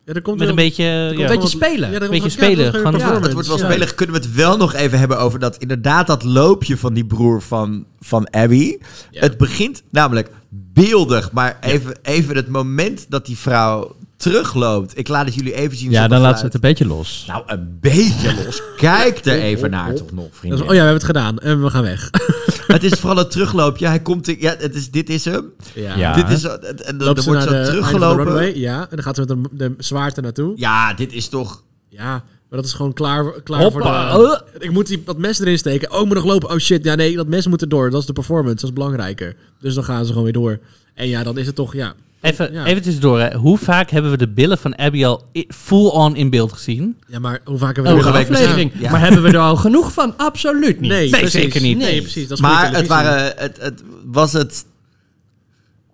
Ja, 0.05 0.13
er 0.13 0.21
komt 0.21 0.37
met 0.37 0.47
wel- 0.47 0.57
een 0.57 0.63
beetje... 0.63 0.83
er 0.83 1.07
komt 1.07 1.19
ja. 1.19 1.27
wel 1.27 1.35
beetje 1.37 1.57
spelen. 1.57 1.91
Ja, 1.91 1.99
er 1.99 2.09
Beetje 2.09 2.29
spelen, 2.29 2.73
gewoon- 2.73 2.93
een 2.93 2.99
Ja, 2.99 3.19
Het 3.21 3.33
wordt 3.33 3.47
wel 3.47 3.57
Ja. 3.57 3.65
spelig. 3.65 3.95
Kunnen 3.95 4.15
we 4.15 4.21
het 4.21 4.33
wel 4.33 4.57
nog 4.57 4.73
even 4.73 4.99
hebben 4.99 5.19
over 5.19 5.39
dat 5.39 5.57
inderdaad 5.57 6.07
dat 6.07 6.23
loopje 6.23 6.77
van 6.77 6.93
die 6.93 7.05
broer 7.05 7.41
van, 7.41 7.85
van 7.99 8.29
Abby. 8.29 8.77
Ja. 9.11 9.21
Het 9.21 9.37
begint 9.37 9.83
namelijk 9.89 10.29
beeldig, 10.49 11.31
maar 11.31 11.57
even, 11.61 11.95
even 12.01 12.35
het 12.35 12.47
moment 12.47 13.05
dat 13.09 13.25
die 13.25 13.37
vrouw 13.37 13.95
terugloopt. 14.17 14.97
Ik 14.97 15.07
laat 15.07 15.25
het 15.25 15.35
jullie 15.35 15.53
even 15.53 15.77
zien. 15.77 15.91
Ja, 15.91 16.07
dan 16.07 16.21
laat 16.21 16.39
ze 16.39 16.45
het 16.45 16.53
een 16.53 16.59
beetje 16.59 16.85
los. 16.85 17.23
Nou, 17.27 17.43
een 17.45 17.77
beetje 17.81 18.43
los. 18.45 18.61
Kijk 18.77 19.25
er 19.25 19.39
even 19.39 19.69
naar 19.69 19.93
toch 19.95 20.11
nog, 20.11 20.23
Dat 20.23 20.33
is- 20.33 20.39
vrienden. 20.39 20.59
oh 20.59 20.65
ja, 20.65 20.69
we 20.71 20.75
hebben 20.77 20.93
het 20.93 21.03
gedaan. 21.03 21.39
En 21.39 21.63
we 21.63 21.69
gaan 21.69 21.83
weg. 21.83 22.09
Het 22.67 22.83
is 22.83 22.91
vooral 22.99 23.17
het 23.17 23.31
terugloopje. 23.31 23.87
Hij 23.87 23.99
komt... 24.01 24.27
in- 24.27 24.37
Ja, 24.39 24.55
het 24.57 24.75
is, 24.75 24.91
dit 24.91 25.09
is 25.09 25.25
hem. 25.25 25.53
Ja. 25.73 26.13
Dit 26.13 26.29
is... 26.29 26.43
En, 26.43 26.85
en 26.85 26.97
dan 26.97 27.17
ze 27.17 27.23
wordt 27.29 27.43
zo 27.43 27.49
de 27.49 27.63
teruggelopen. 27.65 28.59
Ja, 28.59 28.79
en 28.81 28.87
dan 28.95 29.03
gaat 29.03 29.15
ze 29.15 29.21
met 29.21 29.29
de, 29.29 29.49
de 29.51 29.73
zwaard 29.77 30.17
er 30.17 30.23
naartoe. 30.23 30.53
Ja, 30.55 30.93
dit 30.93 31.13
is 31.13 31.27
toch... 31.27 31.63
Ja, 31.89 32.09
maar 32.49 32.59
dat 32.59 32.65
is 32.65 32.73
gewoon 32.73 32.93
klaar, 32.93 33.41
klaar 33.41 33.61
Hoppa. 33.61 34.11
voor 34.15 34.21
de... 34.53 34.65
Ik 34.65 34.71
moet 34.71 34.87
die, 34.87 35.03
dat 35.05 35.17
mes 35.17 35.39
erin 35.39 35.57
steken. 35.57 35.91
Oh, 35.91 35.99
ik 35.99 36.05
moet 36.05 36.15
nog 36.15 36.25
lopen. 36.25 36.49
Oh 36.49 36.57
shit, 36.57 36.83
ja 36.83 36.95
nee, 36.95 37.15
dat 37.15 37.27
mes 37.27 37.47
moet 37.47 37.61
er 37.61 37.69
door. 37.69 37.89
Dat 37.89 37.99
is 37.99 38.05
de 38.07 38.13
performance, 38.13 38.55
dat 38.55 38.63
is 38.63 38.73
belangrijker. 38.73 39.35
Dus 39.59 39.73
dan 39.73 39.83
gaan 39.83 40.01
ze 40.03 40.07
gewoon 40.07 40.23
weer 40.23 40.33
door. 40.33 40.59
En 40.93 41.07
ja, 41.07 41.23
dan 41.23 41.37
is 41.37 41.45
het 41.45 41.55
toch, 41.55 41.73
ja... 41.73 41.93
Even, 42.25 42.53
Ja. 42.53 42.65
even 42.65 42.81
tussendoor. 42.81 43.19
Hè. 43.19 43.35
Hoe 43.37 43.57
vaak 43.57 43.89
hebben 43.89 44.11
we 44.11 44.17
de 44.17 44.29
billen 44.29 44.57
van 44.57 44.75
Abby 44.75 45.05
al 45.05 45.23
i- 45.35 45.45
full-on 45.49 46.15
in 46.15 46.29
beeld 46.29 46.51
gezien? 46.53 46.97
Ja, 47.07 47.19
maar 47.19 47.39
hoe 47.45 47.57
vaak 47.57 47.75
hebben 47.75 47.95
we... 47.95 47.99
Elke 48.03 48.17
week 48.17 48.29
aflevering. 48.29 48.71
Ja. 48.79 48.91
Maar 48.91 48.99
hebben 48.99 49.21
we 49.21 49.27
er 49.29 49.37
al 49.37 49.55
genoeg 49.55 49.93
van? 49.93 50.17
Absoluut 50.17 50.79
niet. 50.79 50.91
Nee, 50.91 51.27
zeker 51.29 51.61
niet. 51.61 51.77
Nee, 51.77 52.01
precies. 52.01 52.27
Dat 52.27 52.37
is 52.37 52.43
Maar 52.43 52.75
het, 52.75 52.87
waren, 52.87 53.33
het, 53.37 53.57
het 53.61 53.83
was 54.05 54.33
het... 54.33 54.65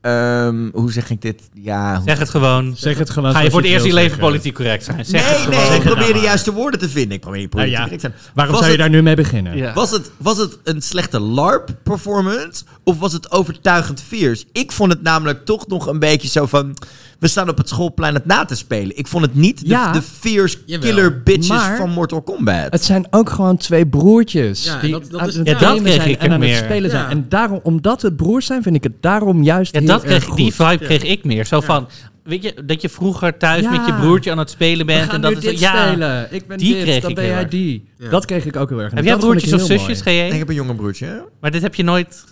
ehm, 0.01 0.69
hoe 0.73 0.91
zeg 0.91 1.09
ik 1.09 1.21
dit? 1.21 1.41
Ja, 1.53 1.95
hoe- 1.95 2.03
Zeg 2.05 2.19
het 2.19 2.29
gewoon. 2.29 2.73
Zeg 2.77 2.97
het 2.97 3.09
gewoon. 3.09 3.31
Ga 3.31 3.39
je 3.39 3.49
voor 3.51 3.61
het 3.61 3.69
eerst 3.69 3.81
in 3.83 3.87
je 3.89 3.93
leven 3.95 4.09
zeggen. 4.09 4.27
politiek 4.29 4.53
correct 4.55 4.83
zijn? 4.83 5.05
Zeg 5.05 5.21
het 5.29 5.29
nee, 5.37 5.39
gewoon. 5.45 5.59
nee, 5.69 5.77
ik 5.77 5.83
het 5.83 5.83
probeer 5.83 6.01
nou 6.09 6.13
de 6.19 6.25
juiste 6.25 6.53
woorden 6.53 6.79
te 6.79 6.89
vinden. 6.89 7.11
Ik 7.11 7.19
probeer 7.21 7.47
politiek 7.47 7.73
Nou 7.77 7.89
ja. 7.89 7.89
correct 7.89 8.01
te 8.01 8.07
zijn. 8.23 8.33
Waarom 8.35 8.53
Was 8.55 8.63
zou 8.63 8.71
je 8.77 8.81
het- 8.81 8.91
daar 8.91 8.99
nu 9.01 9.03
mee 9.05 9.15
beginnen? 9.15 9.57
Ja. 9.57 9.73
Was 9.73 9.91
het, 9.91 10.11
was 10.17 10.37
het 10.37 10.57
een 10.63 10.81
slechte 10.81 11.19
LARP-performance 11.19 12.63
of 12.83 12.99
was 12.99 13.13
het 13.13 13.31
overtuigend 13.31 14.01
fierce? 14.07 14.45
Ik 14.51 14.71
vond 14.71 14.91
het 14.91 15.01
namelijk 15.01 15.45
toch 15.45 15.67
nog 15.67 15.87
een 15.87 15.99
beetje 15.99 16.27
zo 16.27 16.45
van... 16.45 16.75
We 17.21 17.27
staan 17.27 17.49
op 17.49 17.57
het 17.57 17.69
schoolplein 17.69 18.13
het 18.13 18.25
na 18.25 18.45
te 18.45 18.55
spelen. 18.55 18.97
Ik 18.97 19.07
vond 19.07 19.25
het 19.25 19.35
niet 19.35 19.59
de, 19.59 19.67
Ja. 19.67 19.91
de 19.91 20.01
fierce 20.01 20.57
Jawel. 20.65 20.89
killer 20.89 21.21
bitches 21.23 21.47
Maar- 21.47 21.77
van 21.77 21.89
Mortal 21.89 22.21
Kombat. 22.21 22.67
Het 22.69 22.83
zijn 22.83 23.07
ook 23.09 23.29
gewoon 23.29 23.57
twee 23.57 23.87
broertjes. 23.87 24.63
Ja, 24.63 24.73
en 24.73 24.81
die 24.81 24.91
dat- 24.91 25.11
dat 25.11 25.19
aan 25.21 25.27
is- 25.27 25.35
het 25.35 25.47
Ja, 25.47 25.53
dat 25.53 25.61
gamen 25.61 25.81
kreeg 25.83 25.95
zijn 25.95 26.09
ik 26.09 26.15
en 26.19 26.25
er 26.27 26.33
aan 26.33 26.41
het 26.41 26.49
meer. 26.49 26.57
spelen 26.63 26.89
zijn. 26.89 27.09
En 27.09 27.25
daarom, 27.29 27.59
omdat 27.63 28.01
het 28.01 28.15
broers 28.15 28.45
zijn, 28.45 28.63
vind 28.63 28.75
ik 28.75 28.83
het 28.83 28.93
daarom 29.01 29.43
juist 29.43 29.73
Ja, 29.73 29.79
heel 29.79 29.87
dat 29.87 30.03
erg 30.03 30.23
kreeg, 30.23 30.35
die 30.35 30.53
goed. 30.53 30.67
vibe 30.67 30.85
kreeg 30.85 31.03
ik 31.03 31.23
meer. 31.23 31.45
Zo 31.45 31.59
van, 31.61 31.87
weet 32.23 32.43
je, 32.43 32.53
dat 32.65 32.81
je 32.81 32.89
vroeger 32.89 33.37
thuis 33.37 33.61
Ja. 33.63 33.69
met 33.71 33.85
je 33.85 33.93
broertje 33.93 34.31
aan 34.31 34.37
het 34.37 34.49
spelen 34.49 34.85
We 34.85 34.93
bent. 34.93 35.05
gaan 35.05 35.15
en 35.15 35.21
dat 35.21 35.31
nu 35.31 35.37
is 35.37 35.43
dit 35.43 35.59
ja, 35.59 35.87
spelen. 35.87 36.27
Ik 36.31 36.47
ben 36.47 36.57
die 36.57 36.73
dit, 36.73 36.83
kreeg 36.83 37.01
dan 37.01 37.09
ik 37.09 37.15
ben 37.15 37.25
heel 37.25 37.33
jij 37.33 37.41
erg. 37.43 37.51
die. 37.51 37.85
Ja. 37.97 38.09
Dat 38.09 38.25
kreeg 38.25 38.45
ik 38.45 38.55
ook 38.55 38.69
heel 38.69 38.79
erg. 38.81 38.93
Heb 38.93 39.03
jij 39.03 39.17
broertjes 39.17 39.53
of 39.53 39.61
zusjes, 39.61 40.03
mooi. 40.03 40.17
Nee, 40.17 40.31
ik 40.31 40.39
heb 40.39 40.49
een 40.49 40.55
jonger 40.55 40.75
broertje. 40.75 41.25
Maar 41.41 41.51
dit 41.51 41.61
heb 41.61 41.75
je 41.75 41.83
nooit... 41.83 42.23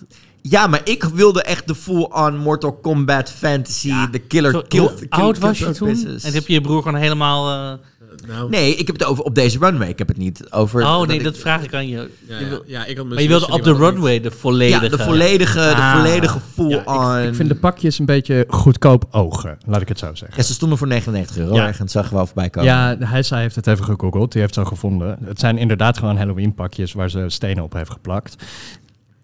Ja, 0.42 0.68
maar 0.68 0.82
ik 0.84 1.04
wilde 1.04 1.42
echt 1.44 1.68
de 1.68 1.76
full-on 1.76 2.38
Mortal 2.38 2.74
Kombat 2.74 3.32
fantasy, 3.32 3.94
de 4.12 4.20
killer 4.20 4.52
Zo, 4.52 4.62
kill. 4.68 4.80
hoe 4.80 4.94
kill- 4.96 5.08
oud 5.10 5.38
kill- 5.38 5.48
was 5.48 5.60
je 5.60 5.72
toen? 5.72 5.88
business. 5.88 6.26
En 6.26 6.34
heb 6.34 6.48
je 6.48 6.54
je 6.54 6.62
broer 6.62 6.82
gewoon 6.82 7.00
helemaal... 7.02 7.50
eh, 7.74 7.80
Nou, 8.28 8.50
Nee, 8.50 8.76
ik 8.76 8.88
heb 8.88 8.96
het 9.00 9.06
over 9.08 9.24
op 9.24 9.36
deze 9.36 9.58
runway. 9.60 9.90
Ik 9.90 9.98
heb 9.98 10.08
het 10.08 10.18
niet 10.18 10.52
over. 10.52 10.82
oh 10.84 11.02
nee, 11.08 11.24
dat 11.24 11.38
vraag 11.38 11.64
ik 11.64 11.74
aan 11.74 11.88
je. 11.88 12.10
ja, 12.28 12.38
Je 12.38 12.44
ja, 12.44 12.50
wil- 12.50 12.64
ja, 12.66 12.86
ik 12.86 12.98
had 12.98 13.06
maar 13.06 13.22
je 13.22 13.28
wilde 13.28 13.48
op 13.52 13.64
de 13.64 13.74
runway 13.74 14.20
de 14.22 14.32
volledige... 14.32 14.84
Ja, 14.84 14.90
de 14.90 14.98
volledige, 15.04 15.60
de 15.60 15.76
Ah. 15.76 15.96
volledige 15.96 16.40
full-on. 16.54 16.94
Ja, 16.96 17.18
ik, 17.20 17.28
ik 17.30 17.36
vind 17.36 17.50
de 17.50 17.56
pakjes 17.56 18.00
een 18.00 18.06
beetje 18.06 18.46
goedkoop 18.48 19.06
ogen, 19.12 19.58
laat 19.66 19.82
ik 19.82 19.88
het 19.88 20.00
zo 20.00 20.16
zeggen. 20.16 20.38
Ja, 20.38 20.44
ze 20.44 20.54
stonden 20.54 20.78
voor 20.78 20.88
99 20.88 21.38
euro 21.38 21.56
Ja. 21.56 21.68
ergens. 21.68 21.92
Zag 21.92 22.10
je 22.10 22.16
wel 22.16 22.26
voorbij 22.26 22.50
komen. 22.50 22.70
Ja, 22.70 22.96
hij 23.00 23.24
zei, 23.24 23.42
heeft 23.42 23.56
het 23.56 23.68
even 23.68 23.86
gegoogeld. 23.86 24.32
Die 24.32 24.42
heeft 24.42 24.54
ze 24.54 24.66
gevonden. 24.66 25.18
Het 25.26 25.40
zijn 25.40 25.58
inderdaad 25.58 25.98
gewoon 25.98 26.18
Halloween 26.18 26.54
pakjes 26.54 26.94
waar 26.94 27.10
ze 27.10 27.26
stenen 27.28 27.64
op 27.64 27.74
heeft 27.74 27.92
geplakt. 27.92 28.44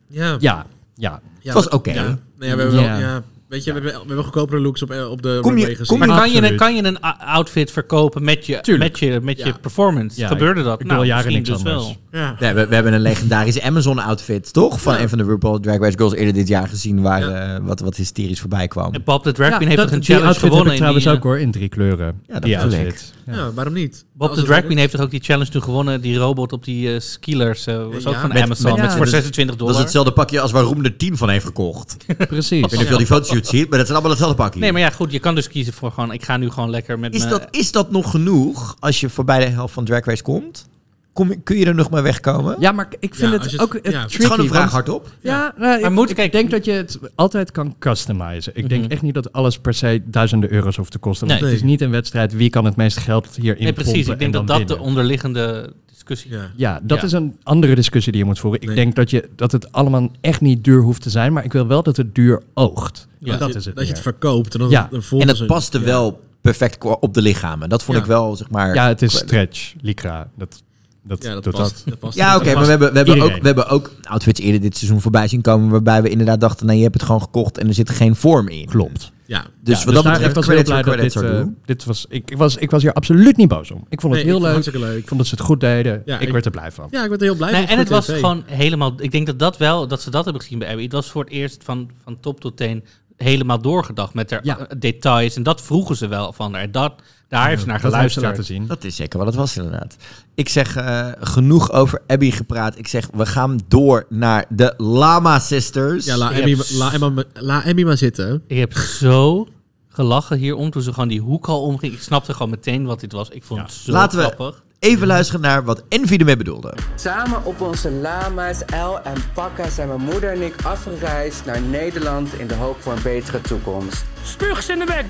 Ja. 0.07 0.35
Ja, 0.39 0.65
ja. 0.95 1.21
Ja, 1.39 1.53
Het 1.53 1.53
was 1.53 1.69
oké. 1.69 1.91
Ja. 1.91 2.03
Nee, 2.03 2.49
ja, 2.49 2.55
we 2.55 2.61
hebben 2.61 2.71
Ja. 2.81 2.89
wel, 2.91 2.99
ja, 2.99 3.23
weet 3.55 3.63
je, 3.63 3.73
we 3.73 3.79
hebben, 3.79 3.91
we 4.01 4.07
hebben 4.07 4.23
goedkopere 4.23 4.61
looks 4.61 4.81
op, 4.81 4.91
eh, 4.91 5.09
op 5.11 5.21
de 5.21 5.37
Kom 5.41 5.57
je- 5.57 5.75
gezien. 5.75 5.99
Maar 5.99 6.07
kan 6.07 6.31
je, 6.31 6.49
een, 6.51 6.55
kan 6.55 6.75
je 6.75 6.83
een 6.83 6.99
outfit 7.19 7.71
verkopen 7.71 8.23
met 8.23 8.45
je, 8.45 8.61
Tuurlijk. 8.61 8.89
met 8.91 8.99
je, 8.99 9.19
met 9.23 9.37
je 9.37 9.45
Ja. 9.45 9.57
performance? 9.61 10.19
Ja, 10.19 10.27
Gebeurde 10.27 10.63
dat? 10.63 10.79
ik 10.81 10.85
nou, 10.87 11.05
jaren 11.05 11.31
niks 11.31 11.49
dus 11.49 11.57
anders. 11.57 11.75
wel. 11.75 11.95
Ja. 12.21 12.35
Ja, 12.39 12.53
we, 12.53 12.67
we 12.67 12.73
hebben 12.75 12.93
een 12.93 13.01
legendarische 13.01 13.61
Amazon-outfit, 13.63 14.53
toch? 14.53 14.81
Van 14.81 14.93
Ja. 14.93 15.01
een 15.01 15.09
van 15.09 15.17
de 15.17 15.23
RuPaul 15.23 15.59
Drag 15.59 15.77
Race 15.77 15.97
Girls 15.97 16.13
eerder 16.13 16.33
dit 16.33 16.47
jaar 16.47 16.67
gezien, 16.67 17.01
waar 17.01 17.21
eh, 17.27 17.59
wat, 17.61 17.79
wat 17.79 17.95
hysterisch 17.95 18.39
voorbij 18.39 18.67
kwam. 18.67 18.93
En 18.93 19.01
Bob 19.03 19.23
de 19.23 19.31
Drag 19.31 19.47
Queen 19.49 19.61
Ja, 19.61 19.67
heeft 19.67 19.81
dat- 19.81 19.91
een 19.91 20.03
challenge 20.03 20.25
outfit 20.27 20.49
gewonnen? 20.49 20.73
heb 20.73 20.81
ik 20.81 20.87
in 20.87 20.93
die, 20.93 21.01
trouwens 21.01 21.05
eh, 21.05 21.13
ook 21.13 21.23
hoor, 21.23 21.39
in 21.39 21.51
drie 21.51 21.69
kleuren. 21.69 22.21
Ja, 22.27 22.33
dat 22.39 22.49
ik. 22.49 22.57
outfit. 22.57 23.13
Ja. 23.25 23.33
Ja, 23.35 23.51
waarom 23.53 23.73
niet? 23.73 24.05
Bob 24.13 24.35
de 24.35 24.43
Drag 24.43 24.63
Queen 24.63 24.77
heeft 24.77 24.91
toch 24.91 25.01
ook 25.01 25.11
die 25.11 25.19
challenge 25.23 25.49
toen 25.49 25.63
gewonnen? 25.63 26.01
Die 26.01 26.17
robot 26.17 26.53
op 26.53 26.63
die 26.65 26.93
eh 26.93 26.99
skillers 26.99 27.65
eh, 27.67 27.75
was 27.91 28.03
Ja, 28.03 28.09
ook 28.09 28.15
van 28.15 28.29
met- 28.29 28.41
Amazon. 28.41 28.71
met- 28.71 28.81
Met, 28.81 28.89
ja, 28.89 28.95
voor 28.95 29.01
dus- 29.05 29.13
26 29.13 29.55
Dat 29.55 29.57
dollar. 29.59 29.75
is 29.75 29.81
hetzelfde 29.81 30.11
pakje 30.11 30.39
als 30.39 30.51
waar 30.51 30.63
Roem 30.63 30.83
er 30.85 30.97
10 30.97 31.17
van 31.17 31.29
heeft 31.29 31.45
gekocht. 31.45 31.95
Ik 32.07 32.17
Precies. 32.27 32.49
weet 32.49 32.61
niet 32.71 32.79
of 32.81 32.85
je 32.87 32.91
al 32.91 32.97
die 32.97 33.07
fotoshoots 33.45 33.49
ziet, 33.49 33.69
maar 33.69 33.77
dat 33.77 33.87
zijn 33.87 33.99
allemaal 33.99 34.17
hetzelfde 34.17 34.43
pakje. 34.43 34.59
Nee, 34.59 34.71
maar 34.71 34.81
ja, 34.81 34.89
goed. 34.89 35.11
Je 35.11 35.19
kan 35.19 35.35
dus 35.35 35.47
kiezen 35.47 35.73
voor 35.73 35.91
gewoon... 35.91 36.11
Ik 36.11 36.23
ga 36.23 36.37
nu 36.37 36.49
gewoon 36.49 36.69
lekker 36.69 36.99
met 36.99 37.15
is, 37.15 37.27
dat, 37.27 37.47
is 37.51 37.71
dat 37.71 37.91
nog 37.91 38.11
genoeg 38.11 38.75
als 38.79 38.99
je 38.99 39.09
voorbij 39.09 39.39
de 39.39 39.45
helft 39.51 39.73
van 39.73 39.85
Drag 39.85 40.05
Race 40.05 40.23
komt? 40.23 40.67
Kom, 41.13 41.43
kun 41.43 41.57
je 41.57 41.65
er 41.65 41.75
nog 41.75 41.89
maar 41.89 42.03
wegkomen? 42.03 42.55
Ja, 42.59 42.71
maar 42.71 42.87
ik 42.99 43.15
vind 43.15 43.31
Ja, 43.31 43.39
het 43.39 43.59
ook 43.59 43.73
het- 43.73 43.83
het 43.85 43.93
ja, 43.93 44.01
het 44.01 44.11
het 44.11 44.19
is 44.21 44.27
gewoon 44.27 44.39
een 44.41 44.47
vraag 44.51 44.59
want- 44.59 44.71
hardop. 44.71 45.11
Ja, 45.21 45.53
nou, 45.57 45.59
Maar 45.59 45.79
ik, 45.79 45.89
moet- 45.95 46.09
ik 46.09 46.15
kijk- 46.15 46.31
denk 46.31 46.51
dat 46.51 46.65
je 46.65 46.71
het 46.71 46.99
altijd 47.15 47.51
kan 47.51 47.75
customizen. 47.79 48.51
Ik 48.55 48.69
denk 48.69 48.81
Mhm. 48.83 48.91
echt 48.91 49.01
niet 49.01 49.13
dat 49.13 49.33
alles 49.33 49.59
per 49.59 49.73
se 49.73 50.01
duizenden 50.05 50.51
euro's 50.51 50.75
hoeft 50.75 50.91
te 50.91 50.97
kosten. 50.97 51.27
Want 51.27 51.39
Nee. 51.39 51.49
het 51.49 51.59
is 51.59 51.65
niet 51.65 51.81
een 51.81 51.91
wedstrijd 51.91 52.33
wie 52.33 52.49
kan 52.49 52.65
het 52.65 52.75
meeste 52.75 52.99
geld 52.99 53.27
hierin 53.41 53.63
Nee, 53.63 53.73
precies. 53.73 54.07
Ik 54.07 54.19
denk 54.19 54.21
en 54.21 54.31
dat 54.31 54.47
dat 54.47 54.67
de 54.67 54.79
onderliggende 54.79 55.73
discussie. 56.07 56.39
Ja. 56.39 56.51
Ja, 56.55 56.79
dat 56.83 56.97
Ja. 56.99 57.03
is 57.05 57.11
een 57.11 57.35
andere 57.43 57.75
discussie 57.75 58.11
die 58.11 58.21
je 58.21 58.27
moet 58.27 58.39
voeren. 58.39 58.61
Ik 58.61 58.67
Nee. 58.67 58.75
denk 58.75 58.95
dat, 58.95 59.09
je, 59.09 59.29
dat 59.35 59.51
het 59.51 59.71
allemaal 59.71 60.09
echt 60.21 60.41
niet 60.41 60.63
duur 60.63 60.81
hoeft 60.81 61.01
te 61.01 61.09
zijn, 61.09 61.33
maar 61.33 61.43
ik 61.43 61.53
wil 61.53 61.67
wel 61.67 61.83
dat 61.83 61.97
het 61.97 62.15
duur 62.15 62.41
oogt. 62.53 63.07
Ja. 63.19 63.37
Dat 63.37 63.51
je, 63.51 63.57
is 63.57 63.65
het 63.65 63.75
Dat 63.75 63.85
je 63.87 63.91
het 63.93 64.01
verkoopt. 64.01 64.53
En, 64.53 64.59
dan, 64.59 64.69
Ja. 64.69 64.87
dan 64.91 65.19
En 65.21 65.27
het 65.27 65.47
paste 65.47 65.79
ja. 65.79 65.85
wel 65.85 66.21
perfect 66.41 66.83
op 66.99 67.13
de 67.13 67.21
lichamen. 67.21 67.69
Dat 67.69 67.83
vond 67.83 67.97
Ja. 67.97 68.03
ik 68.03 68.09
wel, 68.09 68.35
zeg 68.35 68.49
maar... 68.49 68.73
Ja, 68.75 68.87
het 68.87 69.01
is 69.01 69.17
stretch, 69.17 69.73
lycra. 69.81 70.29
Dat, 70.37 70.61
dat, 71.03 71.23
Ja, 71.23 71.33
dat 71.33 71.43
doet 71.43 71.53
past. 71.53 71.75
dat. 71.75 71.83
dat 71.85 71.99
past. 71.99 72.17
Ja, 72.17 72.35
oké, 72.35 72.45
Dat 72.45 72.53
maar 72.53 72.63
we 72.63 72.69
hebben, 72.69 72.91
we, 72.91 72.97
hebben 72.97 73.21
ook, 73.21 73.31
we 73.39 73.45
hebben 73.45 73.67
ook 73.69 73.91
outfits 74.03 74.39
eerder 74.39 74.61
dit 74.61 74.77
seizoen 74.77 75.01
voorbij 75.01 75.27
zien 75.27 75.41
komen... 75.41 75.69
waarbij 75.69 76.01
we 76.01 76.09
inderdaad 76.09 76.39
dachten, 76.41 76.65
nee, 76.65 76.77
je 76.77 76.83
hebt 76.83 76.93
het 76.95 77.03
gewoon 77.03 77.21
gekocht... 77.21 77.57
en 77.57 77.67
er 77.67 77.73
zit 77.73 77.89
geen 77.89 78.15
vorm 78.15 78.47
in. 78.47 78.65
Klopt. 78.65 79.11
Ja. 79.27 79.45
Dus 79.61 79.79
Ja, 79.79 79.85
wat 79.85 79.93
dat 79.93 80.03
daar- 80.03 80.13
betreft, 80.13 80.35
was 80.35 80.45
heel 80.47 80.53
credits 80.63 80.69
blij 80.83 80.97
dat 80.97 81.13
dit, 81.13 81.23
eh, 81.23 81.65
dit 81.65 81.83
was, 81.85 82.05
ik, 82.09 82.31
ik 82.31 82.37
was, 82.37 82.55
ik 82.57 82.71
was 82.71 82.81
hier 82.81 82.93
absoluut 82.93 83.37
niet 83.37 83.47
boos 83.47 83.71
om. 83.71 83.85
Ik 83.89 84.01
vond 84.01 84.13
het 84.15 84.23
Nee, 84.23 84.31
heel 84.33 84.41
vond 84.53 84.65
leuk. 84.65 84.75
leuk. 84.75 84.97
Ik 84.97 85.07
vond 85.07 85.19
dat 85.19 85.29
ze 85.29 85.35
het 85.35 85.43
goed 85.43 85.59
deden. 85.59 86.01
Ja, 86.05 86.15
ik, 86.19 86.27
ik- 86.27 86.31
werd 86.33 86.45
er 86.45 86.51
blij 86.51 86.71
van. 86.71 86.87
Ja, 86.91 87.03
ik 87.03 87.09
werd 87.09 87.21
er 87.21 87.27
heel 87.27 87.35
blij 87.37 87.51
Nee, 87.51 87.61
van. 87.61 87.69
en 87.71 87.77
het 87.77 87.89
was 87.89 88.05
tv. 88.05 88.19
gewoon 88.19 88.43
helemaal. 88.45 88.93
Ik 88.97 89.11
denk 89.11 89.25
dat 89.25 89.39
dat 89.39 89.57
wel, 89.57 89.87
dat 89.87 90.01
ze 90.01 90.09
dat 90.09 90.23
hebben 90.23 90.41
gezien 90.41 90.59
bij 90.59 90.69
Abby. 90.69 90.83
Het 90.83 90.91
was 90.91 91.09
voor 91.11 91.23
het 91.23 91.31
eerst 91.33 91.63
van, 91.63 91.89
van 92.03 92.19
top 92.19 92.39
tot 92.39 92.57
teen 92.57 92.83
helemaal 93.17 93.61
doorgedacht 93.61 94.13
met 94.13 94.29
haar 94.31 94.39
Ja. 94.43 94.57
eh, 94.57 94.65
details. 94.79 95.35
En 95.35 95.43
dat 95.43 95.61
vroegen 95.61 95.95
ze 95.95 96.07
wel 96.07 96.33
van 96.33 96.53
haar. 96.53 96.71
Dat, 96.71 96.93
daar 97.27 97.47
heeft 97.47 97.61
ze 97.61 97.67
naar 97.67 97.81
dat 97.81 97.93
heeft 97.93 98.13
ze 98.13 98.19
geluisterd. 98.19 98.25
laten 98.25 98.43
zien. 98.43 98.67
Dat 98.67 98.83
is 98.83 98.95
zeker 98.95 99.17
wat 99.17 99.27
het 99.27 99.35
was 99.35 99.57
inderdaad. 99.57 99.95
Ik 100.35 100.49
zeg 100.49 100.75
eh, 100.75 101.07
genoeg 101.19 101.71
over 101.71 102.01
Abby 102.07 102.31
gepraat. 102.31 102.77
Ik 102.77 102.87
zeg, 102.87 103.07
we 103.13 103.25
gaan 103.25 103.59
door 103.67 104.05
naar 104.09 104.45
de 104.49 104.73
Lama 104.77 105.39
Sisters. 105.39 106.05
Ja, 106.05 106.17
la 106.17 106.29
Ik 106.31 106.37
Emmy, 106.37 106.55
heb- 106.57 106.65
la, 106.71 106.93
Emma, 106.93 107.23
la 107.33 107.63
Emmy 107.65 107.83
maar 107.83 107.97
zitten. 107.97 108.43
Ik 108.47 108.57
heb 108.57 108.73
zo 108.73 109.47
gelachen 109.89 110.37
hierom 110.37 110.69
toen 110.71 110.81
ze 110.81 110.93
gewoon 110.93 111.09
die 111.09 111.21
hoek 111.21 111.47
al 111.47 111.61
omging. 111.61 111.93
Ik 111.93 112.01
snapte 112.01 112.33
gewoon 112.33 112.49
meteen 112.49 112.85
wat 112.85 112.99
dit 112.99 113.11
was. 113.11 113.29
Ik 113.29 113.43
vond 113.43 113.61
het 113.61 113.71
zo 113.71 113.91
Laten 113.91 114.17
we 114.19 114.23
grappig. 114.25 114.63
Even 114.85 115.07
luisteren 115.07 115.41
naar 115.41 115.63
wat 115.63 115.83
Envy 115.89 116.15
ermee 116.15 116.37
bedoelde. 116.37 116.73
Samen 116.95 117.45
op 117.45 117.61
onze 117.61 117.91
lama's, 117.91 118.65
El 118.65 119.01
en 119.03 119.13
Pakka 119.33 119.69
zijn 119.69 119.87
mijn 119.87 120.01
moeder 120.01 120.31
en 120.31 120.41
ik 120.41 120.55
afgereisd 120.63 121.45
naar 121.45 121.61
Nederland 121.61 122.29
in 122.37 122.47
de 122.47 122.53
hoop 122.53 122.81
voor 122.81 122.93
een 122.93 123.01
betere 123.03 123.41
toekomst. 123.41 124.05
Spuugs 124.23 124.69
in 124.69 124.79
de 124.79 124.85
bek. 124.85 125.05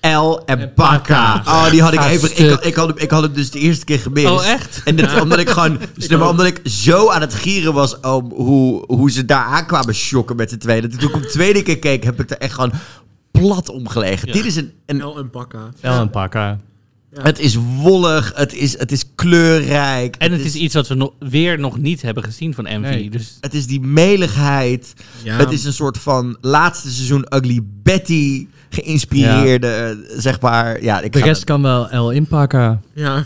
El 0.00 0.44
en 0.44 0.74
Pakka. 0.74 1.42
Oh, 1.46 1.70
die 1.70 1.82
had 1.82 1.92
ik 1.92 2.00
even. 2.00 2.30
Ik, 2.30 2.60
ik, 2.60 2.74
had, 2.74 2.88
hem- 2.88 2.98
ik 2.98 3.10
had 3.10 3.22
hem 3.22 3.32
dus 3.32 3.50
de 3.50 3.58
eerste 3.58 3.84
keer 3.84 3.98
gemist. 3.98 4.26
Oh, 4.26 4.46
echt? 4.46 4.80
En 4.84 4.96
dit, 4.96 5.20
omdat 5.20 5.38
ik 5.38 5.48
gewoon. 5.48 5.78
maar, 6.18 6.28
omdat 6.28 6.46
ik 6.46 6.60
zo 6.64 7.08
aan 7.10 7.20
het 7.20 7.34
gieren 7.34 7.72
was 7.72 8.00
om 8.00 8.32
hoe, 8.32 8.84
hoe 8.86 9.10
ze 9.10 9.24
daar 9.24 9.44
aankwamen 9.44 9.94
shocken 9.94 10.36
met. 10.36 10.50
Dat 10.50 10.74
ik 10.74 10.90
toen 10.98 11.08
ik 11.08 11.14
hem 11.14 11.26
tweede 11.26 11.62
keer 11.62 11.78
keek, 11.78 12.04
heb 12.04 12.20
ik 12.20 12.30
er 12.30 12.38
echt 12.38 12.54
gewoon 12.54 12.72
plat 13.30 13.68
om 13.68 13.88
gelegen. 13.88 14.28
Ja. 14.28 14.34
Dit 14.34 14.44
is 14.44 14.56
een. 14.56 14.72
een 14.86 15.00
El 15.00 15.18
en 15.18 15.30
Pakka. 15.30 15.68
El 15.80 16.00
en 16.00 16.10
Het 17.14 17.38
is 17.38 17.54
wollig, 17.54 18.32
het 18.34 18.54
is, 18.54 18.78
het 18.78 18.92
is 18.92 19.04
kleurrijk. 19.14 20.16
En 20.16 20.32
het 20.32 20.44
is 20.44 20.54
iets 20.54 20.74
wat 20.74 20.88
we 20.88 20.94
nog, 20.94 21.12
weer 21.18 21.58
nog 21.58 21.78
niet 21.78 22.02
hebben 22.02 22.24
gezien 22.24 22.54
van. 22.54 22.80
Nee. 22.80 23.10
Dus 23.10 23.38
Het 23.40 23.54
is 23.54 23.66
die 23.66 23.80
meligheid. 23.80 24.92
Ja. 25.22 25.36
Het 25.36 25.52
is 25.52 25.64
een 25.64 25.72
soort 25.72 25.98
van 25.98 26.36
laatste 26.40 26.90
seizoen 26.90 27.26
Ugly 27.34 27.60
Betty 27.82 28.46
geïnspireerde, 28.70 30.04
zeg 30.16 30.40
maar. 30.40 30.82
Ja, 30.82 31.00
ik 31.00 31.12
De 31.12 31.20
rest 31.20 31.44
kan 31.44 31.62
wel 31.62 31.88
El 31.90 32.10
inpakken. 32.10 32.82
Ja. 32.94 33.24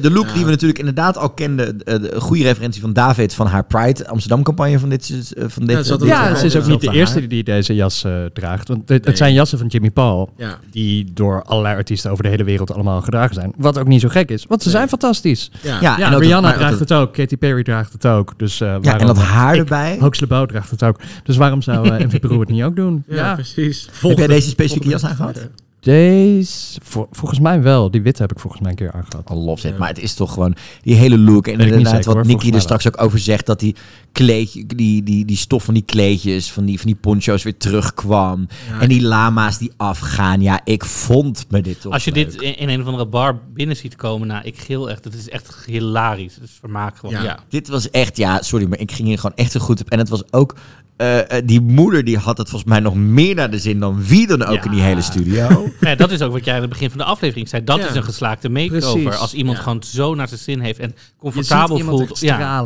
De 0.00 0.10
look 0.10 0.32
die 0.34 0.44
we 0.44 0.50
natuurlijk 0.50 0.78
inderdaad 0.78 1.16
al 1.18 1.30
kenden, 1.30 1.82
eh, 1.84 2.00
de 2.00 2.20
goede 2.20 2.42
referentie 2.42 2.80
van 2.80 2.92
David 2.92 3.34
van 3.34 3.46
haar 3.46 3.64
Pride 3.64 4.08
Amsterdam-campagne 4.08 4.78
van 4.78 4.88
dit, 4.88 5.32
eh, 5.36 5.44
van 5.48 5.66
dit. 5.66 5.86
Ja, 5.86 5.92
ook- 5.94 6.04
Ja, 6.04 6.28
Ja, 6.28 6.34
ze 6.34 6.46
is 6.46 6.56
ook 6.56 6.66
niet 6.66 6.80
de 6.80 6.90
eerste 6.92 7.18
haar. 7.18 7.28
die 7.28 7.44
deze 7.44 7.74
jas 7.74 8.04
eh, 8.04 8.12
draagt. 8.32 8.68
Want 8.68 8.80
het, 8.80 8.88
Nee. 8.88 9.00
het 9.04 9.16
zijn 9.16 9.32
jassen 9.34 9.58
van 9.58 9.66
Jimmy 9.66 9.90
Paul. 9.90 10.30
Ja. 10.36 10.58
Die 10.70 11.10
door 11.14 11.42
allerlei 11.42 11.76
artiesten 11.76 12.10
over 12.10 12.22
de 12.24 12.30
hele 12.30 12.44
wereld 12.44 12.72
allemaal 12.72 13.00
gedragen 13.02 13.34
zijn. 13.34 13.52
Wat 13.56 13.78
ook 13.78 13.86
niet 13.86 14.00
zo 14.00 14.08
gek 14.08 14.30
is. 14.30 14.44
Want 14.48 14.62
ze 14.62 14.70
zijn 14.70 14.88
fantastisch. 14.88 15.50
Ja. 15.62 15.80
Ja, 15.80 15.98
Ja, 15.98 16.04
en 16.06 16.10
dat- 16.12 16.20
Rihanna 16.20 16.52
draagt 16.52 16.78
het 16.78 16.92
ook. 16.92 17.12
Katy 17.12 17.36
Perry 17.36 17.62
draagt 17.62 17.92
het 17.92 18.06
ook. 18.06 18.32
Dus, 18.38 18.60
eh, 18.60 18.76
Ja, 18.80 18.98
en 18.98 19.06
dat 19.06 19.18
haar 19.18 19.54
Ik- 19.54 19.60
erbij. 19.60 19.96
Hoax 20.00 20.20
LeBeau 20.20 20.46
draagt 20.46 20.70
het 20.70 20.82
ook. 20.84 21.00
Dus 21.24 21.36
waarom 21.36 21.62
zou 21.62 21.88
eh 21.88 22.06
MV 22.06 22.20
Peru 22.20 22.38
het 22.40 22.48
niet 22.48 22.62
ook 22.62 22.76
doen? 22.76 23.04
Ja, 23.08 23.34
precies. 23.34 23.88
Heb 24.00 24.18
jij 24.18 24.26
deze 24.26 24.48
specifieke 24.48 24.88
jas 24.88 25.04
aangehad? 25.04 25.48
Deze, 25.84 26.80
vol- 26.82 27.06
volgens 27.10 27.40
mij 27.40 27.62
wel. 27.62 27.90
Die 27.90 28.02
witte 28.02 28.22
heb 28.22 28.32
ik 28.32 28.38
volgens 28.38 28.62
mij 28.62 28.70
een 28.70 28.76
keer 28.76 28.92
aangehad. 28.92 29.30
I 29.30 29.34
love 29.34 29.68
it. 29.68 29.78
Maar 29.78 29.88
het 29.88 29.98
is 29.98 30.14
toch 30.14 30.32
gewoon 30.32 30.54
die 30.82 30.94
hele 30.94 31.18
look. 31.18 31.46
En 31.46 31.52
inderdaad, 31.52 31.88
zeker, 31.88 32.04
wat 32.04 32.14
hoor. 32.14 32.26
Nicky 32.26 32.50
er 32.50 32.60
straks 32.60 32.86
ook 32.86 33.02
over 33.02 33.18
zegt, 33.18 33.46
dat 33.46 33.60
die 33.60 33.76
kleedje, 34.12 34.66
die, 34.66 35.02
die, 35.02 35.24
die 35.24 35.36
stof 35.36 35.64
van 35.64 35.74
die 35.74 35.82
kleedjes, 35.82 36.52
van 36.52 36.64
die, 36.64 36.76
van 36.78 36.86
die 36.86 36.96
poncho's 36.96 37.42
weer 37.42 37.56
terugkwam. 37.56 38.48
Ja. 38.68 38.80
En 38.80 38.88
die 38.88 39.02
lama's 39.02 39.58
die 39.58 39.72
afgaan. 39.76 40.40
Ja, 40.40 40.60
ik 40.64 40.84
vond 40.84 41.46
me 41.50 41.60
dit 41.60 41.80
toch 41.80 41.92
als 41.92 42.04
je 42.04 42.12
leuk. 42.12 42.30
dit 42.30 42.40
in, 42.40 42.58
in 42.58 42.68
een 42.68 42.80
of 42.80 42.86
andere 42.86 43.06
bar 43.06 43.40
binnen 43.54 43.76
ziet 43.76 43.96
komen, 43.96 44.28
nou, 44.28 44.44
ik 44.44 44.58
geel 44.58 44.90
echt. 44.90 45.04
Het 45.04 45.14
is 45.14 45.28
echt 45.28 45.64
hilarisch. 45.66 46.34
Het 46.34 46.44
is 46.44 46.56
vermaak 46.60 46.96
gewoon. 46.96 47.14
Ja. 47.14 47.22
Ja. 47.22 47.38
Dit 47.48 47.68
was 47.68 47.90
echt, 47.90 48.16
ja, 48.16 48.42
sorry, 48.42 48.66
maar 48.66 48.78
ik 48.78 48.92
ging 48.92 49.08
hier 49.08 49.18
gewoon 49.18 49.36
echt 49.36 49.52
zo 49.52 49.60
goed 49.60 49.80
op. 49.80 49.90
En 49.90 49.98
het 49.98 50.08
was 50.08 50.32
ook, 50.32 50.54
eh, 50.96 51.36
eh, 51.38 51.42
die 51.46 51.60
moeder 51.60 52.04
die 52.04 52.18
had 52.18 52.38
het 52.38 52.48
volgens 52.48 52.70
mij 52.70 52.80
nog 52.80 52.94
meer 52.94 53.34
naar 53.34 53.50
de 53.50 53.58
zin 53.58 53.80
dan 53.80 54.04
wie 54.04 54.26
dan 54.26 54.42
ook 54.44 54.54
Ja. 54.54 54.64
in 54.64 54.70
die 54.70 54.80
hele 54.82 55.02
studio. 55.02 55.70
Ja, 55.80 55.94
dat 56.04 56.10
is 56.10 56.22
ook 56.22 56.32
wat 56.32 56.44
jij 56.44 56.54
aan 56.54 56.60
het 56.60 56.70
begin 56.70 56.88
van 56.88 56.98
de 56.98 57.04
aflevering 57.04 57.48
zei. 57.48 57.64
Dat 57.64 57.78
Ja. 57.78 57.88
is 57.88 57.94
een 57.94 58.04
geslaagde 58.04 58.48
makeover. 58.48 59.00
Precies. 59.02 59.20
Als 59.20 59.34
iemand 59.34 59.56
Ja. 59.56 59.62
gewoon 59.62 59.82
zo 59.82 60.14
naar 60.14 60.28
zijn 60.28 60.40
zin 60.40 60.60
heeft 60.60 60.78
en 60.78 60.88
Je 60.88 60.94
ziet 60.96 61.14
comfortabel 61.18 61.78
voelt. 61.78 62.20
Ja. 62.20 62.64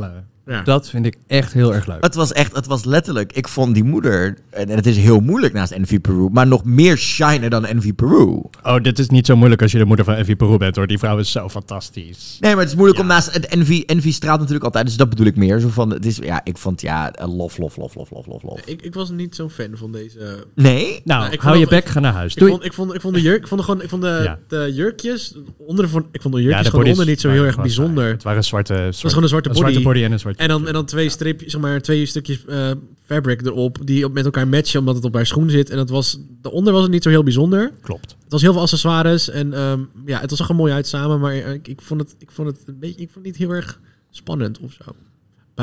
Ja. 0.48 0.62
Dat 0.62 0.88
vind 0.90 1.06
ik 1.06 1.16
echt 1.26 1.52
heel 1.52 1.74
erg 1.74 1.86
leuk. 1.86 2.02
Het 2.04 2.14
was 2.14 2.32
echt, 2.32 2.54
het 2.56 2.66
was 2.66 2.84
letterlijk, 2.84 3.32
ik 3.32 3.48
vond 3.48 3.74
die 3.74 3.84
moeder, 3.84 4.36
en 4.50 4.68
het 4.68 4.86
is 4.86 4.96
heel 4.96 5.20
moeilijk 5.20 5.52
naast 5.52 5.72
Envy 5.72 5.98
Peru, 5.98 6.28
maar 6.32 6.46
nog 6.46 6.64
meer 6.64 6.96
shiner 6.96 7.50
dan 7.50 7.66
Envy 7.66 7.92
Peru. 7.92 8.42
Oh, 8.62 8.76
dit 8.82 8.98
is 8.98 9.08
niet 9.08 9.26
zo 9.26 9.36
moeilijk 9.36 9.62
als 9.62 9.72
je 9.72 9.78
de 9.78 9.84
moeder 9.84 10.04
van 10.04 10.14
Envy 10.14 10.34
Peru 10.36 10.56
bent 10.56 10.76
hoor. 10.76 10.86
Die 10.86 10.98
vrouw 10.98 11.18
is 11.18 11.30
zo 11.30 11.48
fantastisch. 11.48 12.36
Nee, 12.40 12.50
maar 12.52 12.60
het 12.60 12.68
is 12.70 12.76
moeilijk 12.76 13.00
om 13.00 13.06
naast 13.06 13.32
het 13.32 13.46
Envy, 13.46 13.82
Envy 13.86 14.12
straalt 14.12 14.38
natuurlijk 14.38 14.64
altijd, 14.64 14.86
dus 14.86 14.96
dat 14.96 15.08
bedoel 15.08 15.26
ik 15.26 15.36
meer. 15.36 15.60
Zo 15.60 15.68
van, 15.68 15.90
het 15.90 16.06
is, 16.06 16.16
ja, 16.16 16.40
ik 16.44 16.58
vond, 16.58 16.80
ja, 16.80 17.12
lof, 17.26 17.58
lof, 17.58 17.76
lof, 17.76 17.94
lof, 17.94 18.10
lof, 18.10 18.26
lof, 18.26 18.42
lof. 18.42 18.60
Ik, 18.64 18.82
ik 18.82 18.94
was 18.94 19.10
niet 19.10 19.34
zo'n 19.34 19.50
fan 19.50 19.70
van 19.74 19.92
deze. 19.92 20.44
Nee? 20.54 21.00
Nou, 21.04 21.24
Ja, 21.24 21.30
ik 21.30 21.40
hou 21.40 21.56
je 21.56 21.66
bek, 21.66 21.86
ga 21.86 22.00
naar 22.00 22.12
huis. 22.12 22.32
Ik 22.32 22.38
Doei. 22.38 22.50
vond, 22.52 22.64
ik, 22.64 22.72
vond, 22.72 22.94
ik 22.94 23.00
vond 23.00 23.14
de 23.14 23.20
jurk, 23.22 23.40
ik 23.40 23.48
vond, 23.48 23.60
gewoon, 23.60 23.82
ik 23.82 23.88
vond 23.88 24.02
de, 24.02 24.20
Ja. 24.24 24.38
de 24.48 24.72
jurkjes 24.74 25.34
onder, 25.58 25.88
vond, 25.88 26.04
ik 26.12 26.22
vond 26.22 26.34
de 26.34 26.42
jurkjes 26.42 26.64
de 26.64 26.70
gewoon 26.70 26.86
onder 26.90 27.06
niet 27.06 27.20
zo 27.20 27.28
heel 27.30 27.44
erg 27.44 27.56
bijzonder. 27.60 28.08
Het 28.10 28.22
waren 28.22 28.44
zwarte, 28.44 28.72
zwarte, 28.72 28.86
Het 28.86 29.02
was 29.02 29.08
gewoon 29.12 29.22
een 29.22 29.28
zwarte 29.28 29.48
body. 29.48 29.60
zwarte 29.60 29.80
body 29.80 30.02
en 30.02 30.12
een 30.12 30.18
zwarte 30.18 30.37
En 30.38 30.48
dan, 30.48 30.66
en 30.66 30.72
dan 30.72 30.84
twee 30.84 31.08
stripjes, 31.08 31.52
zeg 31.52 31.60
maar, 31.60 31.80
twee 31.80 32.06
stukjes 32.06 32.44
eh, 32.44 32.70
fabric 33.04 33.46
erop, 33.46 33.78
die 33.84 34.04
op- 34.04 34.12
met 34.12 34.24
elkaar 34.24 34.48
matchen 34.48 34.80
omdat 34.80 34.94
het 34.94 35.04
op 35.04 35.14
haar 35.14 35.26
schoen 35.26 35.50
zit. 35.50 35.70
En 35.70 35.76
dat 35.76 35.90
was, 35.90 36.18
daaronder 36.42 36.72
was 36.72 36.82
het 36.82 36.90
niet 36.90 37.02
zo 37.02 37.08
heel 37.08 37.22
bijzonder. 37.22 37.72
Klopt. 37.80 38.16
Het 38.22 38.32
was 38.32 38.42
heel 38.42 38.52
veel 38.52 38.60
accessoires 38.62 39.30
en 39.30 39.52
ehm, 39.54 39.80
ja, 40.06 40.20
het 40.20 40.30
was 40.30 40.38
er 40.38 40.44
gewoon 40.44 40.60
mooi 40.60 40.72
uit 40.72 40.86
samen, 40.86 41.20
maar 41.20 41.32
eh, 41.32 41.52
ik, 41.52 41.68
ik, 41.68 41.80
vond 41.82 42.00
het, 42.00 42.14
ik 42.18 42.30
vond 42.30 42.48
het 42.48 42.58
een 42.66 42.78
beetje, 42.78 43.00
ik 43.02 43.10
vond 43.10 43.14
het 43.14 43.24
niet 43.24 43.36
heel 43.48 43.56
erg 43.56 43.80
spannend 44.10 44.58
of 44.58 44.72
zo. 44.72 44.92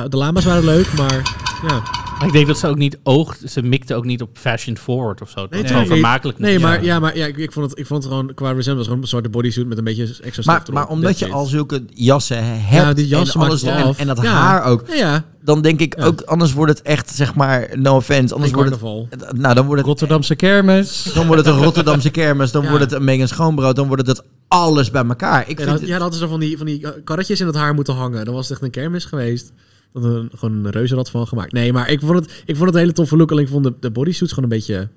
De 0.09 0.17
lama's 0.17 0.45
waren 0.45 0.65
leuk, 0.65 0.93
maar 0.93 1.35
ja. 1.67 1.81
Maar 2.17 2.27
ik 2.27 2.33
denk 2.33 2.47
dat 2.47 2.57
ze 2.57 2.67
ook 2.67 2.77
niet 2.77 2.97
oogt. 3.03 3.41
Ze 3.51 3.61
mikte 3.61 3.95
ook 3.95 4.05
niet 4.05 4.21
op 4.21 4.29
fashion 4.33 4.77
forward 4.77 5.21
of 5.21 5.29
zo. 5.29 5.39
Het 5.41 5.49
was 5.49 5.59
Nee, 5.59 5.67
gewoon 5.69 5.81
nee, 5.87 5.91
vermakelijk. 5.91 6.39
Nee, 6.39 6.59
maar, 6.59 6.83
ja, 6.83 6.99
maar 6.99 7.17
ja, 7.17 7.25
ik, 7.25 7.37
ik, 7.37 7.51
vond 7.51 7.69
het, 7.69 7.79
ik 7.79 7.85
vond 7.85 8.03
het 8.03 8.11
gewoon 8.11 8.33
qua 8.33 8.51
resemblance 8.51 8.83
gewoon 8.89 9.01
een 9.01 9.07
zwarte 9.07 9.29
bodysuit 9.29 9.67
met 9.67 9.77
een 9.77 9.83
beetje 9.83 10.03
extra 10.03 10.31
stof 10.31 10.45
Maar, 10.45 10.61
erop. 10.61 10.73
maar 10.73 10.87
omdat 10.87 11.19
je 11.19 11.29
al 11.31 11.45
zulke 11.45 11.83
jassen 11.93 12.43
hebt 12.61 12.85
Ja, 12.85 12.93
die 12.93 13.07
jassen 13.07 13.39
en 13.41 13.47
alles 13.47 13.63
en, 13.97 14.07
dat 14.07 14.21
Ja. 14.21 14.31
haar 14.31 14.63
ook, 14.63 14.83
Ja, 14.87 14.95
ja. 14.95 15.23
dan 15.43 15.61
denk 15.61 15.79
ik 15.79 15.97
Ja. 15.97 16.05
ook, 16.05 16.21
anders 16.21 16.53
wordt 16.53 16.71
het 16.71 16.81
echt, 16.81 17.09
zeg 17.15 17.35
maar, 17.35 17.69
no 17.73 17.95
offense, 17.95 18.33
anders 18.33 18.51
wordt 18.53 18.69
het, 18.69 18.79
carnaval. 18.79 19.07
nou 19.35 19.55
dan 19.55 19.65
wordt 19.65 19.79
het, 19.81 19.89
Rotterdamse 19.89 20.35
kermis. 20.35 21.03
dan 21.13 21.27
wordt 21.27 21.45
het 21.45 21.55
een 21.55 21.63
Rotterdamse 21.63 22.09
kermis, 22.09 22.51
dan 22.51 22.63
Ja. 22.63 22.69
wordt 22.69 22.83
het 22.83 22.93
een 22.93 23.03
Megan 23.03 23.27
Schoonbrood, 23.27 23.75
dan 23.75 23.87
wordt 23.87 24.07
het 24.07 24.23
alles 24.47 24.91
bij 24.91 25.05
elkaar. 25.05 25.41
Ik 25.41 25.47
Ja, 25.49 25.55
vind 25.55 25.67
dat, 25.69 25.79
het- 25.79 25.87
ja, 25.87 25.93
dat 25.93 26.01
hadden 26.01 26.19
ze 26.19 26.27
van 26.27 26.39
die, 26.39 26.57
van 26.57 26.65
die 26.65 26.81
eh, 26.85 26.91
karretjes 27.03 27.39
in 27.39 27.47
het 27.47 27.55
haar 27.55 27.73
moeten 27.73 27.93
hangen. 27.95 28.25
Dan 28.25 28.33
was 28.33 28.43
het 28.43 28.51
echt 28.57 28.61
een 28.65 28.71
kermis 28.81 29.05
geweest. 29.05 29.51
Dat 29.95 30.03
er 30.03 30.15
een, 30.15 30.29
gewoon 30.35 30.65
een 30.65 30.71
reuzenrad 30.71 31.09
van 31.09 31.27
gemaakt. 31.27 31.51
Nee, 31.51 31.73
maar 31.73 31.89
ik 31.89 31.99
vond 31.99 32.13
het, 32.19 32.43
ik 32.45 32.55
vond 32.55 32.65
het 32.65 32.73
een 32.75 32.81
hele 32.81 32.91
toffe 32.93 33.17
look. 33.17 33.31
Alleen 33.31 33.43
ik 33.43 33.49
vond 33.49 33.63
de, 33.63 33.73
de 33.79 33.91
bodysuits 33.91 34.33
gewoon 34.33 34.51
een 34.51 34.57
beetje... 34.57 34.87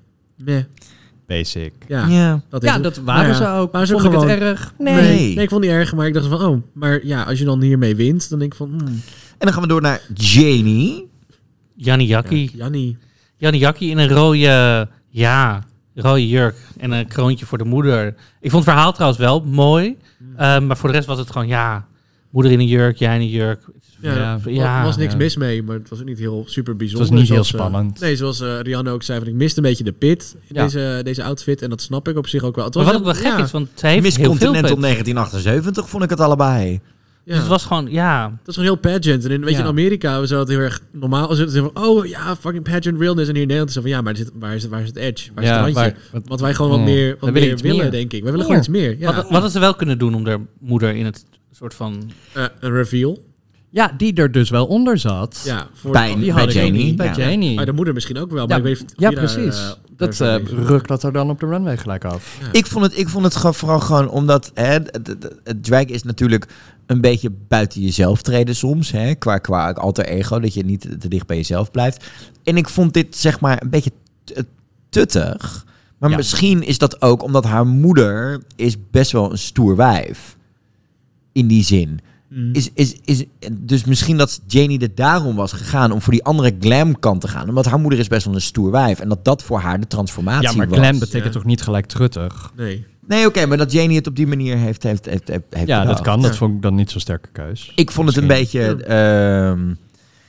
Meh. 0.43 0.63
Basic. 1.27 1.73
Ja, 1.87 2.07
Ja. 2.07 2.41
dat, 2.49 2.63
Ja, 2.63 2.79
dat 2.79 2.97
waren 2.97 3.23
Nou 3.31 3.43
ze 3.43 3.49
ook. 3.49 3.71
waren 3.71 3.87
ze 3.87 3.93
Vond 3.99 4.05
ik 4.13 4.29
het 4.29 4.39
erg? 4.39 4.73
Nee. 4.77 4.93
Nee. 4.93 5.03
nee. 5.35 5.43
ik 5.43 5.49
vond 5.49 5.63
het 5.63 5.71
niet 5.73 5.79
erg. 5.79 5.95
Maar 5.95 6.07
ik 6.07 6.13
dacht 6.13 6.27
van, 6.27 6.41
oh, 6.45 6.61
maar 6.73 7.05
ja, 7.05 7.23
als 7.23 7.39
je 7.39 7.45
dan 7.45 7.61
hiermee 7.61 7.95
wint, 7.95 8.29
dan 8.29 8.39
denk 8.39 8.51
ik 8.51 8.57
van... 8.57 8.69
Hmm, 8.69 8.87
En 8.87 9.01
dan 9.37 9.53
gaan 9.53 9.61
we 9.61 9.67
door 9.67 9.81
naar 9.81 10.01
Janie. 10.13 11.07
Jannie 11.75 12.07
Jakkie. 12.07 12.51
Jannie. 12.55 12.97
Jannie 13.35 13.59
Jakkie 13.61 13.89
in 13.89 13.97
een 13.97 14.09
rode, 14.09 14.87
ja, 15.09 15.63
rode 15.95 16.27
jurk 16.27 16.55
en 16.77 16.91
een 16.91 17.07
kroontje 17.07 17.45
voor 17.45 17.57
de 17.57 17.63
moeder. 17.65 18.07
Ik 18.41 18.51
vond 18.51 18.65
het 18.65 18.73
verhaal 18.73 18.91
trouwens 18.93 19.19
wel 19.21 19.41
mooi. 19.45 19.97
eh, 20.37 20.59
maar 20.59 20.77
voor 20.77 20.89
de 20.89 20.95
rest 20.95 21.07
was 21.07 21.17
het 21.19 21.31
gewoon, 21.31 21.47
ja, 21.47 21.87
moeder 22.29 22.51
in 22.51 22.59
een 22.59 22.67
jurk, 22.67 22.97
jij 22.97 23.15
in 23.15 23.21
een 23.21 23.27
jurk. 23.29 23.63
Ja, 24.01 24.13
Ja, 24.13 24.39
er 24.45 24.53
wa- 24.55 24.83
was 24.83 24.97
niks 24.97 25.11
ja. 25.11 25.17
mis 25.17 25.35
mee, 25.37 25.63
maar 25.63 25.75
het 25.75 25.89
was 25.89 25.99
ook 25.99 26.05
niet 26.05 26.19
heel 26.19 26.43
super 26.47 26.75
bijzonder. 26.75 27.07
niet 27.13 27.17
heel 27.17 27.27
Zoals, 27.43 27.53
eh, 27.53 27.59
spannend. 27.59 27.99
nee, 27.99 28.15
zoals 28.15 28.41
eh, 28.41 28.59
Rianne 28.61 28.89
ook 28.91 29.03
zei, 29.03 29.19
van, 29.19 29.27
ik 29.27 29.33
miste 29.33 29.57
een 29.57 29.63
beetje 29.65 29.83
de 29.83 29.91
pit 29.91 30.35
in 30.47 30.55
Ja. 30.55 30.63
deze, 30.63 31.01
deze 31.03 31.23
outfit. 31.23 31.61
En 31.61 31.69
dat 31.69 31.81
snap 31.81 32.07
ik 32.07 32.17
op 32.17 32.27
zich 32.27 32.43
ook 32.43 32.55
wel. 32.55 32.65
Het 32.65 32.75
Maar 32.75 32.83
was 32.83 32.93
wat 32.93 33.01
ook 33.01 33.07
wel 33.07 33.15
gek 33.23 33.37
ja. 33.39 33.43
is, 33.43 33.51
want 33.51 33.67
zij 33.73 33.91
heeft 33.91 34.03
Miss 34.03 34.15
heel 34.17 34.25
veel 34.25 34.33
Continental 34.35 34.71
pet. 34.75 34.81
1978 34.81 35.89
vond 35.89 36.03
ik 36.03 36.09
het 36.09 36.19
allebei. 36.19 36.71
Ja. 37.23 37.35
Dus 37.35 37.37
het 37.37 37.47
was 37.47 37.65
gewoon, 37.65 37.87
ja, 37.91 38.23
Dat 38.23 38.47
is 38.47 38.53
gewoon 38.55 38.69
heel 38.69 38.91
pageant. 38.99 39.25
En 39.25 39.31
in, 39.31 39.41
weet 39.45 39.53
je, 39.55 39.59
in 39.61 39.65
Amerika 39.67 40.19
was 40.19 40.29
dat 40.29 40.47
heel 40.47 40.59
erg 40.59 40.79
normaal. 40.91 41.33
Ze 41.35 41.49
zeggen 41.49 41.71
van, 41.73 41.83
oh 41.83 42.05
ja, 42.05 42.35
fucking 42.35 42.63
pageant 42.63 42.99
realness. 42.99 43.27
En 43.27 43.33
hier 43.33 43.41
in 43.41 43.47
Nederland 43.47 43.69
is 43.69 43.75
het 43.75 43.83
van, 43.83 43.93
ja, 43.93 44.01
maar 44.01 44.15
zit, 44.15 44.31
waar, 44.39 44.55
is, 44.55 44.67
waar 44.67 44.81
is 44.81 44.87
het 44.87 44.95
edge? 44.95 45.29
Waar 45.33 45.43
is 45.43 45.49
Ja, 45.49 45.55
het 45.55 45.63
randje? 45.63 45.81
waar- 45.81 45.97
wat- 46.11 46.27
Want 46.27 46.39
wij 46.39 46.53
gewoon 46.53 46.71
wat 46.71 46.79
Mm. 46.79 46.85
meer, 46.85 47.17
wat 47.19 47.29
willen 47.29 47.47
meer 47.49 47.57
willen, 47.57 47.77
meer. 47.77 47.91
denk 47.91 48.13
ik. 48.13 48.23
We 48.23 48.29
willen 48.29 48.45
gewoon 48.45 48.59
iets 48.59 48.67
meer. 48.67 48.95
Ja. 48.99 49.05
Wat, 49.05 49.15
wat 49.15 49.31
hadden 49.31 49.51
ze 49.51 49.59
wel 49.59 49.73
kunnen 49.75 49.97
doen 49.97 50.13
om 50.15 50.23
de 50.23 50.39
moeder 50.59 50.95
in 50.95 51.05
het 51.05 51.25
soort 51.51 51.73
van... 51.73 52.11
Eh, 52.33 52.43
een 52.59 52.71
reveal. 52.71 53.19
Ja, 53.71 53.91
die 53.97 54.13
er 54.13 54.31
dus 54.31 54.49
wel 54.49 54.65
onder 54.65 54.97
zat. 54.97 55.41
Ja, 55.45 55.67
voor 55.73 55.91
Bij- 55.91 56.15
die 56.15 56.33
bij 56.33 56.45
Janie. 56.47 56.95
Bij 56.95 57.05
Ja. 57.05 57.13
Janie. 57.15 57.55
Bij 57.55 57.65
de 57.65 57.71
moeder 57.73 57.93
misschien 57.93 58.17
ook 58.17 58.31
wel. 58.31 58.47
Maar 58.47 58.61
Ja, 58.61 58.69
ik 58.69 58.77
weet 58.77 58.93
ja, 58.95 59.09
daar, 59.09 59.19
precies. 59.19 59.59
eh, 59.59 59.71
dat 59.97 60.17
daar 60.17 60.39
eh 60.39 60.45
rukt 60.45 60.87
dat 60.87 61.03
er 61.03 61.11
dan 61.13 61.29
op 61.29 61.39
de 61.39 61.45
runway 61.45 61.77
gelijk 61.77 62.05
af. 62.05 62.37
Ik 62.51 62.65
vond 62.65 62.85
het, 62.85 62.97
ik 62.97 63.09
vond 63.09 63.23
het 63.25 63.35
gewoon 63.35 63.53
vooral 63.53 63.79
gewoon 63.79 64.09
omdat 64.09 64.51
hè, 64.53 64.65
het, 64.65 64.89
het, 64.91 65.07
het- 65.07 65.35
het 65.43 65.63
drag 65.63 65.83
is 65.85 66.03
natuurlijk 66.03 66.45
een 66.85 67.01
beetje 67.01 67.31
buiten 67.47 67.81
jezelf 67.81 68.21
treden 68.21 68.55
soms. 68.55 68.91
Hè, 68.91 69.15
qua, 69.15 69.37
qua 69.37 69.71
alter 69.71 70.05
ego, 70.05 70.39
dat 70.39 70.53
je 70.53 70.65
niet 70.65 70.81
te 70.99 71.07
dicht 71.07 71.27
bij 71.27 71.37
jezelf 71.37 71.71
blijft. 71.71 72.05
En 72.43 72.57
ik 72.57 72.69
vond 72.69 72.93
dit 72.93 73.15
zeg 73.17 73.39
maar 73.39 73.61
een 73.61 73.69
beetje 73.69 73.91
t- 74.23 74.43
tuttig. 74.89 75.65
Maar 75.97 76.09
Ja. 76.09 76.15
misschien 76.15 76.63
is 76.63 76.77
dat 76.77 77.01
ook 77.01 77.23
omdat 77.23 77.43
haar 77.45 77.67
moeder 77.67 78.41
is 78.55 78.75
best 78.91 79.11
wel 79.11 79.31
een 79.31 79.37
stoer 79.37 79.75
wijf. 79.75 80.37
In 81.31 81.47
die 81.47 81.63
zin. 81.63 81.99
Mm. 82.29 82.53
Is, 82.53 82.69
is, 82.73 82.95
is, 83.05 83.23
dus 83.51 83.83
misschien 83.85 84.17
dat 84.17 84.41
Janie 84.47 84.79
er 84.79 84.95
daarom 84.95 85.35
was 85.35 85.51
gegaan 85.51 85.91
om 85.91 86.01
voor 86.01 86.13
die 86.13 86.23
andere 86.23 86.55
glam 86.59 86.99
kant 86.99 87.21
te 87.21 87.27
gaan. 87.27 87.49
Omdat 87.49 87.65
haar 87.65 87.79
moeder 87.79 87.99
is 87.99 88.07
best 88.07 88.25
wel 88.25 88.35
een 88.35 88.41
stoer 88.41 88.71
wijf. 88.71 88.99
En 88.99 89.09
dat 89.09 89.25
dat 89.25 89.43
voor 89.43 89.59
haar 89.59 89.79
de 89.79 89.87
transformatie 89.87 90.49
Ja, 90.49 90.55
maar 90.55 90.67
was. 90.67 90.77
glam 90.77 90.99
betekent 90.99 91.23
Ja. 91.23 91.29
toch 91.31 91.45
niet 91.45 91.61
gelijk 91.61 91.85
truttig? 91.85 92.51
Nee. 92.55 92.85
Nee, 93.07 93.25
oké, 93.27 93.45
maar 93.45 93.57
dat 93.57 93.71
Janie 93.71 93.95
het 93.97 94.07
op 94.07 94.15
die 94.15 94.27
manier 94.27 94.57
heeft, 94.57 94.83
heeft, 94.83 95.05
heeft, 95.05 95.27
heeft, 95.27 95.43
heeft 95.49 95.67
Ja, 95.67 95.85
dat 95.85 96.01
kan. 96.01 96.21
Dat 96.21 96.37
vond 96.37 96.55
ik 96.55 96.61
dan 96.61 96.75
niet 96.75 96.91
zo'n 96.91 97.01
sterke 97.01 97.29
keus. 97.31 97.71
Ik 97.75 97.91
vond 97.91 98.07
het 98.07 98.17
een 98.17 98.27
beetje. 98.27 98.83
ehm, 98.83 99.73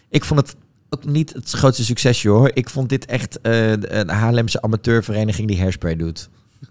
ik 0.08 0.24
vond 0.24 0.40
het 0.40 0.56
ook 0.88 1.04
niet 1.04 1.32
het 1.32 1.50
grootste 1.50 1.84
succesje 1.84 2.28
hoor. 2.28 2.50
Ik 2.54 2.70
vond 2.70 2.88
dit 2.88 3.04
echt 3.06 3.40
eh, 3.40 3.70
een 3.70 4.08
Haarlemse 4.08 4.62
amateurvereniging 4.62 5.48
die 5.48 5.58
hairspray 5.58 5.96
doet. 5.96 6.28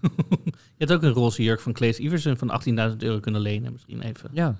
Je 0.76 0.86
had 0.86 0.92
ook 0.92 1.02
een 1.02 1.10
roze 1.12 1.42
jurk 1.42 1.60
van 1.60 1.72
Claes 1.72 1.98
Iversen 1.98 2.38
van 2.38 2.60
18.000 2.90 2.96
euro 2.98 3.20
kunnen 3.20 3.40
lenen, 3.40 3.72
misschien 3.72 4.00
even. 4.02 4.30
Ja. 4.32 4.56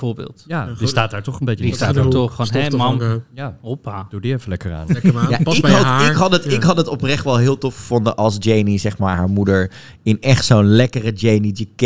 Bijvoorbeeld. 0.00 0.44
Ja, 0.46 0.68
die 0.78 0.86
staat 0.88 1.10
daar 1.10 1.22
toch 1.22 1.40
een 1.40 1.46
beetje 1.46 1.64
Die 1.64 1.74
staat 1.74 1.96
er 1.96 2.08
toch 2.08 2.34
gewoon, 2.34 2.62
hé 2.62 2.76
man, 2.76 2.98
vangen. 2.98 3.24
Ja, 3.34 3.56
hoppa. 3.60 4.06
doe 4.10 4.20
die 4.20 4.32
even 4.34 4.48
lekker 4.48 4.72
aan. 4.74 4.86
Lekker 4.88 5.12
maar. 5.14 5.30
Ja, 5.30 5.38
Pas 5.42 5.56
ik, 5.56 5.62
bij 5.62 5.70
had, 5.72 5.82
haar. 5.82 6.10
ik, 6.10 6.16
had 6.16 6.32
het, 6.32 6.44
Ja. 6.44 6.50
ik 6.50 6.62
had 6.62 6.76
het 6.76 6.88
oprecht 6.88 7.24
wel 7.24 7.36
heel 7.36 7.58
tof 7.58 7.76
gevonden 7.76 8.16
als 8.16 8.36
Janie, 8.38 8.78
zeg 8.78 8.98
maar, 8.98 9.16
haar 9.16 9.28
moeder 9.28 9.70
in 10.02 10.20
echt 10.20 10.44
zo'n 10.44 10.64
lekkere 10.66 11.12
Janie 11.12 11.52
JK 11.52 11.80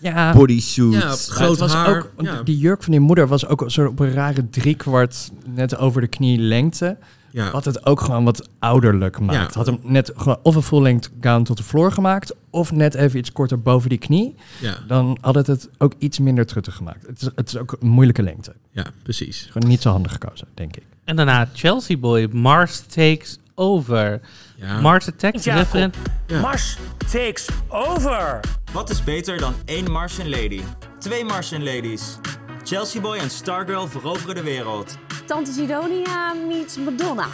Ja, 0.00 0.32
bodysuit. 0.32 0.92
Ja, 0.92 1.08
groot 1.34 1.58
was 1.58 1.72
haar. 1.72 1.96
ook, 1.96 2.10
ja. 2.18 2.42
Die 2.42 2.58
jurk 2.58 2.82
van 2.82 2.92
die 2.92 3.00
moeder 3.00 3.26
was 3.28 3.46
ook 3.46 3.64
zo 3.66 3.86
op 3.86 3.98
een 3.98 4.12
rare 4.12 4.50
driekwart 4.50 5.30
net 5.54 5.76
over 5.76 6.00
de 6.00 6.06
knie 6.06 6.38
lengte. 6.38 6.96
Ja. 7.30 7.50
Wat 7.50 7.64
het 7.64 7.86
ook 7.86 8.00
gewoon 8.00 8.24
wat 8.24 8.48
ouderlijk 8.58 9.20
maakt. 9.20 9.52
Ja. 9.52 9.58
Had 9.58 9.66
hem 9.66 9.78
net 9.82 10.12
gewoon 10.16 10.38
of 10.42 10.54
een 10.54 10.62
full 10.62 10.82
length 10.82 11.10
gown 11.20 11.42
tot 11.42 11.56
de 11.56 11.62
vloer 11.62 11.92
gemaakt. 11.92 12.34
Of 12.50 12.72
net 12.72 12.94
even 12.94 13.18
iets 13.18 13.32
korter 13.32 13.60
boven 13.62 13.88
die 13.88 13.98
knie. 13.98 14.34
Ja. 14.60 14.74
Dan 14.86 15.18
had 15.20 15.34
het 15.34 15.46
het 15.46 15.68
ook 15.78 15.92
iets 15.98 16.18
minder 16.18 16.46
truttig 16.46 16.74
gemaakt. 16.76 17.06
Het 17.06 17.20
is, 17.22 17.28
het 17.34 17.48
is 17.48 17.56
ook 17.56 17.76
een 17.80 17.88
moeilijke 17.88 18.22
lengte. 18.22 18.54
ja, 18.70 18.86
precies. 19.02 19.48
Gewoon 19.50 19.68
niet 19.68 19.82
zo 19.82 19.90
handig 19.90 20.12
gekozen, 20.12 20.46
denk 20.54 20.76
ik. 20.76 20.82
En 21.04 21.16
daarna 21.16 21.48
Chelsea 21.54 21.96
Boy, 21.96 22.28
Mars 22.32 22.80
Takes 22.80 23.38
Over. 23.54 24.20
Ja. 24.56 24.80
Mars 24.80 25.08
Attacks, 25.08 25.44
referent. 25.44 25.96
Ja. 26.26 26.40
Mars 26.40 26.76
takes 27.12 27.48
over. 27.68 28.40
Wat 28.72 28.90
is 28.90 29.04
beter 29.04 29.38
dan 29.38 29.54
één 29.64 29.90
Martian 29.90 30.28
Lady? 30.28 30.60
Twee 30.98 31.24
Martian 31.24 31.64
Ladies. 31.64 32.18
Chelsea 32.64 33.00
Boy 33.00 33.16
en 33.18 33.30
Stargirl 33.30 33.86
veroveren 33.88 34.34
de 34.34 34.42
wereld. 34.42 34.96
Tante 35.26 35.52
Sidonia 35.52 36.34
meets 36.48 36.76
Madonna. 36.78 37.26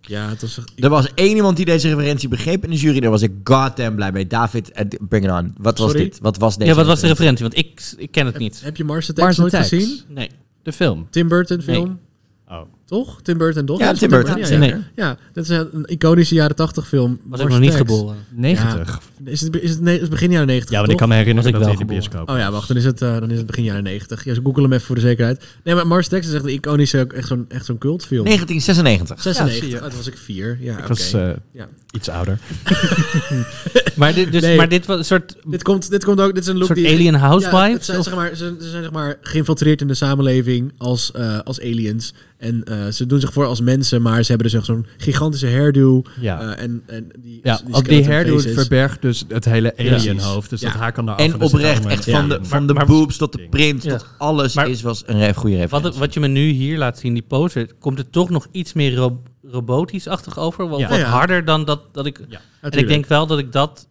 Ja, 0.00 0.28
het 0.28 0.40
was... 0.40 0.60
Er 0.76 0.88
was 0.88 1.14
één 1.14 1.36
iemand 1.36 1.56
die 1.56 1.64
deze 1.64 1.88
referentie 1.88 2.28
begreep 2.28 2.64
in 2.64 2.70
de 2.70 2.76
jury. 2.76 3.00
Daar 3.00 3.10
was 3.10 3.22
ik 3.22 3.32
goddamn 3.44 3.94
blij 3.94 4.12
mee. 4.12 4.26
David, 4.26 4.70
eh, 4.70 4.84
bring 5.08 5.24
it 5.24 5.30
on. 5.30 5.54
Wat 5.58 5.78
was 5.78 5.90
Sorry? 5.90 6.04
dit? 6.04 6.18
Wat 6.20 6.36
was 6.36 6.56
deze 6.56 6.70
Ja, 6.70 6.76
wat 6.76 6.86
was 6.86 7.00
de 7.00 7.06
referentie? 7.06 7.42
Want 7.42 7.56
ik, 7.56 7.82
ik 7.96 8.10
ken 8.12 8.26
het 8.26 8.38
niet. 8.38 8.60
Heb 8.62 8.76
je 8.76 8.84
Mars 8.84 9.10
Attacks 9.10 9.26
Mars 9.26 9.36
nooit 9.38 9.54
Attacks. 9.54 9.68
gezien? 9.68 10.00
Nee. 10.08 10.30
De 10.62 10.72
film. 10.72 11.06
Tim 11.10 11.28
Burton 11.28 11.60
film? 11.62 12.00
Oh. 12.48 12.60
Toch? 12.90 13.22
Tim 13.22 13.38
Burton, 13.38 13.64
toch? 13.66 13.78
Ja, 13.78 13.84
Dat 13.84 13.94
is 13.94 14.00
Tim 14.00 14.08
Burton, 14.10 14.38
Ja, 14.38 14.64
ja. 14.66 14.78
ja, 14.96 15.16
dat 15.32 15.44
is 15.44 15.50
een 15.50 15.84
iconische 15.86 16.34
jaren 16.34 16.56
80 16.56 16.88
film. 16.88 17.18
Was 17.24 17.40
ik 17.40 17.48
nog 17.48 17.58
niet 17.60 17.74
geboren. 17.74 18.16
90. 18.30 19.00
Ja. 19.24 19.30
Is 19.30 19.40
het, 19.40 19.56
is 19.60 19.70
het, 19.70 19.86
is 19.86 20.00
het 20.00 20.10
begin 20.10 20.30
jaren 20.30 20.46
90? 20.46 20.70
Ja, 20.72 20.78
want 20.78 20.90
ik 20.92 20.96
kan 20.98 21.08
me 21.08 21.14
herinneren 21.14 21.52
dat 21.52 21.62
ik 21.62 21.80
in 21.80 21.86
wel 21.86 22.00
de 22.26 22.32
Oh 22.32 22.38
ja, 22.38 22.50
wacht, 22.50 22.68
dan 22.68 22.76
is 22.76 22.84
het, 22.84 23.02
eh, 23.02 23.18
dan 23.18 23.30
is 23.30 23.36
het 23.36 23.46
begin 23.46 23.64
jaren 23.64 23.82
90. 23.82 24.24
Ja, 24.24 24.34
ze 24.34 24.40
googelen 24.44 24.62
hem 24.64 24.72
even 24.72 24.86
voor 24.86 24.94
de 24.94 25.00
zekerheid. 25.00 25.44
Nee, 25.64 25.74
maar 25.74 25.86
Mars 25.86 26.06
Attacks 26.06 26.26
is 26.26 26.32
echt 26.32 26.44
een 26.44 26.50
iconische, 26.50 27.06
echt 27.14 27.28
zo'n 27.28 27.44
echt 27.48 27.64
zo'n 27.64 27.78
cultfilm. 27.78 28.24
1996. 28.24 29.22
96. 29.22 29.54
Ja, 29.54 29.60
zie 29.60 29.70
je. 29.70 29.82
Oh, 29.82 29.88
toen 29.88 29.96
was 29.96 30.06
ik 30.06 30.18
vier. 30.18 30.58
Ja, 30.60 30.72
Ik 30.72 30.78
oké. 30.78 30.88
was 30.88 31.12
eh, 31.12 31.30
Ja. 31.52 31.68
iets 31.90 32.08
ouder. 32.08 32.38
Maar 33.96 34.14
dit, 34.14 34.32
dus, 34.32 34.42
Nee. 34.42 34.56
maar 34.56 34.68
dit 34.68 34.86
was 34.86 34.98
een 34.98 35.04
soort... 35.04 35.36
Dit 35.44 35.62
komt, 35.62 35.90
dit 35.90 36.04
komt 36.04 36.20
ook, 36.20 36.34
dit 36.34 36.42
is 36.42 36.48
een 36.48 36.56
look 36.58 36.66
soort 36.66 36.78
die... 36.78 36.88
alien 36.88 37.14
housewife? 37.14 37.56
Ja, 37.56 37.72
het 37.72 37.84
zijn, 37.84 38.02
zeg 38.02 38.14
maar, 38.14 38.28
ze, 38.36 38.56
ze 38.60 38.68
zijn 38.70 38.82
zeg 38.82 38.92
maar 38.92 39.18
geïnfiltreerd 39.20 39.80
in 39.80 39.86
de 39.86 39.94
samenleving 39.94 40.72
als, 40.78 41.12
eh, 41.12 41.38
als 41.38 41.60
aliens. 41.60 42.14
En 42.38 42.64
eh, 42.86 42.92
ze 42.92 43.06
doen 43.06 43.20
zich 43.20 43.32
voor 43.32 43.46
als 43.46 43.60
mensen, 43.60 44.02
maar 44.02 44.22
ze 44.22 44.28
hebben 44.32 44.50
dus 44.50 44.56
echt 44.56 44.66
zo'n 44.66 44.86
gigantische 44.96 45.46
hairdo. 45.50 46.02
Ja. 46.20 46.40
eh, 46.40 46.62
en, 46.64 46.82
en 46.86 47.08
die, 47.18 47.40
Ja, 47.42 47.56
die 47.56 47.66
op 47.66 47.72
die 47.74 47.82
skeleton 47.84 48.12
hairdo 48.12 48.36
faces. 48.38 48.54
verbergt 48.54 49.02
dus 49.02 49.24
het 49.28 49.44
hele 49.44 49.72
Ja. 49.76 49.94
alienhoofd. 49.94 50.50
Dus 50.50 50.60
Ja. 50.60 50.70
dat 50.72 50.80
haar 50.80 50.92
kan 50.92 51.06
daar 51.06 51.16
En 51.16 51.32
er 51.32 51.40
oprecht, 51.40 51.86
echt 51.86 52.10
van 52.10 52.28
de, 52.28 52.38
van 52.42 52.66
de 52.66 52.72
maar- 52.74 52.86
boobs 52.86 53.16
tot 53.16 53.32
de 53.32 53.46
print, 53.50 53.82
Ja. 53.82 53.96
tot 53.96 54.06
alles 54.18 54.54
Maar- 54.54 54.68
is, 54.68 54.82
was 54.82 55.02
een 55.06 55.18
re- 55.18 55.34
goede 55.34 55.56
referentie. 55.56 55.88
Wat, 55.90 55.98
wat 55.98 56.14
je 56.14 56.20
me 56.20 56.26
nu 56.28 56.48
hier 56.48 56.78
laat 56.78 56.98
zien, 56.98 57.12
die 57.12 57.22
poster, 57.22 57.74
komt 57.78 57.98
het 57.98 58.12
toch 58.12 58.30
nog 58.30 58.46
iets 58.50 58.72
meer 58.72 58.94
ro 58.94 59.22
robotisch-achtig 59.42 60.38
over? 60.38 60.68
Wat 60.68 60.78
Ja. 60.80 61.00
harder 61.02 61.44
dan 61.44 61.64
dat, 61.64 61.82
dat 61.94 62.06
ik... 62.06 62.20
Ja. 62.28 62.40
En 62.60 62.70
ik 62.78 62.88
denk 62.88 63.06
wel 63.06 63.26
dat 63.26 63.38
ik 63.38 63.52
dat 63.52 63.88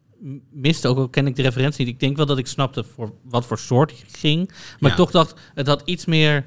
miste, 0.51 0.87
ook 0.87 0.97
al 0.97 1.09
ken 1.09 1.27
ik 1.27 1.35
de 1.35 1.41
referentie 1.41 1.85
niet. 1.85 1.93
Ik 1.93 1.99
denk 1.99 2.17
wel 2.17 2.25
dat 2.25 2.37
ik 2.37 2.47
snapte 2.47 2.83
voor 2.83 3.13
wat 3.23 3.45
voor 3.45 3.57
soort 3.59 3.93
ging. 4.11 4.47
Maar 4.47 4.57
Ja. 4.79 4.87
ik 4.89 4.95
toch 4.95 5.11
dacht, 5.11 5.33
het 5.53 5.67
had 5.67 5.81
iets 5.85 6.05
meer... 6.05 6.45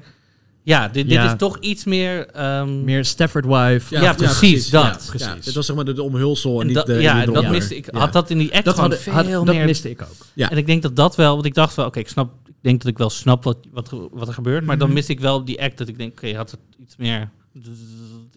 Ja, 0.65 0.87
dit, 0.87 0.93
dit 0.93 1.13
Ja. 1.13 1.31
is 1.31 1.37
toch 1.37 1.57
iets 1.59 1.83
meer... 1.83 2.27
ehm, 2.27 2.83
Meer 2.83 3.05
Stafford 3.05 3.45
Wife. 3.45 3.99
Ja, 3.99 4.13
precies, 4.13 4.69
dat. 4.69 4.83
Ja, 4.83 4.89
Precies. 5.09 5.27
Ja, 5.27 5.35
dit 5.43 5.53
was 5.53 5.65
zeg 5.65 5.75
maar 5.75 5.85
de, 5.85 5.93
de 5.93 6.03
omhulsel 6.03 6.53
en 6.55 6.59
en 6.61 6.65
niet 6.67 6.75
dat, 6.75 6.85
de 6.85 6.93
ja, 7.01 7.25
dat 7.25 7.49
miste 7.49 7.75
ik. 7.75 7.91
Ja. 7.93 7.99
Had 7.99 8.13
dat 8.13 8.29
in 8.29 8.37
die 8.37 8.53
act 8.53 8.65
Dat, 8.65 8.75
gewoon 8.75 8.89
had, 8.89 8.99
veel 8.99 9.13
had- 9.13 9.25
dat 9.45 9.45
meer... 9.55 9.65
miste 9.65 9.89
ik 9.89 10.01
ook. 10.01 10.27
Ja. 10.33 10.49
En 10.51 10.57
ik 10.57 10.65
denk 10.65 10.81
dat 10.81 10.95
dat 10.95 11.15
wel, 11.15 11.33
want 11.33 11.45
ik 11.45 11.53
dacht 11.53 11.75
wel, 11.75 11.85
oké, 11.85 11.99
ik 11.99 12.07
snap, 12.07 12.31
ik 12.47 12.53
denk 12.61 12.81
dat 12.81 12.91
ik 12.91 12.97
wel 12.97 13.09
snap 13.09 13.43
wat, 13.43 13.57
wat, 13.71 13.91
er- 13.91 14.07
wat 14.11 14.27
er 14.27 14.33
gebeurt, 14.33 14.65
maar 14.65 14.77
dan 14.77 14.87
Mhm. 14.87 14.95
miste 14.95 15.11
ik 15.11 15.19
wel 15.19 15.45
die 15.45 15.61
act 15.61 15.77
dat 15.77 15.87
ik 15.87 15.97
denk, 15.97 16.11
oké, 16.11 16.35
had 16.35 16.51
het 16.51 16.59
iets 16.81 16.95
meer, 16.97 17.29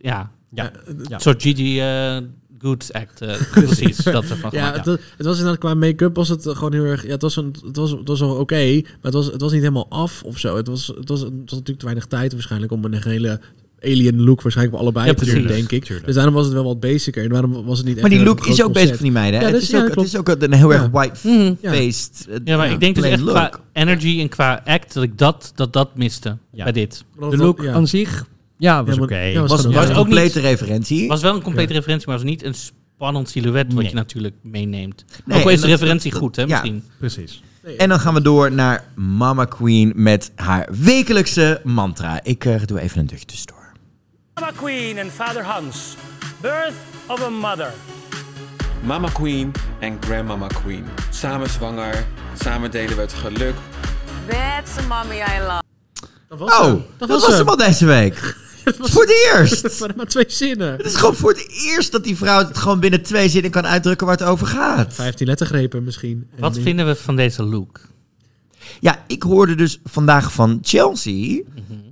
ja, 0.01 0.31
Ja. 0.51 0.71
een 0.85 1.05
Ja. 1.09 1.19
soort 1.19 1.43
Gigi 1.43 1.81
eh 1.81 2.17
Goods 2.59 2.93
act, 2.93 3.21
eh, 3.21 3.35
precies, 3.53 3.97
dat 3.97 4.29
ervan 4.29 4.51
Ja, 4.53 4.67
gemaakt. 4.67 4.87
het, 4.87 5.01
het 5.17 5.27
was 5.27 5.37
inderdaad 5.37 5.61
qua 5.61 5.75
make-up 5.75 6.17
was 6.17 6.29
het 6.29 6.49
gewoon 6.49 6.73
heel 6.73 6.85
erg. 6.85 7.05
Ja, 7.05 7.11
het 7.11 7.23
was 7.23 7.37
een, 7.37 7.55
het 7.67 7.77
was, 7.77 7.91
het 7.91 8.09
was 8.09 8.21
wel 8.21 8.35
oké, 8.37 8.73
maar 8.83 8.93
het 9.03 9.15
was, 9.15 9.27
het 9.27 9.41
was 9.41 9.53
niet 9.53 9.61
helemaal 9.61 9.87
af 9.89 10.23
of 10.23 10.39
zo. 10.39 10.57
Het 10.57 10.67
was, 10.69 10.87
het 10.87 11.09
was, 11.09 11.21
het 11.21 11.31
was 11.31 11.51
natuurlijk 11.51 11.79
te 11.79 11.85
weinig 11.85 12.07
tijd 12.07 12.33
waarschijnlijk 12.33 12.73
om 12.73 12.85
een 12.85 13.03
hele 13.03 13.41
alien 13.83 14.23
look 14.25 14.43
waarschijnlijk 14.43 14.77
voor 14.77 14.85
allebei 14.87 15.07
Ja, 15.07 15.15
te 15.15 15.35
doen, 15.35 15.47
denk 15.47 15.71
ik. 15.73 15.85
Tuurlijk. 15.85 16.07
Dus 16.07 16.15
daarom 16.15 16.35
was 16.35 16.45
het 16.45 16.55
wel 16.55 16.65
wat 16.65 16.81
basicer 16.81 17.25
en 17.25 17.31
waarom 17.31 17.65
was 17.65 17.79
het 17.79 17.87
niet. 17.87 17.95
maar 18.01 18.05
echt 18.05 18.15
die 18.15 18.25
look 18.25 18.47
is 18.47 18.63
ook 18.63 18.73
bezig 18.73 18.95
van 18.97 19.03
die 19.05 19.13
meiden. 19.13 19.41
Ja, 19.41 19.47
het, 19.47 19.55
dat 19.55 19.63
is 19.63 19.69
is- 19.69 19.75
ook, 19.81 19.89
ja, 19.89 19.95
het 19.95 20.05
is 20.05 20.17
ook 20.17 20.29
een 20.29 20.53
heel 20.53 20.73
erg 20.73 20.83
Ja. 20.83 20.91
white-faced. 20.91 22.27
eh, 22.31 22.37
ja, 22.45 22.57
maar 22.57 22.71
ik 22.71 22.81
denk 22.81 22.95
dus 22.95 23.05
plain 23.05 23.13
echt 23.19 23.23
look. 23.23 23.35
qua 23.35 23.61
energy 23.73 24.21
en 24.21 24.29
qua 24.29 24.63
act 24.65 24.95
dat 24.95 25.03
ik 25.03 25.19
dat, 25.19 25.53
dat, 25.55 25.73
dat 25.73 25.97
miste 25.97 26.37
Ja. 26.53 26.63
bij 26.65 26.73
dit. 26.73 27.05
De 27.15 27.21
dat- 27.21 27.35
look 27.35 27.63
ja. 27.63 27.73
aan 27.73 27.87
zich, 27.87 28.25
ja, 28.59 28.85
was 28.85 28.99
oké. 28.99 29.19
ja, 29.19 29.41
was 29.41 29.51
Was, 29.51 29.65
was 29.65 29.85
een 29.85 29.91
ook 29.91 29.97
complete 29.97 30.39
niet, 30.39 30.47
referentie. 30.47 31.09
was 31.09 31.23
wel 31.23 31.35
een 31.35 31.43
complete 31.43 31.73
referentie, 31.73 32.07
maar 32.09 32.17
was 32.17 32.25
niet 32.25 32.45
een 32.45 32.55
spannend 32.55 33.29
silhouet 33.29 33.67
wat 33.73 33.83
Nee. 33.83 33.89
je 33.89 33.95
natuurlijk 33.95 34.35
meeneemt. 34.43 35.05
Nee, 35.25 35.39
ook 35.39 35.45
al 35.45 35.51
is 35.51 35.61
de 35.61 35.67
dat- 35.67 35.71
referentie 35.71 36.11
dat- 36.11 36.21
goed, 36.21 36.37
hè, 36.37 36.43
ja. 36.43 36.49
misschien. 36.49 36.85
Precies. 36.99 37.43
En 37.77 37.89
dan 37.89 38.01
gaan 38.01 38.15
we 38.15 38.23
door 38.23 38.53
naar 38.53 38.85
Mama 38.95 39.45
Queen 39.45 39.93
met 39.95 40.33
haar 40.35 40.69
wekelijkse 40.81 41.61
mantra. 41.65 42.21
Ik 42.23 42.45
eh, 42.45 42.61
doe 42.65 42.81
even 42.81 42.99
een 43.01 43.07
duchtje 43.07 43.27
tussendoor. 43.27 43.73
Mama 44.35 44.51
Queen 44.57 44.99
en 44.99 45.11
vader 45.11 45.43
Hans. 45.45 45.95
Birth 46.41 46.73
of 47.07 47.23
a 47.23 47.29
Mother. 47.29 47.73
Mama 48.85 49.09
Queen 49.13 49.53
en 49.81 49.97
Grandmama 50.01 50.47
Queen. 50.47 50.85
Samen 51.11 51.51
zwanger, 51.51 52.07
samen 52.43 52.71
delen 52.71 52.97
we 52.97 53.01
het 53.03 53.13
geluk. 53.13 53.55
That's 54.29 54.79
a 54.79 54.87
mommy 54.89 55.15
I 55.17 55.41
love. 55.47 55.63
Dat 56.29 56.39
was 56.39 56.53
Oh, 56.53 56.61
hem. 56.65 56.85
dat 56.99 57.09
was 57.09 57.27
hem 57.27 57.49
al 57.49 57.57
deze 57.57 57.87
week. 57.87 58.37
Voor 58.93 59.03
het 59.03 59.31
eerst. 59.35 59.63
Het 59.67 59.79
waren 59.79 59.97
maar 59.97 60.07
twee 60.07 60.25
zinnen. 60.29 60.73
Het 60.77 60.87
is 60.87 60.95
gewoon 60.95 61.15
voor 61.15 61.31
het 61.31 61.49
eerst 61.65 61.93
dat 61.93 62.05
die 62.05 62.17
vrouw 62.17 62.39
het 62.39 62.59
gewoon 62.59 62.81
binnen 62.81 63.03
twee 63.03 63.29
zinnen 63.29 63.51
kan 63.51 63.67
uitdrukken 63.67 64.07
waar 64.07 64.17
het 64.17 64.27
over 64.27 64.47
gaat. 64.47 64.95
15 64.95 65.27
lettergrepen 65.27 65.85
misschien. 65.85 66.27
En 66.35 66.41
Wat 66.41 66.55
die- 66.55 66.63
vinden 66.63 66.87
we 66.87 66.95
van 66.95 67.17
deze 67.17 67.43
look? 67.43 67.81
Ja, 68.81 69.05
ik 69.07 69.23
hoorde 69.23 69.55
dus 69.55 69.81
vandaag 69.85 70.33
van 70.33 70.59
Chelsea 70.63 71.43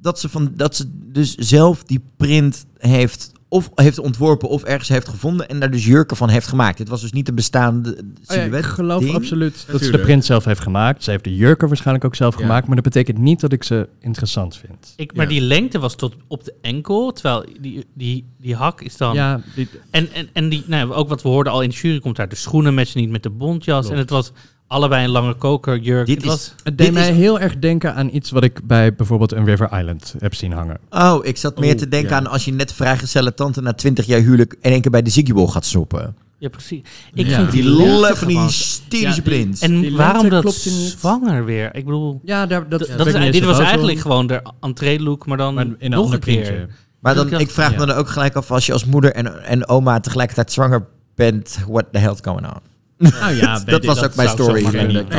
dat, 0.01 0.21
ze 0.21 0.29
van, 0.29 0.53
dat 0.57 0.77
ze 0.77 0.85
dus 0.95 1.35
zelf 1.35 1.83
die 1.85 2.01
print 2.17 2.65
heeft 2.79 3.33
of 3.55 3.71
heeft 3.75 3.99
ontworpen 3.99 4.49
of 4.49 4.63
ergens 4.63 4.89
heeft 4.89 5.09
gevonden 5.09 5.49
en 5.49 5.61
daar 5.61 5.71
dus 5.71 5.85
jurken 5.85 6.17
van 6.17 6.29
heeft 6.29 6.47
gemaakt. 6.47 6.79
Dit 6.79 6.89
was 6.89 7.01
dus 7.01 7.13
niet 7.13 7.29
een 7.29 7.35
bestaande 7.35 7.91
Oh 7.91 7.97
ja, 7.97 8.33
silhouet. 8.35 8.55
ik 8.65 8.71
geloof 8.71 9.03
ding. 9.03 9.15
absoluut 9.15 9.65
dat 9.71 9.83
ze 9.83 9.91
de 9.91 9.99
print 9.99 10.25
zelf 10.25 10.45
heeft 10.45 10.61
gemaakt. 10.61 11.05
Ze 11.05 11.11
heeft 11.11 11.25
de 11.25 11.35
jurken 11.37 11.69
waarschijnlijk 11.69 12.05
ook 12.07 12.15
zelf 12.15 12.35
Ja. 12.35 12.41
gemaakt. 12.41 12.67
Maar 12.67 12.75
dat 12.75 12.85
betekent 12.85 13.19
niet 13.19 13.41
dat 13.41 13.53
ik 13.53 13.63
ze 13.65 13.89
interessant 14.01 14.57
vind. 14.57 14.93
Ik, 14.97 15.15
maar 15.15 15.25
Ja. 15.25 15.31
die 15.31 15.41
lengte 15.41 15.79
was 15.79 15.95
tot 15.97 16.15
op 16.29 16.45
de 16.45 16.55
enkel, 16.61 17.13
terwijl 17.13 17.45
die, 17.61 17.85
die, 17.95 18.27
die 18.41 18.55
hak 18.55 18.81
is 18.81 18.97
dan... 18.97 19.15
Ja, 19.15 19.41
die- 19.55 19.69
En, 19.91 20.13
en, 20.13 20.29
en 20.33 20.49
die, 20.49 20.63
nou, 20.67 20.93
ook 20.93 21.09
wat 21.09 21.23
we 21.23 21.29
hoorden 21.29 21.53
al 21.53 21.61
in 21.63 21.69
de 21.69 21.75
jury 21.77 22.01
komt 22.01 22.17
daar. 22.17 22.29
De 22.29 22.37
schoenen 22.37 22.75
matchen 22.75 23.01
niet 23.01 23.11
met 23.11 23.23
de 23.23 23.31
bontjas. 23.31 23.79
Klopt. 23.81 23.93
En 23.95 23.99
het 24.01 24.11
was 24.11 24.33
allebei 24.67 25.05
een 25.05 25.11
lange 25.11 25.35
kokerjurk. 25.35 26.07
Dit 26.07 26.15
het 26.17 26.25
is- 26.25 26.31
was, 26.31 26.55
het 26.63 26.79
deed 26.79 26.87
Dit 26.87 26.93
mij 26.95 27.09
is- 27.11 27.17
heel 27.17 27.41
erg 27.41 27.59
denken 27.59 27.95
aan 27.95 28.09
iets 28.13 28.31
wat 28.31 28.45
ik 28.45 28.61
bij 28.67 28.95
bijvoorbeeld 28.95 29.33
een 29.33 29.45
River 29.45 29.79
Island 29.79 30.15
heb 30.19 30.35
zien 30.35 30.53
hangen. 30.53 30.79
Oh, 30.91 31.19
ik 31.23 31.37
zat 31.37 31.59
meer 31.59 31.73
Oh, 31.73 31.79
te 31.79 31.89
denken 31.89 32.11
ja. 32.11 32.17
aan 32.17 32.27
als 32.27 32.45
je 32.45 32.53
net 32.53 32.73
vrijgezelle 32.73 33.35
tante 33.35 33.61
na 33.61 33.73
20 33.73 34.07
jaar 34.07 34.21
huwelijk 34.21 34.57
in 34.61 34.71
één 34.71 34.81
keer 34.81 34.91
bij 34.91 35.03
de 35.03 35.11
Ziggy 35.11 35.33
Bowl 35.33 35.47
gaat 35.49 35.65
snoepen. 35.65 36.17
ja, 36.39 36.49
precies. 36.51 36.81
Ik 37.15 37.27
Ja. 37.27 37.37
vond 37.39 37.51
Die 37.51 37.63
die 37.63 38.15
van 38.15 38.29
die 38.29 38.39
hysterische 38.39 39.23
Ja. 39.31 39.53
En 39.61 39.81
Die 39.81 39.97
waarom 39.97 40.29
dat 40.29 40.41
klopte 40.43 40.71
niet. 40.71 40.97
zwanger 40.99 41.45
weer? 41.45 41.75
Ik 41.75 41.85
bedoel, 41.85 42.21
Ja, 42.25 42.47
daar, 42.47 42.69
dat, 42.69 42.81
dat 42.97 43.07
is, 43.07 43.31
dit 43.33 43.45
was 43.45 43.59
eigenlijk 43.59 43.99
gewoon 43.99 44.27
de 44.27 44.43
entree 44.61 45.01
look, 45.03 45.27
maar 45.27 45.37
dan 45.37 45.55
Maar 45.55 45.65
in 45.65 45.77
een 45.79 45.91
nog 45.91 46.01
ander 46.05 46.15
een 46.15 46.21
keer. 46.25 46.43
printje. 46.43 46.69
Maar 47.01 47.15
dan, 47.15 47.33
Ik 47.41 47.51
vraag 47.51 47.77
me 47.77 47.87
dan 47.87 47.97
ook 47.97 48.09
gelijk 48.09 48.35
af, 48.37 48.51
als 48.51 48.67
je 48.67 48.73
als 48.73 48.85
moeder 48.85 49.13
en, 49.13 49.45
en 49.45 49.69
oma 49.69 50.01
tegelijkertijd 50.01 50.53
zwanger 50.53 50.87
bent, 51.15 51.59
what 51.69 51.85
the 51.93 51.99
hell's 51.99 52.19
going 52.23 52.47
on? 52.47 52.59
Nou 52.99 53.35
ja, 53.35 53.59
dat 53.65 53.85
was 53.85 53.97
dat 54.01 54.05
ook 54.05 54.17
mijn 54.17 54.29
story. 54.29 54.67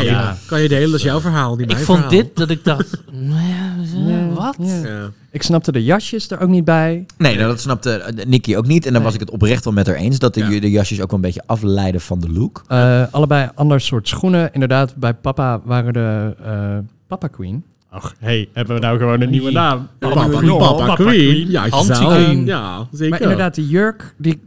Ja. 0.03 0.37
Kan 0.45 0.61
je 0.61 0.67
delen, 0.67 0.89
dat 0.89 0.99
is 0.99 1.05
jouw 1.05 1.19
verhaal, 1.19 1.55
niet 1.55 1.61
Ik 1.61 1.73
mijn 1.73 1.85
vond 1.85 1.99
verhaal. 1.99 2.17
dit 2.17 2.35
dat 2.35 2.49
ik 2.49 2.63
dacht, 2.63 3.01
nou 3.11 3.41
ja, 3.47 4.33
wat? 4.33 4.55
Ja. 4.59 5.11
Ik 5.31 5.43
snapte 5.43 5.71
de 5.71 5.83
jasjes 5.83 6.29
er 6.29 6.39
ook 6.39 6.49
niet 6.49 6.65
bij. 6.65 7.05
Nee, 7.17 7.35
nou, 7.35 7.47
dat 7.47 7.61
snapte 7.61 7.91
eh, 7.91 8.25
Nicky 8.25 8.55
ook 8.55 8.67
niet. 8.67 8.85
En 8.85 8.93
dan 8.93 9.03
was 9.03 9.13
ik 9.13 9.19
het 9.19 9.29
oprecht 9.29 9.63
wel 9.63 9.73
met 9.73 9.87
haar 9.87 9.95
eens. 9.95 10.19
Dat 10.19 10.33
de, 10.33 10.59
de 10.59 10.71
jasjes 10.71 11.01
ook 11.01 11.09
wel 11.09 11.19
een 11.19 11.25
beetje 11.25 11.43
afleiden 11.45 12.01
van 12.01 12.19
de 12.19 12.31
look. 12.31 12.63
Eh, 12.67 13.03
allebei 13.11 13.49
ander 13.55 13.81
soort 13.81 14.07
schoenen. 14.07 14.49
Inderdaad, 14.53 14.95
bij 14.95 15.13
papa 15.13 15.61
waren 15.63 15.93
de 15.93 16.35
eh, 16.43 16.77
Papa 17.07 17.27
Queen. 17.27 17.63
Ach, 17.89 18.15
hey, 18.19 18.49
hebben 18.53 18.75
we 18.75 18.81
nou 18.81 18.97
gewoon 18.97 19.21
een 19.21 19.29
nieuwe 19.29 19.51
naam? 19.51 19.87
Papa, 19.99 20.27
nieuwe 20.27 20.37
Queen. 20.37 20.57
Papa 20.57 20.95
Queen. 20.95 21.49
Ja, 21.49 21.67
Anti-Queen. 21.69 22.45
Ja, 22.45 22.87
zeker. 22.91 23.09
Maar 23.09 23.21
inderdaad, 23.21 23.55
die 23.55 23.67
jurk, 23.67 24.13
die 24.17 24.41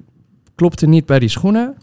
klopte 0.55 0.87
niet 0.87 1.07
bij 1.07 1.19
die 1.19 1.29
schoenen. 1.29 1.75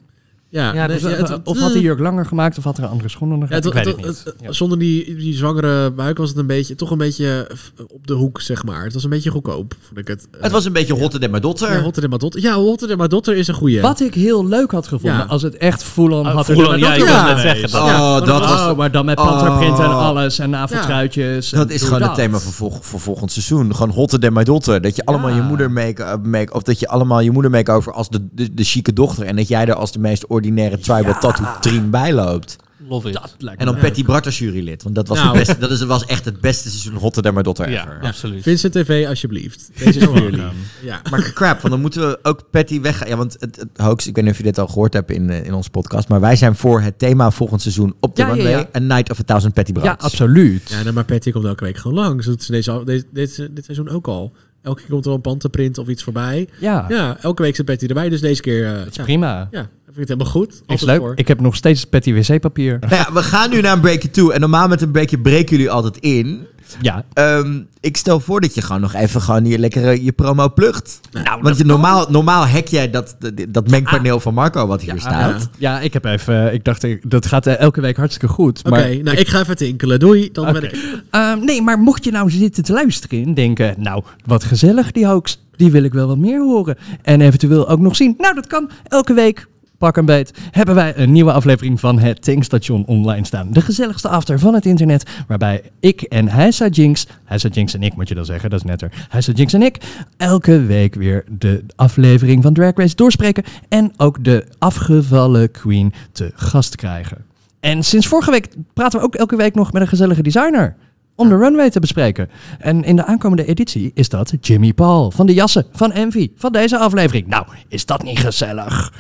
Ja, 0.62 0.88
dus, 0.88 1.02
het- 1.02 1.40
of 1.44 1.60
had 1.60 1.74
die 1.74 1.82
jurk 1.82 2.00
langer 2.00 2.26
gemaakt 2.26 2.58
of 2.58 2.64
had 2.64 2.78
er 2.78 2.84
een 2.84 2.90
andere 2.90 3.10
schoen 3.10 3.34
onder? 3.34 3.50
Ja, 3.50 3.56
ik 3.58 3.64
het- 3.64 3.74
weet 3.74 3.86
het 3.86 3.96
het- 3.96 4.06
niet. 4.06 4.22
het- 4.26 4.36
Ja. 4.42 4.52
Zonder 4.52 4.80
die, 4.80 5.16
die 5.16 5.34
zwangere 5.36 5.92
buik 5.92 6.18
was 6.18 6.30
het 6.30 6.38
een 6.38 6.48
beetje, 6.48 6.76
toch 6.76 6.92
een 6.92 6.98
beetje 6.98 7.50
f- 7.56 7.72
op 7.94 8.08
de 8.08 8.14
hoek, 8.14 8.42
zeg 8.42 8.64
maar. 8.66 8.84
Het 8.84 8.94
was 8.94 9.04
een 9.04 9.10
beetje 9.10 9.30
goedkoop, 9.30 9.74
vond 9.82 10.00
ik 10.00 10.08
het. 10.08 10.28
Het 10.40 10.52
was 10.52 10.66
een 10.66 10.74
beetje 10.74 10.94
Hotte 10.94 11.20
de 11.20 11.30
Madotter. 11.30 11.72
Ja, 11.74 11.82
Hotte 11.82 12.02
de 12.02 12.08
Madotter. 12.08 12.42
Ja, 12.42 12.54
Hotte 12.56 12.88
de 12.88 12.96
Madotter 12.98 13.36
is 13.36 13.48
een 13.48 13.54
goeie. 13.54 13.82
Wat 13.82 14.00
ik 14.00 14.14
heel 14.14 14.48
leuk 14.48 14.72
had 14.72 14.88
gevonden, 14.88 15.20
Ja. 15.20 15.26
als 15.26 15.42
het 15.42 15.58
echt 15.58 15.84
full-on 15.84 16.26
Ah, 16.26 16.36
had. 16.36 16.46
full-on, 16.46 16.72
er- 16.74 16.80
ja, 16.80 16.94
ik 16.94 17.00
dat- 17.00 17.08
wilde 17.10 17.24
net 17.30 17.40
zeggen 17.40 17.72
dat. 17.72 17.82
Oh, 17.82 18.14
dat 18.26 18.42
oh, 18.42 18.66
was- 18.66 18.76
maar 18.76 18.92
dan 18.92 19.06
met 19.06 19.20
Oh. 19.20 19.26
panterprint 19.28 19.80
en 19.80 19.86
alles 19.96 20.40
en 20.40 20.50
naveltruitjes. 20.50 21.50
Dat 21.50 21.70
is 21.70 21.84
gewoon 21.84 22.00
dat. 22.00 22.08
het 22.08 22.18
thema 22.18 22.38
voor, 22.38 22.54
vol- 22.54 22.78
voor 22.82 23.00
volgend 23.00 23.32
seizoen. 23.32 23.76
Gewoon 23.76 23.90
Hotte 23.94 24.20
de 24.20 24.32
Madotter. 24.32 24.82
Dat 24.82 24.96
je 24.96 25.06
allemaal 25.06 25.30
je 25.30 25.42
moeder 25.42 25.72
make, 25.72 26.18
make 26.24 26.54
of 26.54 26.64
dat 26.64 26.80
je 26.80 26.88
allemaal 26.88 27.20
je 27.20 27.32
moeder 27.32 27.52
make 27.52 27.72
over 27.72 27.94
als 27.94 28.10
de, 28.10 28.28
de, 28.32 28.54
de 28.54 28.64
chique 28.64 28.94
dochter. 28.94 29.26
En 29.26 29.36
dat 29.36 29.48
jij 29.48 29.66
er 29.66 29.76
als 29.76 29.92
de 29.92 30.00
meest 30.00 30.28
ordinaire 30.46 30.78
tribal 30.78 31.20
tattoo 31.20 31.46
trien 31.62 31.90
bij 31.90 32.14
loopt. 32.14 32.56
Love 32.88 33.08
it. 33.08 33.14
Dat 33.14 33.36
lijkt 33.38 33.60
En 33.60 33.66
dan 33.66 33.78
Patty 33.78 34.04
als 34.06 34.40
jurylid. 34.40 34.84
Want 34.84 34.96
dat 34.96 35.08
was, 35.08 35.18
Nou. 35.18 35.38
het 35.38 35.46
beste, 35.48 35.58
dat 35.62 35.72
is, 35.72 35.82
was 35.84 36.06
echt 36.06 36.26
het 36.26 36.42
beste 36.42 36.70
seizoen 36.70 36.94
Hotte 36.94 37.22
de 37.22 37.32
Madotter 37.32 37.70
Ja, 37.70 37.84
ever. 37.84 38.00
absoluut. 38.02 38.44
Vincent 38.44 38.74
TV, 38.74 39.06
alsjeblieft. 39.08 39.70
Deze 39.84 40.00
is 40.00 40.06
voor 40.06 40.22
jullie. 40.22 40.42
Ja. 40.82 41.02
Maar 41.12 41.32
crap, 41.34 41.60
want 41.60 41.70
dan 41.74 41.82
moeten 41.82 42.02
we 42.10 42.20
ook 42.24 42.50
Patty 42.52 42.82
weg. 42.82 43.08
Ja, 43.08 43.16
want 43.18 43.38
het, 43.40 43.56
het 43.56 43.68
hoax, 43.76 44.08
ik 44.08 44.16
weet 44.16 44.24
niet 44.24 44.34
of 44.34 44.38
je 44.40 44.44
dit 44.44 44.60
al 44.60 44.68
gehoord 44.68 44.94
hebt 44.94 45.12
in, 45.12 45.30
eh, 45.30 45.46
in 45.46 45.54
onze 45.54 45.70
podcast. 45.70 46.08
Maar 46.08 46.20
wij 46.20 46.36
zijn 46.36 46.56
voor 46.56 46.82
het 46.82 47.00
thema 47.00 47.32
volgend 47.32 47.62
seizoen 47.62 47.96
op 48.00 48.16
de 48.16 48.22
Ja, 48.22 48.28
ja, 48.28 48.34
runway. 48.34 48.52
ja. 48.52 48.68
A 48.76 48.80
Night 48.80 49.12
of 49.12 49.20
a 49.20 49.24
Thousand 49.24 49.54
Patty 49.54 49.72
Brats. 49.72 49.88
Ja, 49.88 49.98
absoluut. 50.00 50.70
Ja, 50.70 50.82
nou, 50.82 50.94
maar 50.94 51.06
Patty 51.06 51.32
komt 51.32 51.46
elke 51.46 51.64
week 51.64 51.78
gewoon 51.78 51.98
langs. 51.98 52.26
Dat 52.26 52.40
is 52.42 52.48
deze, 52.48 52.82
deze, 52.86 53.06
dit, 53.14 53.36
dit 53.52 53.66
seizoen 53.66 53.90
ook 53.90 54.08
al. 54.08 54.34
Elke 54.66 54.80
keer 54.82 54.90
komt 54.90 55.02
er 55.04 55.08
wel 55.08 55.16
een 55.16 55.22
pantenprint 55.22 55.78
of 55.78 55.88
iets 55.88 56.04
voorbij. 56.04 56.48
Ja. 56.60 56.86
Ja, 56.90 57.18
elke 57.22 57.42
week 57.42 57.56
zit 57.56 57.66
Patty 57.66 57.86
erbij. 57.86 58.10
Dus 58.10 58.22
deze 58.22 58.42
keer... 58.42 58.66
eh, 58.66 58.78
Dat 58.78 58.88
is 58.88 58.96
ja. 58.96 59.04
prima. 59.04 59.48
Ja, 59.52 59.60
vind 59.60 59.70
ik 59.88 59.96
het 59.96 60.08
helemaal 60.08 60.32
goed. 60.32 60.62
Is 60.68 60.82
leuk. 60.82 61.00
voor. 61.00 61.12
ik 61.16 61.28
heb 61.28 61.40
nog 61.40 61.56
steeds 61.56 61.86
Patty 61.86 62.14
wc-papier. 62.14 62.78
Nou 62.80 62.96
ja, 62.96 63.14
we 63.14 63.24
gaan 63.24 63.50
nu 63.50 63.62
naar 63.62 63.74
een 63.74 63.80
breakje 63.82 64.10
toe. 64.10 64.34
En 64.34 64.40
normaal 64.40 64.68
met 64.68 64.82
een 64.82 64.92
breakje 64.92 65.20
breken 65.20 65.56
jullie 65.56 65.72
altijd 65.72 65.98
in. 65.98 66.48
Ja. 66.82 67.04
Ehm, 67.14 67.60
ik 67.80 67.98
stel 67.98 68.20
voor 68.20 68.42
dat 68.42 68.56
je 68.56 68.62
gewoon 68.62 68.82
nog 68.82 68.94
even 68.94 69.22
gewoon 69.22 69.46
je 69.46 69.60
lekkere 69.60 70.04
je 70.04 70.12
promo 70.12 70.50
plugt. 70.50 71.00
Nou, 71.12 71.42
Want 71.42 71.58
je, 71.58 71.66
normaal, 71.66 72.06
normaal 72.10 72.48
hack 72.48 72.68
jij 72.68 72.90
dat, 72.90 73.16
dat, 73.50 73.70
mengpaneel 73.70 74.20
van 74.20 74.34
Marco 74.34 74.68
wat 74.68 74.82
hier 74.82 75.00
staat. 75.00 75.50
Ja, 75.58 75.80
ik 75.80 75.94
heb 75.94 76.06
even. 76.06 76.54
Ik 76.54 76.64
dacht, 76.64 76.84
ik- 76.84 77.10
dat 77.10 77.26
gaat 77.26 77.48
eh, 77.48 77.60
elke 77.60 77.82
week 77.82 77.98
hartstikke 77.98 78.34
goed. 78.34 78.62
Oké, 78.66 79.00
nou 79.04 79.18
ik 79.18 79.28
ga 79.28 79.40
even 79.40 79.56
tinkelen. 79.58 80.00
Doei. 80.00 80.30
Dan 80.32 80.54
ben 80.54 80.64
ik... 80.64 81.04
Ehm, 81.12 81.40
nee, 81.46 81.62
maar 81.62 81.80
mocht 81.80 82.04
je 82.04 82.12
nou 82.12 82.30
zitten 82.30 82.64
te 82.64 82.74
luisteren 82.74 83.24
en 83.24 83.34
denken, 83.34 83.76
nou, 83.78 84.04
wat 84.26 84.44
gezellig 84.44 84.92
die 84.92 85.06
hoax, 85.08 85.44
die 85.56 85.72
wil 85.72 85.84
ik 85.84 85.94
wel 85.94 86.08
wat 86.08 86.18
meer 86.18 86.40
horen. 86.42 86.78
En 87.02 87.22
eventueel 87.22 87.70
ook 87.70 87.80
nog 87.80 87.96
zien. 87.96 88.14
Nou, 88.18 88.36
dat 88.36 88.48
kan 88.48 88.70
elke 88.88 89.14
week. 89.14 89.48
Pak 89.78 89.98
een 89.98 90.06
beet. 90.06 90.34
Hebben 90.52 90.76
wij 90.76 90.98
een 90.98 91.12
nieuwe 91.12 91.32
aflevering 91.32 91.80
van 91.80 92.00
het 92.00 92.22
Tankstation 92.22 92.86
online 92.86 93.26
staan. 93.26 93.52
De 93.52 93.62
gezelligste 93.62 94.10
after 94.10 94.40
van 94.40 94.54
het 94.54 94.66
internet. 94.66 95.10
Waarbij 95.28 95.62
ik 95.80 96.02
en 96.02 96.28
Heisa 96.28 96.68
Jinx. 96.68 97.08
Heisa 97.24 97.50
Jinx 97.50 97.74
en 97.74 97.84
ik 97.84 97.96
moet 97.96 98.08
je 98.08 98.16
dan 98.16 98.26
zeggen, 98.26 98.50
dat 98.50 98.60
is 98.60 98.66
netter. 98.66 98.92
Heisa 99.10 99.32
Jinx 99.32 99.54
en 99.54 99.62
ik. 99.62 99.78
Elke 100.18 100.62
week 100.62 100.96
weer 100.96 101.24
de 101.30 101.64
aflevering 101.76 102.44
van 102.44 102.54
Drag 102.54 102.76
Race 102.76 102.96
doorspreken. 102.96 103.44
En 103.70 103.94
ook 103.98 104.24
de 104.24 104.46
afgevallen 104.58 105.52
queen 105.52 105.94
te 106.12 106.32
gast 106.36 106.76
krijgen. 106.76 107.26
En 107.60 107.84
sinds 107.84 108.08
vorige 108.08 108.32
week 108.32 108.48
praten 108.74 109.00
we 109.00 109.06
ook 109.06 109.16
elke 109.16 109.36
week 109.36 109.56
nog 109.56 109.72
met 109.72 109.82
een 109.82 109.88
gezellige 109.88 110.22
designer. 110.22 110.76
Om 111.16 111.30
de 111.30 111.38
runway 111.38 111.70
te 111.70 111.80
bespreken. 111.80 112.30
En 112.60 112.84
in 112.84 112.96
de 112.96 113.06
aankomende 113.06 113.46
editie 113.46 113.92
is 113.94 114.10
dat 114.10 114.34
Jimmy 114.42 114.74
Paul. 114.74 115.12
Van 115.12 115.26
de 115.26 115.34
jassen, 115.34 115.66
van 115.72 115.92
Envy, 115.92 116.32
van 116.36 116.52
deze 116.52 116.78
aflevering. 116.78 117.28
Nou, 117.28 117.46
is 117.68 117.86
dat 117.86 118.04
niet 118.04 118.20
gezellig? 118.20 118.94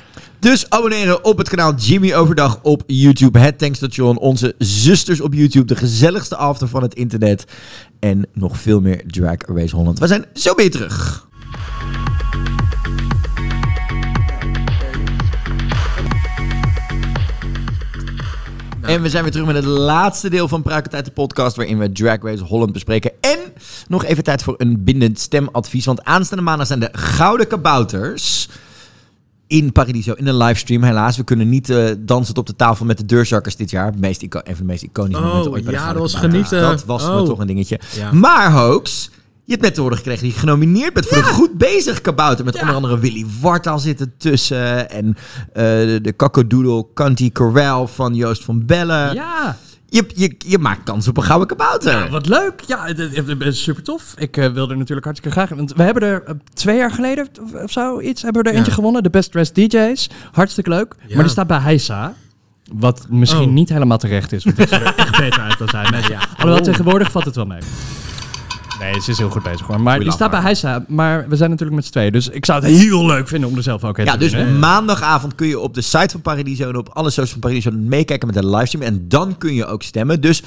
Dus 0.45 0.69
abonneren 0.69 1.23
op 1.23 1.37
het 1.37 1.49
kanaal 1.49 1.75
Jimmy 1.75 2.13
Overdag 2.13 2.59
op 2.61 2.83
YouTube. 2.87 3.39
Het 3.39 3.57
Tankstation. 3.57 4.17
Onze 4.17 4.55
zusters 4.57 5.21
op 5.21 5.33
YouTube. 5.33 5.65
De 5.65 5.75
gezelligste 5.75 6.35
after 6.35 6.67
van 6.67 6.81
het 6.81 6.93
internet. 6.93 7.45
En 7.99 8.25
nog 8.33 8.57
veel 8.57 8.81
meer 8.81 9.03
Drag 9.07 9.37
Race 9.45 9.75
Holland. 9.75 9.99
We 9.99 10.07
zijn 10.07 10.25
zo 10.33 10.55
weer 10.55 10.71
terug. 10.71 11.27
En 18.81 19.01
we 19.01 19.09
zijn 19.09 19.23
weer 19.23 19.31
terug 19.31 19.47
met 19.47 19.55
het 19.55 19.65
laatste 19.65 20.29
deel 20.29 20.47
van 20.47 20.61
Praktijk 20.61 21.05
de 21.05 21.11
podcast, 21.11 21.55
waarin 21.55 21.77
we 21.77 21.91
Drag 21.91 22.21
Race 22.21 22.43
Holland 22.43 22.71
bespreken. 22.71 23.11
En 23.21 23.39
nog 23.87 24.05
even 24.05 24.23
tijd 24.23 24.43
voor 24.43 24.55
een 24.57 24.83
bindend 24.83 25.19
stemadvies, 25.19 25.85
want 25.85 26.03
aanstaande 26.03 26.43
maandag 26.43 26.67
zijn 26.67 26.79
de 26.79 26.89
Gouden 26.91 27.47
Kabouters 27.47 28.47
in 29.47 29.71
Paradiso, 29.71 30.13
in 30.13 30.27
een 30.27 30.37
livestream. 30.37 30.83
Helaas, 30.83 31.17
we 31.17 31.23
kunnen 31.23 31.49
niet 31.49 31.69
eh 31.69 31.85
dansen 31.99 32.35
op 32.35 32.45
de 32.45 32.55
tafel 32.55 32.85
met 32.85 32.97
de 32.97 33.05
deurzakkers 33.05 33.55
dit 33.55 33.69
jaar. 33.69 33.93
Meest 33.97 34.21
een 34.21 34.29
van 34.31 34.53
de 34.57 34.63
meest 34.63 34.83
iconische 34.83 35.21
Oh, 35.21 35.27
momenten 35.27 35.51
ooit 35.51 35.63
bij 35.63 35.73
de 35.73 35.79
ja, 35.79 35.91
dat 35.93 36.01
was 36.01 36.13
genieten. 36.13 36.61
Dat 36.61 36.85
was 36.85 37.03
Oh. 37.03 37.15
me 37.15 37.23
toch 37.23 37.39
een 37.39 37.47
dingetje. 37.47 37.79
Ja. 37.95 38.11
Maar, 38.11 38.51
Hoax, 38.51 39.09
je 39.43 39.51
hebt 39.51 39.63
net 39.63 39.73
te 39.73 39.81
horen 39.81 39.97
gekregen 39.97 40.23
dat 40.23 40.33
je 40.33 40.39
genomineerd 40.39 40.93
bent 40.93 41.05
voor 41.05 41.17
een 41.17 41.23
goed 41.23 41.57
bezig 41.57 42.01
kabouter. 42.01 42.45
Met 42.45 42.59
onder 42.61 42.75
andere 42.75 42.99
Willy 42.99 43.25
Wartaal 43.41 43.79
zitten 43.79 44.13
tussen. 44.17 44.89
En 44.89 45.17
eh, 45.53 45.63
de, 45.63 45.99
de 46.01 46.15
Cockadoodle 46.15 46.85
Canty 46.93 47.31
Corral 47.31 47.87
van 47.87 48.15
Joost 48.15 48.43
van 48.43 48.65
Bellen. 48.65 49.13
Ja. 49.13 49.57
Je, 49.89 50.05
je, 50.15 50.35
je 50.37 50.57
maakt 50.57 50.83
kans 50.83 51.07
op 51.07 51.17
een 51.17 51.23
gouden 51.23 51.47
kabouter. 51.47 51.91
Ja, 51.91 52.09
wat 52.09 52.27
leuk. 52.27 52.61
Ja, 52.67 52.85
het, 52.85 52.97
het- 52.97 53.15
het 53.27 53.41
is 53.41 53.63
super 53.63 53.83
tof. 53.83 54.13
Ik 54.17 54.37
eh, 54.37 54.49
wilde 54.51 54.71
er 54.71 54.77
natuurlijk 54.79 55.05
hartstikke 55.05 55.37
graag. 55.39 55.49
Want 55.57 55.73
we 55.73 55.83
hebben 55.83 56.03
er 56.03 56.23
eh, 56.23 56.33
twee 56.53 56.77
jaar 56.77 56.91
geleden 56.91 57.27
of, 57.43 57.53
of 57.63 57.71
zo 57.71 57.99
iets, 57.99 58.21
hebben 58.21 58.41
we 58.41 58.47
er 58.47 58.53
Ja. 58.53 58.59
eentje 58.59 58.73
gewonnen. 58.75 59.03
De 59.03 59.09
Best 59.09 59.31
Dressed 59.31 59.55
DJ's. 59.55 60.09
Hartstikke 60.31 60.69
leuk. 60.69 60.95
Ja. 61.07 61.13
Maar 61.13 61.23
die 61.23 61.31
staat 61.31 61.47
bij 61.47 61.59
Heisa. 61.59 62.13
Wat 62.73 63.05
misschien 63.09 63.47
Oh. 63.47 63.53
niet 63.53 63.69
helemaal 63.69 63.97
terecht 63.97 64.31
is. 64.31 64.43
Want 64.43 64.59
ik 64.59 64.67
zou 64.67 64.81
er 64.83 64.95
echt 65.05 65.17
beter 65.17 65.41
uit 65.41 65.57
dan 65.57 65.69
zijn. 65.69 65.87
Mensen. 65.91 66.11
Ja. 66.11 66.19
Alhoewel, 66.29 66.57
Oh. 66.57 66.63
tegenwoordig 66.63 67.11
valt 67.11 67.25
het 67.25 67.35
wel 67.35 67.45
mee. 67.45 67.59
Nee, 68.79 69.01
ze 69.01 69.11
is 69.11 69.17
heel 69.17 69.29
goed 69.29 69.43
bezig 69.43 69.67
hoor. 69.67 69.81
Maar 69.81 69.97
We 69.97 70.03
die 70.03 70.13
staat 70.13 70.31
bij. 70.31 70.41
Heisa. 70.41 70.85
Maar 70.87 71.29
we 71.29 71.35
zijn 71.35 71.49
natuurlijk 71.49 71.75
met 71.75 71.85
z'n 71.85 71.91
tweeën. 71.91 72.11
Dus 72.11 72.29
ik 72.29 72.45
zou 72.45 72.63
het 72.63 72.71
heel 72.79 73.05
leuk 73.05 73.27
vinden 73.27 73.49
om 73.49 73.55
er 73.57 73.63
zelf 73.63 73.83
ook 73.83 73.97
in 73.97 74.05
Ja, 74.05 74.11
te 74.11 74.17
dus 74.17 74.31
doen, 74.31 74.39
hè. 74.41 74.51
maandagavond 74.51 75.35
kun 75.35 75.47
je 75.47 75.59
op 75.59 75.73
de 75.73 75.81
site 75.81 76.09
van 76.11 76.21
Paradiso 76.21 76.69
en 76.69 76.77
op 76.77 76.89
alle 76.89 77.07
socials 77.09 77.31
van 77.31 77.39
Paradiso 77.39 77.71
meekijken 77.71 78.27
met 78.27 78.35
de 78.35 78.47
livestream. 78.47 78.85
En 78.85 79.07
dan 79.07 79.37
kun 79.37 79.53
je 79.53 79.65
ook 79.65 79.83
stemmen. 79.83 80.21
Dus 80.21 80.43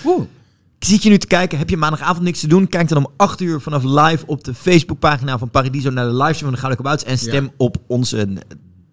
zit 0.78 1.02
je 1.02 1.08
nu 1.10 1.18
te 1.18 1.26
kijken, 1.26 1.58
heb 1.58 1.70
je 1.70 1.76
maandagavond 1.76 2.24
niks 2.24 2.40
te 2.40 2.46
doen? 2.48 2.68
Kijk 2.68 2.88
dan 2.88 2.98
om 2.98 3.12
8 3.16 3.40
uur 3.40 3.60
vanaf 3.60 3.82
live 3.84 4.26
op 4.26 4.44
de 4.44 4.54
Facebookpagina 4.54 5.38
van 5.38 5.50
Paradiso 5.50 5.90
naar 5.90 6.04
de 6.06 6.12
livestream 6.14 6.44
van 6.44 6.50
de 6.52 6.56
Gouden 6.58 6.76
Kabouters. 6.76 7.10
En 7.10 7.18
stem 7.18 7.50
op 7.56 7.76
onze, 7.86 8.18
eh, 8.18 8.26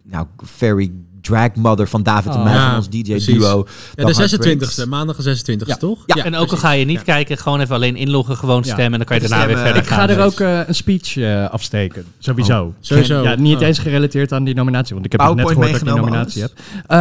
nou, 0.04 0.26
very 0.44 0.92
drag 1.26 1.56
mother 1.56 1.88
van 1.88 2.04
David 2.04 2.32
en 2.32 2.38
Oh. 2.38 2.44
mij, 2.44 2.54
Ja, 2.54 2.68
van 2.68 2.76
ons 2.76 2.90
DJ 2.90 3.02
precies. 3.02 3.26
duo. 3.38 3.66
Ja, 3.96 4.06
de 4.06 4.14
26e. 4.14 4.88
Maandag 4.88 5.16
de 5.16 5.24
26e, 5.24 5.78
toch? 5.80 6.04
Ja. 6.06 6.24
En 6.24 6.36
ook 6.36 6.52
al 6.52 6.58
ga 6.58 6.72
je 6.72 6.86
niet 6.86 7.04
kijken, 7.04 7.38
gewoon 7.38 7.60
even 7.60 7.76
alleen 7.76 7.96
inloggen, 7.96 8.38
gewoon 8.38 8.62
Ja. 8.66 8.74
stemmen. 8.74 8.92
En 8.92 8.98
dan 8.98 9.06
kan 9.08 9.22
je 9.22 9.28
daarna 9.28 9.46
weer 9.48 9.58
verder 9.58 9.82
Ik 9.82 9.88
gaan. 9.88 9.98
ga 10.10 10.10
er 10.16 10.24
ook 10.24 10.40
eh, 10.40 10.60
een 10.68 10.76
speech 10.76 11.18
eh, 11.18 11.50
afsteken. 11.50 12.06
Sowieso. 12.20 12.64
Oh, 12.64 12.74
sowieso. 12.80 13.24
Ja, 13.24 13.36
niet 13.36 13.56
Oh. 13.58 13.62
eens 13.68 13.80
gerelateerd 13.80 14.32
aan 14.32 14.44
die 14.44 14.56
nominatie. 14.56 14.94
Want 14.94 15.06
ik 15.06 15.12
heb 15.12 15.22
net 15.22 15.30
gehoord 15.48 15.56
dat 15.72 15.80
ik 15.82 15.86
die 15.86 15.94
nominatie 15.94 16.42
heb. 16.42 16.52
Eh, 16.88 16.98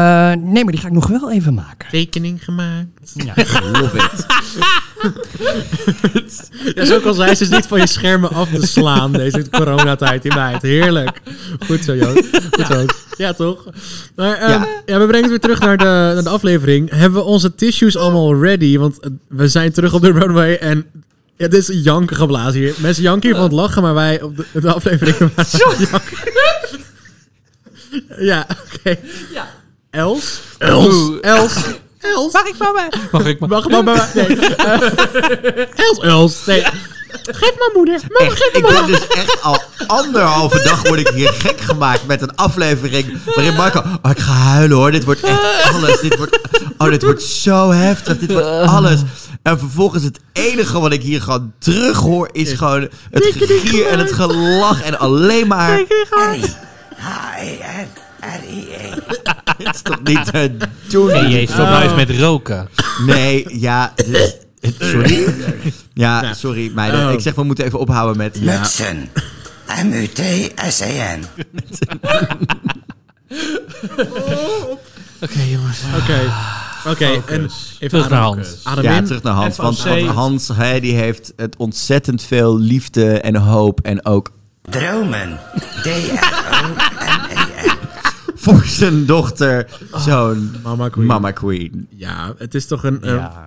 nee, 0.53 0.63
maar 0.65 0.73
die 0.73 0.81
ga 0.81 0.87
ik 0.87 0.93
nog 0.93 1.07
wel 1.07 1.33
even 1.33 1.55
maken. 1.55 1.89
Tekening 1.91 2.45
gemaakt. 2.45 3.13
Ja. 3.15 3.35
Love 3.81 3.97
it. 3.97 4.27
Ja, 6.75 6.85
zoals 6.85 7.01
ik 7.01 7.07
al 7.07 7.15
zei, 7.15 7.35
ze 7.35 7.43
is 7.43 7.49
niet 7.49 7.67
van 7.67 7.79
je 7.81 7.87
schermen 7.87 8.31
af 8.31 8.49
te 8.51 8.67
slaan 8.67 9.13
deze 9.13 9.51
coronatijd, 9.51 10.23
die 10.23 10.35
meid. 10.35 10.63
Heerlijk. 10.63 11.21
Goed 11.67 11.85
zo, 11.85 11.95
Joost. 11.97 12.25
Goed 12.51 12.67
zo. 12.67 12.85
Ja, 13.17 13.33
toch? 13.33 13.65
Maar 14.17 14.37
ehm, 14.37 14.51
Ja. 14.51 14.67
ja. 14.87 14.99
we 14.99 15.07
brengen 15.07 15.21
het 15.23 15.31
weer 15.31 15.41
terug 15.41 15.61
naar 15.61 15.77
de, 15.77 15.85
naar 15.85 16.23
de 16.23 16.29
aflevering. 16.29 16.91
Hebben 16.91 17.19
we 17.21 17.27
onze 17.27 17.55
tissues 17.55 17.97
allemaal 17.97 18.43
ready? 18.43 18.79
Want 18.79 19.01
eh, 19.01 19.11
we 19.29 19.49
zijn 19.49 19.73
terug 19.73 19.95
op 19.95 20.03
de 20.03 20.13
runway 20.13 20.55
en... 20.57 20.87
Ja, 21.37 21.45
het 21.45 21.55
is 21.55 21.69
janken 21.73 22.17
geblazen 22.17 22.61
hier. 22.61 22.75
Mensen 22.79 23.03
janken 23.03 23.29
hier 23.29 23.35
van 23.35 23.45
het 23.45 23.53
lachen, 23.55 23.83
maar 23.83 23.95
wij 23.95 24.23
op 24.23 24.37
de, 24.37 24.45
de 24.61 24.73
aflevering... 24.73 25.17
janken. 25.91 26.19
ja, 28.19 28.47
oké. 28.75 28.97
Ja. 29.33 29.49
Els? 29.91 30.41
Els? 30.59 31.11
Els? 31.21 31.55
Els? 32.01 32.33
Mag 32.33 32.47
ik 32.47 32.59
maar 32.59 32.73
bij? 32.73 32.89
Mag 33.13 33.27
ik 33.27 33.39
maar? 33.41 33.49
Mag 33.49 33.69
mij? 34.15 34.27
Nee. 34.27 34.37
Els, 35.87 35.99
Els. 36.01 36.47
Nee. 36.47 36.65
Geef 37.23 37.55
mijn 37.59 37.71
moeder. 37.75 38.01
Mama, 38.09 38.31
Echt, 38.31 38.43
geef 38.43 38.53
ik 38.53 38.67
ben 38.67 38.87
dus 38.87 39.07
echt 39.07 39.43
al 39.43 39.63
anderhalve 39.87 40.63
dag 40.63 40.83
word 40.83 41.01
ik 41.01 41.09
hier 41.09 41.33
gek 41.33 41.61
gemaakt 41.61 42.07
met 42.07 42.23
een 42.23 42.35
aflevering 42.35 43.19
waarin 43.35 43.55
Marco... 43.55 43.83
Oh, 44.03 44.11
ik 44.11 44.19
ga 44.19 44.33
huilen 44.33 44.77
hoor, 44.77 44.91
dit 44.91 45.05
wordt 45.05 45.21
echt 45.21 45.73
alles. 45.73 46.01
Dit 46.01 46.17
wordt, 46.17 46.39
oh, 46.79 46.89
dit 46.89 47.03
wordt 47.03 47.23
zo 47.23 47.71
heftig, 47.71 48.19
dit 48.19 48.33
wordt 48.33 48.47
alles. 48.47 49.01
En 49.43 49.59
vervolgens 49.59 50.05
het 50.05 50.21
enige 50.33 50.81
wat 50.81 50.93
ik 50.93 51.03
hier 51.03 51.23
gewoon 51.23 51.53
terug 51.59 51.99
hoor 51.99 52.29
is 52.33 52.53
gewoon 52.53 52.89
het 53.11 53.35
gegier 53.37 53.87
en 53.87 53.99
het 53.99 54.13
gelach 54.13 54.83
en 54.83 54.99
alleen 54.99 55.47
maar... 55.47 55.79
Het 59.57 59.75
is 59.75 59.83
toch 59.83 60.03
niet 60.03 60.25
te 60.25 60.57
doen? 60.89 61.11
Hey, 61.11 61.29
je 61.29 61.47
stop 61.47 61.67
nou 61.67 61.83
eens 61.83 61.95
met 61.95 62.11
roken. 62.11 62.69
Nee, 63.07 63.47
ja... 63.61 63.95
Sorry. 64.79 65.35
Ja, 65.93 66.35
sorry 66.35 66.71
meiden. 66.75 67.07
Oh. 67.07 67.13
Ik 67.13 67.21
zeg, 67.21 67.35
we 67.35 67.43
moeten 67.43 67.65
even 67.65 67.79
ophouden 67.79 68.17
met... 68.17 68.41
Mutsen. 68.41 69.11
M-U-T-S-E-N. 69.85 71.25
Oké, 75.21 75.43
jongens. 75.43 75.79
Oké. 76.01 76.33
Oké, 76.87 77.23
en 77.27 77.51
even 77.79 77.89
Terug 77.89 78.09
naar 78.09 78.21
Hans. 78.21 78.61
Ja, 78.81 79.03
terug 79.03 79.23
naar 79.23 79.33
Hans. 79.33 79.57
Want, 79.57 79.79
Hans, 80.07 80.51
die 80.81 80.95
heeft 80.95 81.33
het 81.37 81.57
ontzettend 81.57 82.23
veel 82.23 82.59
liefde 82.59 83.21
en 83.21 83.37
hoop 83.37 83.81
en 83.81 84.07
ook 84.07 84.33
Dromen. 84.71 85.41
D-R-O-M-E-N. 85.83 87.34
Voor 88.45 88.65
zijn 88.65 89.07
dochter, 89.07 89.81
zo'n 89.97 90.51
Mama 90.63 90.89
Queen. 90.89 91.07
Mama 91.07 91.31
Queen. 91.31 91.87
Ja, 91.91 92.35
het 92.39 92.55
is 92.55 92.67
toch 92.67 92.85
een, 92.85 93.01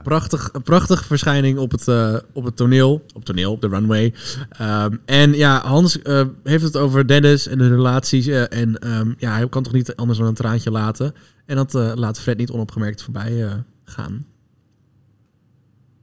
prachtig, 0.04 0.50
een 0.54 0.62
prachtige 0.62 1.04
verschijning 1.04 1.58
op 1.58 1.72
het, 1.72 1.88
eh, 1.88 2.16
op 2.34 2.44
het 2.44 2.56
toneel. 2.56 2.94
Op 2.94 3.16
het 3.16 3.26
toneel, 3.26 3.52
op 3.52 3.62
de 3.62 3.68
runway. 3.68 4.14
Ehm, 4.50 4.96
en 5.06 5.34
ja, 5.34 5.62
Hans 5.66 6.02
eh, 6.02 6.22
heeft 6.44 6.64
het 6.64 6.78
over 6.78 7.08
Dennis 7.08 7.48
en 7.48 7.58
de 7.58 7.68
relaties. 7.68 8.28
eh, 8.28 8.42
en 8.42 8.80
ehm, 8.80 9.14
ja, 9.18 9.32
hij 9.32 9.50
kan 9.50 9.64
toch 9.64 9.74
niet 9.74 9.96
anders 9.96 10.20
dan 10.20 10.28
een 10.28 10.34
traantje 10.34 10.72
laten. 10.72 11.14
En 11.46 11.56
dat 11.56 11.76
eh, 11.76 11.92
laat 11.96 12.20
Fred 12.20 12.38
niet 12.38 12.52
onopgemerkt 12.52 13.04
voorbij 13.04 13.44
eh, 13.44 13.52
gaan. 13.86 14.26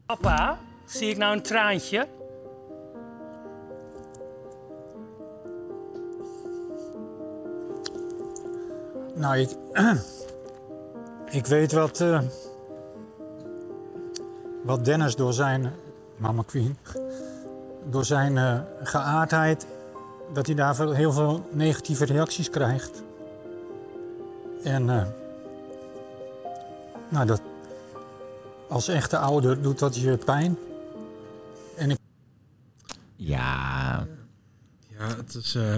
Papa, 0.06 0.58
zie 0.86 1.08
ik 1.08 1.16
nou 1.16 1.36
een 1.36 1.42
traantje? 1.42 2.06
Nou, 9.14 9.36
ik, 9.38 9.50
ik 11.38 11.46
weet 11.46 11.72
wat, 11.72 12.00
eh, 12.00 12.20
wat 14.64 14.84
Dennis 14.84 15.16
door 15.16 15.32
zijn, 15.32 15.72
Mama 16.16 16.42
Queen, 16.46 16.76
door 17.90 18.04
zijn 18.04 18.38
eh, 18.38 18.60
geaardheid, 18.82 19.66
dat 20.32 20.46
hij 20.46 20.54
daar 20.54 20.74
veel- 20.74 20.92
heel 20.92 21.12
veel 21.12 21.48
negatieve 21.52 22.04
reacties 22.04 22.50
krijgt. 22.50 23.02
En 24.62 24.90
eh, 24.90 25.06
nou, 27.08 27.26
dat, 27.26 27.40
als 28.68 28.88
echte 28.88 29.18
ouder 29.18 29.62
doet 29.62 29.78
dat 29.78 29.96
je 29.96 30.16
pijn. 30.16 30.56
En 31.76 31.90
ik 31.90 31.98
Ja. 33.16 34.06
Ja, 34.98 35.06
het 35.16 35.34
is, 35.34 35.54
eh, 35.54 35.76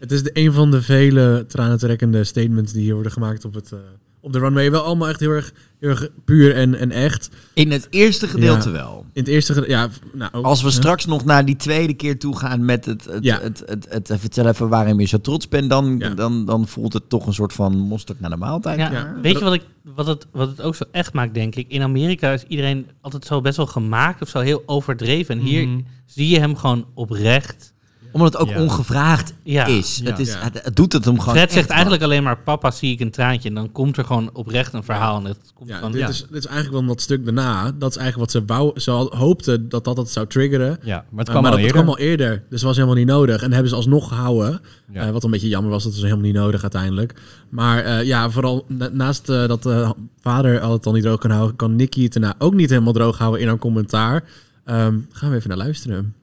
het 0.00 0.12
is 0.12 0.22
de, 0.22 0.30
een 0.32 0.52
van 0.52 0.70
de 0.70 0.82
vele 0.82 1.44
tranentrekkende 1.48 2.24
statements 2.24 2.72
die 2.72 2.82
hier 2.82 2.94
worden 2.94 3.12
gemaakt 3.12 3.44
op, 3.44 3.54
het, 3.54 3.72
eh, 3.72 3.78
op 4.20 4.32
de 4.32 4.38
runway. 4.38 4.70
Wel 4.70 4.82
allemaal 4.82 5.08
echt 5.08 5.20
heel 5.20 5.30
erg, 5.30 5.52
heel 5.80 5.88
erg 5.90 6.08
puur 6.24 6.54
en, 6.54 6.74
en 6.74 6.90
echt. 6.90 7.30
In 7.54 7.70
het 7.70 7.86
eerste 7.90 8.28
gedeelte 8.28 8.68
Ja, 8.68 8.74
wel. 8.74 9.04
In 9.12 9.20
het 9.22 9.30
eerste 9.30 9.52
gedeelte, 9.52 9.72
ja. 9.72 9.88
Nou, 10.12 10.30
ook, 10.34 10.44
Als 10.44 10.60
we 10.62 10.66
hè? 10.68 10.72
straks 10.74 11.06
nog 11.06 11.24
naar 11.24 11.44
die 11.44 11.56
tweede 11.56 11.94
keer 11.94 12.18
toe 12.18 12.36
gaan 12.36 12.64
met 12.64 12.84
het, 12.84 13.04
het, 13.04 13.24
Ja. 13.24 13.40
het, 13.40 13.62
het, 13.66 13.86
het, 13.90 14.08
het 14.08 14.20
vertellen 14.20 14.50
even 14.52 14.68
waarom 14.68 15.00
je 15.00 15.06
zo 15.06 15.20
trots 15.20 15.48
bent, 15.48 15.70
dan, 15.70 15.98
dan, 16.16 16.44
dan 16.44 16.68
voelt 16.68 16.92
het 16.92 17.08
toch 17.08 17.26
een 17.26 17.34
soort 17.34 17.52
van 17.52 17.76
mosterd 17.78 18.20
naar 18.20 18.30
de 18.30 18.36
maaltijd. 18.36 18.78
Ja, 18.78 19.14
weet 19.22 19.38
je 19.38 19.44
wat, 19.44 19.54
ik, 19.54 19.62
wat, 19.94 20.06
het, 20.06 20.26
wat 20.32 20.48
het 20.48 20.62
ook 20.62 20.74
zo 20.74 20.84
echt 20.92 21.12
maakt, 21.12 21.34
denk 21.34 21.54
ik? 21.54 21.68
In 21.68 21.82
Amerika 21.82 22.32
is 22.32 22.44
iedereen 22.48 22.86
altijd 23.00 23.24
zo 23.24 23.40
best 23.40 23.56
wel 23.56 23.66
gemaakt 23.66 24.22
of 24.22 24.28
zo 24.28 24.38
heel 24.40 24.62
overdreven. 24.66 25.38
En 25.38 25.44
hier 25.44 25.66
Mhm. 25.68 25.80
zie 26.06 26.28
je 26.28 26.38
hem 26.38 26.56
gewoon 26.56 26.86
oprecht. 26.94 27.72
Omdat 28.12 28.32
het 28.32 28.42
ook 28.42 28.48
Ja. 28.48 28.60
ongevraagd 28.60 29.34
Ja. 29.42 29.66
is. 29.66 30.00
Ja. 30.02 30.10
Het, 30.10 30.18
is 30.18 30.32
Ja. 30.32 30.38
het, 30.40 30.60
het 30.62 30.76
doet 30.76 30.92
het 30.92 31.04
hem 31.04 31.18
gewoon 31.20 31.34
Fred 31.34 31.52
zegt 31.52 31.68
eigenlijk 31.70 32.02
alleen 32.02 32.22
maar, 32.22 32.38
papa 32.38 32.70
zie 32.70 32.92
ik 32.92 33.00
een 33.00 33.10
traantje. 33.10 33.48
En 33.48 33.54
dan 33.54 33.72
komt 33.72 33.96
er 33.96 34.04
gewoon 34.04 34.30
oprecht 34.32 34.72
een 34.72 34.82
verhaal. 34.84 35.18
En 35.18 35.24
het 35.24 35.38
komt 35.54 35.68
Ja, 35.68 35.80
van, 35.80 35.92
dit, 35.92 36.00
ja. 36.00 36.08
Is, 36.08 36.18
dit 36.30 36.38
is 36.38 36.46
eigenlijk 36.46 36.78
wel 36.78 36.86
dat 36.94 37.00
stuk 37.00 37.24
daarna. 37.24 37.72
Dat 37.78 37.90
is 37.90 37.96
eigenlijk 37.96 38.32
wat 38.32 38.42
ze, 38.42 38.54
wou, 38.54 38.80
ze 38.80 38.90
al- 38.90 39.16
hoopte 39.16 39.68
dat 39.68 39.84
dat 39.84 39.96
het 39.96 40.10
zou 40.10 40.26
triggeren. 40.26 40.78
Ja, 40.82 40.96
maar 41.10 41.18
het 41.18 41.26
Eh, 41.28 41.32
kwam 41.34 41.44
al 41.44 41.50
dat 41.50 41.60
eerder. 41.60 41.74
kwam 41.76 41.88
al 41.88 41.98
eerder. 41.98 42.30
Dus 42.30 42.44
het 42.50 42.62
was 42.62 42.74
helemaal 42.76 42.96
niet 42.96 43.06
nodig. 43.06 43.42
En 43.42 43.52
hebben 43.52 43.68
ze 43.70 43.74
alsnog 43.76 44.08
gehouden. 44.08 44.60
Ja. 44.92 45.06
Eh, 45.06 45.10
wat 45.12 45.24
een 45.24 45.30
beetje 45.30 45.48
jammer 45.48 45.70
was. 45.70 45.82
Dat 45.82 45.92
was 45.92 46.02
helemaal 46.02 46.24
niet 46.24 46.34
nodig 46.34 46.62
uiteindelijk. 46.62 47.14
Maar 47.48 47.78
eh, 47.84 48.02
ja, 48.06 48.30
vooral 48.30 48.64
na- 48.68 48.88
naast 48.92 49.26
dat 49.26 49.62
de 49.62 49.94
vader 50.20 50.60
al 50.60 50.72
het 50.72 50.86
al 50.86 50.92
niet 50.92 51.02
droog 51.02 51.18
kan 51.18 51.30
houden... 51.30 51.56
kan 51.56 51.76
Nicky 51.76 52.02
het 52.02 52.12
daarna 52.12 52.34
ook 52.38 52.54
niet 52.54 52.70
helemaal 52.70 52.92
droog 52.92 53.18
houden 53.18 53.40
in 53.40 53.48
haar 53.48 53.58
commentaar. 53.58 54.24
Ehm, 54.64 54.94
gaan 55.10 55.30
we 55.30 55.36
even 55.36 55.48
naar 55.48 55.58
luisteren. 55.58 56.14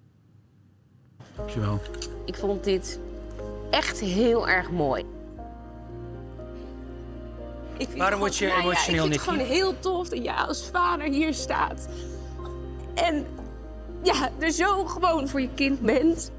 Dankjewel. 1.47 1.79
Ik 2.25 2.35
vond 2.35 2.63
dit 2.63 2.99
echt 3.69 3.99
heel 3.99 4.47
erg 4.47 4.71
mooi. 4.71 5.05
Ik 7.77 7.85
vind 7.87 7.97
Waarom 7.97 8.19
word 8.19 8.37
je 8.37 8.45
gewoon- 8.45 8.59
nou 8.63 8.73
ja, 8.73 8.79
emotioneel, 8.79 9.05
Ik 9.05 9.11
vind 9.11 9.25
het 9.25 9.33
gewoon 9.33 9.55
heel 9.57 9.79
tof 9.79 10.09
dat 10.09 10.23
jij 10.23 10.33
als 10.33 10.69
vader 10.71 11.07
hier 11.07 11.33
staat. 11.33 11.87
En 12.93 13.25
ja, 14.03 14.29
er 14.39 14.51
zo 14.51 14.85
gewoon 14.85 15.27
voor 15.27 15.41
je 15.41 15.49
kind 15.55 15.79
bent. 15.79 16.31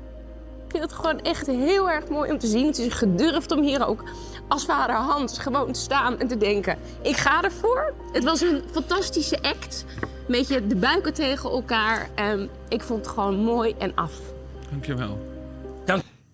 Ik 0.65 0.71
vind 0.75 0.83
het 0.83 0.93
gewoon 0.93 1.21
echt 1.21 1.47
heel 1.47 1.91
erg 1.91 2.09
mooi 2.09 2.31
om 2.31 2.39
te 2.39 2.47
zien. 2.47 2.67
Het 2.67 2.79
is 2.79 2.93
gedurfd 2.93 3.51
om 3.53 3.63
hier 3.63 3.87
ook 3.87 4.03
als 4.49 4.65
vader 4.65 4.97
Hans 4.97 5.39
gewoon 5.39 5.73
te 5.73 5.81
staan 5.81 6.19
en 6.19 6.29
te 6.29 6.37
denken... 6.37 6.79
ik 7.03 7.17
ga 7.17 7.43
ervoor. 7.43 7.93
Het 8.13 8.25
was 8.25 8.41
een 8.41 8.63
fantastische 8.71 9.43
act. 9.43 9.85
Een 10.01 10.09
beetje 10.27 10.67
de 10.67 10.77
buiken 10.77 11.15
tegen 11.15 11.51
elkaar. 11.51 12.09
En 12.15 12.51
ik 12.69 12.83
vond 12.83 13.05
het 13.05 13.15
gewoon 13.15 13.37
mooi 13.37 13.75
en 13.79 13.93
af. 13.95 14.13
Dankjewel. 14.71 15.27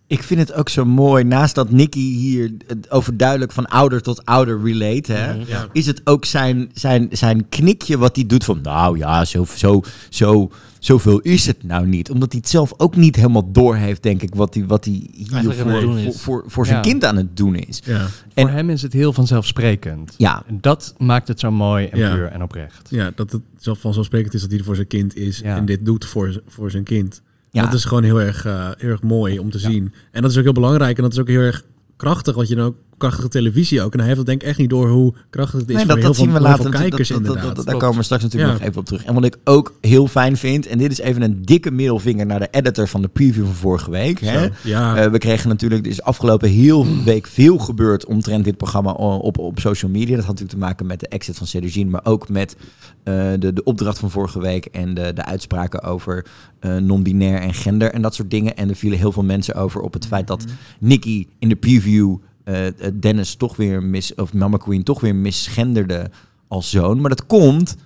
Ik 0.06 0.22
vind 0.22 0.40
het 0.40 0.52
ook 0.52 0.68
zo 0.68 0.84
mooi, 0.84 1.24
naast 1.24 1.54
dat 1.54 1.70
Nicky 1.70 1.98
hier 2.16 2.52
overduidelijk 2.88 3.52
van 3.52 3.66
ouder 3.66 4.02
tot 4.02 4.24
ouder 4.24 4.62
relate, 4.62 5.12
hè, 5.12 5.34
Mhm. 5.38 5.48
Ja. 5.48 5.66
is 5.72 5.86
het 5.86 6.00
ook 6.04 6.24
zijn, 6.24 6.70
zijn, 6.74 7.08
zijn 7.10 7.48
knikje 7.48 7.98
wat 7.98 8.16
hij 8.16 8.26
doet 8.26 8.44
van, 8.44 8.58
nou 8.62 8.98
ja, 8.98 9.24
zo, 9.24 9.44
zo, 9.56 9.80
zo, 10.08 10.50
zoveel 10.78 11.18
is 11.20 11.46
het 11.46 11.62
nou 11.62 11.86
niet. 11.86 12.10
Omdat 12.10 12.32
hij 12.32 12.40
het 12.40 12.50
zelf 12.50 12.72
ook 12.76 12.96
niet 12.96 13.16
helemaal 13.16 13.52
door 13.52 13.76
heeft, 13.76 14.02
denk 14.02 14.22
ik, 14.22 14.34
wat 14.34 14.54
hij, 14.54 14.66
wat 14.66 14.84
hij 14.84 15.06
hier 15.14 15.26
voor, 15.54 15.70
het 15.70 15.80
doen 15.80 15.92
voor, 15.98 15.98
is. 16.06 16.20
voor, 16.20 16.44
voor 16.46 16.66
zijn 16.66 16.76
Ja. 16.78 16.82
kind 16.90 17.04
aan 17.04 17.16
het 17.16 17.36
doen 17.36 17.54
is. 17.54 17.80
Ja. 17.84 18.06
Voor 18.34 18.50
hem 18.50 18.70
is 18.70 18.82
het 18.82 18.92
heel 18.92 19.12
vanzelfsprekend. 19.12 20.14
Ja. 20.18 20.42
En 20.46 20.58
dat 20.60 20.94
maakt 20.98 21.28
het 21.28 21.40
zo 21.40 21.50
mooi 21.50 21.86
en 21.86 21.98
Ja. 21.98 22.14
puur 22.14 22.26
en 22.26 22.42
oprecht. 22.42 22.88
Ja, 22.90 23.12
dat 23.14 23.32
het 23.32 23.42
zo 23.58 23.74
vanzelfsprekend 23.74 24.34
is 24.34 24.40
dat 24.40 24.50
hij 24.50 24.58
er 24.58 24.64
voor 24.64 24.74
zijn 24.76 24.86
kind 24.88 25.16
is. 25.16 25.38
Ja. 25.38 25.56
En 25.56 25.64
dit 25.64 25.84
doet 25.84 26.04
voor, 26.04 26.42
voor 26.46 26.70
zijn 26.70 26.84
kind. 26.84 27.22
Ja. 27.54 27.64
Dat 27.64 27.74
is 27.74 27.84
gewoon 27.84 28.02
heel 28.02 28.20
erg, 28.20 28.44
eh, 28.44 28.70
heel 28.76 28.90
erg 28.90 29.02
mooi 29.02 29.38
om 29.38 29.50
te 29.50 29.58
zien. 29.58 29.92
En 30.10 30.22
dat 30.22 30.30
is 30.30 30.36
ook 30.36 30.42
heel 30.42 30.52
belangrijk. 30.52 30.96
En 30.96 31.02
dat 31.02 31.12
is 31.12 31.18
ook 31.18 31.28
heel 31.28 31.40
erg 31.40 31.62
krachtig. 31.96 32.34
Want 32.34 32.48
je 32.48 32.54
dan 32.54 32.66
ook 32.66 32.76
krachtige 33.04 33.28
televisie 33.28 33.82
ook. 33.82 33.92
En 33.92 33.98
hij 33.98 34.06
heeft 34.06 34.18
het 34.18 34.26
denk 34.28 34.42
ik 34.42 34.48
echt 34.48 34.58
niet 34.58 34.70
door 34.70 34.88
hoe 34.88 35.14
krachtig 35.30 35.60
het 35.60 35.68
is 35.68 35.74
Nee, 35.76 35.84
voor 35.84 35.94
dat, 35.94 35.96
heel 36.02 36.12
dat 36.12 36.16
zien 36.16 36.32
we 36.32 36.40
later. 36.40 36.64
Dat, 36.70 36.80
kijkers 36.80 37.08
dat, 37.08 37.18
dat, 37.18 37.26
inderdaad. 37.26 37.56
dat- 37.56 37.66
daar 37.66 37.76
komen 37.76 37.96
we 37.96 38.02
straks 38.02 38.22
natuurlijk 38.22 38.52
Ja. 38.52 38.58
nog 38.58 38.66
even 38.68 38.80
op 38.80 38.86
terug. 38.86 39.04
En 39.04 39.14
wat 39.14 39.24
ik 39.24 39.36
ook 39.44 39.74
heel 39.80 40.06
fijn 40.06 40.36
vind, 40.36 40.66
en 40.66 40.78
dit 40.78 40.92
is 40.92 40.98
even 41.00 41.22
een 41.22 41.42
dikke 41.42 41.70
middelvinger 41.70 42.26
naar 42.26 42.38
de 42.38 42.48
editor 42.50 42.88
van 42.88 43.02
de 43.02 43.08
preview 43.08 43.44
van 43.44 43.54
vorige 43.54 43.90
week. 43.90 44.20
Hè? 44.20 44.48
Ja. 44.62 44.96
Eh, 44.96 45.10
we 45.10 45.18
kregen 45.18 45.48
natuurlijk, 45.48 45.84
er 45.84 45.90
is 45.90 46.02
afgelopen 46.02 46.48
heel 46.48 46.86
week 47.04 47.26
veel 47.26 47.58
gebeurd 47.58 48.06
omtrent 48.06 48.44
dit 48.44 48.56
programma 48.56 48.90
op, 48.92 49.38
op 49.38 49.58
social 49.60 49.90
media. 49.90 50.16
Dat 50.16 50.24
had 50.24 50.34
natuurlijk 50.34 50.58
te 50.58 50.64
maken 50.66 50.86
met 50.86 51.00
de 51.00 51.08
exit 51.08 51.36
van 51.36 51.46
Cedricine, 51.46 51.90
maar 51.90 52.04
ook 52.04 52.28
met 52.28 52.56
eh, 53.02 53.14
de, 53.38 53.52
de 53.52 53.62
opdracht 53.64 53.98
van 53.98 54.10
vorige 54.10 54.40
week 54.40 54.64
en 54.64 54.94
de, 54.94 55.12
de 55.12 55.24
uitspraken 55.24 55.82
over 55.82 56.26
eh, 56.60 56.76
non-binair 56.76 57.40
en 57.40 57.54
gender 57.54 57.92
en 57.92 58.02
dat 58.02 58.14
soort 58.14 58.30
dingen. 58.30 58.56
En 58.56 58.68
er 58.68 58.76
vielen 58.76 58.98
heel 58.98 59.12
veel 59.12 59.22
mensen 59.24 59.54
over 59.54 59.80
op 59.80 59.92
het 59.92 60.06
feit 60.06 60.26
dat 60.26 60.44
Nicky 60.80 61.26
in 61.38 61.48
de 61.48 61.56
preview 61.56 62.16
eh, 62.44 62.66
eh, 62.66 62.72
Dennis 62.94 63.34
toch 63.34 63.56
weer 63.56 63.82
mis, 63.82 64.14
of 64.14 64.32
Mama 64.32 64.56
Queen 64.56 64.82
toch 64.82 65.00
weer 65.00 65.14
misgenderde 65.14 66.10
als 66.48 66.70
zoon. 66.70 67.00
Maar 67.00 67.10
dat 67.10 67.26
komt 67.26 67.76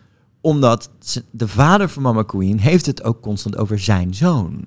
omdat 0.40 0.90
ze- 1.00 1.24
de 1.30 1.48
vader 1.48 1.88
van 1.88 2.02
Mama 2.02 2.22
Queen 2.22 2.60
heeft 2.60 2.86
het 2.86 3.04
ook 3.04 3.20
constant 3.20 3.56
over 3.56 3.78
zijn 3.78 4.14
zoon. 4.14 4.64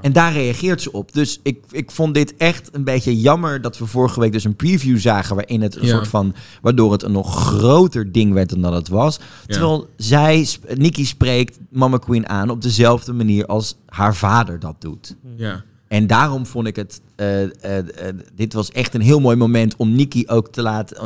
En 0.00 0.12
daar 0.12 0.32
reageert 0.32 0.82
ze 0.82 0.92
op. 0.92 1.12
Dus 1.12 1.40
ik, 1.42 1.64
ik 1.70 1.90
vond 1.90 2.14
dit 2.14 2.36
echt 2.36 2.68
een 2.72 2.84
beetje 2.84 3.20
jammer 3.20 3.60
dat 3.60 3.78
we 3.78 3.86
vorige 3.86 4.20
week 4.20 4.32
dus 4.32 4.44
een 4.44 4.56
preview 4.56 4.98
zagen 4.98 5.34
waarin 5.36 5.62
het 5.62 5.76
een 5.76 5.86
Ja. 5.86 5.94
soort 5.94 6.08
van 6.08 6.34
waardoor 6.62 6.92
het 6.92 7.02
een 7.02 7.12
nog 7.12 7.36
groter 7.36 8.12
ding 8.12 8.32
werd 8.32 8.48
dan 8.48 8.60
dat 8.60 8.72
het 8.72 8.88
was. 8.88 9.16
Ja. 9.18 9.22
Terwijl 9.46 9.88
zij, 9.96 10.46
Nikki 10.74 11.04
spreekt 11.04 11.58
Mama 11.70 11.96
Queen 11.96 12.28
aan 12.28 12.50
op 12.50 12.62
dezelfde 12.62 13.12
manier 13.12 13.46
als 13.46 13.76
haar 13.86 14.14
vader 14.16 14.58
dat 14.58 14.74
doet. 14.78 15.16
Ja. 15.36 15.62
En 15.90 16.06
daarom 16.06 16.46
vond 16.46 16.66
ik 16.66 16.76
het. 16.76 17.00
eh, 17.16 17.42
eh, 17.42 18.08
eh, 18.08 18.14
dit 18.34 18.52
was 18.52 18.70
echt 18.70 18.94
een 18.94 19.00
heel 19.00 19.20
mooi 19.20 19.36
moment 19.36 19.76
om 19.76 19.92
Nikki 19.92 20.28
ook 20.28 20.48
te 20.48 20.62
laten. 20.62 20.96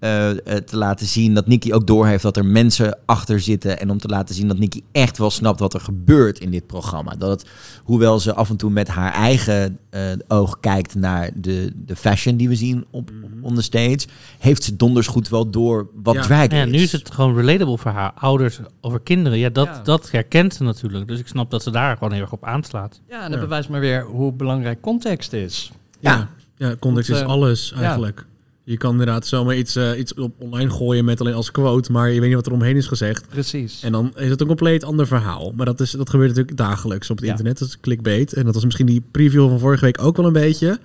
Te 0.00 0.76
laten 0.76 1.06
zien 1.06 1.34
dat 1.34 1.46
Nikki 1.46 1.74
ook 1.74 1.86
doorheeft 1.86 2.22
dat 2.22 2.36
er 2.36 2.44
mensen 2.46 2.98
achter 3.06 3.40
zitten. 3.40 3.80
En 3.80 3.90
om 3.90 3.98
te 3.98 4.08
laten 4.08 4.34
zien 4.34 4.48
dat 4.48 4.58
Nikki 4.58 4.82
echt 4.92 5.18
wel 5.18 5.30
snapt 5.30 5.60
wat 5.60 5.74
er 5.74 5.80
gebeurt 5.80 6.38
in 6.38 6.50
dit 6.50 6.66
programma. 6.66 7.14
Dat 7.18 7.30
het, 7.30 7.50
hoewel 7.84 8.20
ze 8.20 8.34
af 8.34 8.50
en 8.50 8.56
toe 8.56 8.70
met 8.70 8.88
haar 8.88 9.12
eigen 9.12 9.78
eh, 9.90 10.02
oog 10.28 10.60
kijkt 10.60 10.94
naar 10.94 11.30
de, 11.34 11.72
de 11.86 11.96
fashion 11.96 12.36
die 12.36 12.48
we 12.48 12.54
zien 12.54 12.84
op, 12.90 13.10
on 13.42 13.54
the 13.54 13.62
stage, 13.62 13.98
heeft 14.38 14.62
ze 14.64 14.76
donders 14.76 15.06
goed 15.06 15.28
wel 15.28 15.50
door 15.50 15.88
wat 16.02 16.14
ja. 16.14 16.20
drag 16.22 16.50
Ja, 16.50 16.62
is. 16.64 16.70
nu 16.72 16.78
is 16.78 16.92
het 16.92 17.10
gewoon 17.10 17.34
relatable 17.36 17.78
voor 17.78 17.90
haar 17.90 18.12
ouders 18.14 18.60
over 18.80 19.00
kinderen. 19.00 19.38
Ja, 19.38 19.48
dat, 19.48 19.66
Ja. 19.66 19.80
dat 19.82 20.10
herkent 20.10 20.54
ze 20.54 20.62
natuurlijk. 20.62 21.08
Dus 21.08 21.18
ik 21.18 21.26
snap 21.28 21.50
dat 21.50 21.62
ze 21.62 21.70
daar 21.70 21.96
gewoon 21.96 22.12
heel 22.12 22.22
erg 22.22 22.32
op 22.32 22.44
aanslaat. 22.44 23.00
Ja, 23.08 23.24
en 23.24 23.30
dat 23.30 23.40
bewijst 23.40 23.68
maar 23.68 23.80
weer 23.80 24.04
hoe 24.04 24.32
belangrijk 24.32 24.80
context 24.80 25.32
is. 25.32 25.72
Ja, 26.00 26.28
ja 26.56 26.76
context 26.78 27.08
Want, 27.08 27.20
is 27.20 27.26
eh, 27.26 27.32
alles 27.32 27.72
ja. 27.74 27.82
eigenlijk. 27.82 28.26
Je 28.64 28.76
kan 28.76 28.90
inderdaad 28.90 29.26
zomaar 29.26 29.56
iets, 29.56 29.76
eh, 29.76 29.98
iets 29.98 30.14
op 30.14 30.34
online 30.38 30.70
gooien 30.70 31.04
met 31.04 31.20
alleen 31.20 31.34
als 31.34 31.50
quote, 31.50 31.92
maar 31.92 32.10
je 32.10 32.18
weet 32.20 32.26
niet 32.28 32.36
wat 32.36 32.46
er 32.46 32.52
omheen 32.52 32.76
is 32.76 32.86
gezegd. 32.86 33.28
Precies. 33.28 33.82
En 33.82 33.92
dan 33.92 34.12
is 34.16 34.28
het 34.30 34.40
een 34.40 34.46
compleet 34.46 34.84
ander 34.84 35.06
verhaal. 35.06 35.52
Maar 35.56 35.66
dat, 35.66 35.80
is, 35.80 35.90
dat 35.90 36.10
gebeurt 36.10 36.28
natuurlijk 36.28 36.56
dagelijks 36.56 37.10
op 37.10 37.16
het 37.16 37.24
Ja. 37.24 37.30
internet. 37.30 37.58
Dat 37.58 37.68
is 37.68 37.80
clickbait. 37.80 38.32
En 38.32 38.44
dat 38.44 38.54
was 38.54 38.64
misschien 38.64 38.86
die 38.86 39.02
preview 39.10 39.48
van 39.48 39.58
vorige 39.58 39.84
week 39.84 40.02
ook 40.02 40.16
wel 40.16 40.26
een 40.26 40.32
beetje. 40.32 40.78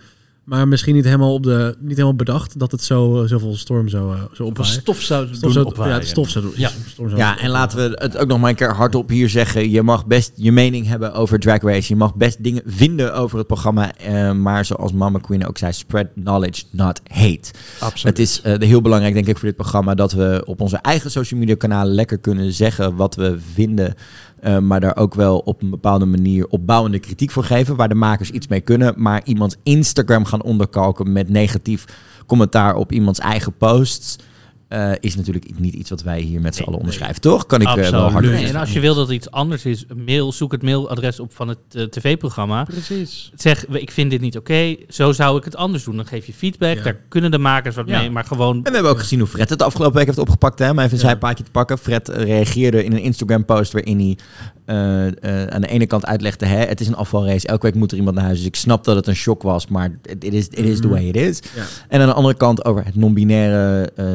Maar 0.45 0.67
misschien 0.67 0.95
niet 0.95 1.05
helemaal, 1.05 1.33
op 1.33 1.43
de, 1.43 1.75
niet 1.79 1.91
helemaal 1.91 2.15
bedacht 2.15 2.59
dat 2.59 2.71
het 2.71 2.83
zo, 2.83 3.21
eh, 3.21 3.29
zoveel 3.29 3.55
storm 3.55 3.87
zou, 3.89 4.15
eh, 4.15 4.21
zo 4.33 4.43
opwaaien. 4.43 4.71
stof 4.73 5.01
zou 5.01 5.27
Stof 5.27 5.39
doen 5.39 5.51
zou- 5.51 5.65
opwaaien. 5.65 5.95
Ja, 5.99 6.01
stof 6.05 6.29
zou 6.29 6.45
doen. 6.45 6.53
Ja. 6.57 6.69
Storm 6.87 7.09
zou 7.09 7.21
Ja, 7.21 7.39
en 7.39 7.49
laten 7.49 7.77
we 7.77 7.97
het 8.01 8.17
ook 8.17 8.27
nog 8.27 8.39
maar 8.39 8.49
een 8.49 8.55
keer 8.55 8.73
hardop 8.75 9.09
hier 9.09 9.29
zeggen. 9.29 9.69
Je 9.69 9.81
mag 9.81 10.05
best 10.05 10.31
je 10.35 10.51
mening 10.51 10.87
hebben 10.87 11.13
over 11.13 11.39
Drag 11.39 11.61
Race. 11.61 11.85
Je 11.93 11.95
mag 11.99 12.15
best 12.15 12.43
dingen 12.43 12.61
vinden 12.65 13.15
over 13.15 13.37
het 13.37 13.47
programma. 13.47 13.95
eh, 13.95 14.31
maar 14.31 14.65
zoals 14.65 14.91
Mama 14.91 15.19
Queen 15.19 15.47
ook 15.47 15.57
zei, 15.57 15.71
spread 15.73 16.07
knowledge, 16.23 16.63
not 16.71 17.01
hate. 17.07 17.51
Absoluut. 17.79 18.17
Het 18.17 18.19
is 18.19 18.41
eh, 18.41 18.59
heel 18.59 18.81
belangrijk, 18.81 19.13
denk 19.13 19.27
ik, 19.27 19.37
voor 19.37 19.47
dit 19.47 19.57
programma... 19.57 19.93
dat 19.95 20.11
we 20.11 20.41
op 20.45 20.61
onze 20.61 20.77
eigen 20.77 21.11
social 21.11 21.39
media 21.39 21.55
kanalen 21.55 21.93
lekker 21.93 22.17
kunnen 22.17 22.51
zeggen 22.53 22.95
wat 22.95 23.15
we 23.15 23.37
vinden... 23.53 23.93
eh, 24.45 24.59
maar 24.59 24.79
daar 24.79 24.97
ook 24.97 25.13
wel 25.13 25.37
op 25.37 25.61
een 25.61 25.69
bepaalde 25.69 26.05
manier 26.05 26.47
opbouwende 26.47 26.99
kritiek 26.99 27.31
voor 27.31 27.43
geven... 27.43 27.75
waar 27.75 27.89
de 27.89 27.95
makers 27.95 28.31
iets 28.31 28.47
mee 28.47 28.61
kunnen. 28.61 28.93
Maar 28.97 29.21
iemands 29.23 29.55
Instagram 29.63 30.25
gaan 30.25 30.43
onderkalken 30.43 31.11
met 31.11 31.29
negatief 31.29 31.85
commentaar 32.25 32.75
op 32.75 32.91
iemands 32.91 33.19
eigen 33.19 33.57
posts... 33.57 34.17
eh, 34.67 34.91
is 34.99 35.15
natuurlijk 35.15 35.59
niet 35.59 35.73
iets 35.73 35.89
wat 35.89 36.03
wij 36.03 36.19
hier 36.19 36.41
met 36.41 36.55
z'n 36.55 36.63
allen 36.63 36.79
onderschrijven, 36.79 37.21
toch? 37.21 37.45
Kan 37.45 37.61
ik 37.61 37.67
eh, 37.67 37.89
wel 37.89 38.11
hard 38.11 38.25
Nee, 38.25 38.47
en 38.47 38.55
als 38.55 38.73
je 38.73 38.79
wil 38.79 38.95
dat 38.95 39.07
het 39.07 39.15
iets 39.15 39.31
anders 39.31 39.65
is, 39.65 39.85
mail, 40.05 40.31
zoek 40.31 40.51
het 40.51 40.61
mailadres 40.61 41.19
op 41.19 41.33
van 41.33 41.47
het 41.47 41.57
eh, 41.71 41.83
tv-programma. 41.83 42.63
Precies. 42.63 43.31
Zeg, 43.35 43.67
ik 43.67 43.91
vind 43.91 44.11
dit 44.11 44.21
niet 44.21 44.37
oké, 44.37 44.75
zo 44.89 45.11
zou 45.11 45.37
ik 45.37 45.43
het 45.43 45.55
anders 45.55 45.83
doen. 45.83 45.95
Dan 45.95 46.05
geef 46.05 46.25
je 46.25 46.33
feedback, 46.33 46.83
daar 46.83 46.97
kunnen 47.09 47.31
de 47.31 47.37
makers 47.37 47.75
wat 47.75 47.87
Ja. 47.87 47.99
mee, 47.99 48.09
maar 48.09 48.25
gewoon... 48.25 48.55
En 48.55 48.63
we 48.63 48.71
hebben 48.71 48.91
ook 48.91 48.99
gezien 48.99 49.19
hoe 49.19 49.27
Fred 49.27 49.49
het 49.49 49.59
de 49.59 49.65
afgelopen 49.65 49.95
week 49.95 50.05
heeft 50.05 50.17
opgepakt. 50.17 50.59
Hè? 50.59 50.69
Om 50.69 50.79
even 50.79 50.93
een 50.93 50.99
zijpaadje 50.99 51.43
te 51.43 51.51
pakken. 51.51 51.77
Fred 51.77 52.07
reageerde 52.07 52.83
in 52.83 52.91
een 52.91 53.01
Instagram-post 53.01 53.71
waarin 53.71 53.99
hij 53.99 54.17
eh, 54.65 55.07
eh, 55.07 55.47
aan 55.47 55.61
de 55.61 55.67
ene 55.67 55.85
kant 55.85 56.05
uitlegde... 56.05 56.45
Hè, 56.45 56.57
het 56.57 56.81
is 56.81 56.87
een 56.87 56.95
afvalrace, 56.95 57.47
elke 57.47 57.65
week 57.65 57.75
moet 57.75 57.91
er 57.91 57.97
iemand 57.97 58.15
naar 58.15 58.25
huis. 58.25 58.37
Dus 58.37 58.47
ik 58.47 58.55
snap 58.55 58.83
dat 58.83 58.95
het 58.95 59.07
een 59.07 59.15
shock 59.15 59.41
was, 59.41 59.67
maar 59.67 59.99
it 60.01 60.23
is, 60.23 60.47
it 60.47 60.65
is 60.65 60.79
the 60.79 60.87
way 60.87 61.07
it 61.07 61.15
is. 61.15 61.39
Ja. 61.55 61.63
En 61.87 62.01
aan 62.01 62.07
de 62.07 62.13
andere 62.13 62.35
kant 62.35 62.65
over 62.65 62.85
het 62.85 62.95
non-binaire 62.95 63.91
eh, 63.95 64.05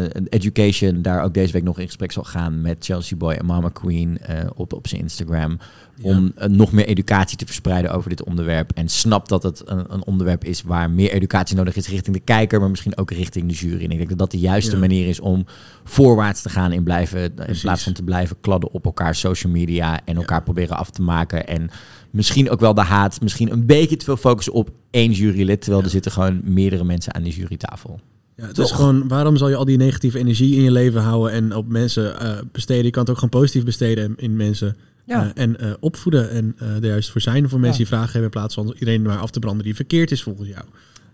education... 0.41 1.03
daar 1.03 1.23
ook 1.23 1.35
deze 1.35 1.53
week 1.53 1.63
nog 1.63 1.79
in 1.79 1.87
gesprek 1.87 2.13
zal 2.13 2.25
gaan 2.25 2.61
met 2.61 2.85
Chelsea 2.85 3.17
Boy 3.17 3.33
en 3.33 3.47
Mama 3.47 3.69
Queen 3.69 4.19
eh, 4.19 4.37
op, 4.55 4.73
op 4.73 4.89
zijn 4.89 5.01
Instagram... 5.01 5.59
om 6.03 6.33
eh, 6.35 6.49
nog 6.49 6.73
meer 6.73 6.87
educatie 6.87 7.37
te 7.37 7.47
verspreiden 7.47 7.93
over 7.93 8.09
dit 8.11 8.25
onderwerp. 8.25 8.73
En 8.73 8.89
snap 8.89 9.29
dat 9.29 9.43
het 9.43 9.63
een, 9.65 9.85
een 9.93 10.05
onderwerp 10.05 10.45
is 10.45 10.63
waar 10.63 10.91
meer 10.91 11.13
educatie 11.13 11.57
nodig 11.57 11.77
is 11.77 11.89
richting 11.89 12.17
de 12.17 12.23
kijker, 12.23 12.61
maar 12.61 12.71
misschien 12.71 12.97
ook 12.97 13.11
richting 13.11 13.49
de 13.49 13.55
jury. 13.55 13.85
En 13.85 13.91
ik 13.91 13.97
denk 13.97 14.09
dat 14.09 14.19
dat 14.19 14.31
de 14.31 14.39
juiste 14.39 14.75
Ja. 14.75 14.79
manier 14.79 15.09
is 15.09 15.21
om 15.21 15.45
voorwaarts 15.85 16.43
te 16.43 16.49
gaan 16.49 16.73
in, 16.73 16.83
blijven, 16.83 17.23
in 17.23 17.59
plaats 17.61 17.83
van 17.83 17.93
te 17.93 18.03
blijven 18.03 18.37
kladden 18.41 18.73
op 18.73 18.85
elkaar 18.85 19.15
social 19.15 19.53
media 19.53 20.01
en 20.05 20.17
elkaar 20.17 20.43
proberen 20.43 20.77
af 20.77 20.91
te 20.91 21.03
maken. 21.03 21.47
En 21.47 21.71
misschien 22.11 22.51
ook 22.51 22.61
wel 22.61 22.75
de 22.75 22.81
haat, 22.81 23.21
misschien 23.21 23.53
een 23.53 23.67
beetje 23.67 23.97
te 23.97 24.05
veel 24.05 24.17
focussen 24.17 24.53
op 24.53 24.71
één 24.91 25.13
jurylid, 25.13 25.61
terwijl 25.61 25.83
er 25.85 25.91
zitten 25.91 26.13
gewoon 26.13 26.41
meerdere 26.45 26.85
mensen 26.85 27.15
aan 27.15 27.23
die 27.23 27.35
jurytafel. 27.35 28.01
Ja, 28.41 28.47
het 28.47 28.55
Toch? 28.55 28.65
is 28.65 28.71
gewoon, 28.71 29.09
waarom 29.09 29.37
zal 29.37 29.49
je 29.49 29.57
al 29.57 29.65
die 29.65 29.77
negatieve 29.77 30.19
energie 30.19 30.57
in 30.57 30.63
je 30.63 30.71
leven 30.71 31.01
houden 31.03 31.33
en 31.33 31.57
op 31.57 31.69
mensen 31.69 32.21
eh, 32.21 32.39
besteden? 32.53 32.85
Je 32.85 32.91
kan 32.91 33.01
het 33.03 33.11
ook 33.11 33.19
gewoon 33.19 33.41
positief 33.41 33.65
besteden 33.65 34.15
in 34.17 34.37
mensen. 34.37 34.77
Ja. 35.07 35.33
Eh, 35.35 35.43
en 35.43 35.61
eh, 35.61 35.71
opvoeden 35.81 36.31
en 36.31 36.55
eh 36.59 36.69
er 36.69 36.87
juist 36.87 37.11
voor 37.11 37.21
zijn 37.21 37.49
voor 37.49 37.61
mensen 37.61 37.83
Ja. 37.83 37.89
die 37.89 37.97
vragen 37.97 38.13
hebben 38.13 38.31
in 38.33 38.39
plaats 38.39 38.55
van 38.55 38.75
iedereen 38.79 39.03
maar 39.03 39.19
af 39.19 39.31
te 39.31 39.39
branden 39.39 39.65
die 39.65 39.75
verkeerd 39.75 40.11
is 40.11 40.23
volgens 40.23 40.49
jou. 40.49 40.65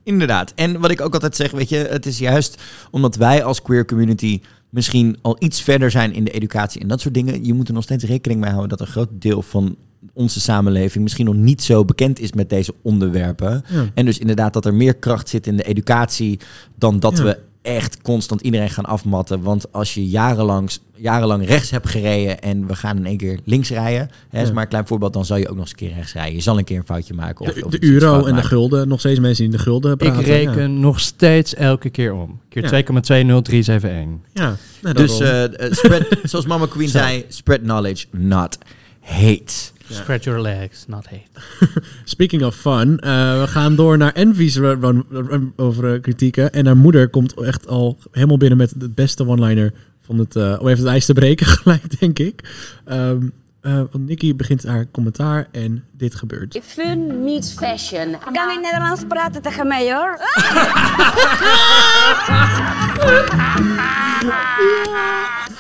Inderdaad. 0.03 0.53
En 0.55 0.81
wat 0.81 0.91
ik 0.91 1.01
ook 1.01 1.13
altijd 1.15 1.37
zeg, 1.37 1.51
weet 1.51 1.69
je, 1.69 1.77
het 1.77 2.07
is 2.07 2.19
juist 2.19 2.63
omdat 2.91 3.17
wij 3.17 3.45
als 3.45 3.63
queer 3.63 3.85
community 3.85 4.41
misschien 4.77 5.17
al 5.23 5.37
iets 5.39 5.63
verder 5.63 5.91
zijn 5.91 6.13
in 6.13 6.25
de 6.25 6.31
educatie 6.31 6.81
en 6.81 6.89
dat 6.89 7.01
soort 7.01 7.15
dingen. 7.15 7.45
Je 7.45 7.55
moet 7.55 7.69
er 7.69 7.75
nog 7.75 7.83
steeds 7.83 8.05
rekening 8.05 8.41
mee 8.41 8.51
houden 8.51 8.69
dat 8.79 8.81
een 8.81 8.93
groot 8.93 9.09
deel 9.13 9.43
van 9.43 9.77
onze 10.13 10.41
samenleving 10.41 11.03
misschien 11.03 11.25
nog 11.27 11.35
niet 11.35 11.63
zo 11.63 11.85
bekend 11.85 12.21
is 12.21 12.33
met 12.33 12.51
deze 12.51 12.75
onderwerpen. 12.83 13.65
Ja. 13.69 13.87
En 13.95 14.05
dus 14.05 14.19
inderdaad 14.19 14.53
dat 14.53 14.65
er 14.67 14.75
meer 14.75 14.95
kracht 14.95 15.29
zit 15.29 15.47
in 15.47 15.57
de 15.57 15.63
educatie 15.63 16.39
dan 16.75 17.01
dat 17.01 17.17
Ja. 17.19 17.25
we 17.25 17.39
echt 17.67 18.03
constant 18.03 18.41
iedereen 18.41 18.71
gaan 18.71 18.85
afmatten. 18.85 19.43
Want 19.43 19.73
als 19.73 19.95
je 19.95 20.09
jarenlang, 20.09 20.71
jarenlang 20.95 21.47
rechts 21.47 21.71
hebt 21.71 21.89
gereden 21.89 22.41
en 22.41 22.67
we 22.67 22.75
gaan 22.77 22.97
in 22.97 23.07
één 23.07 23.17
keer 23.17 23.39
links 23.45 23.71
rijden, 23.71 24.11
hè, 24.29 24.43
is 24.43 24.53
maar 24.53 24.63
een 24.63 24.69
klein 24.69 24.87
voorbeeld, 24.87 25.13
dan 25.13 25.25
zal 25.25 25.37
je 25.37 25.49
ook 25.49 25.55
nog 25.57 25.61
eens 25.61 25.71
een 25.71 25.77
keer 25.77 25.93
rechts 25.93 26.13
rijden. 26.13 26.35
Je 26.35 26.41
zal 26.41 26.59
een 26.59 26.65
keer 26.65 26.77
een 26.79 26.85
foutje 26.85 27.15
maken. 27.15 27.47
Of, 27.47 27.53
De, 27.55 27.65
of 27.65 27.75
euro 27.81 28.25
en 28.25 28.35
de 28.35 28.43
gulden, 28.43 28.89
nog 28.89 28.99
steeds 29.01 29.19
mensen 29.21 29.45
die 29.45 29.53
in 29.53 29.59
de 29.59 29.63
gulden 29.63 29.93
Ik 29.93 29.99
praten. 29.99 30.23
reken 30.23 30.81
nog 30.81 31.01
steeds 31.01 31.55
elke 31.55 31.91
keer 31.91 32.13
om. 32.15 32.41
Keer 32.49 32.63
Ja. 32.63 32.69
2,20371. 32.69 34.21
Ja, 34.33 34.57
nou, 34.83 34.95
Dus 34.95 35.21
eh, 35.21 35.45
eh, 35.45 35.73
spread, 35.73 36.07
zoals 36.23 36.47
Mama 36.47 36.67
Queen 36.67 36.89
zei, 36.89 37.25
spread 37.29 37.61
knowledge, 37.61 38.07
not 38.11 38.59
hate. 39.01 39.53
Spread 39.91 40.25
your 40.25 40.41
legs, 40.41 40.85
not 40.87 41.07
hate. 41.07 41.29
Speaking 42.05 42.45
of 42.45 42.55
fun, 42.57 42.99
eh, 42.99 43.41
we 43.41 43.47
gaan 43.47 43.75
door 43.77 43.97
naar 43.99 44.13
Envy's 44.13 44.57
run- 44.57 44.81
run- 44.81 45.05
run- 45.11 45.53
over 45.57 45.95
eh, 45.95 46.01
kritieken. 46.01 46.53
En 46.53 46.67
haar 46.67 46.77
moeder 46.77 47.09
komt 47.09 47.41
echt 47.41 47.67
al 47.67 47.99
helemaal 48.11 48.39
binnen 48.39 48.59
met 48.59 48.73
de 48.77 48.89
beste 48.89 49.27
one-liner 49.27 49.73
van 50.03 50.19
het, 50.19 50.37
eh, 50.37 50.57
om 50.61 50.67
even 50.69 50.83
het 50.83 50.93
ijs 50.93 51.05
te 51.07 51.13
breken 51.13 51.47
gelijk, 51.57 52.01
denk 52.01 52.19
ik. 52.19 52.41
Ehm 52.85 53.27
eh, 53.67 53.75
want 53.75 54.07
Nikki 54.07 54.35
begint 54.35 54.65
haar 54.65 54.87
commentaar 54.91 55.49
en 55.53 55.85
dit 55.93 56.15
gebeurt. 56.15 56.59
Fun 56.63 57.25
meets 57.25 57.53
fashion. 57.53 58.17
Kan 58.33 58.51
ik 58.51 58.61
Nederlands 58.63 59.03
praten 59.09 59.43
tegen 59.43 59.67
mij 59.67 59.95
hoor? 59.95 60.19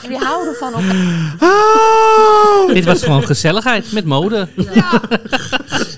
Jullie 0.02 0.18
houden 0.18 0.54
van 0.54 0.72
elkaar. 0.72 1.36
Dit 2.74 2.84
was 2.84 3.02
gewoon 3.02 3.22
gezelligheid 3.22 3.92
met 3.92 4.04
mode. 4.04 4.48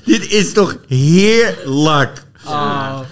Dit 0.05 0.33
is 0.33 0.53
toch 0.53 0.77
heerlijk. 0.87 2.23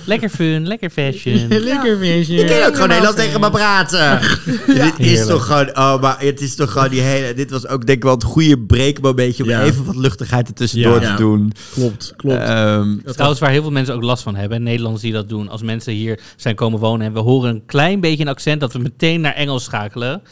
Lekker 0.04 0.28
fun, 0.28 0.66
lekker 0.66 0.90
fashion. 0.90 1.48
Lekker 1.72 1.98
feestje. 1.98 2.34
Je 2.34 2.44
kan 2.44 2.62
ook 2.66 2.72
gewoon 2.74 2.88
Nederlands 2.88 3.16
tegen 3.20 3.40
me 3.40 3.50
praten. 3.50 4.20
Dit 4.66 4.98
is 4.98 5.26
toch 5.26 5.46
gewoon, 5.46 5.68
oh, 5.76 6.00
maar 6.00 6.16
het 6.18 6.40
is 6.40 6.54
toch 6.54 6.72
gewoon 6.72 6.88
die 6.88 7.00
hele, 7.00 7.34
dit 7.34 7.50
was 7.50 7.66
ook 7.68 7.86
denk 7.86 7.98
ik 7.98 8.04
wel 8.04 8.14
het 8.14 8.24
goede 8.24 8.58
breekmomentje 8.58 9.42
om 9.42 9.48
Ja. 9.48 9.62
even 9.62 9.84
wat 9.84 9.96
luchtigheid 9.96 10.48
ertussendoor 10.48 11.00
Ja. 11.00 11.10
te 11.16 11.22
doen. 11.22 11.52
Klopt, 11.72 12.12
klopt. 12.16 12.40
Ehm, 12.40 12.96
Trouwens, 13.04 13.40
waar 13.40 13.50
heel 13.50 13.62
veel 13.62 13.70
mensen 13.70 13.94
ook 13.94 14.02
last 14.02 14.22
van 14.22 14.34
hebben. 14.36 14.56
En 14.56 14.62
Nederlanders 14.62 15.02
die 15.02 15.12
dat 15.12 15.28
doen. 15.28 15.48
Als 15.48 15.62
mensen 15.62 15.92
hier 15.92 16.20
zijn 16.36 16.54
komen 16.54 16.78
wonen 16.78 17.06
en 17.06 17.12
we 17.12 17.18
horen 17.18 17.50
een 17.50 17.62
klein 17.66 18.00
beetje 18.00 18.22
een 18.22 18.30
accent, 18.30 18.60
dat 18.60 18.72
we 18.72 18.78
meteen 18.78 19.20
naar 19.20 19.34
Engels 19.34 19.64
schakelen. 19.64 20.22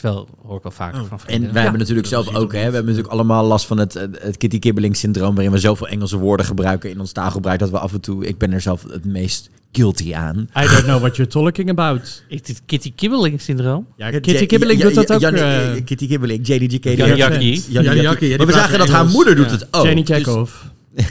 Terwijl 0.00 0.28
hoor 0.46 0.56
ik 0.56 0.62
wel 0.62 0.72
vaker 0.72 0.98
van 1.04 1.10
En 1.10 1.18
vrienden. 1.18 1.52
wij 1.52 1.62
hebben 1.62 1.80
natuurlijk 1.80 2.08
zelf 2.08 2.34
ook, 2.34 2.52
hè, 2.52 2.58
we 2.58 2.62
hebben 2.64 2.84
natuurlijk 2.84 3.12
allemaal 3.12 3.44
last 3.44 3.66
van 3.66 3.78
het, 3.78 3.94
het 4.18 4.36
Kitty 4.36 4.58
Kibbeling 4.58 4.96
syndroom, 4.96 5.34
waarin 5.34 5.52
we 5.52 5.58
zoveel 5.58 5.88
Engelse 5.88 6.18
woorden 6.18 6.46
gebruiken 6.46 6.90
in 6.90 7.00
ons 7.00 7.12
taalgebruik, 7.12 7.58
dat 7.58 7.70
we 7.70 7.78
af 7.78 7.92
en 7.92 8.00
toe, 8.00 8.26
ik 8.26 8.38
ben 8.38 8.52
er 8.52 8.60
zelf 8.60 8.82
het 8.90 9.04
meest 9.04 9.50
guilty 9.72 10.14
aan. 10.14 10.36
I 10.56 10.66
don't 10.66 10.82
know 10.82 10.98
what 11.00 11.16
you're 11.16 11.32
talking 11.32 11.70
about. 11.70 12.22
Is 12.28 12.42
dit 12.42 12.62
Kitty 12.66 12.92
Kibbeling 12.94 13.40
syndroom? 13.40 13.86
Ja, 13.96 14.10
Kitty 14.10 14.46
Kibbeling 14.46 14.80
doet 14.80 14.94
dat 14.94 15.12
ook. 15.12 15.20
Jan, 15.20 15.34
eh, 15.34 15.76
eh, 15.76 15.84
Kitty 15.84 16.06
Kibbeling, 16.06 16.46
JDGK. 16.46 16.84
Jan 16.84 17.16
Jackie. 17.16 17.64
Jan 17.68 17.82
Jan 17.82 17.82
Jackie. 17.82 18.02
Jackie, 18.02 18.28
ja, 18.28 18.36
Maar 18.36 18.46
we 18.46 18.52
zagen 18.52 18.78
dat 18.78 18.88
haar 18.88 19.06
moeder 19.06 19.36
doet 19.36 19.50
het 19.50 19.66
ook. 19.70 19.84
Jenny 19.84 20.02
Dus- 20.02 20.16
Chekhov. 20.16 20.52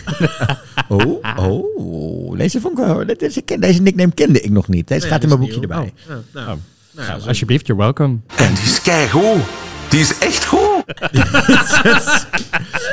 Oh, 0.90 1.24
oh. 1.38 2.38
Deze 2.38 2.62
vond 2.62 2.80
ik 2.80 2.86
wel. 2.86 3.06
Deze, 3.18 3.44
deze 3.60 3.82
nickname 3.82 4.12
kende 4.14 4.42
ik 4.42 4.50
nog 4.52 4.68
niet. 4.68 4.88
Deze 4.88 5.02
Nee, 5.02 5.10
gaat 5.12 5.22
in 5.24 5.28
mijn 5.28 5.40
boekje 5.40 5.60
nieuw. 5.60 5.70
erbij. 5.70 5.94
Oh, 7.00 7.08
nou, 7.08 7.22
alsjeblieft, 7.28 7.68
you're 7.68 7.82
welcome. 7.82 8.20
En 8.36 8.54
die 8.54 8.64
is 8.64 8.82
keigoed. 8.82 9.42
Die 9.90 10.00
is 10.00 10.18
echt 10.18 10.46
goed. 10.46 10.84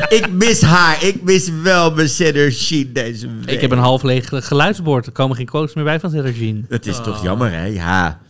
ik 0.19 0.31
mis 0.31 0.61
haar. 0.61 1.05
Ik 1.05 1.23
mis 1.23 1.51
wel 1.63 1.95
mijn 1.95 2.09
Sheet 2.51 2.95
deze 2.95 3.29
week. 3.29 3.51
Ik 3.51 3.61
heb 3.61 3.71
een 3.71 3.79
half 3.79 4.03
leeg 4.03 4.29
geluidsbord. 4.31 5.07
Er 5.07 5.13
komen 5.13 5.37
geen 5.37 5.47
quotes 5.47 5.75
meer 5.75 5.85
bij 5.85 6.01
van 6.01 6.11
Jean. 6.11 6.65
Het 6.69 6.87
is 6.87 6.97
toch 6.97 7.23
jammer, 7.23 7.53
hè? 7.53 7.65
Ja. 7.65 8.21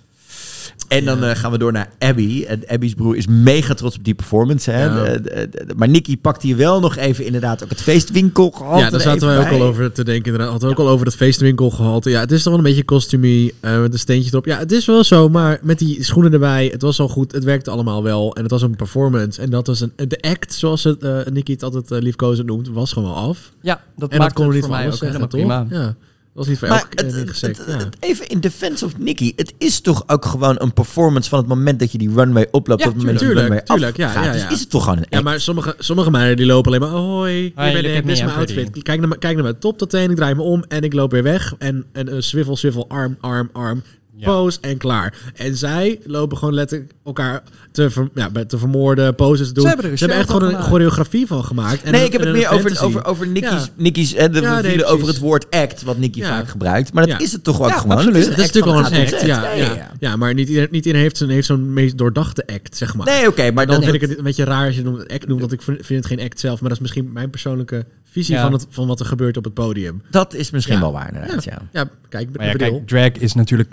En 0.89 1.05
dan 1.05 1.25
eh, 1.25 1.37
gaan 1.37 1.51
we 1.51 1.59
door 1.59 1.73
naar 1.73 1.91
Abby. 1.99 2.45
En 2.49 2.63
Abby's 2.67 2.95
broer 2.95 3.17
is 3.17 3.27
mega 3.27 3.75
trots 3.75 3.97
op 3.97 4.05
die 4.05 4.15
performance. 4.15 4.71
Hè? 4.71 4.85
Ja. 4.85 5.05
De- 5.05 5.21
de- 5.21 5.49
de- 5.51 5.75
maar 5.77 5.89
Nicky 5.89 6.17
pakt 6.19 6.43
hier 6.43 6.57
wel 6.57 6.81
nog 6.81 6.97
even 6.97 7.25
inderdaad 7.25 7.63
ook 7.65 7.69
het 7.71 7.83
feestwinkel 7.83 8.51
gehad. 8.51 8.81
Ja, 8.81 8.91
daar 8.91 9.01
zaten 9.01 9.27
wij 9.27 9.39
ook 9.39 9.49
al 9.61 9.63
over 9.63 9.93
te 9.93 10.05
denken. 10.05 10.25
Inderdaad, 10.25 10.51
hadden 10.51 10.69
we 10.69 10.75
ook 10.75 10.81
al 10.87 10.93
over 10.93 11.07
het 11.07 11.15
feestwinkel 11.17 11.71
gehalte. 11.71 12.11
Ja, 12.11 12.21
het 12.21 12.33
is 12.33 12.43
toch 12.43 12.53
wel 12.53 12.63
een 12.63 12.69
beetje 12.69 12.85
costumie 12.85 13.55
eh, 13.61 13.81
met 13.81 13.93
een 13.93 13.99
steentje 13.99 14.31
erop. 14.31 14.45
Ja, 14.47 14.59
het 14.59 14.73
is 14.73 14.87
wel 14.87 15.05
zo, 15.05 15.29
maar 15.29 15.59
met 15.63 15.79
die 15.79 16.05
schoenen 16.05 16.33
erbij, 16.33 16.69
het 16.73 16.83
was 16.83 17.01
al 17.01 17.09
goed. 17.09 17.33
Het 17.33 17.45
werkte 17.45 17.71
allemaal 17.71 18.03
wel 18.03 18.35
en 18.35 18.43
het 18.43 18.51
was 18.51 18.63
een 18.63 18.77
performance. 18.77 19.41
En 19.41 19.51
dat 19.51 19.67
was 19.67 19.81
een 19.81 19.93
de 20.09 20.21
act, 20.21 20.55
zoals 20.55 20.85
het, 20.85 21.03
eh 21.03 21.19
Nicky 21.33 21.53
het 21.53 21.63
altijd 21.63 21.91
liefkozend 22.03 22.47
noemt, 22.47 22.69
was 22.69 22.93
gewoon 22.93 23.09
wel 23.13 23.19
af. 23.19 23.53
Ja, 23.61 23.81
dat 23.97 24.11
en 24.11 24.19
maakt 24.19 24.33
kon 24.33 24.45
het 24.45 24.55
niet 24.55 24.65
voor 24.65 24.73
mij 24.73 24.87
ook 24.87 25.01
helemaal 25.01 25.21
toch? 25.21 25.29
prima. 25.31 25.67
Ja, 25.71 25.83
dat 25.85 25.95
was 26.35 26.47
niet 26.47 26.59
voor 26.59 26.69
Maar 26.69 26.87
het- 26.95 27.65
ja. 27.67 27.89
Even 28.01 28.29
in 28.29 28.41
defense 28.41 28.85
of 28.85 28.99
Nicky. 28.99 29.33
Het 29.37 29.55
is 29.59 29.81
toch 29.81 30.03
ook 30.07 30.25
gewoon 30.25 30.55
een 30.59 30.73
performance 30.73 31.29
van 31.29 31.39
het 31.39 31.49
moment 31.49 31.79
dat 31.79 31.93
je 31.93 31.99
die 31.99 32.11
runway 32.15 32.49
oploopt. 32.51 32.81
Ja, 32.81 32.87
tot 32.87 32.95
het 32.97 33.05
moment 33.05 33.21
dat 33.21 33.29
tuurlijk, 33.29 33.67
tuurlijk. 33.67 33.97
Ja, 33.97 34.07
afgaat. 34.07 34.25
ja, 34.25 34.33
Dus 34.33 34.41
ja. 34.43 34.51
is 34.51 34.61
het 34.61 34.71
toch 34.71 34.83
gewoon 34.85 34.99
een 34.99 35.05
Ja, 35.09 35.21
maar 35.21 35.41
sommige, 35.41 35.75
sommige 35.79 36.11
meiden 36.11 36.37
die 36.37 36.47
lopen 36.47 36.67
alleen 36.75 36.81
maar... 36.91 37.01
Hoi, 37.01 37.33
hier 37.33 37.53
Hoi, 37.55 37.73
ben 37.73 37.83
look 37.83 37.91
ik, 37.93 37.99
at 37.99 38.03
dit 38.03 38.13
is 38.13 38.19
me, 38.19 38.25
mijn 38.25 38.37
pretty. 38.37 38.59
outfit. 38.61 38.83
Kijk 38.83 38.99
naar, 38.99 39.09
mijn- 39.09 39.21
kijk 39.21 39.35
naar 39.35 39.43
mijn 39.43 39.59
top 39.59 39.79
tot 39.79 39.91
teen, 39.91 40.11
ik 40.11 40.17
draai 40.17 40.35
me 40.35 40.43
om 40.43 40.65
en 40.69 40.83
ik 40.83 40.93
loop 40.93 41.11
weer 41.11 41.23
weg. 41.23 41.55
En, 41.59 41.85
en 41.93 42.15
een 42.15 42.23
swivel, 42.23 42.57
swivel, 42.57 42.89
arm, 42.89 43.17
arm, 43.21 43.49
arm. 43.53 43.83
Pose 44.21 44.59
en 44.61 44.77
klaar. 44.77 45.33
En 45.35 45.57
zij 45.57 46.01
lopen 46.05 46.37
gewoon 46.39 46.55
letterlijk 46.55 46.93
elkaar 47.05 47.43
te, 47.73 47.91
ver- 47.91 48.09
ja, 48.15 48.31
te 48.47 48.59
vermoorden, 48.59 49.15
poses 49.15 49.47
te 49.49 49.53
doen. 49.55 49.63
Ze 49.63 49.69
hebben 49.69 49.87
er 49.87 49.93
een 49.93 49.99
show 49.99 50.11
echt 50.11 50.31
gewoon 50.31 50.55
een 50.55 50.63
choreografie 50.63 51.27
van 51.27 51.45
gemaakt. 51.45 51.83
En 51.83 51.93
nee, 51.93 52.01
een- 52.01 52.07
ik 52.07 52.13
heb 52.13 52.21
het 52.21 52.33
meer 52.33 52.51
over, 52.51 52.83
over, 52.83 53.05
over 53.05 53.27
Nicky's, 53.29 53.51
Ja. 53.51 53.67
Nicky's 53.77 54.15
hè, 54.15 54.31
de, 54.31 54.41
Ja, 54.41 54.57
we 54.57 54.63
nee, 54.63 54.71
vielen 54.71 54.89
over 54.89 55.07
het 55.07 55.19
woord 55.19 55.51
act, 55.51 55.83
wat 55.83 55.99
Nicky 55.99 56.19
Ja. 56.19 56.29
vaak 56.29 56.49
gebruikt. 56.49 56.93
Maar 56.93 57.07
dat 57.07 57.13
Ja. 57.19 57.25
is 57.25 57.33
het 57.33 57.45
toch 57.45 57.61
ook 57.63 57.69
Ja, 57.69 57.79
gewoon. 57.79 57.97
absoluut. 57.97 58.17
Het 58.17 58.37
Dat 58.37 58.45
is 58.45 58.53
natuurlijk 58.53 58.91
wel 58.91 58.99
een 59.01 59.07
act. 59.13 59.21
Ja, 59.27 59.53
ja, 59.53 59.91
ja. 60.01 60.17
maar 60.17 60.35
niet 60.35 60.49
iedereen, 60.49 60.69
niet 60.71 60.85
iedereen 60.85 61.03
heeft 61.07 61.17
zo'n, 61.17 61.29
heeft 61.29 61.47
zo'n 61.47 61.73
meest 61.73 61.99
doordachte 61.99 62.47
act, 62.47 62.77
zeg 62.77 62.95
maar. 62.95 63.07
Nee, 63.07 63.29
oké, 63.29 63.51
maar 63.51 63.67
dan, 63.67 63.75
dan 63.75 63.85
vind 63.85 63.95
ik 64.03 64.09
het 64.09 64.19
een 64.19 64.25
beetje 64.25 64.45
raar 64.45 64.67
als 64.67 64.77
je 64.77 64.83
het 64.83 64.95
een 64.99 65.07
act 65.15 65.27
noemt, 65.27 65.41
want 65.41 65.53
ik 65.53 65.63
vind, 65.63 65.87
vind 65.87 66.05
het 66.05 66.13
geen 66.19 66.27
act 66.27 66.41
zelf. 66.41 66.61
Maar 66.61 66.69
dat 66.69 66.79
is 66.79 66.83
misschien 66.83 67.13
mijn 67.13 67.31
persoonlijke 67.31 67.85
visie 68.05 68.35
Ja. 68.35 68.43
van, 68.43 68.53
het, 68.53 68.67
van 68.71 68.87
wat 68.87 69.01
er 69.01 69.07
gebeurt 69.07 69.37
op 69.37 69.45
het 69.45 69.55
podium. 69.55 70.03
Dat 70.11 70.35
is 70.35 70.51
misschien 70.51 70.75
Ja. 70.75 70.81
wel 70.81 70.93
waar, 70.93 71.13
inderdaad, 71.15 71.45
ja. 71.45 71.59
Ja, 71.73 71.89
kijk, 72.09 72.27
met 72.29 72.37
Maar 72.37 72.47
ja, 72.47 72.53
de 72.53 72.59
bril. 72.59 72.71
kijk, 72.73 72.87
drag 72.87 73.23
is 73.23 73.35
natuurlijk 73.35 73.71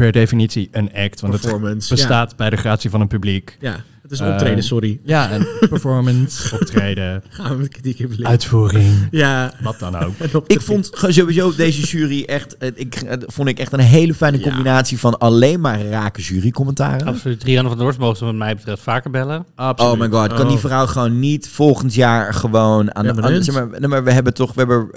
per 0.00 0.12
definitie 0.12 0.68
een 0.72 0.92
act. 0.94 1.20
Want 1.20 1.42
het 1.42 1.88
bestaat 1.88 2.36
bij 2.36 2.50
de 2.50 2.56
gratie 2.56 2.90
van 2.90 3.00
een 3.00 3.08
publiek. 3.08 3.56
Ja, 3.60 3.84
het 4.10 4.20
is 4.20 4.26
optreden, 4.26 4.56
Eh, 4.58 4.62
sorry. 4.64 5.00
Ja, 5.04 5.32
een 5.32 5.46
performance, 5.68 6.54
optreden, 6.60 7.22
Gaan 7.28 7.50
we 7.50 7.56
met 7.56 7.68
kritiek 7.68 7.98
in 7.98 8.04
beleven. 8.08 8.26
uitvoering. 8.26 9.08
Ja. 9.10 9.52
Wat 9.62 9.78
dan 9.78 9.96
ook. 9.96 10.12
En 10.18 10.42
Ik 10.46 10.60
vond 10.60 10.90
sowieso 11.08 11.54
deze 11.54 11.80
jury 11.82 12.22
echt, 12.26 12.56
eh, 12.56 12.68
ik, 12.74 12.94
eh, 12.94 13.16
vond 13.26 13.48
ik 13.48 13.58
echt 13.58 13.72
een 13.72 13.80
hele 13.80 14.14
fijne 14.14 14.40
combinatie 14.40 14.98
van 14.98 15.18
alleen 15.18 15.60
maar 15.60 15.82
rake 15.86 16.20
jurycommentaren. 16.22 17.06
Absoluut. 17.06 17.42
Rianne 17.42 17.68
van 17.68 17.76
der 17.76 17.86
Horst 17.86 18.00
mogen 18.00 18.16
ze 18.16 18.24
wat 18.24 18.34
mij 18.34 18.54
betreft 18.54 18.82
vaker 18.82 19.10
bellen. 19.10 19.44
Oh 19.56 19.92
my 19.98 20.08
god, 20.08 20.32
kan 20.34 20.48
die 20.48 20.58
vrouw 20.58 20.86
gewoon 20.86 21.18
niet 21.18 21.48
volgend 21.48 21.94
jaar 21.94 22.34
gewoon 22.34 22.94
aan 22.94 23.04
de 23.06 23.22
aan- 23.22 23.44
zeg 23.44 23.54
maar, 23.54 23.88
maar 23.88 24.04
we 24.04 24.12
hebben 24.12 24.34
toch, 24.34 24.54
we 24.54 24.58
hebben 24.60 24.88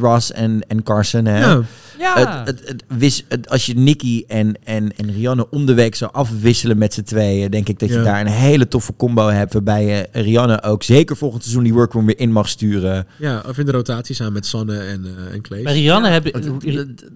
Ross 0.00 0.32
en, 0.32 0.60
en 0.68 0.82
Carson, 0.82 1.24
hè? 1.24 1.38
Ja. 1.38 1.62
Ja. 1.98 2.18
Het, 2.18 2.46
het, 2.58 2.68
het, 2.68 2.84
wis, 2.88 3.24
als 3.48 3.66
je 3.66 3.74
Nicky 3.74 4.24
en, 4.28 4.54
en, 4.64 4.96
en 4.96 5.12
Rianne 5.12 5.46
om 5.50 5.66
de 5.66 5.74
week 5.74 5.94
zou 5.94 6.12
afwisselen 6.12 6.78
met 6.78 6.94
z'n 6.94 7.02
tweeën, 7.02 7.50
denk 7.50 7.68
ik 7.68 7.78
dat 7.78 7.88
je 7.88 8.02
daar 8.02 8.20
een 8.20 8.26
hele 8.26 8.61
toffe 8.68 8.96
combo 8.96 9.28
hebt, 9.28 9.52
waarbij 9.52 9.84
je 9.84 10.08
Rianne 10.12 10.62
ook 10.62 10.82
zeker 10.82 11.16
volgend 11.16 11.42
seizoen 11.42 11.64
die 11.64 11.72
workroom 11.72 12.06
weer 12.06 12.18
in 12.18 12.32
mag 12.32 12.48
sturen. 12.48 13.06
Ja, 13.18 13.42
of 13.48 13.58
in 13.58 13.66
de 13.66 13.72
rotatie 13.72 14.14
samen 14.14 14.32
met 14.32 14.46
Sanne 14.46 14.78
en, 14.78 15.04
eh 15.04 15.34
en 15.34 15.40
Klees. 15.40 15.62
Bij 15.62 15.72
Rianne 15.72 16.08
heb 16.08 16.26
ik... 16.26 16.34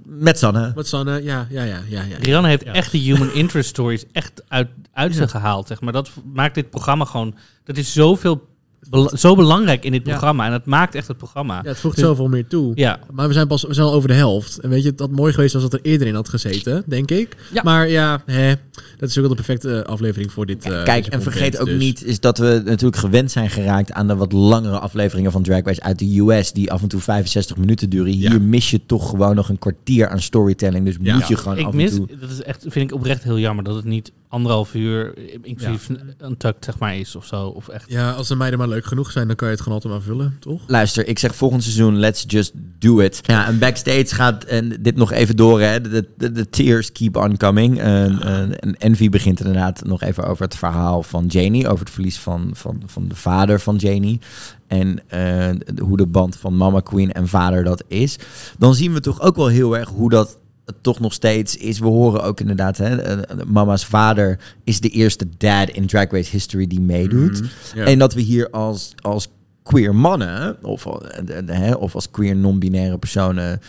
Met 0.05 0.39
Sanne. 0.39 0.73
Met 0.75 0.87
Sanne, 0.87 1.23
ja, 1.23 1.47
ja, 1.51 1.63
ja, 1.63 1.79
ja. 1.89 2.03
ja. 2.03 2.17
Rianne 2.21 2.49
heeft 2.49 2.63
echt 2.63 2.93
de 2.93 2.99
human 2.99 3.33
interest 3.33 3.69
stories 3.69 4.05
echt 4.13 4.43
uit, 4.49 4.69
uit 4.93 5.15
ze 5.15 5.29
gehaald. 5.29 5.67
Zeg 5.67 5.81
maar. 5.81 5.93
Dat 5.93 6.11
maakt 6.33 6.55
dit 6.55 6.71
programma 6.71 7.05
gewoon... 7.05 7.35
Dat 7.65 7.77
is 7.77 7.93
zoveel, 7.93 8.49
bela- 8.91 9.17
zo 9.17 9.35
belangrijk 9.35 9.85
in 9.85 9.93
dit 9.93 10.03
Ja. 10.05 10.11
programma. 10.11 10.47
En 10.47 10.53
het 10.53 10.65
maakt 10.67 10.95
echt 10.95 11.09
het 11.09 11.17
programma. 11.17 11.61
Ja, 11.63 11.69
het 11.69 11.79
voegt 11.79 11.97
Dus- 11.97 12.05
zoveel 12.05 12.29
meer 12.29 12.47
toe. 12.47 12.73
Ja. 12.75 12.99
Maar 13.13 13.27
we 13.29 13.33
zijn 13.35 13.47
pas 13.47 13.63
we 13.63 13.75
zijn 13.75 13.87
al 13.87 13.93
over 13.93 14.09
de 14.09 14.15
helft. 14.15 14.59
En 14.59 14.69
weet 14.71 14.83
je, 14.83 14.91
het 14.91 15.01
had 15.01 15.11
mooi 15.11 15.33
geweest 15.33 15.55
als 15.55 15.63
dat 15.63 15.73
er 15.73 15.81
eerder 15.83 16.07
in 16.07 16.15
had 16.15 16.29
gezeten, 16.29 16.83
denk 16.87 17.11
ik. 17.11 17.37
Ja. 17.53 17.63
Maar 17.65 17.89
ja, 17.89 18.23
hè, 18.27 18.53
dat 18.97 19.09
is 19.09 19.15
ook 19.19 19.27
wel 19.27 19.29
de 19.37 19.43
perfecte 19.43 19.85
aflevering 19.87 20.33
voor 20.33 20.47
dit. 20.47 20.65
eh, 20.65 20.83
Kijk, 20.85 21.07
en 21.07 21.23
vergeet 21.23 21.59
ook 21.59 21.67
dus. 21.67 21.79
niet 21.79 22.05
is 22.05 22.21
dat 22.21 22.39
we 22.39 22.63
natuurlijk 22.65 22.97
gewend 22.97 23.31
zijn 23.31 23.51
geraakt 23.51 23.93
aan 23.93 24.07
de 24.07 24.17
wat 24.17 24.33
langere 24.33 24.79
afleveringen 24.79 25.33
van 25.33 25.43
Drag 25.43 25.63
Race 25.65 25.83
uit 25.83 25.99
de 25.99 26.19
US, 26.21 26.53
die 26.53 26.73
af 26.73 26.83
en 26.83 26.89
toe 26.89 27.01
65 27.01 27.57
minuten 27.57 27.91
duren. 27.91 28.13
Hier 28.13 28.43
mis 28.43 28.71
je 28.71 28.81
toch 28.87 29.09
gewoon 29.11 29.35
nog 29.35 29.49
een 29.49 29.59
kwartier 29.59 30.09
aan 30.09 30.21
storytelling. 30.21 30.85
Dus 30.85 30.97
Ja. 31.01 31.15
moet 31.15 31.29
je 31.29 31.37
gewoon 31.37 31.59
ik 31.59 31.67
af 31.67 31.73
mis, 31.73 31.91
en 31.91 31.97
toe... 31.97 32.07
dat 32.21 32.31
is 32.31 32.43
echt, 32.43 32.65
vind 32.69 32.91
ik 32.91 32.97
oprecht 32.97 33.23
heel 33.23 33.39
jammer 33.39 33.65
dat 33.65 33.75
het 33.75 33.85
niet 33.85 34.13
anderhalf 34.29 34.75
uur, 34.75 35.19
inclusief 35.43 35.89
een 36.19 36.37
tuck 36.37 36.57
zeg 36.61 36.79
maar 36.79 36.97
is 36.97 37.17
of 37.17 37.25
zo. 37.25 37.47
Of 37.47 37.69
echt. 37.69 37.91
Ja, 37.91 38.11
als 38.11 38.29
de 38.29 38.37
meiden 38.37 38.59
maar 38.59 38.69
leuk 38.69 38.85
genoeg 38.85 39.11
zijn, 39.11 39.27
dan 39.27 39.37
kan 39.37 39.49
je 39.49 39.55
het 39.55 39.63
gewoon 39.63 39.79
altijd 39.83 39.95
maar 39.95 40.15
vullen, 40.15 40.37
toch? 40.41 40.63
Luister, 40.67 41.09
ik 41.09 41.19
zeg 41.19 41.35
volgend 41.35 41.63
seizoen, 41.63 41.99
let's 41.99 42.25
just 42.27 42.53
do 42.79 42.99
it. 43.01 43.21
Ja, 43.23 43.47
en 43.47 43.59
backstage 43.59 44.15
gaat, 44.15 44.45
en 44.45 44.77
dit 44.81 44.97
nog 44.97 45.13
even 45.13 45.37
door, 45.37 45.61
hè. 45.61 45.81
De, 45.81 46.09
de, 46.17 46.33
de 46.33 46.49
tears 46.49 46.93
keep 46.93 47.17
on 47.17 47.37
coming. 47.37 47.79
En, 47.79 48.23
en, 48.23 48.59
en 48.59 48.77
Envy 48.77 49.09
begint 49.09 49.41
inderdaad 49.41 49.85
nog 49.85 50.03
even 50.03 50.25
over 50.25 50.45
het 50.45 50.57
verhaal 50.57 51.03
van 51.03 51.27
Janie. 51.27 51.69
Over 51.69 51.85
het 51.85 51.95
verlies 51.95 52.19
van, 52.19 52.51
van, 52.53 52.83
van 52.87 53.09
de 53.09 53.17
vader 53.17 53.61
van 53.61 53.77
Janie. 53.77 54.21
En 54.67 55.09
eh, 55.09 55.79
hoe 55.83 55.97
de 55.97 56.07
band 56.07 56.37
van 56.37 56.57
mama 56.57 56.81
queen 56.81 57.13
en 57.13 57.29
vader 57.29 57.65
dat 57.65 57.85
is. 57.89 58.19
Dan 58.59 58.75
zien 58.75 58.93
we 58.93 59.01
toch 59.01 59.21
ook 59.21 59.37
wel 59.37 59.47
heel 59.47 59.77
erg 59.77 59.89
hoe 59.89 60.11
dat 60.11 60.39
toch 60.81 61.01
nog 61.01 61.13
steeds 61.13 61.57
is. 61.57 61.79
We 61.79 61.87
horen 61.87 62.23
ook 62.23 62.41
inderdaad, 62.41 62.79
hè, 62.79 63.03
eh, 63.03 63.37
mama's 63.47 63.85
vader 63.85 64.39
is 64.65 64.81
de 64.81 64.89
eerste 64.89 65.27
dad 65.39 65.69
in 65.69 65.87
Drag 65.87 66.11
Race 66.11 66.31
history 66.31 66.67
die 66.67 66.81
meedoet. 66.81 67.41
Mhm. 67.41 67.87
En 67.87 67.99
dat 67.99 68.15
we 68.15 68.21
hier 68.21 68.51
als, 68.51 68.93
als 69.01 69.29
queer 69.63 69.95
mannen, 69.95 70.57
of, 70.63 70.87
eh, 70.87 71.39
eh, 71.39 71.47
hè, 71.47 71.73
of 71.73 71.95
als 71.95 72.11
queer 72.11 72.37
non-binaire 72.37 72.99
personen, 72.99 73.61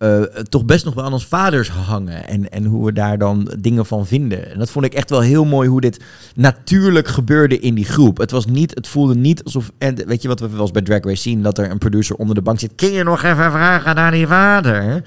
eh, 0.00 0.22
toch 0.22 0.64
best 0.64 0.84
nog 0.84 0.94
wel 0.94 1.04
aan 1.04 1.12
ons 1.12 1.26
vaders 1.26 1.68
hangen. 1.68 2.26
En, 2.28 2.50
en 2.50 2.64
hoe 2.64 2.84
we 2.84 2.92
daar 2.92 3.18
dan 3.18 3.50
dingen 3.58 3.86
van 3.86 4.06
vinden. 4.06 4.50
En 4.50 4.58
dat 4.58 4.70
vond 4.70 4.84
ik 4.84 4.94
echt 4.94 5.10
wel 5.10 5.20
heel 5.20 5.44
mooi 5.44 5.68
hoe 5.68 5.80
dit 5.80 6.00
natuurlijk 6.34 7.08
gebeurde 7.08 7.58
in 7.58 7.74
die 7.74 7.84
groep. 7.84 8.18
Het 8.18 8.30
was 8.30 8.46
niet, 8.46 8.74
het 8.74 8.88
voelde 8.88 9.14
niet 9.14 9.44
alsof, 9.44 9.70
en 9.78 9.94
weet 10.06 10.22
je 10.22 10.28
wat 10.28 10.40
we 10.40 10.48
wel 10.48 10.60
eens 10.60 10.70
bij 10.70 10.82
Drag 10.82 11.04
Race 11.04 11.22
zien, 11.22 11.42
dat 11.42 11.58
er 11.58 11.70
een 11.70 11.78
producer 11.78 12.16
onder 12.16 12.34
de 12.34 12.42
bank 12.42 12.58
zit. 12.60 12.72
Kun 12.74 12.92
je 12.92 13.02
nog 13.02 13.22
even 13.22 13.50
vragen 13.50 13.94
naar 13.94 14.10
die 14.10 14.26
vader? 14.26 14.82
Ja. 14.84 15.02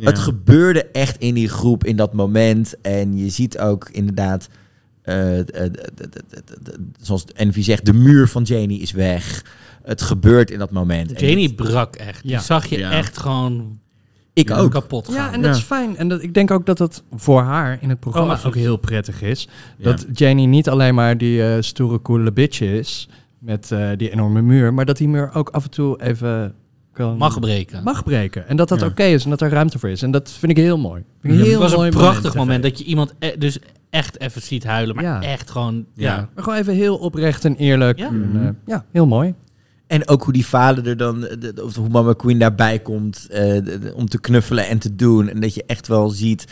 Het 0.00 0.18
gebeurde 0.18 0.84
echt 0.84 1.18
in 1.18 1.34
die 1.34 1.48
groep 1.48 1.84
in 1.84 1.96
dat 1.96 2.12
moment. 2.12 2.74
En 2.80 3.16
je 3.18 3.28
ziet 3.30 3.58
ook 3.58 3.88
inderdaad, 3.92 4.48
eh, 5.02 5.38
zoals 7.00 7.24
Envy 7.34 7.62
zegt, 7.62 7.86
de 7.86 7.92
muur 7.94 8.28
van 8.28 8.42
Janie 8.42 8.80
is 8.80 8.92
weg. 8.92 9.44
Het 9.82 10.02
gebeurt 10.02 10.50
in 10.50 10.58
dat 10.58 10.70
moment. 10.70 11.12
En 11.12 11.26
Janie 11.28 11.54
brak 11.54 11.96
echt. 11.96 12.22
Die 12.22 12.30
Ja. 12.30 12.40
zag 12.40 12.66
je 12.66 12.78
Ja. 12.78 12.90
echt 12.90 13.18
gewoon 13.18 13.78
Ik 14.36 14.50
ook. 14.50 14.70
kapot 14.70 15.06
gaan. 15.06 15.14
Ja, 15.14 15.32
en 15.32 15.42
dat 15.42 15.50
Ja. 15.50 15.56
is 15.56 15.62
fijn. 15.66 15.96
En 15.96 16.08
dat, 16.08 16.22
ik 16.22 16.34
denk 16.34 16.50
ook 16.50 16.66
dat 16.66 16.78
dat 16.78 17.02
voor 17.14 17.40
haar 17.42 17.78
in 17.80 17.88
het 17.88 18.00
programma 18.00 18.32
Oh, 18.34 18.46
ook 18.46 18.54
heel 18.54 18.76
prettig 18.76 19.22
is. 19.22 19.48
Dat 19.78 20.06
Janie 20.12 20.46
niet 20.46 20.68
alleen 20.68 20.94
maar 20.94 21.18
die 21.18 21.42
eh, 21.48 21.56
stoere, 21.60 22.02
coole 22.02 22.32
bitch 22.32 22.60
is 22.60 23.08
met 23.38 23.72
eh, 23.72 23.88
die 23.96 24.10
enorme 24.10 24.42
muur, 24.42 24.74
maar 24.74 24.84
dat 24.84 24.96
die 24.96 25.08
muur 25.08 25.30
ook 25.34 25.48
af 25.48 25.64
en 25.64 25.70
toe 25.70 26.02
even 26.02 26.54
kan, 26.92 27.16
Mag 27.16 27.40
breken. 27.40 27.82
mag 27.82 28.04
breken. 28.04 28.48
En 28.48 28.56
dat 28.56 28.68
dat 28.68 28.80
Ja. 28.80 28.86
oké 28.86 29.02
is 29.02 29.24
en 29.24 29.30
dat 29.30 29.40
er 29.40 29.50
ruimte 29.50 29.78
voor 29.78 29.88
is. 29.88 30.02
En 30.02 30.10
dat 30.10 30.30
vind 30.30 30.52
ik 30.52 30.58
heel 30.64 30.78
mooi. 30.78 31.02
Vind 31.20 31.32
ik 31.34 31.38
Ja, 31.38 31.44
heel 31.44 31.52
het 31.60 31.62
was 31.62 31.74
mooi 31.76 31.88
een 31.90 31.94
prachtig 31.96 32.34
moment 32.34 32.62
dat 32.62 32.78
je 32.78 32.84
iemand 32.84 33.14
e- 33.18 33.36
dus 33.38 33.58
echt 33.90 34.20
even 34.20 34.42
ziet 34.42 34.64
huilen. 34.64 34.94
Maar 34.94 35.04
Ja. 35.04 35.22
echt 35.22 35.50
gewoon, 35.50 35.84
Ja. 35.94 36.14
ja. 36.16 36.28
Maar 36.34 36.44
gewoon 36.44 36.58
even 36.58 36.74
heel 36.74 36.96
oprecht 36.96 37.44
en 37.44 37.56
eerlijk. 37.56 37.98
Ja. 37.98 38.06
En, 38.06 38.30
eh, 38.42 38.48
ja, 38.74 38.84
heel 38.92 39.06
mooi. 39.06 39.34
En 39.86 40.08
ook 40.08 40.22
hoe 40.22 40.32
die 40.32 40.46
vader 40.46 40.86
er 40.88 40.96
dan, 40.96 41.20
de- 41.20 41.52
de- 41.54 41.64
of 41.64 41.76
hoe 41.76 41.88
Mama 41.88 42.12
Queen 42.12 42.38
daarbij 42.38 42.78
komt 42.78 43.26
eh, 43.30 43.40
de- 43.40 43.78
de- 43.78 43.92
om 43.94 44.08
te 44.08 44.20
knuffelen 44.20 44.66
en 44.68 44.78
te 44.78 44.94
doen. 44.96 45.28
En 45.28 45.40
dat 45.40 45.54
je 45.54 45.64
echt 45.66 45.88
wel 45.88 46.08
ziet 46.10 46.44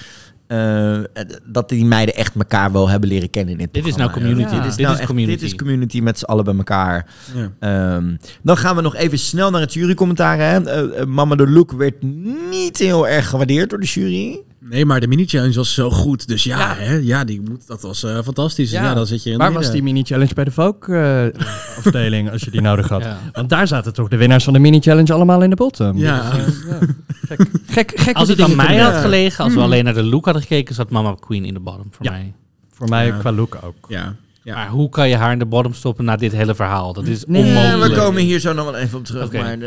eh, 0.47 0.99
dat 1.45 1.69
die 1.69 1.85
meiden 1.85 2.15
echt 2.15 2.35
elkaar 2.35 2.73
wel 2.73 2.89
hebben 2.89 3.09
leren 3.09 3.31
kennen 3.31 3.53
in 3.53 3.59
dit 3.59 3.75
Dit 3.75 3.87
is 3.87 3.97
nou 3.97 4.11
community. 4.11 4.55
Dit 4.55 4.65
is, 4.65 4.71
Dit 4.75 4.79
nou 4.79 4.93
is 4.93 4.99
echt- 4.99 5.09
community. 5.09 5.39
Dit 5.41 5.51
is 5.51 5.55
community 5.57 6.01
met 6.01 6.19
z'n 6.19 6.25
allen 6.25 6.45
bij 6.45 6.55
elkaar. 6.57 7.07
Ja. 7.35 7.53
Ehm, 7.97 8.17
dan 8.43 8.57
gaan 8.57 8.77
we 8.77 8.83
nog 8.83 8.95
even 8.97 9.19
snel 9.19 9.51
naar 9.51 9.61
het 9.61 9.73
jurycommentaar. 9.73 10.39
Hè. 10.39 10.61
Eh, 10.65 11.01
eh, 11.01 11.07
Mama 11.07 11.35
de 11.35 11.51
Look 11.51 11.73
werd 11.73 12.03
niet 12.51 12.79
heel 12.79 13.09
erg 13.09 13.29
gewaardeerd 13.29 13.71
door 13.71 13.81
de 13.81 13.87
jury. 13.87 14.41
Nee, 14.75 14.85
maar 14.85 15.01
de 15.01 15.07
mini-challenge 15.07 15.55
was 15.55 15.75
zo 15.75 15.91
goed. 15.91 16.29
Dus 16.29 16.45
ja, 16.45 16.75
Hè, 16.77 16.95
ja 16.95 17.25
die 17.25 17.41
moet, 17.41 17.67
dat 17.67 17.83
was 17.83 18.03
eh, 18.03 18.19
fantastisch. 18.25 18.71
Dus 18.71 18.79
ja. 18.81 18.95
dan 18.95 19.07
zit 19.07 19.23
je 19.23 19.31
in 19.31 19.39
Waar 19.39 19.53
was 19.53 19.71
die 19.71 19.83
mini-challenge 19.83 20.35
bij 20.35 20.45
de 20.45 20.51
Vogue-afdeling, 20.51 22.31
als 22.33 22.43
je 22.43 22.51
die 22.51 22.61
nodig 22.61 22.89
had? 22.89 23.03
Ja. 23.03 23.19
Want 23.33 23.49
daar 23.49 23.67
zaten 23.69 23.93
toch 23.93 24.09
de 24.09 24.17
winnaars 24.17 24.45
van 24.45 24.53
de 24.53 24.59
mini-challenge 24.59 25.13
allemaal 25.13 25.43
in 25.43 25.51
de 25.51 25.57
bottom. 25.57 25.97
Ja. 25.99 26.31
Dus, 26.31 26.41
eh, 26.67 26.71
ja. 26.71 26.79
Gek, 27.27 27.49
gek, 27.67 27.93
gek 28.01 28.17
Als 28.17 28.29
het 28.29 28.41
aan 28.41 28.57
mij 28.57 28.77
had 28.77 28.95
gelegen, 29.01 29.45
als 29.45 29.53
we 29.53 29.59
Hmm. 29.61 29.69
alleen 29.69 29.85
naar 29.85 29.95
de 29.95 30.03
look 30.05 30.25
hadden 30.25 30.43
gekeken, 30.43 30.75
zat 30.75 30.91
Mama 30.91 31.15
Queen 31.21 31.45
in 31.45 31.55
de 31.55 31.61
bottom 31.61 31.87
voor 31.91 32.05
Ja. 32.05 32.11
mij. 32.11 32.33
Voor 32.73 32.89
mij 32.89 33.07
Ja. 33.07 33.17
qua 33.19 33.33
look 33.33 33.59
ook. 33.65 33.75
Ja. 33.89 34.15
Ja. 34.45 34.55
Maar 34.55 34.69
hoe 34.69 34.89
kan 34.89 35.09
je 35.09 35.17
haar 35.17 35.33
in 35.33 35.39
de 35.39 35.47
bottom 35.47 35.73
stoppen 35.75 36.05
na 36.05 36.17
dit 36.17 36.33
hele 36.33 36.55
verhaal? 36.55 36.93
Dat 36.93 37.07
is 37.07 37.25
Nee, 37.27 37.43
onmogelijk. 37.45 37.95
we 37.95 38.01
komen 38.01 38.23
hier 38.23 38.39
zo 38.41 38.53
nog 38.53 38.65
wel 38.65 38.77
even 38.77 38.99
op 38.99 39.05
terug. 39.05 39.33
Maar 39.33 39.59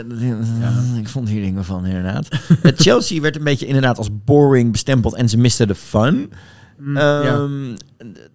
ik 1.01 1.07
vond 1.09 1.29
hier 1.29 1.41
dingen 1.41 1.65
van, 1.65 1.85
inderdaad. 1.85 2.27
Eh, 2.63 2.71
Chelsea 2.75 3.21
werd 3.21 3.35
een 3.35 3.43
beetje 3.43 3.65
inderdaad 3.65 3.97
als 3.97 4.09
boring 4.25 4.71
bestempeld 4.71 5.15
en 5.15 5.29
ze 5.29 5.37
miste 5.37 5.65
de 5.67 5.75
fun. 5.75 6.31
Mm, 6.79 6.97
Ehm, 6.97 7.63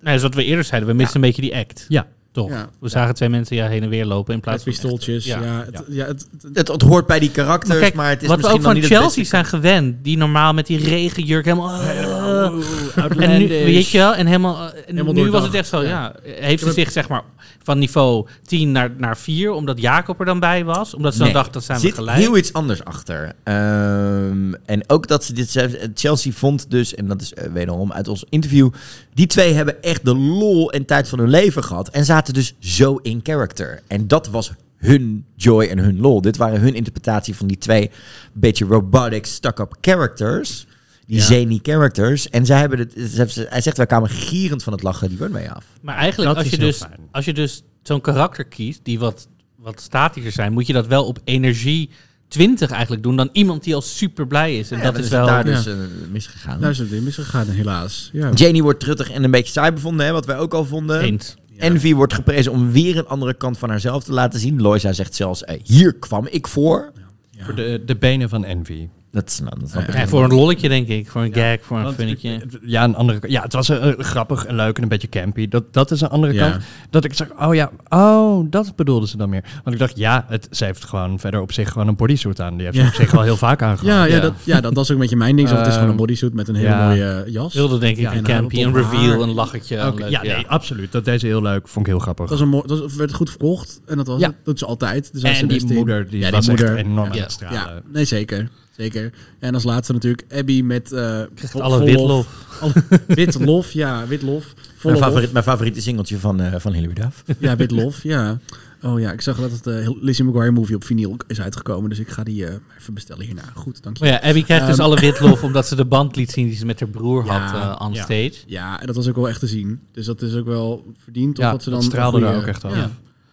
Nee, 0.01 0.15
dus 0.15 0.23
wat 0.23 0.35
we 0.35 0.45
eerder 0.45 0.65
zeiden, 0.65 0.89
we 0.89 0.95
missen 0.95 1.17
een 1.17 1.23
beetje 1.23 1.43
die 1.43 1.57
act. 1.57 1.85
Ja. 1.89 2.07
Toch? 2.33 2.49
Ja. 2.49 2.69
We 2.81 2.89
zagen 2.89 3.15
twee 3.15 3.29
mensen 3.29 3.57
ja, 3.57 3.69
heen 3.69 3.83
en 3.83 3.89
weer 3.89 4.05
lopen 4.05 4.35
in 4.35 4.41
plaats 4.41 4.65
Met 4.65 4.75
van... 4.75 4.91
pistooltjes. 4.91 5.25
Ja, 5.25 5.65
het, 5.65 5.83
ja. 5.89 6.07
het, 6.07 6.27
het, 6.53 6.69
het 6.69 6.83
hoort 6.83 7.07
bij 7.07 7.19
die 7.19 7.31
karakters, 7.31 7.93
maar, 7.93 8.07
kijk, 8.07 8.11
het 8.11 8.23
is 8.23 8.29
wat 8.29 8.37
we 8.37 8.43
misschien 8.43 8.47
ook 8.47 8.63
van 8.63 8.73
dan 8.73 8.75
niet 8.75 8.91
het 8.91 8.99
Chelsea 8.99 9.25
zijn 9.25 9.45
gewend, 9.45 10.05
die 10.05 10.17
normaal 10.17 10.53
met 10.53 10.67
die 10.67 10.79
regenjurk 10.79 11.45
helemaal... 11.45 11.81
eh, 11.81 13.29
en 13.29 13.39
nu, 13.39 13.49
weet 13.49 13.89
je 13.89 13.99
wel, 13.99 14.15
en 14.15 14.27
helemaal... 14.27 14.57
eh, 14.57 14.79
en 14.87 14.97
Helemaal 14.97 15.13
nu 15.25 15.31
was 15.31 15.45
het 15.45 15.55
echt 15.55 15.69
zo, 15.69 15.83
ja. 15.83 15.89
Ja. 15.89 16.15
Heeft 16.23 16.63
ze 16.63 16.73
zich 16.73 16.93
zeg 16.93 17.09
maar 17.09 17.23
van 17.63 17.79
niveau 17.79 18.27
10 18.45 18.73
naar, 18.73 18.91
naar 18.97 19.17
4, 19.17 19.53
omdat 19.53 19.81
Jacob 19.81 20.21
er 20.21 20.27
dan 20.27 20.41
bij 20.41 20.65
was? 20.65 20.95
Omdat 20.95 21.13
ze 21.13 21.19
dan 21.19 21.33
dacht, 21.33 21.53
dat 21.53 21.65
zijn 21.65 21.79
we 21.81 21.87
zit 21.87 21.95
gelijk. 21.95 22.19
heel 22.19 22.37
iets 22.37 22.53
anders 22.53 22.85
achter. 22.85 23.33
Ehm, 23.43 24.53
en 24.65 24.83
ook 24.87 25.09
dat 25.09 25.25
ze 25.25 25.33
dit 25.33 25.67
Chelsea 25.95 26.33
vond 26.33 26.71
dus, 26.71 26.95
en 26.95 27.07
dat 27.07 27.21
is 27.21 27.35
eh, 27.35 27.53
wederom 27.53 27.93
uit 27.93 28.09
ons 28.09 28.25
interview, 28.29 28.71
die 29.15 29.27
twee 29.27 29.53
hebben 29.53 29.83
echt 29.83 30.05
de 30.05 30.17
lol 30.17 30.73
en 30.73 30.85
tijd 30.85 31.09
van 31.09 31.19
hun 31.19 31.29
leven 31.29 31.65
gehad 31.65 31.89
en 31.89 32.05
zaten 32.05 32.22
dus 32.31 32.55
zo 32.59 32.97
in 32.97 33.21
character. 33.23 33.81
En 33.87 34.09
dat 34.09 34.29
was 34.29 34.53
hun 34.77 35.25
joy 35.37 35.65
en 35.65 35.79
hun 35.79 36.01
lol. 36.01 36.21
Dit 36.21 36.37
waren 36.37 36.61
hun 36.61 36.75
interpretatie 36.75 37.35
van 37.37 37.47
die 37.47 37.59
twee 37.59 37.91
beetje 38.33 38.65
robotic, 38.65 39.27
stuck-up 39.27 39.75
characters. 39.81 40.67
Die 41.07 41.17
Ja. 41.17 41.25
zany 41.25 41.59
characters. 41.63 42.31
En 42.31 42.47
zij 42.47 42.59
hebben 42.59 42.79
het, 42.79 42.93
ze 42.93 43.17
heeft- 43.21 43.45
hij 43.49 43.61
zegt, 43.61 43.77
wij 43.77 43.87
kwamen 43.87 44.09
gierend 44.09 44.63
van 44.63 44.73
het 44.73 44.83
lachen 44.83 45.09
die 45.09 45.19
runway 45.19 45.47
af. 45.49 45.65
Maar 45.81 45.97
eigenlijk, 45.97 46.35
Dat 46.35 46.43
als 46.45 46.53
je, 46.53 46.59
dus, 46.59 46.77
fijn. 46.79 46.99
als 47.11 47.25
je 47.25 47.33
dus 47.33 47.63
zo'n 47.83 48.01
karakter 48.01 48.45
kiest 48.45 48.81
die 48.83 48.99
wat, 48.99 49.29
wat 49.57 49.81
statischer 49.81 50.33
zijn, 50.33 50.53
moet 50.53 50.67
je 50.67 50.73
dat 50.73 50.87
wel 50.87 51.05
op 51.07 51.19
energie 51.25 51.91
20 52.29 52.71
eigenlijk 52.71 53.03
doen 53.03 53.17
dan 53.17 53.29
iemand 53.33 53.65
die 53.65 53.75
al 53.75 53.81
super 53.83 54.27
blij 54.27 54.59
is. 54.59 54.71
En 54.71 54.79
Ja, 54.79 54.85
dat 54.85 54.99
is 54.99 55.09
wel... 55.09 55.27
daar 55.27 55.45
dus 55.45 55.65
Ja. 55.65 55.71
eh, 55.71 55.77
misgegaan. 56.11 56.61
Daar 56.61 56.71
is 56.71 56.79
het 56.79 56.93
in 56.93 57.03
misgegaan, 57.03 57.47
helaas. 57.49 58.11
Ja. 58.13 58.31
Janie 58.35 58.63
wordt 58.63 58.81
truttig 58.81 59.11
en 59.11 59.25
een 59.25 59.31
beetje 59.31 59.53
saai 59.53 59.73
bevonden, 59.73 60.07
hè, 60.07 60.13
wat 60.13 60.27
wij 60.27 60.39
ook 60.39 60.55
al 60.55 60.65
vonden. 60.65 61.01
Eens. 61.01 61.35
Envy 61.63 61.95
wordt 61.95 62.15
geprezen 62.15 62.53
om 62.53 62.73
weer 62.73 62.99
een 62.99 63.07
andere 63.07 63.35
kant 63.35 63.59
van 63.59 63.71
haarzelf 63.71 64.05
te 64.05 64.13
laten 64.13 64.41
zien. 64.41 64.61
Loisa 64.61 64.93
zegt 64.93 65.15
zelfs, 65.15 65.45
eh, 65.45 65.61
hier 65.63 65.95
kwam 65.95 66.27
ik 66.31 66.49
voor. 66.49 66.93
Voor 67.39 67.55
de, 67.55 67.83
de 67.87 67.97
benen 67.97 68.29
van 68.29 68.45
Envy. 68.45 68.89
Dat, 69.13 69.29
is- 69.29 69.41
nou, 69.41 69.53
dat 69.61 69.71
snap 69.71 69.83
ik 69.89 69.95
Ja, 69.95 70.07
voor 70.07 70.25
een 70.25 70.35
lolletje 70.35 70.69
denk 70.69 70.89
ik, 70.89 71.11
voor 71.11 71.23
een 71.23 71.35
gag, 71.35 71.57
voor 71.63 71.79
een 71.79 71.93
funnetje. 71.93 72.31
eh, 72.31 72.41
Ja, 72.63 72.85
een 72.85 72.95
andere, 72.95 73.19
ja, 73.31 73.43
het 73.43 73.53
was 73.53 73.69
eh, 73.69 73.89
grappig 73.99 74.45
en 74.47 74.55
leuk 74.55 74.77
en 74.77 74.83
een 74.83 74.89
beetje 74.89 75.09
campy. 75.09 75.49
Dat, 75.49 75.73
dat 75.73 75.91
is 75.91 76.01
een 76.01 76.09
andere 76.09 76.33
Ja. 76.33 76.51
kant. 76.51 76.63
Dat 76.91 77.05
ik 77.05 77.15
zeg, 77.15 77.29
oh 77.41 77.55
ja, 77.55 77.71
oh, 77.89 78.47
dat 78.51 78.77
bedoelden 78.77 79.09
ze 79.09 79.17
dan 79.17 79.29
meer. 79.31 79.45
Want 79.65 79.75
ik 79.75 79.79
dacht, 79.79 79.97
ja, 79.97 80.25
het, 80.29 80.49
ze 80.51 80.65
heeft 80.65 80.85
gewoon 80.85 81.19
verder 81.19 81.41
op 81.41 81.53
zich 81.53 81.71
gewoon 81.71 81.89
een 81.89 81.97
bodysuit 81.97 82.41
aan. 82.41 82.57
Die 82.57 82.65
heeft 82.67 82.77
ze 82.79 82.83
op 82.87 82.93
zich 82.95 83.11
wel 83.11 83.23
heel 83.23 83.37
vaak 83.37 83.63
aangehad. 83.69 83.87
Ja, 83.87 84.05
ja, 84.05 84.21
Dat, 84.21 84.33
ja, 84.45 84.61
dat 84.61 84.75
was 84.75 84.87
ook 84.89 84.95
een 84.95 85.01
beetje 85.01 85.17
mijn 85.17 85.37
ding. 85.37 85.49
Zo, 85.49 85.55
het 85.57 85.67
is 85.67 85.73
gewoon 85.73 85.83
een 85.85 85.89
Ehm, 85.95 86.01
bodysuit 86.01 86.35
met 86.35 86.49
een 86.49 86.55
hele 86.55 86.69
ja. 86.69 86.87
mooie 86.89 87.23
eh, 87.27 87.33
jas. 87.33 87.55
Wilde 87.55 87.79
denk 87.79 87.97
ik 87.97 88.03
Ja, 88.03 88.11
een 88.11 88.17
en 88.17 88.23
campy, 88.25 88.63
een 88.63 88.75
reveal, 88.75 89.01
haar. 89.11 89.21
een 89.21 89.33
lachertje. 89.35 89.81
Ook- 89.81 89.99
leuk, 89.99 90.11
ja, 90.11 90.23
nee, 90.23 90.47
absoluut. 90.49 90.93
Dat 90.93 91.05
deed 91.05 91.21
ze 91.21 91.27
heel 91.27 91.43
leuk. 91.43 91.69
Vond 91.69 91.87
ik 91.87 91.93
heel 91.93 92.01
grappig. 92.01 92.29
Dat, 92.29 92.39
was 92.39 92.47
een 92.47 92.53
mooi, 92.53 92.67
dat 92.67 92.93
werd 92.95 93.13
goed 93.15 93.31
verkocht. 93.31 93.81
En 93.87 93.97
dat 93.97 94.07
was 94.07 94.21
Ja. 94.21 94.27
het. 94.27 94.37
Dat 94.45 94.59
ze 94.59 94.67
altijd. 94.67 95.13
Dus 95.13 95.25
als 95.25 95.37
ze 95.37 95.43
en 95.43 95.49
die 95.49 95.75
moeder, 95.75 96.09
die 96.09 96.21
Ja, 96.21 96.31
was 96.31 96.49
moeder. 96.49 96.77
echt 96.77 96.87
enorm 96.87 97.11
aan 97.13 97.19
het 97.19 97.33
stralen. 97.33 97.59
Ja, 97.61 97.81
nee, 97.93 98.05
zeker. 98.05 98.49
Zeker. 98.77 99.13
En 99.39 99.55
als 99.55 99.65
laatste 99.65 99.93
natuurlijk 99.93 100.25
Abby 100.33 100.63
met... 100.63 100.93
eh 100.93 100.99
Krijgt 101.35 101.51
vo- 101.53 101.61
alle 101.61 101.85
witlof. 101.85 102.27
Alle- 102.61 102.73
wit 103.07 103.41
lof, 103.45 103.73
ja, 103.73 104.07
wit 104.07 104.23
lof. 104.23 104.55
Volle 104.77 104.95
Mijn, 104.95 105.05
favoriet, 105.07 105.33
mijn 105.33 105.45
favoriete 105.45 105.81
singeltje 105.81 106.19
van, 106.19 106.41
eh 106.41 106.55
van 106.61 106.73
Hilary 106.73 106.95
Duff. 106.95 107.23
Ja, 107.39 107.57
wit 107.57 107.71
lof, 107.71 108.03
ja. 108.03 108.39
Oh 108.83 109.01
ja, 109.01 109.13
ik 109.13 109.21
zag 109.21 109.37
dat 109.41 109.51
het 109.51 109.67
uh, 109.67 109.89
Lizzie 110.01 110.25
McGuire 110.25 110.51
movie 110.53 110.75
op 110.77 110.85
vinyl 110.85 111.17
is 111.27 111.41
uitgekomen. 111.41 111.91
Dus 111.91 111.99
ik 111.99 112.09
ga 112.09 112.23
die 112.23 112.47
eh, 112.47 112.55
even 112.79 112.95
bestellen 112.95 113.25
hierna. 113.25 113.43
Goed, 113.55 113.83
dank 113.83 113.97
je. 113.97 114.05
Maar 114.05 114.13
ja, 114.13 114.29
Abby 114.29 114.43
krijgt 114.43 114.67
dus 114.67 114.77
Ehm, 114.77 114.85
alle 114.85 115.01
witlof 115.01 115.43
omdat 115.49 115.67
ze 115.67 115.77
de 115.77 115.85
band 115.85 116.17
liet 116.17 116.31
zien 116.31 116.47
die 116.47 116.57
ze 116.57 116.67
met 116.67 116.81
haar 116.81 116.89
broer 116.89 117.25
Ja, 117.25 117.39
had 117.39 117.79
eh 117.81 117.87
on 117.87 117.93
ja. 117.95 118.03
stage. 118.03 118.35
Ja, 118.47 118.81
en 118.81 118.87
dat 118.87 118.97
was 118.97 119.09
ook 119.09 119.15
wel 119.17 119.29
echt 119.29 119.41
te 119.41 119.47
zien. 119.47 119.81
Dus 119.93 120.07
dat 120.07 120.23
is 120.23 120.35
ook 120.35 120.47
wel 120.47 120.85
verdiend. 121.03 121.37
Ja, 121.39 121.51
dat 121.51 121.63
ze 121.63 121.71
dat 121.71 121.79
dan 121.81 121.89
straalde 121.89 122.19
er 122.19 122.25
goeie- 122.27 122.41
ook 122.41 122.47
echt. 122.47 122.63
Ja, 122.63 122.69
Ja. 122.69 122.91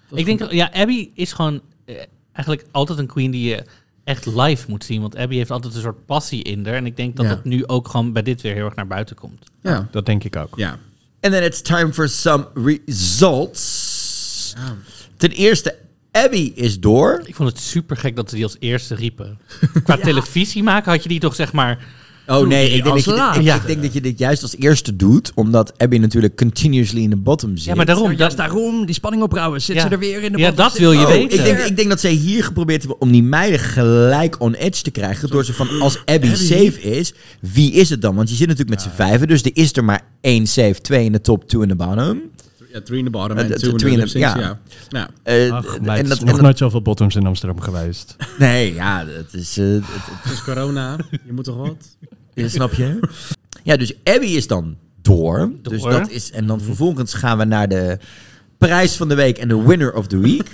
dat 0.10 0.20
Ik 0.20 0.26
denk, 0.26 0.52
ja, 0.52 0.72
Abby 0.74 1.10
is 1.14 1.34
gewoon 1.34 1.62
eigenlijk 2.32 2.68
altijd 2.72 3.00
een 3.00 3.08
queen 3.08 3.32
die 3.32 3.50
je 3.50 3.64
echt 4.10 4.26
live 4.26 4.66
moet 4.68 4.84
zien. 4.84 5.02
Want 5.02 5.16
Abby 5.16 5.36
heeft 5.36 5.52
altijd 5.52 5.76
een 5.76 5.82
soort 5.82 6.06
passie 6.06 6.44
in 6.44 6.66
haar. 6.66 6.76
En 6.76 6.86
ik 6.86 6.98
denk 6.98 7.16
dat 7.16 7.26
Ja. 7.26 7.32
dat 7.36 7.44
nu 7.44 7.68
ook 7.68 7.88
gewoon 7.88 8.14
bij 8.14 8.24
dit 8.24 8.42
weer 8.42 8.54
heel 8.54 8.66
erg 8.66 8.76
naar 8.76 8.88
buiten 8.88 9.16
komt. 9.16 9.44
Ja, 9.62 9.88
Dat 9.92 10.06
denk 10.06 10.24
ik 10.24 10.36
ook. 10.36 10.54
ja. 10.58 10.78
En 11.20 11.32
then 11.32 11.44
it's 11.44 11.62
time 11.62 11.94
for 11.94 12.10
some 12.10 12.48
results. 12.54 14.54
Ja. 14.58 14.76
Ten 15.18 15.32
eerste, 15.32 15.76
Abby 16.12 16.52
is 16.56 16.80
door. 16.80 17.22
Ik 17.26 17.36
vond 17.36 17.50
het 17.50 17.60
super 17.60 17.98
gek 17.98 18.16
dat 18.16 18.30
ze 18.30 18.36
die 18.36 18.44
als 18.44 18.56
eerste 18.60 18.96
riepen. 18.96 19.40
Qua 19.84 19.98
televisie 19.98 20.64
maken 20.64 20.92
had 20.92 21.04
je 21.04 21.10
die 21.10 21.20
toch 21.20 21.36
zeg 21.36 21.54
maar... 21.54 21.86
Oh 22.30 22.48
nee, 22.48 22.66
ik 22.70 22.84
denk, 22.84 22.96
dat 22.96 23.04
je 23.06 23.12
dit, 23.44 23.56
ik, 23.56 23.68
denk 23.68 23.82
dat 23.82 23.94
je 23.94 24.02
dit 24.02 24.20
juist 24.20 24.42
als 24.42 24.56
eerste 24.58 24.96
doet. 24.96 25.32
Omdat 25.36 25.74
Abby 25.78 25.98
natuurlijk 25.98 26.36
continuously 26.36 27.02
in 27.02 27.10
de 27.10 27.16
bottom 27.16 27.58
zit. 27.58 27.66
Ja, 27.66 27.76
maar 27.76 27.86
daarom. 27.86 28.12
Juist 28.12 28.38
daarom, 28.38 28.86
die 28.86 28.96
spanning 28.96 29.24
opbouwen. 29.24 29.62
Zit 29.62 29.76
Ja. 29.76 29.82
ze 29.82 29.88
er 29.90 30.00
weer 30.00 30.24
in 30.24 30.32
de 30.32 30.38
Ja, 30.38 30.48
bottom? 30.50 30.64
dat 30.64 30.72
Zit- 30.72 30.80
wil 30.82 30.92
je 30.92 31.00
Oh, 31.00 31.08
weten. 31.08 31.38
ik, 31.40 31.44
denk, 31.46 31.58
ik 31.60 31.76
denk 31.76 31.90
dat 31.90 32.00
zij 32.00 32.12
hier 32.12 32.44
geprobeerd 32.44 32.82
hebben 32.82 33.02
om 33.02 33.12
die 33.12 33.24
meiden 33.24 33.60
gelijk 33.60 34.40
on 34.42 34.54
edge 34.54 34.82
te 34.82 34.92
krijgen. 34.92 35.30
Door 35.30 35.46
ze 35.46 35.54
van, 35.54 35.82
als 35.82 36.02
Abby, 36.06 36.36
safe 36.36 36.82
is, 36.82 37.14
wie 37.42 37.72
is 37.72 37.90
het 37.90 38.02
dan? 38.02 38.16
Want 38.16 38.30
je 38.30 38.36
zit 38.36 38.48
natuurlijk 38.48 38.76
met 38.76 38.82
z'n 38.92 38.96
vijven. 38.96 39.28
Dus 39.28 39.44
er 39.44 39.52
is 39.54 39.76
er 39.78 39.84
maar 39.84 40.02
één 40.22 40.48
safe, 40.48 40.82
twee 40.82 41.06
in 41.06 41.12
de 41.12 41.22
top, 41.22 41.48
two 41.50 41.62
in 41.62 41.68
de 41.68 41.76
bottom. 41.76 42.22
Ja, 42.74 42.82
three 42.82 42.98
in 43.00 43.06
the 43.06 43.12
bottom 43.12 43.38
Eh, 43.38 43.44
en 43.44 43.50
de- 43.50 43.60
two 43.60 43.70
in 43.72 43.78
the 43.78 43.90
in 43.90 44.00
the- 44.00 44.08
syncs, 44.08 44.34
ja. 44.34 44.40
ja. 44.40 44.60
ja. 44.90 45.10
Eh, 45.24 45.52
Ach, 45.52 45.66
en 45.76 45.84
dat- 45.84 46.08
nog 46.10 46.20
en 46.20 46.26
dat- 46.26 46.42
nooit 46.42 46.58
zoveel 46.58 46.82
bottoms 46.82 47.16
in 47.16 47.26
Amsterdam 47.26 47.60
geweest. 47.62 48.16
Nee, 48.40 48.74
ja, 48.74 49.06
dat 49.06 49.34
is... 49.42 49.58
eh, 49.58 49.66
het- 49.66 49.84
Het 50.24 50.34
is 50.34 50.44
corona. 50.44 50.98
Je 51.26 51.34
moet 51.34 51.44
toch 51.44 51.56
wat? 51.58 51.98
Ja, 52.34 52.48
snap 52.48 52.74
je? 52.74 53.00
Ja, 53.64 53.78
dus 53.78 53.94
Abby 54.04 54.26
is 54.26 54.48
dan 54.48 54.78
door. 55.02 55.52
Dus 55.62 55.82
dat 55.82 56.10
is, 56.10 56.32
en 56.32 56.46
dan 56.48 56.62
vervolgens 56.62 57.14
gaan 57.14 57.38
we 57.38 57.44
naar 57.46 57.68
de 57.68 57.98
prijs 58.58 58.96
van 58.96 59.08
de 59.10 59.16
week 59.16 59.38
en 59.38 59.48
de 59.48 59.62
winner 59.64 59.94
of 59.94 60.08
the 60.08 60.18
week. 60.20 60.52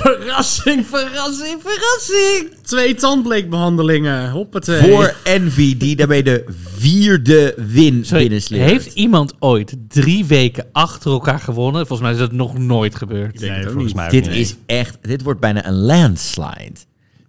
verrassing, 0.00 0.86
verrassing, 0.86 1.60
verrassing! 1.62 2.50
Twee 2.62 2.94
tandbleekbehandelingen. 2.94 4.30
Hoppatee. 4.30 4.90
Voor 4.90 5.14
Envy, 5.24 5.76
die 5.76 5.96
daarmee 5.96 6.22
de 6.22 6.44
vierde 6.76 7.54
win 7.56 8.04
Sorry, 8.04 8.22
binnensleept. 8.22 8.70
heeft 8.70 8.94
iemand 8.94 9.34
ooit 9.38 9.76
drie 9.88 10.24
weken 10.24 10.66
achter 10.72 11.10
elkaar 11.10 11.40
gewonnen? 11.40 11.86
Volgens 11.86 12.00
mij 12.08 12.12
is 12.12 12.18
dat 12.28 12.32
nog 12.32 12.58
nooit 12.58 12.94
gebeurd. 12.94 13.44
volgens 13.72 13.94
mij 13.94 14.08
Dit 14.08 14.26
niet. 14.26 14.34
is 14.36 14.54
echt, 14.66 14.98
dit 15.02 15.22
wordt 15.22 15.40
bijna 15.40 15.66
een 15.66 15.74
landslide. 15.80 16.72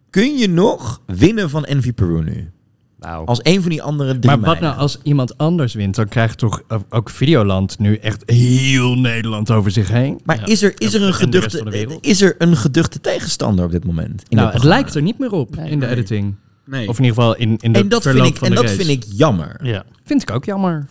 Kun 0.09 0.37
je 0.37 0.49
nog 0.49 1.01
winnen 1.05 1.49
van 1.49 1.65
Envy 1.65 1.93
Peru 1.93 2.23
nu? 2.23 2.49
Nou. 2.99 3.25
Als 3.25 3.39
een 3.43 3.61
van 3.61 3.69
die 3.69 3.81
andere 3.81 4.11
drie 4.13 4.25
Maar 4.25 4.35
wat 4.39 4.45
meiden. 4.45 4.63
nou 4.69 4.79
als 4.79 4.99
iemand 5.03 5.37
anders 5.37 5.73
wint? 5.73 5.95
Dan 5.95 6.07
krijgt 6.07 6.37
toch 6.37 6.61
ook 6.89 7.09
Videoland 7.09 7.79
nu 7.79 7.95
echt 7.95 8.23
heel 8.29 8.95
Nederland 8.95 9.51
over 9.51 9.71
zich 9.71 9.87
heen? 9.87 10.19
Maar 10.23 10.39
Ja. 10.39 10.45
is 10.45 10.61
er, 10.61 10.73
is, 10.81 10.93
er 10.93 11.01
een 11.01 11.13
geduchte, 11.13 11.97
is 12.01 12.21
er 12.21 12.35
een 12.37 12.57
geduchte 12.57 13.01
tegenstander 13.01 13.65
op 13.65 13.71
dit 13.71 13.85
moment? 13.85 14.23
In 14.27 14.37
nou, 14.37 14.51
het 14.53 14.63
lijkt 14.63 14.95
er 14.95 15.01
niet 15.01 15.19
meer 15.19 15.31
op 15.31 15.55
Nee, 15.55 15.69
in 15.71 15.79
de 15.79 15.87
editing. 15.87 16.35
Nee. 16.69 16.87
Of 16.87 16.97
in 16.97 17.03
ieder 17.03 17.17
geval 17.19 17.35
in, 17.35 17.57
in 17.57 17.73
de 17.73 17.79
En 17.79 17.89
dat, 17.89 18.01
vind 18.03 18.15
verloop 18.15 18.31
ik, 18.33 18.37
van 18.37 18.47
en 18.47 18.53
de 18.55 18.61
dat 18.61 18.69
race. 18.71 18.83
vind 18.85 19.03
ik 19.05 19.11
jammer. 19.15 19.59
Ja. 19.63 19.83
Vind 20.05 20.21
ik 20.21 20.31
ook 20.31 20.45
jammer. 20.45 20.85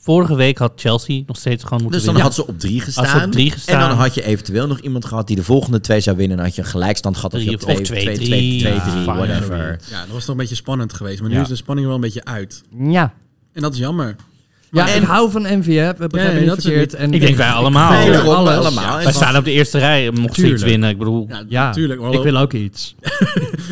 Vorige 0.00 0.34
week 0.36 0.58
had 0.58 0.72
Chelsea 0.76 1.22
nog 1.26 1.36
steeds 1.36 1.62
gewoon 1.64 1.82
moeten 1.82 1.98
Dus 1.98 2.04
dan 2.06 2.14
winnen. 2.14 2.32
had 2.32 2.44
ze 2.44 2.46
op 2.52 2.58
drie 2.60 2.80
Had 2.82 2.92
ze 2.92 3.00
gestaan. 3.00 3.24
op 3.26 3.32
drie 3.32 3.50
gestaan. 3.50 3.80
En 3.82 3.88
dan 3.88 3.98
had 3.98 4.14
je 4.14 4.22
eventueel 4.24 4.66
nog 4.66 4.78
iemand 4.80 5.04
gehad 5.04 5.26
die 5.26 5.36
de 5.36 5.44
volgende 5.44 5.80
twee 5.80 6.00
zou 6.00 6.16
winnen. 6.16 6.36
En 6.36 6.42
dan 6.42 6.46
had 6.52 6.56
je 6.56 6.62
een 6.62 6.68
gelijkstand 6.72 7.16
gehad. 7.16 7.34
Of 7.34 7.42
je 7.42 7.48
op 7.50 7.54
of 7.56 7.60
twee, 7.62 7.76
twee, 7.82 8.02
twee, 8.02 8.14
drie. 8.16 8.26
twee, 8.28 8.58
twee, 8.60 8.72
Ja, 8.74 8.90
drie, 8.90 9.04
whatever. 9.04 9.78
Ja, 9.90 10.00
dat 10.00 10.08
was 10.12 10.20
toch 10.20 10.28
een 10.34 10.36
beetje 10.40 10.54
spannend 10.54 10.92
geweest. 10.92 11.20
Maar 11.20 11.28
nu 11.30 11.36
Ja. 11.36 11.42
is 11.42 11.48
de 11.48 11.56
spanning 11.56 11.86
wel 11.86 11.96
een 11.96 12.02
beetje 12.02 12.24
uit. 12.24 12.62
Ja. 12.78 13.12
En 13.52 13.62
dat 13.62 13.72
is 13.72 13.78
jammer. 13.78 14.16
Ja, 14.74 14.88
En- 14.88 15.02
ik 15.02 15.08
hou 15.08 15.30
van 15.30 15.44
hè. 15.44 15.56
We 15.58 15.64
begrijpen 16.06 16.34
nee, 16.34 16.42
niet 16.50 16.62
verkeerd. 16.62 16.94
En 16.94 17.12
Ik 17.12 17.20
denk 17.20 17.36
wij 17.36 17.48
allemaal. 17.50 17.92
Alles. 17.92 18.56
allemaal. 18.64 18.96
Wij 19.02 19.12
staan 19.12 19.36
op 19.36 19.44
de 19.44 19.50
eerste 19.50 19.78
rij, 19.78 20.10
mocht 20.10 20.16
ze 20.20 20.26
iets 20.28 20.40
Tuurlijk. 20.40 20.64
winnen. 20.64 20.90
Ik 20.90 20.98
bedoel, 20.98 21.26
Ja, 21.28 21.42
Ja, 21.48 21.64
natuurlijk. 21.66 22.00
ik 22.12 22.22
wil 22.22 22.36
ook 22.36 22.52
iets. 22.52 22.94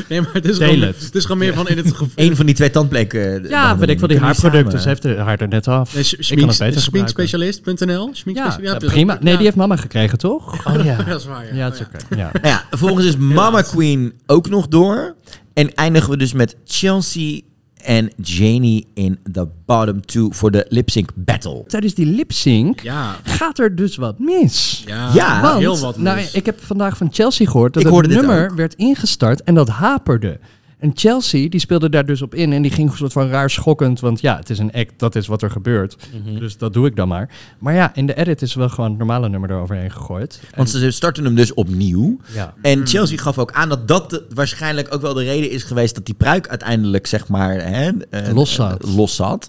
Nee, 0.08 0.20
maar 0.20 0.30
het 0.32 0.44
is, 0.44 0.58
Deel 0.58 0.68
gewoon, 0.68 0.82
het. 0.86 1.00
het 1.04 1.14
is 1.14 1.22
gewoon 1.22 1.38
meer 1.38 1.54
van 1.54 1.68
in 1.68 1.76
het 1.76 1.88
gevoel. 1.88 2.08
Eén 2.14 2.36
van 2.36 2.46
die 2.46 2.54
twee 2.54 2.70
tandbleken. 2.70 3.48
Ja, 3.48 3.78
weet 3.78 3.88
ik 3.88 3.98
wel, 3.98 4.08
die 4.08 4.18
haarproducten. 4.18 4.80
Ze 4.80 4.88
heeft 4.88 5.04
haar 5.04 5.40
er 5.40 5.48
net 5.48 5.68
af. 5.68 5.94
Nee, 5.94 6.02
ik 6.04 6.08
kan 6.38 6.48
het 6.48 6.58
beter 6.58 6.80
gebruiken. 6.80 6.80
Schminkspecialist.nl? 6.82 8.06
Ja, 8.08 8.14
Schminkspecialist. 8.14 8.82
eh, 8.82 8.88
prima. 8.88 9.18
Nee, 9.20 9.34
die 9.36 9.44
heeft 9.44 9.56
mama 9.56 9.76
gekregen, 9.76 10.18
toch? 10.18 10.66
oh 10.66 10.84
ja. 10.84 10.96
Dat 11.02 11.20
is 11.20 11.26
waar, 11.26 11.46
ja. 11.46 11.54
Ja, 11.54 11.64
het 11.64 11.74
is 11.74 11.80
oké. 11.80 12.16
Ja. 12.16 12.30
Nou 12.32 12.46
ja, 12.46 12.64
vervolgens 12.68 13.06
is 13.06 13.16
Mama 13.16 13.60
Queen 13.62 14.12
ook 14.26 14.48
nog 14.48 14.68
door. 14.68 15.14
En 15.54 15.74
eindigen 15.74 16.10
we 16.10 16.16
dus 16.16 16.32
met 16.32 16.56
Chelsea 16.64 17.40
en 17.82 18.10
Janie 18.22 18.86
in 18.94 19.18
de 19.30 19.46
bottom 19.66 20.00
two 20.06 20.28
voor 20.32 20.50
de 20.50 20.66
lip 20.68 20.90
sync 20.90 21.10
battle. 21.14 21.64
Tijdens 21.66 21.94
die 21.94 22.06
lip 22.06 22.32
sync 22.32 22.80
Ja. 22.80 23.16
gaat 23.22 23.58
er 23.58 23.74
dus 23.76 23.96
wat 23.96 24.18
mis. 24.18 24.82
Ja, 24.86 25.10
Ja, 25.14 25.42
Want, 25.42 25.58
heel 25.58 25.78
wat 25.78 25.98
nou, 25.98 26.16
mis. 26.16 26.32
ik 26.32 26.46
heb 26.46 26.60
vandaag 26.64 26.96
van 26.96 27.08
Chelsea 27.12 27.46
gehoord 27.46 27.72
dat 27.74 27.82
Ik 27.82 27.88
het 27.92 28.06
nummer 28.08 28.54
werd 28.54 28.74
ingestart 28.74 29.42
en 29.42 29.54
dat 29.54 29.68
haperde. 29.68 30.38
En 30.82 30.90
Chelsea 30.94 31.48
die 31.48 31.60
speelde 31.60 31.88
daar 31.88 32.06
dus 32.06 32.22
op 32.22 32.34
in 32.34 32.52
en 32.52 32.62
die 32.62 32.70
ging 32.70 32.90
een 32.90 32.96
soort 32.96 33.12
van 33.12 33.28
raar 33.28 33.50
schokkend, 33.50 34.00
want 34.00 34.20
ja, 34.20 34.36
het 34.36 34.50
is 34.50 34.58
een 34.58 34.72
act, 34.72 34.92
dat 34.96 35.14
is 35.14 35.26
wat 35.26 35.42
er 35.42 35.50
gebeurt. 35.50 35.96
Mhm. 36.24 36.38
Dus 36.38 36.56
dat 36.58 36.72
doe 36.72 36.86
ik 36.86 36.96
dan 36.96 37.08
maar. 37.08 37.28
Maar 37.58 37.74
ja, 37.74 37.94
in 37.94 38.06
de 38.06 38.14
edit 38.14 38.42
is 38.42 38.54
wel 38.54 38.68
gewoon 38.68 38.88
het 38.90 38.98
normale 38.98 39.28
nummer 39.28 39.50
eroverheen 39.50 39.90
gegooid. 39.90 40.40
Want 40.56 40.70
ze 40.70 40.90
starten 40.90 41.24
hem 41.24 41.34
dus 41.34 41.54
opnieuw. 41.54 42.18
Ja. 42.34 42.54
En 42.62 42.86
Chelsea 42.86 43.16
gaf 43.18 43.38
ook 43.38 43.52
aan 43.52 43.68
dat 43.68 43.88
dat 43.88 44.10
de- 44.10 44.26
waarschijnlijk 44.34 44.94
ook 44.94 45.00
wel 45.00 45.14
de 45.14 45.24
reden 45.24 45.50
is 45.50 45.62
geweest 45.62 45.94
dat 45.94 46.06
die 46.06 46.14
pruik 46.14 46.48
uiteindelijk 46.48 47.06
zeg 47.06 47.28
maar 47.28 47.52
hè, 47.54 47.90
eh, 48.10 48.34
Los 48.34 48.52
zat. 48.54 48.84
eh, 48.84 48.96
los 48.96 49.16
zat. 49.16 49.48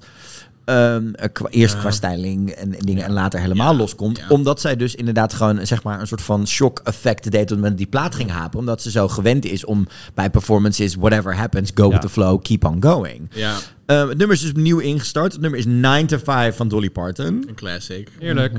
Ehm, 0.65 1.13
eh, 1.13 1.29
qua- 1.33 1.47
eerst 1.49 1.79
qua 1.79 1.91
styling 1.91 2.49
en, 2.49 2.73
en 2.73 2.79
dingen 2.85 3.03
en 3.03 3.11
later 3.11 3.39
helemaal 3.39 3.75
loskomt. 3.75 4.21
Omdat 4.29 4.61
zij 4.61 4.75
dus 4.75 4.95
inderdaad 4.95 5.33
gewoon 5.33 5.65
zeg 5.67 5.83
maar, 5.83 5.99
een 5.99 6.07
soort 6.07 6.21
van 6.21 6.47
shock 6.47 6.79
effect 6.83 7.31
deed 7.31 7.41
op 7.41 7.47
het 7.47 7.49
moment 7.49 7.67
dat 7.67 7.77
die 7.77 7.87
plaat 7.87 8.15
ging 8.15 8.29
hapen. 8.31 8.59
Omdat 8.59 8.81
ze 8.81 8.91
zo 8.91 9.07
gewend 9.07 9.45
is 9.45 9.65
om 9.65 9.87
bij 10.13 10.29
performances, 10.29 10.95
whatever 10.95 11.35
happens, 11.35 11.71
go 11.75 11.83
Ja. 11.85 11.89
with 11.91 12.01
the 12.01 12.09
flow, 12.09 12.41
keep 12.41 12.65
on 12.65 12.77
going. 12.83 13.29
Ja. 13.33 13.55
Ehm, 13.85 14.07
het 14.07 14.17
nummer 14.17 14.35
is 14.35 14.41
dus 14.41 14.49
opnieuw 14.49 14.79
ingestart. 14.79 15.31
Het 15.31 15.41
nummer 15.41 15.59
is 15.59 15.65
9 15.65 16.07
to 16.07 16.17
5 16.23 16.55
van 16.55 16.67
Dolly 16.67 16.89
Parton. 16.89 17.43
Een 17.47 17.55
classic. 17.55 18.07
Heerlijk. 18.19 18.53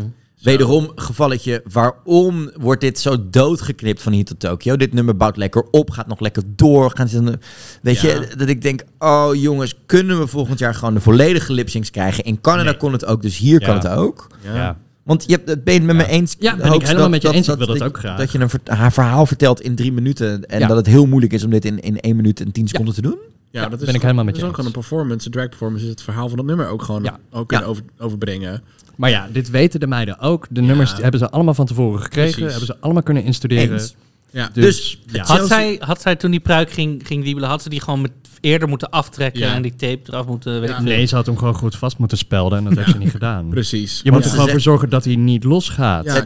Wederom 0.45 0.93
gevalletje, 0.95 1.62
waarom 1.73 2.51
wordt 2.61 2.81
dit 2.81 2.99
zo 2.99 3.29
doodgeknipt 3.31 4.03
van 4.03 4.12
hier 4.12 4.25
tot 4.25 4.41
Tokio? 4.41 4.77
Dit 4.77 4.93
nummer 4.93 5.16
bouwt 5.16 5.37
lekker 5.37 5.65
op, 5.71 5.91
gaat 5.91 6.07
nog 6.07 6.21
lekker 6.21 6.43
door. 6.47 6.91
Gaan 6.95 7.09
ze, 7.09 7.39
weet 7.83 8.01
Ja. 8.01 8.09
je, 8.09 8.29
dat 8.37 8.49
ik 8.49 8.62
denk, 8.62 8.83
oh 8.99 9.29
jongens, 9.35 9.75
kunnen 9.87 10.19
we 10.19 10.27
volgend 10.27 10.59
jaar 10.59 10.75
gewoon 10.75 10.95
de 10.95 11.01
volledige 11.01 11.53
lipsyncs 11.53 11.91
krijgen? 11.91 12.25
In 12.25 12.41
Canada 12.41 12.71
Nee. 12.71 12.77
kon 12.77 12.93
het 12.93 13.05
ook, 13.05 13.23
dus 13.23 13.37
hier 13.39 13.61
kan 13.65 13.75
het 13.75 13.89
ook. 13.89 14.27
Ja. 14.55 14.77
Want 15.03 15.25
je 15.27 15.33
hebt 15.33 15.49
het 15.49 15.65
ben 15.65 15.75
je 15.75 15.81
het 15.81 15.89
met 15.89 15.97
me 16.07 16.07
eens. 16.12 16.37
Ja, 16.39 16.57
ben 16.57 16.73
ik 16.73 16.87
helemaal 16.87 17.09
met 17.09 17.23
je 17.23 17.33
eens. 17.33 17.49
Ik 17.49 17.57
wil 17.57 17.66
dat 17.66 17.79
je- 17.79 17.85
ook 17.85 17.99
graag. 17.99 18.19
Dat 18.19 18.33
je 18.33 18.39
een 18.39 18.49
ver- 18.51 18.61
haar 18.65 18.93
verhaal 18.93 19.27
vertelt 19.27 19.61
in 19.61 19.75
drie 19.75 19.93
minuten 19.93 20.47
en 20.47 20.59
Ja. 20.61 20.66
dat 20.66 20.77
het 20.77 20.87
heel 20.87 21.07
moeilijk 21.07 21.33
is 21.33 21.45
om 21.45 21.51
dit 21.51 21.65
in, 21.65 21.81
in 21.81 22.01
één 22.01 22.16
minuut 22.16 22.41
en 22.41 22.53
tien 22.53 22.69
seconden 22.69 22.95
te 22.95 23.03
doen. 23.03 23.16
Ja, 23.51 23.62
Ja, 23.62 23.69
dat 23.69 23.79
is 23.81 23.87
ben 23.87 23.95
ik 23.95 24.03
helemaal 24.03 24.25
met 24.25 24.35
dat 24.35 24.43
je 24.43 24.49
is 24.49 24.53
ook 24.53 24.57
gewoon 24.61 24.75
een 24.75 24.81
performance, 24.81 25.27
een 25.27 25.33
drag 25.33 25.49
performance, 25.49 25.85
is 25.85 25.91
het 25.91 26.03
verhaal 26.03 26.29
van 26.29 26.37
dat 26.37 26.47
nummer 26.47 26.69
ook 26.69 26.83
gewoon 26.83 27.03
Ja. 27.03 27.19
ook 27.31 27.49
kunnen 27.49 27.66
Ja. 27.66 27.73
over, 27.73 27.85
overbrengen. 27.99 28.62
Maar 28.97 29.11
ja, 29.11 29.29
dit 29.33 29.51
weten 29.51 29.81
de 29.81 29.87
meiden 29.87 30.19
ook. 30.19 30.47
De 30.51 30.61
nummers 30.61 30.93
hebben 31.01 31.21
ze 31.21 31.31
allemaal 31.31 31.55
van 31.55 31.66
tevoren 31.66 32.01
gekregen. 32.03 32.31
Precies. 32.33 32.51
Hebben 32.51 32.66
ze 32.66 32.77
allemaal 32.81 33.03
kunnen 33.03 33.25
instuderen. 33.25 33.73
Eens. 33.73 33.95
Ja. 34.31 34.51
Dus, 34.53 34.65
Dus, 34.65 34.99
ja. 35.12 35.25
Chelsea- 35.25 35.37
Had 35.39 35.47
zij, 35.49 35.77
had 35.81 36.01
zij 36.01 36.16
toen 36.16 36.31
die 36.31 36.41
pruik 36.41 36.71
ging, 36.71 37.03
ging 37.07 37.23
wiebelen, 37.25 37.49
had 37.49 37.62
ze 37.62 37.69
die 37.69 37.81
gewoon 37.81 38.01
met, 38.01 38.11
eerder 38.41 38.69
moeten 38.69 38.91
aftrekken 38.91 39.41
Ja. 39.41 39.55
en 39.55 39.62
die 39.62 39.75
tape 39.77 40.01
eraf 40.07 40.27
moeten... 40.27 40.53
Weet 40.61 40.69
Ja. 40.69 40.77
ik 40.77 40.83
veel. 40.83 40.91
Nee, 40.97 41.07
ze 41.07 41.15
had 41.15 41.27
hem 41.27 41.37
gewoon 41.37 41.55
goed 41.55 41.77
vast 41.77 41.99
moeten 41.99 42.19
spelden 42.19 42.59
en 42.59 42.65
dat 42.65 42.77
heeft 42.77 42.91
ze 42.91 42.99
niet 42.99 43.11
gedaan. 43.11 43.49
Precies. 43.49 44.01
Je 44.03 44.11
moet 44.12 44.21
Ja. 44.23 44.27
er 44.29 44.35
gewoon 44.35 44.51
voor 44.51 44.61
zorgen 44.61 44.89
dat 44.89 45.05
hij 45.05 45.16
niet 45.16 45.45
losgaat. 45.45 46.05
Ja, 46.05 46.25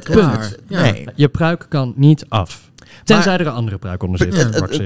Ja. 0.68 0.82
Nee. 0.82 1.04
Je 1.14 1.28
pruik 1.28 1.66
kan 1.68 1.92
niet 1.96 2.24
af. 2.28 2.67
Tenzij 3.04 3.34
er 3.38 3.46
een 3.46 3.52
andere 3.52 3.78
pruik 3.78 4.02
onder 4.02 4.18
zit. 4.18 4.34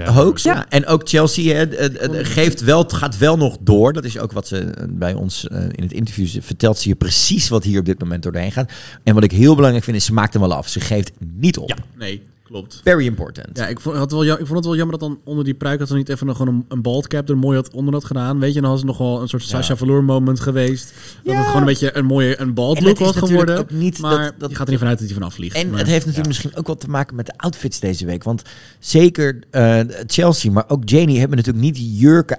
Hoax, 0.09 0.43
ja. 0.43 0.67
En 0.69 0.87
ook 0.87 1.09
Chelsea 1.09 1.55
hè, 1.55 1.65
het 1.77 2.27
geeft 2.27 2.61
wel, 2.61 2.83
het 2.83 2.93
gaat 2.93 3.19
wel 3.19 3.37
nog 3.37 3.57
door. 3.61 3.93
Dat 3.93 4.05
is 4.05 4.19
ook 4.19 4.33
wat 4.33 4.47
ze 4.49 4.59
eh, 4.59 4.85
bij 4.89 5.15
ons 5.15 5.49
eh, 5.49 5.59
in 5.63 5.83
het 5.83 5.93
interview 5.93 6.27
ze- 6.27 6.43
vertelt. 6.43 6.79
Ze 6.79 6.89
je 6.89 6.95
precies 6.95 7.49
wat 7.49 7.65
hier 7.65 7.79
op 7.79 7.85
dit 7.85 8.01
moment 8.01 8.23
doorheen 8.23 8.53
gaat. 8.53 8.73
En 9.03 9.15
wat 9.15 9.25
ik 9.25 9.33
heel 9.33 9.55
belangrijk 9.55 9.85
vind, 9.85 9.97
is 9.97 10.05
ze 10.05 10.13
maakt 10.13 10.33
hem 10.33 10.43
wel 10.43 10.55
af. 10.55 10.69
Ze 10.69 10.81
geeft 10.81 11.13
niet 11.19 11.59
op. 11.59 11.75
Nee, 11.99 12.23
klopt. 12.53 12.81
Very 12.85 13.07
important. 13.07 13.59
Ja, 13.59 13.67
ik 13.69 13.81
vond, 13.81 13.97
het 13.99 14.13
wel, 14.13 14.25
ik 14.25 14.37
vond 14.37 14.51
het 14.51 14.65
wel 14.65 14.77
jammer 14.77 14.99
dat 14.99 15.09
dan 15.09 15.21
onder 15.25 15.45
die 15.45 15.55
pruik 15.55 15.79
had 15.79 15.89
ze 15.89 15.95
niet 15.95 16.09
even 16.09 16.27
nog 16.27 16.37
gewoon 16.37 16.55
een, 16.55 16.65
een 16.69 16.83
bald 16.83 17.07
cap 17.07 17.29
er 17.29 17.37
mooi 17.39 17.57
had 17.57 17.71
onder 17.73 17.95
had 17.95 18.05
gedaan. 18.05 18.39
Weet 18.39 18.55
je, 18.55 18.61
dan 18.61 18.71
was 18.71 18.79
het 18.79 18.89
nog 18.89 18.99
wel 18.99 19.21
een 19.21 19.29
soort 19.29 19.43
Sasha 19.43 19.77
Velour 19.77 20.05
moment 20.05 20.41
geweest. 20.41 20.93
Dat 21.25 21.35
het 21.35 21.45
gewoon 21.45 21.61
een 21.61 21.67
beetje 21.67 21.97
een 21.97 22.05
mooie 22.05 22.41
een 22.41 22.55
bald 22.55 22.77
En 22.79 22.85
look 22.85 22.99
was 22.99 23.17
geworden. 23.17 23.59
ook 23.59 23.71
niet 23.71 23.99
maar 23.99 24.19
dat- 24.25 24.35
dat- 24.39 24.51
je 24.51 24.57
gaat 24.57 24.65
er 24.67 24.71
niet 24.71 24.79
vanuit 24.81 24.99
dat 24.99 25.07
hij 25.09 25.17
vanaf 25.17 25.35
vliegt. 25.35 25.57
En 25.57 25.69
maar, 25.71 25.79
het 25.79 25.87
heeft 25.89 26.01
natuurlijk 26.07 26.29
misschien 26.29 26.57
ook 26.57 26.67
wat 26.67 26.81
te 26.81 26.89
maken 26.91 27.17
met 27.17 27.27
de 27.27 27.33
outfits 27.37 27.81
deze 27.81 28.07
week. 28.07 28.23
Want 28.25 28.43
zeker 28.79 29.39
eh, 29.51 29.81
Chelsea, 30.07 30.51
maar 30.51 30.65
ook 30.69 30.89
Janie 30.89 31.19
hebben 31.19 31.37
natuurlijk 31.37 31.65
niet 31.65 31.75
die 31.75 31.93
jurken. 31.97 32.39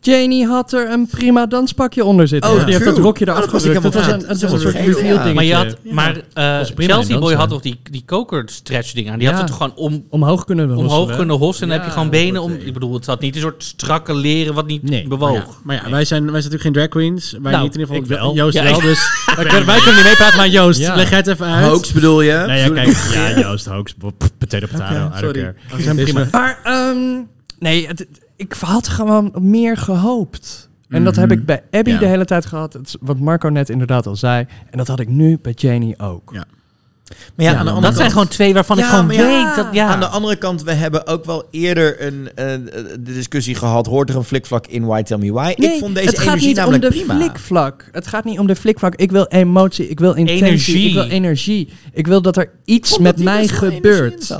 Janie 0.00 0.46
had 0.46 0.72
er 0.72 0.90
een 0.90 1.06
prima 1.06 1.46
danspakje 1.46 2.04
onder 2.04 2.28
zitten. 2.28 2.50
Oh, 2.50 2.64
die 2.64 2.72
heeft 2.72 2.84
dat 2.84 2.98
rokje 2.98 3.24
Oh, 3.26 3.32
eraf 3.32 3.44
ik 3.44 3.50
gedrukt. 3.50 3.82
Dat 3.82 3.94
was 3.94 4.06
een, 4.06 4.18
dat 4.18 4.40
was 4.40 4.52
een 4.52 4.60
soort 4.60 4.74
reveal 4.74 4.98
ja. 4.98 5.04
dingetje. 5.04 5.34
Maar, 5.34 5.44
je 5.44 5.54
had, 5.54 5.76
maar 5.82 6.20
eh, 6.32 6.60
Chelsea 6.76 7.18
Boy 7.18 7.34
had 7.34 7.48
toch 7.48 7.60
die, 7.60 7.80
die 7.90 8.02
koker 8.06 8.42
stretch 8.46 8.92
ding 8.92 9.10
aan. 9.10 9.18
Die 9.18 9.28
had 9.28 9.38
het 9.38 9.46
toch 9.46 9.56
gewoon 9.56 9.72
om, 9.76 10.04
Omhoog 10.10 10.44
kunnen 10.44 10.68
we 10.68 10.76
omhoog 10.76 11.16
kunnen 11.16 11.36
hossen. 11.36 11.62
En 11.62 11.68
dan 11.68 11.78
heb 11.78 11.86
je 11.86 11.92
gewoon 11.92 12.10
benen 12.10 12.42
om... 12.42 12.52
oké. 12.52 12.62
Ik 12.64 12.72
bedoel, 12.72 12.94
het 12.94 13.04
zat 13.04 13.20
niet 13.20 13.34
een 13.34 13.40
soort 13.40 13.62
strakke 13.62 14.14
leren 14.14 14.54
wat 14.54 14.66
niet 14.66 14.82
Nee. 14.82 15.08
bewoog. 15.08 15.30
Maar 15.32 15.74
ja, 15.74 15.80
maar 15.82 15.90
ja, 15.90 15.90
wij, 15.90 16.04
zijn, 16.04 16.30
wij 16.30 16.40
zijn 16.40 16.52
natuurlijk 16.52 16.62
geen 16.62 16.72
drag 16.72 16.88
queens. 16.88 17.32
Wij 17.42 17.52
Nou, 17.52 17.64
niet 17.64 17.74
in 17.74 17.80
ieder 17.80 17.94
geval. 17.96 18.16
ik 18.16 18.20
wel. 18.20 18.34
Joost 18.34 18.54
Ja, 18.56 18.62
wel, 18.62 18.80
dus 18.80 19.00
wij, 19.36 19.44
kunnen, 19.44 19.66
wij 19.66 19.76
kunnen 19.78 19.94
niet 19.94 20.04
meepraten. 20.04 20.36
Maar 20.36 20.48
Joost, 20.48 20.80
Ja. 20.80 20.94
leg 20.96 21.08
jij 21.08 21.18
het 21.18 21.26
even 21.26 21.46
uit. 21.46 21.66
Hoax 21.66 21.92
bedoel 21.92 22.20
je? 22.20 22.44
Nee, 22.46 22.58
ja, 22.60 22.68
kijk. 22.70 22.96
Ja, 23.12 23.40
Joost, 23.40 23.66
hoax. 23.66 23.94
Potato, 24.38 24.66
potato. 24.66 25.10
Sorry. 25.20 25.54
Maar, 26.30 26.60
ehm, 26.64 26.98
nee, 27.58 27.86
het- 27.86 28.06
ik 28.38 28.52
had 28.60 28.88
gewoon 28.88 29.32
meer 29.40 29.76
gehoopt. 29.76 30.68
En 30.88 31.04
dat 31.04 31.16
heb 31.16 31.32
ik 31.32 31.44
bij 31.46 31.62
Abby 31.70 31.90
Ja. 31.90 31.98
de 31.98 32.06
hele 32.06 32.24
tijd 32.24 32.46
gehad. 32.46 32.72
Het 32.72 32.96
wat 33.00 33.18
Marco 33.18 33.48
net 33.48 33.68
inderdaad 33.68 34.06
al 34.06 34.16
zei. 34.16 34.46
En 34.70 34.78
dat 34.78 34.88
had 34.88 35.00
ik 35.00 35.08
nu 35.08 35.38
bij 35.42 35.52
Janie 35.56 35.98
ook. 35.98 36.30
Ja. 36.32 36.44
Maar 37.34 37.46
ja, 37.46 37.52
Ja, 37.52 37.58
aan 37.58 37.58
de 37.58 37.64
dat 37.64 37.66
andere 37.74 37.86
Dat 37.86 37.96
zijn 37.96 38.10
gewoon 38.10 38.28
twee 38.28 38.54
waarvan 38.54 38.78
ik 38.78 38.84
gewoon 38.84 39.06
weet 39.06 39.54
dat... 39.56 39.66
Ja. 39.72 39.86
Aan 39.88 40.00
de 40.00 40.06
andere 40.06 40.36
kant, 40.36 40.62
we 40.62 40.72
hebben 40.72 41.06
ook 41.06 41.24
wel 41.24 41.44
eerder 41.50 42.06
een, 42.06 42.28
de 42.34 43.00
discussie 43.02 43.54
gehad. 43.54 43.86
Hoort 43.86 44.10
er 44.10 44.16
een 44.16 44.24
flikvlak 44.24 44.66
in 44.66 44.84
Why 44.86 45.02
Tell 45.02 45.18
Me 45.18 45.32
Why? 45.32 45.52
ik 45.56 45.78
vond 45.78 45.94
deze 45.94 46.06
het 46.08 46.18
gaat 46.18 46.26
energie 46.26 46.46
niet 46.46 46.56
namelijk 46.56 46.84
om 46.84 46.90
de 46.90 46.96
prima. 46.96 47.14
flikvlak. 47.14 47.88
Het 47.92 48.06
gaat 48.06 48.24
niet 48.24 48.38
om 48.38 48.46
de 48.46 48.56
flikvlak. 48.56 48.94
Ik 48.94 49.10
wil 49.10 49.26
emotie, 49.26 49.88
ik 49.88 49.98
wil 50.00 50.14
intentie, 50.14 50.44
Energie. 50.46 50.88
ik 50.88 50.94
wil 50.94 51.04
energie. 51.08 51.68
Ik 51.92 52.06
wil 52.06 52.22
dat 52.22 52.36
er 52.36 52.50
iets 52.64 52.98
met 52.98 53.18
mij 53.22 53.34
energie 53.42 53.56
gebeurt. 53.56 54.38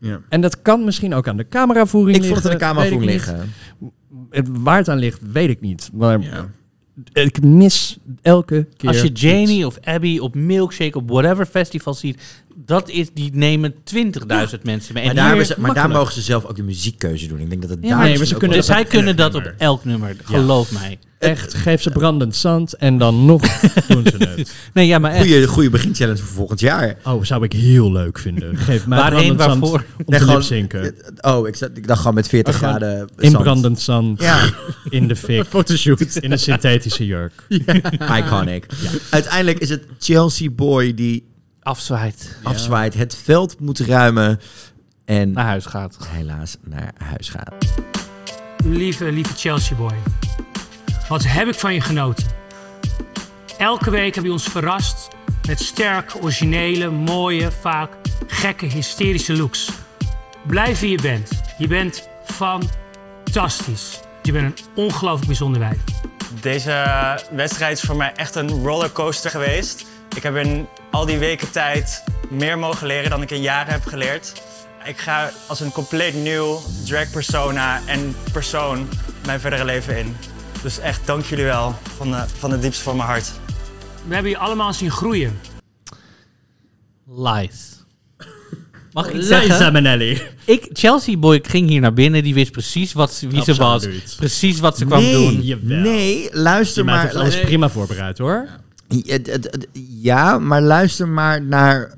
Ja. 0.00 0.20
En 0.28 0.40
dat 0.40 0.62
kan 0.62 0.84
misschien 0.84 1.14
ook 1.14 1.28
aan 1.28 1.36
de 1.36 1.48
cameravoering 1.48 2.16
Ik 2.16 2.24
vond 2.24 2.42
het 2.42 2.46
aan 2.46 2.50
de 2.52 2.58
liggen, 2.58 2.74
cameravoering 2.74 3.10
liggen. 3.12 3.48
niet. 4.30 4.48
Waar 4.62 4.76
het 4.76 4.88
aan 4.88 4.98
ligt, 4.98 5.20
weet 5.32 5.48
ik 5.48 5.60
niet. 5.60 5.90
Maar 5.92 6.20
Ja. 6.20 6.48
ik 7.12 7.42
mis 7.42 7.98
elke 8.22 8.66
keer 8.76 8.88
Als 8.88 9.00
je 9.00 9.08
iets. 9.10 9.20
Janie 9.20 9.66
of 9.66 9.78
Abby 9.84 10.18
op 10.18 10.34
Milkshake 10.34 10.98
op 10.98 11.08
whatever 11.10 11.46
festival 11.46 11.94
ziet, 11.94 12.42
dat 12.66 12.88
is, 12.88 13.06
die 13.14 13.30
nemen 13.34 13.74
20.000 13.74 13.78
mensen 14.62 14.94
mee. 14.94 15.02
En 15.02 15.06
Maar, 15.06 15.14
daar, 15.14 15.14
hier- 15.14 15.24
hebben 15.26 15.46
ze, 15.46 15.54
maar 15.58 15.74
daar 15.74 15.88
mogen 15.88 16.12
ze 16.12 16.20
zelf 16.20 16.44
ook 16.44 16.56
de 16.56 16.62
muziekkeuze 16.62 17.26
doen. 17.28 17.38
Ik 17.40 17.48
denk 17.50 17.60
dat 17.62 17.70
het 17.70 17.78
Ja, 17.82 17.88
daar 17.88 17.96
maar 17.98 18.06
nee, 18.06 18.18
maar 18.18 18.20
misschien 18.28 18.40
ze 18.40 18.46
kunnen 18.46 18.56
dus 18.66 18.66
zij 18.76 18.84
kunnen 18.84 19.16
dat 19.16 19.34
op 19.34 19.52
elk 19.58 19.84
nummer, 19.84 20.16
geloof 20.24 20.72
mij. 20.72 20.98
Echt, 21.18 21.54
geef 21.54 21.82
ze 21.82 21.90
brandend 21.90 22.36
zand 22.36 22.72
en 22.74 22.98
dan 22.98 23.24
nog 23.26 23.42
doen 23.88 24.06
ze 24.06 24.16
het. 24.16 24.52
Nee, 24.74 24.86
ja, 24.86 24.98
maar 24.98 25.10
echt. 25.10 25.20
Goeie, 25.26 25.46
goede 25.46 25.70
beginchallenge 25.70 26.18
voor 26.18 26.34
volgend 26.34 26.60
jaar. 26.60 26.96
Oh, 27.04 27.24
zou 27.24 27.44
ik 27.44 27.52
heel 27.52 27.92
leuk 27.92 28.18
vinden. 28.18 28.56
Geef 28.56 28.86
mij 28.86 28.98
Waarheen, 28.98 29.36
brandend 29.36 29.40
zand 29.42 29.60
waarvoor? 29.60 29.78
om 29.98 30.04
Nee, 30.06 30.18
te 30.18 30.24
gewoon- 30.24 30.34
lipzinken. 30.38 30.94
Oh, 31.20 31.48
ik, 31.48 31.56
zat, 31.56 31.70
ik 31.74 31.86
dacht 31.86 31.98
gewoon 32.00 32.14
met 32.14 32.28
40 32.28 32.56
Gewoon 32.56 32.70
graden 32.74 33.08
In 33.18 33.30
zand. 33.30 33.42
brandend 33.42 33.80
zand, 33.80 34.22
Ja. 34.22 34.40
in 34.88 35.08
de 35.08 35.16
fik, 35.16 35.44
Fotoshoot. 35.44 36.00
in 36.16 36.32
een 36.32 36.38
synthetische 36.38 37.06
jurk. 37.06 37.32
Iconic. 38.18 38.66
Uiteindelijk 39.10 39.58
is 39.58 39.68
het 39.68 39.82
Chelsea 39.98 40.50
Boy 40.50 40.94
die 40.94 41.24
Afzwaait. 41.62 42.36
afzwaait, 42.42 42.94
het 42.94 43.16
veld 43.16 43.60
moet 43.60 43.78
ruimen 43.78 44.40
en 45.04 45.32
Naar 45.32 45.44
huis 45.44 45.66
gaat. 45.66 45.96
helaas 46.08 46.56
naar 46.64 46.92
huis 46.98 47.28
gaat. 47.28 47.54
Lieve, 48.64 49.12
lieve 49.12 49.32
Chelsea 49.36 49.76
boy. 49.76 49.94
Wat 51.08 51.24
heb 51.24 51.48
ik 51.48 51.54
van 51.54 51.74
je 51.74 51.80
genoten. 51.80 52.26
Elke 53.58 53.90
week 53.90 54.14
heb 54.14 54.24
je 54.24 54.32
ons 54.32 54.44
verrast 54.44 55.08
met 55.46 55.60
sterke, 55.60 56.18
originele, 56.20 56.90
mooie, 56.90 57.50
vaak 57.60 57.90
gekke, 58.26 58.66
hysterische 58.66 59.36
looks. 59.36 59.70
Blijf 60.46 60.80
wie 60.80 60.90
je 60.90 61.02
bent. 61.02 61.30
Je 61.58 61.66
bent 61.66 62.08
fantastisch. 62.24 64.00
Je 64.22 64.32
bent 64.32 64.58
een 64.58 64.64
ongelooflijk 64.74 65.26
bijzonder 65.26 65.60
wijf. 65.60 65.78
Deze 66.40 66.84
wedstrijd 67.30 67.76
is 67.76 67.84
voor 67.84 67.96
mij 67.96 68.12
echt 68.14 68.34
een 68.34 68.48
rollercoaster 68.50 69.30
geweest. 69.30 69.84
Ik 70.16 70.22
heb 70.22 70.36
in 70.36 70.66
al 70.90 71.06
die 71.06 71.18
weken 71.18 71.50
tijd 71.50 72.04
meer 72.30 72.58
mogen 72.58 72.86
leren 72.86 73.10
dan 73.10 73.22
ik 73.22 73.30
in 73.30 73.42
jaren 73.42 73.72
heb 73.72 73.84
geleerd. 73.86 74.32
Ik 74.84 74.98
ga 74.98 75.30
als 75.46 75.60
een 75.60 75.72
compleet 75.72 76.14
nieuw 76.14 76.60
drag 76.86 77.10
persona 77.10 77.80
en 77.86 78.14
persoon 78.32 78.88
mijn 79.26 79.40
verdere 79.40 79.64
leven 79.64 79.98
in. 79.98 80.16
Dus 80.62 80.78
echt 80.78 81.06
dank 81.06 81.24
jullie 81.24 81.44
wel 81.44 81.74
van, 81.96 82.10
de, 82.10 82.24
van 82.38 82.50
het 82.50 82.62
diepste 82.62 82.82
van 82.82 82.96
mijn 82.96 83.08
hart. 83.08 83.32
We 84.06 84.14
hebben 84.14 84.30
je 84.30 84.38
allemaal 84.38 84.72
zien 84.72 84.90
groeien. 84.90 85.40
Lies. 87.16 87.68
Mag 88.92 89.08
ik 89.08 89.22
zeggen? 89.22 89.72
Minnelli. 89.72 90.22
Ik, 90.44 90.68
Chelsea 90.72 91.16
Boy 91.16 91.40
ging 91.48 91.68
hier 91.68 91.80
naar 91.80 91.92
binnen, 91.92 92.22
die 92.22 92.34
wist 92.34 92.52
precies 92.52 92.92
wat, 92.92 93.12
ze- 93.12 93.28
wie 93.28 93.42
ze 93.42 93.54
was. 93.54 93.86
Precies 94.16 94.60
wat 94.60 94.78
ze 94.78 94.84
kwam 94.84 95.02
nee, 95.02 95.12
doen. 95.12 95.42
Jawel. 95.42 95.78
nee, 95.78 96.28
luister 96.32 96.84
maar. 96.84 97.00
alles 97.00 97.14
luister- 97.14 97.44
prima 97.44 97.68
voorbereid 97.68 98.18
hoor. 98.18 98.48
Ja, 100.00 100.38
maar 100.38 100.62
luister 100.62 101.08
maar 101.08 101.42
naar 101.42 101.94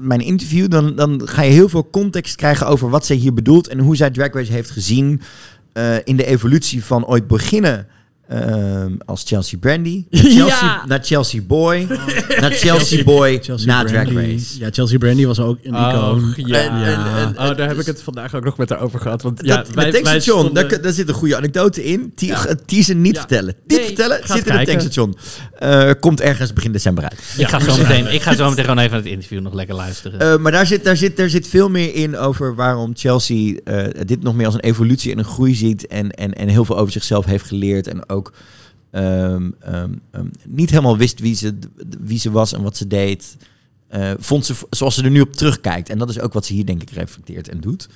mijn 0.00 0.20
interview. 0.20 0.68
Dan, 0.68 0.94
dan 0.94 1.20
ga 1.24 1.42
je 1.42 1.50
heel 1.50 1.68
veel 1.68 1.90
context 1.90 2.36
krijgen 2.36 2.66
over 2.66 2.90
wat 2.90 3.06
zij 3.06 3.16
hier 3.16 3.34
bedoelt 3.34 3.68
en 3.68 3.78
hoe 3.78 3.96
zij 3.96 4.10
Drag 4.10 4.32
Race 4.32 4.52
heeft 4.52 4.70
gezien 4.70 5.20
eh, 5.72 5.96
in 6.04 6.16
de 6.16 6.26
evolutie 6.26 6.84
van 6.84 7.06
ooit 7.06 7.26
beginnen. 7.26 7.86
Ehm, 8.34 8.92
als 9.04 9.22
Chelsea 9.26 9.58
Brandy, 9.58 10.04
naar 10.10 10.22
Chelsea, 10.36 10.46
Ja. 10.46 10.84
naar 10.86 11.00
Chelsea 11.02 11.40
Boy, 11.42 11.86
naar 12.40 12.50
Chelsea 12.50 13.04
Boy, 13.04 13.38
Chelsea 13.42 13.66
na 13.66 13.84
Brandy. 13.84 14.10
Drag 14.12 14.24
Race. 14.24 14.58
Ja, 14.58 14.68
Chelsea 14.70 14.98
Brandy 14.98 15.26
was 15.26 15.38
ook 15.40 15.58
een 15.62 15.74
icoon. 15.74 16.32
ja. 16.36 16.56
En- 16.58 16.82
en- 16.84 17.16
en- 17.16 17.28
oh, 17.50 17.56
daar 17.56 17.68
heb 17.68 17.78
ik 17.80 17.86
het 17.86 18.02
vandaag 18.02 18.34
ook 18.34 18.44
nog 18.44 18.56
met 18.56 18.68
haar 18.68 18.80
over 18.80 19.00
gehad. 19.00 19.22
Want 19.22 19.40
ja, 19.44 19.56
dat, 19.56 19.68
wij, 19.74 19.84
het 19.84 19.92
wij 19.92 20.02
tankstation, 20.02 20.40
stonden- 20.44 20.68
daar, 20.68 20.80
daar 20.82 20.92
zit 20.92 21.08
een 21.08 21.14
goede 21.14 21.36
anekdote 21.36 21.84
in. 21.84 22.12
Die, 22.14 22.28
Ja. 22.28 22.46
die 22.66 22.82
ze 22.82 22.94
niet 22.94 23.14
Ja. 23.14 23.18
vertellen. 23.20 23.54
Niet 23.66 23.78
Nee, 23.78 23.86
vertellen, 23.86 24.16
ga 24.16 24.26
zit 24.26 24.36
eens 24.36 24.44
in 24.46 24.52
het 24.52 24.64
kijken. 24.64 24.66
tankstation. 24.66 25.16
Eh, 25.58 25.90
komt 26.00 26.20
ergens 26.20 26.52
begin 26.52 26.72
december 26.72 27.04
uit. 27.04 27.20
Ik 27.36 27.48
ga, 27.48 27.60
zo 27.60 27.76
meteen, 27.76 28.06
ik 28.14 28.22
ga 28.22 28.34
zo 28.34 28.48
meteen 28.48 28.64
gewoon 28.64 28.78
even 28.78 28.96
het 28.96 29.06
interview 29.06 29.40
nog 29.40 29.54
lekker 29.54 29.74
luisteren. 29.74 30.20
Eh, 30.20 30.36
maar 30.38 30.52
daar 30.52 30.66
zit, 30.66 30.84
daar, 30.84 30.96
zit, 30.96 31.16
daar 31.16 31.28
zit 31.28 31.48
veel 31.48 31.68
meer 31.70 31.94
in 31.94 32.16
over 32.16 32.54
waarom 32.54 32.92
Chelsea 32.94 33.54
eh, 33.64 33.84
dit 34.06 34.22
nog 34.22 34.34
meer 34.34 34.46
als 34.46 34.54
een 34.54 34.60
evolutie 34.60 35.12
en 35.12 35.18
een 35.18 35.24
groei 35.24 35.54
ziet. 35.54 35.86
En, 35.86 36.10
en, 36.10 36.32
en 36.32 36.48
heel 36.48 36.64
veel 36.64 36.78
over 36.78 36.92
zichzelf 36.92 37.24
heeft 37.24 37.44
geleerd. 37.46 37.86
En 37.88 38.08
ook 38.08 38.23
ehm, 38.90 39.50
ehm, 39.60 39.92
ehm, 40.10 40.26
niet 40.46 40.70
helemaal 40.70 40.96
wist 40.96 41.20
wie 41.20 41.34
ze, 41.34 41.58
wie 42.00 42.18
ze 42.18 42.30
was 42.30 42.52
en 42.52 42.62
wat 42.62 42.76
ze 42.76 42.86
deed, 42.86 43.36
eh, 43.88 44.10
vond 44.18 44.46
ze 44.46 44.54
zoals 44.70 44.94
ze 44.94 45.02
er 45.04 45.10
nu 45.10 45.20
op 45.20 45.32
terugkijkt. 45.32 45.88
En 45.88 45.98
dat 45.98 46.10
is 46.10 46.20
ook 46.20 46.32
wat 46.32 46.46
ze 46.46 46.52
hier 46.52 46.66
denk 46.66 46.82
ik 46.82 46.90
reflecteert 46.90 47.48
en 47.48 47.60
doet. 47.60 47.88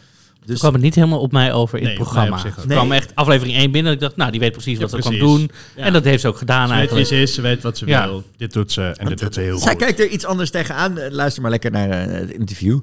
Dus 0.45 0.59
kwam 0.59 0.73
het 0.73 0.83
niet 0.83 0.95
helemaal 0.95 1.21
op 1.21 1.33
mij 1.33 1.53
over 1.53 1.79
in 1.79 1.85
Nee, 1.85 1.93
het 1.93 2.03
programma. 2.03 2.43
Het 2.43 2.67
kwam 2.67 2.93
echt 2.93 3.15
aflevering 3.15 3.57
1 3.57 3.71
binnen. 3.71 3.93
Ik 3.93 4.01
dacht, 4.01 4.17
nou, 4.17 4.31
die 4.31 4.41
weet 4.41 4.53
precies 4.53 4.75
Ja, 4.75 4.81
wat 4.81 4.91
ze 4.91 4.97
precies. 4.97 5.19
kan 5.19 5.29
doen. 5.29 5.51
Ja. 5.77 5.83
En 5.83 5.93
dat 5.93 6.05
heeft 6.05 6.21
ze 6.21 6.29
ook 6.29 6.39
gedaan 6.39 6.63
Ze 6.69 6.73
weet 6.73 6.79
eigenlijk. 6.79 7.09
wie 7.09 7.17
ze 7.19 7.23
is, 7.25 7.35
ze 7.35 7.41
weet 7.41 7.63
wat 7.63 7.79
ze 7.79 7.87
Ja. 7.87 8.07
wil. 8.07 8.23
Dit 8.37 8.53
doet 8.53 8.73
ze 8.73 8.83
en 8.83 9.07
dit 9.09 9.19
doet 9.19 9.35
ze 9.35 9.41
heel 9.41 9.59
Zij 9.59 9.71
goed. 9.71 9.79
kijkt 9.81 10.01
er 10.01 10.09
iets 10.09 10.25
anders 10.25 10.51
tegenaan. 10.51 10.99
Eh, 10.99 11.11
Luister 11.11 11.43
maar 11.43 11.51
lekker 11.51 11.71
naar 11.71 11.91
eh, 11.91 12.19
het 12.21 12.31
interview. 12.31 12.81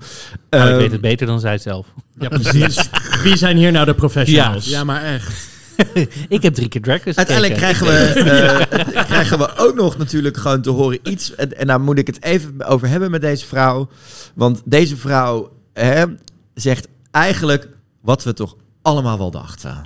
Nou, 0.49 0.69
ik 0.69 0.76
weet 0.77 0.91
het 0.91 1.01
beter 1.01 1.27
dan 1.27 1.39
zij 1.39 1.57
zelf. 1.57 1.88
Ja, 2.19 2.27
precies. 2.27 2.89
Wie 3.23 3.35
zijn 3.38 3.57
hier 3.57 3.72
nou 3.72 3.85
de 3.85 3.93
professionals? 3.95 4.65
Ja. 4.65 4.77
Ja, 4.77 4.84
maar 4.84 5.03
echt. 5.03 5.34
ik 6.27 6.41
heb 6.41 6.53
drie 6.53 6.68
keer 6.68 6.81
Drag 6.81 7.03
Race 7.03 7.18
Uiteindelijk 7.18 7.57
krijgen 7.57 7.85
we, 7.85 7.97
eh, 8.93 9.06
krijgen 9.11 9.38
we 9.38 9.56
ook 9.57 9.76
nog 9.76 9.97
natuurlijk 9.97 10.38
gewoon 10.38 10.61
te 10.61 10.69
horen 10.69 10.99
iets. 11.03 11.35
En, 11.35 11.57
en 11.57 11.68
daar 11.68 11.81
moet 11.81 11.97
ik 11.97 12.07
het 12.07 12.23
even 12.23 12.65
over 12.65 12.88
hebben 12.88 13.11
met 13.11 13.22
deze 13.22 13.45
vrouw. 13.45 13.89
Want 14.34 14.61
deze 14.65 14.97
vrouw 14.97 15.52
hè, 15.73 16.06
zegt 16.53 16.88
eigenlijk 17.11 17.68
wat 18.02 18.23
we 18.23 18.34
toch 18.34 18.56
allemaal 18.81 19.18
wel 19.18 19.31
dachten. 19.31 19.85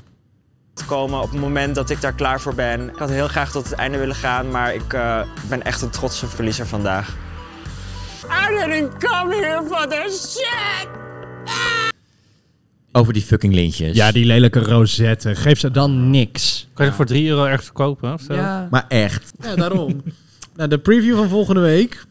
te 0.74 0.86
komen 0.86 1.22
op 1.22 1.32
het 1.32 1.40
moment 1.40 1.76
dat 1.76 1.90
ik 1.90 2.02
daar 2.02 2.14
klaar 2.14 2.42
voor 2.42 2.56
ben. 2.56 2.90
Ik 2.90 2.98
had 2.98 3.10
heel 3.10 3.28
graag 3.28 3.52
tot 3.52 3.64
het 3.64 3.74
einde 3.74 3.98
willen 3.98 4.16
gaan, 4.16 4.52
maar 4.52 4.74
ik 4.74 4.94
eh, 4.94 5.22
ben 5.50 5.64
echt 5.64 5.82
een 5.82 5.90
trotse 5.90 6.28
verliezer 6.28 6.68
vandaag. 6.68 7.16
I 8.30 8.48
didn't 8.48 8.98
come 8.98 9.36
here 9.36 9.64
for 9.70 9.88
this 9.88 10.38
shit! 10.38 11.99
Over 12.92 13.14
die 13.14 13.22
fucking 13.22 13.54
lintjes. 13.54 13.96
Ja, 13.96 14.12
die 14.12 14.26
lelijke 14.26 14.60
rozetten. 14.60 15.36
Geef 15.36 15.60
ze 15.60 15.72
dan 15.72 16.10
niks. 16.10 16.68
Kan 16.74 16.86
je 16.86 16.92
voor 16.92 17.06
3 17.06 17.28
euro 17.28 17.46
ergens 17.46 17.72
kopen 17.72 18.14
of 18.14 18.22
zo? 18.22 18.34
Ja. 18.34 18.68
Maar 18.72 18.86
echt. 18.88 19.32
Ja, 19.42 19.56
daarom. 19.56 20.02
nou, 20.56 20.70
de 20.70 20.78
preview 20.80 21.16
van 21.16 21.30
volgende 21.30 21.62
week. 21.62 22.06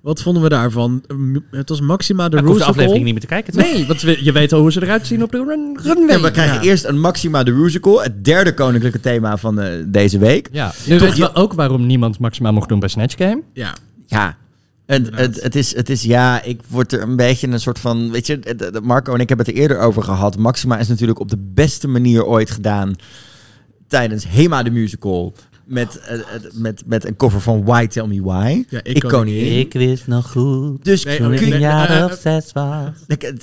Wat 0.00 0.22
vonden 0.22 0.42
we 0.42 0.48
daarvan? 0.48 1.04
Het 1.50 1.68
was 1.68 1.80
Maxima 1.80 2.28
de 2.28 2.36
ik 2.36 2.42
hoef 2.42 2.52
de 2.52 2.52
Rusical. 2.52 2.68
aflevering 2.68 3.04
niet 3.04 3.12
meer 3.12 3.22
te 3.22 3.26
kijken. 3.28 3.52
toch? 3.52 3.62
Nee, 3.62 3.86
want 3.86 4.00
je 4.00 4.32
weet 4.32 4.52
al 4.52 4.60
hoe 4.60 4.72
ze 4.72 4.82
eruit 4.82 5.06
zien 5.06 5.22
op 5.22 5.30
de 5.30 5.44
run, 5.46 5.78
runway. 5.82 6.16
En 6.16 6.22
we 6.22 6.30
krijgen 6.30 6.60
eerst 6.60 6.84
een 6.84 7.00
Maxima 7.00 7.42
de 7.42 7.50
Rusical. 7.52 8.02
Het 8.02 8.24
derde 8.24 8.54
koninklijke 8.54 9.00
thema 9.00 9.36
van 9.36 9.60
eh, 9.60 9.82
deze 9.86 10.18
week. 10.18 10.48
Ja, 10.52 10.72
nu 10.86 10.98
weten 10.98 11.18
we 11.20 11.34
ook 11.34 11.52
waarom 11.52 11.86
niemand 11.86 12.18
Maxima 12.18 12.50
mocht 12.50 12.68
doen 12.68 12.78
bij 12.80 12.88
Snatch 12.88 13.16
Game. 13.16 13.42
Ja. 13.52 13.74
Ja. 14.06 14.36
Het, 14.86 15.10
het, 15.14 15.42
het, 15.42 15.54
is, 15.54 15.74
het 15.74 15.90
is, 15.90 16.02
ja, 16.02 16.42
ik 16.42 16.60
word 16.68 16.92
er 16.92 17.02
een 17.02 17.16
beetje 17.16 17.48
een 17.48 17.60
soort 17.60 17.78
van, 17.78 18.10
weet 18.10 18.26
je, 18.26 18.38
het- 18.42 18.84
Marco 18.84 19.14
en 19.14 19.20
ik 19.20 19.28
hebben 19.28 19.46
het 19.46 19.54
er 19.54 19.60
eerder 19.60 19.78
over 19.78 20.02
gehad. 20.02 20.36
Maxima 20.36 20.78
is 20.78 20.88
natuurlijk 20.88 21.20
op 21.20 21.28
de 21.30 21.38
beste 21.54 21.88
manier 21.88 22.24
ooit 22.24 22.50
gedaan 22.50 22.94
tijdens 23.88 24.28
Hema 24.28 24.62
de 24.62 24.70
Musical. 24.70 25.34
Met, 25.72 25.98
eh, 26.00 26.14
eh, 26.18 26.22
met, 26.52 26.82
met 26.86 27.06
een 27.06 27.16
cover 27.16 27.40
van 27.40 27.64
Why 27.64 27.86
Tell 27.86 28.06
Me 28.06 28.22
Why. 28.22 28.64
Ja, 28.68 28.80
ik 28.82 28.96
ik 28.96 29.02
kon 29.08 29.24
niet. 29.24 29.42
niet. 29.42 29.52
Ik 29.66 29.72
wist 29.72 30.06
nog 30.06 30.30
goed. 30.30 30.84
Dus 30.84 31.02
toen 31.02 31.14
kun 31.16 31.32
ik 31.32 31.38
je- 31.40 31.54
een 31.54 31.60
jaar 31.60 32.04
of 32.04 32.18
zes 32.20 32.52
was. 32.52 32.88
Ik- 33.06 33.22
het- 33.22 33.42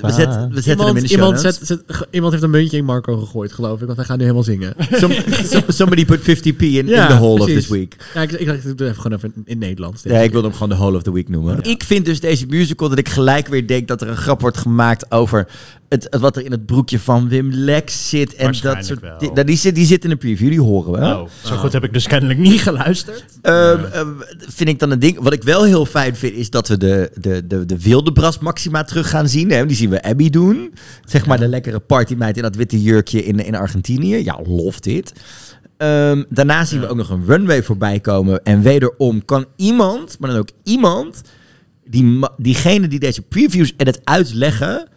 we 0.00 0.10
zetten, 0.12 0.50
we 0.52 0.60
zetten 0.60 0.86
hem 0.86 0.96
in 0.96 1.02
de 1.02 1.08
show 1.08 1.18
iemand, 1.18 1.40
zet, 1.40 1.60
zet- 1.62 1.82
iemand 2.10 2.32
heeft 2.32 2.44
een 2.44 2.50
muntje 2.50 2.76
in 2.76 2.84
Marco 2.84 3.16
gegooid, 3.16 3.52
geloof 3.52 3.80
ik. 3.80 3.86
Want 3.86 3.96
hij 3.98 4.06
gaat 4.06 4.16
nu 4.16 4.22
helemaal 4.22 4.42
zingen. 4.44 4.74
Some- 5.00 5.14
some- 5.44 5.64
somebody 5.72 6.04
put 6.04 6.20
50p 6.20 6.60
in, 6.62 6.74
in 6.76 6.84
the 6.86 7.14
whole 7.14 7.40
of 7.40 7.46
this 7.46 7.68
week. 7.68 7.96
Ja, 8.14 8.22
ik, 8.22 8.32
ik, 8.32 8.40
ik, 8.48 8.64
ik 8.64 8.78
doe 8.78 8.88
even 8.88 9.00
gewoon 9.02 9.16
even 9.18 9.32
in, 9.36 9.42
in 9.44 9.58
Nederlands. 9.58 10.02
Ja, 10.02 10.18
ik 10.18 10.32
wilde 10.32 10.46
hem 10.48 10.56
gewoon 10.56 10.68
de 10.72 10.74
whole 10.76 10.96
of 10.96 11.02
the 11.02 11.12
week 11.12 11.28
noemen. 11.28 11.62
Ik 11.62 11.82
vind 11.84 12.04
dus 12.04 12.20
deze 12.20 12.46
musical 12.46 12.88
dat 12.88 12.98
ik 12.98 13.08
gelijk 13.08 13.48
weer 13.48 13.66
denk 13.66 13.88
dat 13.88 14.00
er 14.02 14.08
een 14.08 14.16
grap 14.16 14.40
wordt 14.40 14.58
gemaakt 14.58 15.10
over 15.10 15.46
het, 15.90 16.06
het- 16.10 16.20
wat 16.20 16.36
er 16.36 16.44
in 16.44 16.50
het 16.50 16.66
broekje 16.66 16.98
van 16.98 17.28
Wim 17.28 17.50
Lex 17.52 18.08
zit. 18.08 18.34
En 18.34 18.52
dat 18.62 18.84
soort 18.84 19.00
nou, 19.02 19.44
die, 19.44 19.56
zit, 19.56 19.74
die 19.74 19.86
zit 19.86 20.04
in 20.04 20.10
de 20.10 20.16
preview, 20.16 20.48
die 20.48 20.60
horen 20.60 20.92
we. 20.92 20.98
Oh, 20.98 21.28
zo 21.44 21.56
goed 21.56 21.72
heb 21.72 21.84
ik 21.84 21.92
dus 21.92 22.06
kennelijk 22.06 22.38
niet 22.38 22.60
geluisterd. 22.60 23.24
Ehm, 23.42 23.84
ehm, 23.92 24.08
vind 24.38 24.68
ik 24.68 24.78
dan 24.78 24.90
een 24.90 24.98
ding. 24.98 25.18
Wat 25.20 25.32
ik 25.32 25.42
wel 25.42 25.64
heel 25.64 25.86
fijn 25.86 26.16
vind, 26.16 26.34
is 26.34 26.50
dat 26.50 26.68
we 26.68 26.76
de, 26.78 27.10
de, 27.20 27.46
de, 27.46 27.66
de 27.66 27.78
wilde 27.80 28.12
Bras 28.12 28.38
Maxima 28.38 28.84
terug 28.84 29.10
gaan 29.10 29.28
zien. 29.28 29.50
Hè? 29.50 29.66
Die 29.66 29.76
zien 29.76 29.90
we 29.90 30.02
Abby 30.02 30.30
doen. 30.30 30.74
Zeg 31.04 31.26
maar 31.26 31.38
de 31.38 31.48
lekkere 31.48 31.78
partymeid 31.80 32.36
in 32.36 32.42
dat 32.42 32.56
witte 32.56 32.82
jurkje 32.82 33.24
in, 33.24 33.38
in 33.46 33.54
Argentinië. 33.54 34.16
Ja, 34.16 34.40
lof 34.44 34.80
dit. 34.80 35.12
Ehm, 35.76 36.22
daarna 36.28 36.64
zien 36.64 36.80
we 36.80 36.88
ook 36.88 36.96
nog 36.96 37.10
een 37.10 37.24
runway 37.26 37.62
voorbij 37.62 38.00
komen. 38.00 38.42
En 38.44 38.62
wederom 38.62 39.24
kan 39.24 39.44
iemand, 39.56 40.16
maar 40.18 40.30
dan 40.30 40.38
ook 40.38 40.50
iemand, 40.64 41.20
die, 41.84 42.18
diegene 42.36 42.88
die 42.88 42.98
deze 42.98 43.22
previews 43.22 43.72
edit 43.76 44.00
uitleggen, 44.04 44.88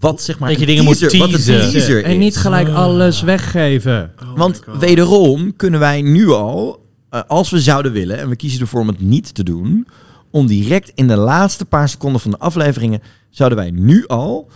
wat 0.00 0.22
zeg 0.22 0.38
maar 0.38 0.48
Dat 0.50 0.60
je 0.60 0.66
dingen 0.66 0.84
moet 0.84 0.98
teaser, 0.98 1.18
wat 1.18 1.28
een 1.32 1.34
teasen. 1.44 1.70
teaser 1.70 2.04
En 2.04 2.10
is. 2.12 2.18
niet 2.18 2.36
gelijk 2.36 2.68
alles 2.68 3.22
weggeven. 3.22 4.12
Want 4.36 4.62
wederom 4.78 5.56
kunnen 5.56 5.80
wij 5.80 6.02
nu 6.02 6.28
al, 6.30 6.84
eh, 7.10 7.20
als 7.26 7.50
we 7.50 7.60
zouden 7.60 7.92
willen, 7.92 8.18
en 8.18 8.28
we 8.28 8.36
kiezen 8.36 8.60
ervoor 8.60 8.80
om 8.80 8.88
het 8.88 9.00
niet 9.00 9.34
te 9.34 9.42
doen, 9.42 9.86
om 10.30 10.46
direct 10.46 10.92
in 10.94 11.08
de 11.08 11.16
laatste 11.16 11.64
paar 11.64 11.88
seconden 11.88 12.20
van 12.20 12.30
de 12.30 12.38
afleveringen, 12.38 13.02
zouden 13.30 13.58
wij 13.58 13.70
nu 13.70 14.06
al 14.06 14.48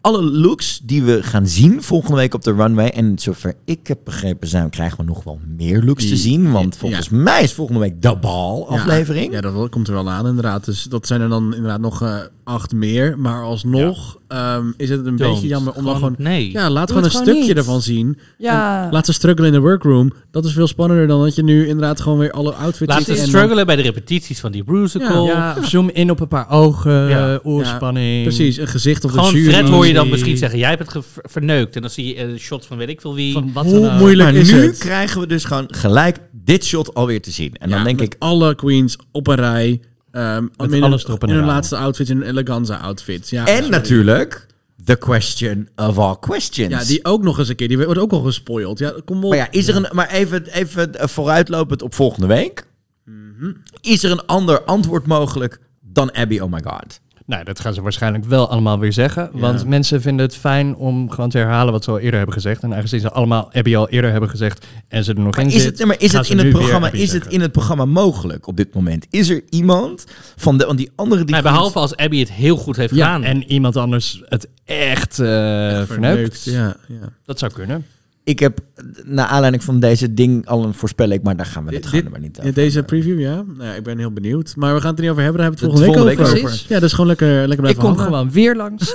alle 0.00 0.22
looks 0.22 0.80
die 0.82 1.02
we 1.02 1.22
gaan 1.22 1.46
zien 1.46 1.82
volgende 1.82 2.16
week 2.16 2.34
op 2.34 2.42
de 2.42 2.52
runway, 2.52 2.88
en 2.88 3.18
zover 3.18 3.54
ik 3.64 3.86
heb 3.86 3.98
begrepen 4.04 4.48
zijn, 4.48 4.70
krijgen 4.70 4.98
we 4.98 5.04
nog 5.04 5.24
wel 5.24 5.38
meer 5.56 5.82
looks 5.82 6.08
te 6.08 6.16
zien, 6.16 6.52
want 6.52 6.76
volgens 6.76 7.08
mij 7.08 7.42
is 7.42 7.52
volgende 7.52 7.80
week 7.80 8.02
de 8.02 8.16
bal 8.16 8.68
aflevering. 8.68 9.26
Ja, 9.26 9.32
ja, 9.32 9.40
dat 9.40 9.68
komt 9.70 9.88
er 9.88 9.94
wel 9.94 10.10
aan 10.10 10.26
inderdaad. 10.26 10.64
Dus 10.64 10.82
dat 10.82 11.06
zijn 11.06 11.20
er 11.20 11.28
dan 11.28 11.54
inderdaad 11.54 11.80
nog 11.80 12.02
eh, 12.02 12.18
acht 12.50 12.72
meer. 12.72 13.18
Maar 13.18 13.42
alsnog 13.44 14.18
ehm, 14.28 14.64
is 14.76 14.88
het 14.88 15.06
een 15.06 15.16
Don't. 15.16 15.32
beetje 15.32 15.48
jammer 15.48 15.72
om 15.72 15.84
dan 15.84 15.94
Gewoon- 15.94 16.14
nee. 16.18 16.52
Ja, 16.52 16.70
laat 16.70 16.86
Doe 16.88 16.96
gewoon 16.96 17.04
een 17.04 17.10
gewoon 17.10 17.26
stukje 17.26 17.48
niet. 17.48 17.56
ervan 17.56 17.82
zien. 17.82 18.18
Ja. 18.38 18.84
En 18.86 18.92
laat 18.92 19.06
ze 19.06 19.12
struggelen 19.12 19.48
in 19.48 19.54
de 19.54 19.60
workroom. 19.60 20.12
Dat 20.30 20.44
is 20.44 20.52
veel 20.52 20.66
spannender 20.66 21.06
dan 21.06 21.22
dat 21.22 21.34
je 21.34 21.42
nu 21.42 21.66
inderdaad 21.66 22.00
gewoon 22.00 22.18
weer 22.18 22.30
alle 22.30 22.52
outfits 22.52 22.92
Laat 22.92 23.02
ze 23.04 23.14
dan- 23.14 23.26
struggelen 23.26 23.66
bij 23.66 23.76
de 23.76 23.82
repetities 23.82 24.40
van 24.40 24.52
die 24.52 24.62
musical. 24.66 25.26
Ja, 25.26 25.56
zoom 25.62 25.90
in 25.92 26.10
op 26.10 26.20
een 26.20 26.28
paar 26.28 26.50
ogen, 26.50 27.08
Ja. 27.08 27.40
oorspanning. 27.42 28.22
Precies, 28.22 28.56
een 28.56 28.66
gezicht 28.68 29.04
of 29.04 29.10
Gewoon 29.10 29.32
jury. 29.34 29.52
Fred 29.52 29.68
hoor 29.68 29.86
je 29.86 29.92
dan 29.92 30.08
misschien 30.08 30.36
zeggen, 30.36 30.58
jij 30.58 30.68
hebt 30.70 30.92
het 30.92 31.04
verneukt. 31.22 31.74
En 31.76 31.80
dan 31.80 31.90
zie 31.90 32.06
je 32.06 32.14
eh, 32.14 32.26
shots 32.38 32.66
van 32.66 32.76
weet 32.76 32.88
ik 32.88 33.00
veel 33.00 33.14
wie. 33.14 33.32
Van 33.32 33.50
wat 33.52 33.64
Hoe 33.64 33.80
dan 33.80 33.96
moeilijk 33.98 34.30
Maar 34.32 34.40
is 34.40 34.50
nu 34.52 34.58
het? 34.60 34.78
krijgen 34.78 35.20
we 35.20 35.26
dus 35.26 35.44
gewoon 35.44 35.66
gelijk 35.68 36.18
dit 36.32 36.64
shot 36.64 36.94
alweer 36.94 37.22
te 37.22 37.30
zien. 37.30 37.54
En 37.54 37.70
dan 37.70 37.84
denk 37.84 37.98
met 38.00 38.06
ik, 38.14 38.16
alle 38.18 38.54
queens 38.54 38.96
op 39.12 39.26
een 39.26 39.34
rij. 39.34 39.80
Ehm 40.10 40.46
Met 40.56 40.72
in, 40.72 40.82
alles 40.82 41.04
erop 41.04 41.22
en 41.22 41.28
in 41.28 41.34
hun 41.34 41.44
laatste 41.44 41.76
outfits, 41.76 42.10
in 42.10 42.16
hun 42.16 42.28
eleganza 42.28 42.80
outfits. 42.80 43.30
Ja, 43.30 43.46
en 43.46 43.54
sorry. 43.54 43.70
natuurlijk, 43.70 44.46
the 44.84 44.96
question 44.96 45.68
of 45.76 45.98
all 45.98 46.16
questions. 46.20 46.70
Ja, 46.70 46.84
die 46.84 47.04
ook 47.04 47.22
nog 47.22 47.38
eens 47.38 47.48
een 47.48 47.56
keer. 47.56 47.68
Die 47.68 47.76
wordt 47.78 48.00
ook 48.00 48.12
al 48.12 48.20
gespoild. 48.20 48.78
Ja, 48.78 48.94
kom 49.04 49.24
op. 49.24 49.30
Maar 49.30 49.38
ja, 49.38 49.50
is 49.50 49.68
er 49.68 49.76
een, 49.76 49.86
maar 49.92 50.08
even, 50.08 50.46
even 50.46 50.94
eh, 50.94 51.08
vooruitlopend 51.08 51.82
op 51.82 51.94
volgende 51.94 52.26
week. 52.26 52.64
Mhm. 53.04 53.52
Is 53.80 54.04
er 54.04 54.10
een 54.10 54.26
ander 54.26 54.62
antwoord 54.62 55.06
mogelijk 55.06 55.60
dan 55.80 56.12
Abby 56.12 56.38
Oh 56.38 56.50
My 56.50 56.60
God? 56.64 57.00
Nou, 57.30 57.44
dat 57.44 57.60
gaan 57.60 57.74
ze 57.74 57.82
waarschijnlijk 57.82 58.24
wel 58.24 58.48
allemaal 58.50 58.78
weer 58.78 58.92
zeggen. 58.92 59.30
Want 59.32 59.66
mensen 59.66 60.00
vinden 60.00 60.26
het 60.26 60.36
fijn 60.36 60.74
om 60.76 61.10
gewoon 61.10 61.30
te 61.30 61.38
herhalen 61.38 61.72
wat 61.72 61.84
ze 61.84 61.90
al 61.90 61.98
eerder 61.98 62.16
hebben 62.16 62.34
gezegd. 62.34 62.62
En 62.62 62.74
aangezien 62.74 63.00
ze 63.00 63.10
allemaal 63.10 63.50
Abby 63.52 63.76
al 63.76 63.88
eerder 63.88 64.10
hebben 64.10 64.30
gezegd 64.30 64.66
en 64.88 65.04
ze 65.04 65.12
er 65.14 65.20
nog 65.20 65.36
Maar 65.36 65.44
in 65.44 65.50
is 65.50 65.54
zit, 65.54 65.64
het, 65.64 65.78
nee, 65.78 65.86
maar 65.86 65.96
is 66.00 66.12
het 66.12 66.28
in 66.28 66.38
het 66.38 66.50
programma, 66.50 66.90
is 66.92 67.12
het 67.12 67.26
in 67.26 67.40
het 67.40 67.52
programma 67.52 67.84
mogelijk 67.84 68.46
op 68.46 68.56
dit 68.56 68.74
moment? 68.74 69.06
Is 69.10 69.28
er 69.28 69.42
iemand 69.50 70.04
van 70.36 70.58
de, 70.58 70.64
want 70.66 70.78
die 70.78 70.90
andere 70.94 71.24
die 71.24 71.34
Nee, 71.34 71.42
behalve 71.42 71.78
als 71.78 71.96
Abby 71.96 72.18
het 72.18 72.32
heel 72.32 72.56
goed 72.56 72.76
heeft 72.76 72.94
Ja, 72.94 73.14
gedaan. 73.14 73.22
en 73.30 73.42
iemand 73.44 73.76
anders 73.76 74.22
het 74.28 74.48
echt, 74.64 75.18
eh 75.18 75.26
verneukt. 75.26 75.86
verneukt, 75.88 76.44
ja, 76.44 76.76
ja. 76.88 77.12
Dat 77.24 77.38
zou 77.38 77.52
kunnen. 77.52 77.86
Ik 78.24 78.38
heb 78.38 78.58
naar 79.04 79.26
aanleiding 79.26 79.64
van 79.64 79.80
deze 79.80 80.14
ding 80.14 80.46
al 80.46 80.64
een 80.64 80.74
voorspelling, 80.74 81.22
maar 81.22 81.36
daar 81.36 81.46
gaan 81.46 81.64
we 81.66 81.74
het 81.74 81.82
Dit- 81.82 81.92
gaan 81.92 82.04
er 82.04 82.10
maar 82.10 82.20
niet 82.20 82.36
Ja, 82.36 82.42
over. 82.42 82.54
deze 82.54 82.82
preview, 82.82 83.20
ja. 83.20 83.34
Nou, 83.34 83.64
ja, 83.64 83.74
ik 83.74 83.82
ben 83.82 83.98
heel 83.98 84.12
benieuwd. 84.12 84.56
Maar 84.56 84.74
we 84.74 84.80
gaan 84.80 84.88
het 84.90 84.98
er 84.98 85.02
niet 85.04 85.10
over 85.12 85.22
hebben. 85.24 85.40
Daar 85.42 85.50
hebben 85.50 85.68
we 85.70 85.76
Het 85.76 85.84
volgende 85.86 86.08
week 86.10 86.16
volgende 86.18 86.40
over. 86.40 86.56
week 86.58 86.64
over. 86.66 86.74
Ja, 86.74 86.80
dus 86.80 86.90
gewoon 86.92 87.06
lekker, 87.06 87.28
lekker 87.48 87.50
Ik 87.52 87.60
blijven 87.60 87.82
kom 87.82 87.90
hangen. 87.92 88.04
gewoon 88.04 88.30
weer 88.30 88.56
langs. 88.56 88.94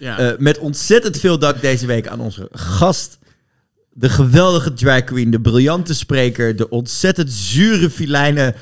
Ja. 0.00 0.18
Eh, 0.18 0.38
met 0.38 0.58
ontzettend 0.58 1.18
veel 1.18 1.38
dank 1.38 1.60
deze 1.60 1.86
week 1.86 2.08
aan 2.08 2.20
onze 2.20 2.48
gast. 2.52 3.18
De 3.92 4.08
geweldige 4.08 4.72
drag 4.72 5.04
queen, 5.04 5.30
de 5.30 5.40
briljante 5.40 5.94
spreker, 5.94 6.56
de 6.56 6.68
ontzettend 6.68 7.32
zure 7.32 7.90
filijne, 7.90 8.54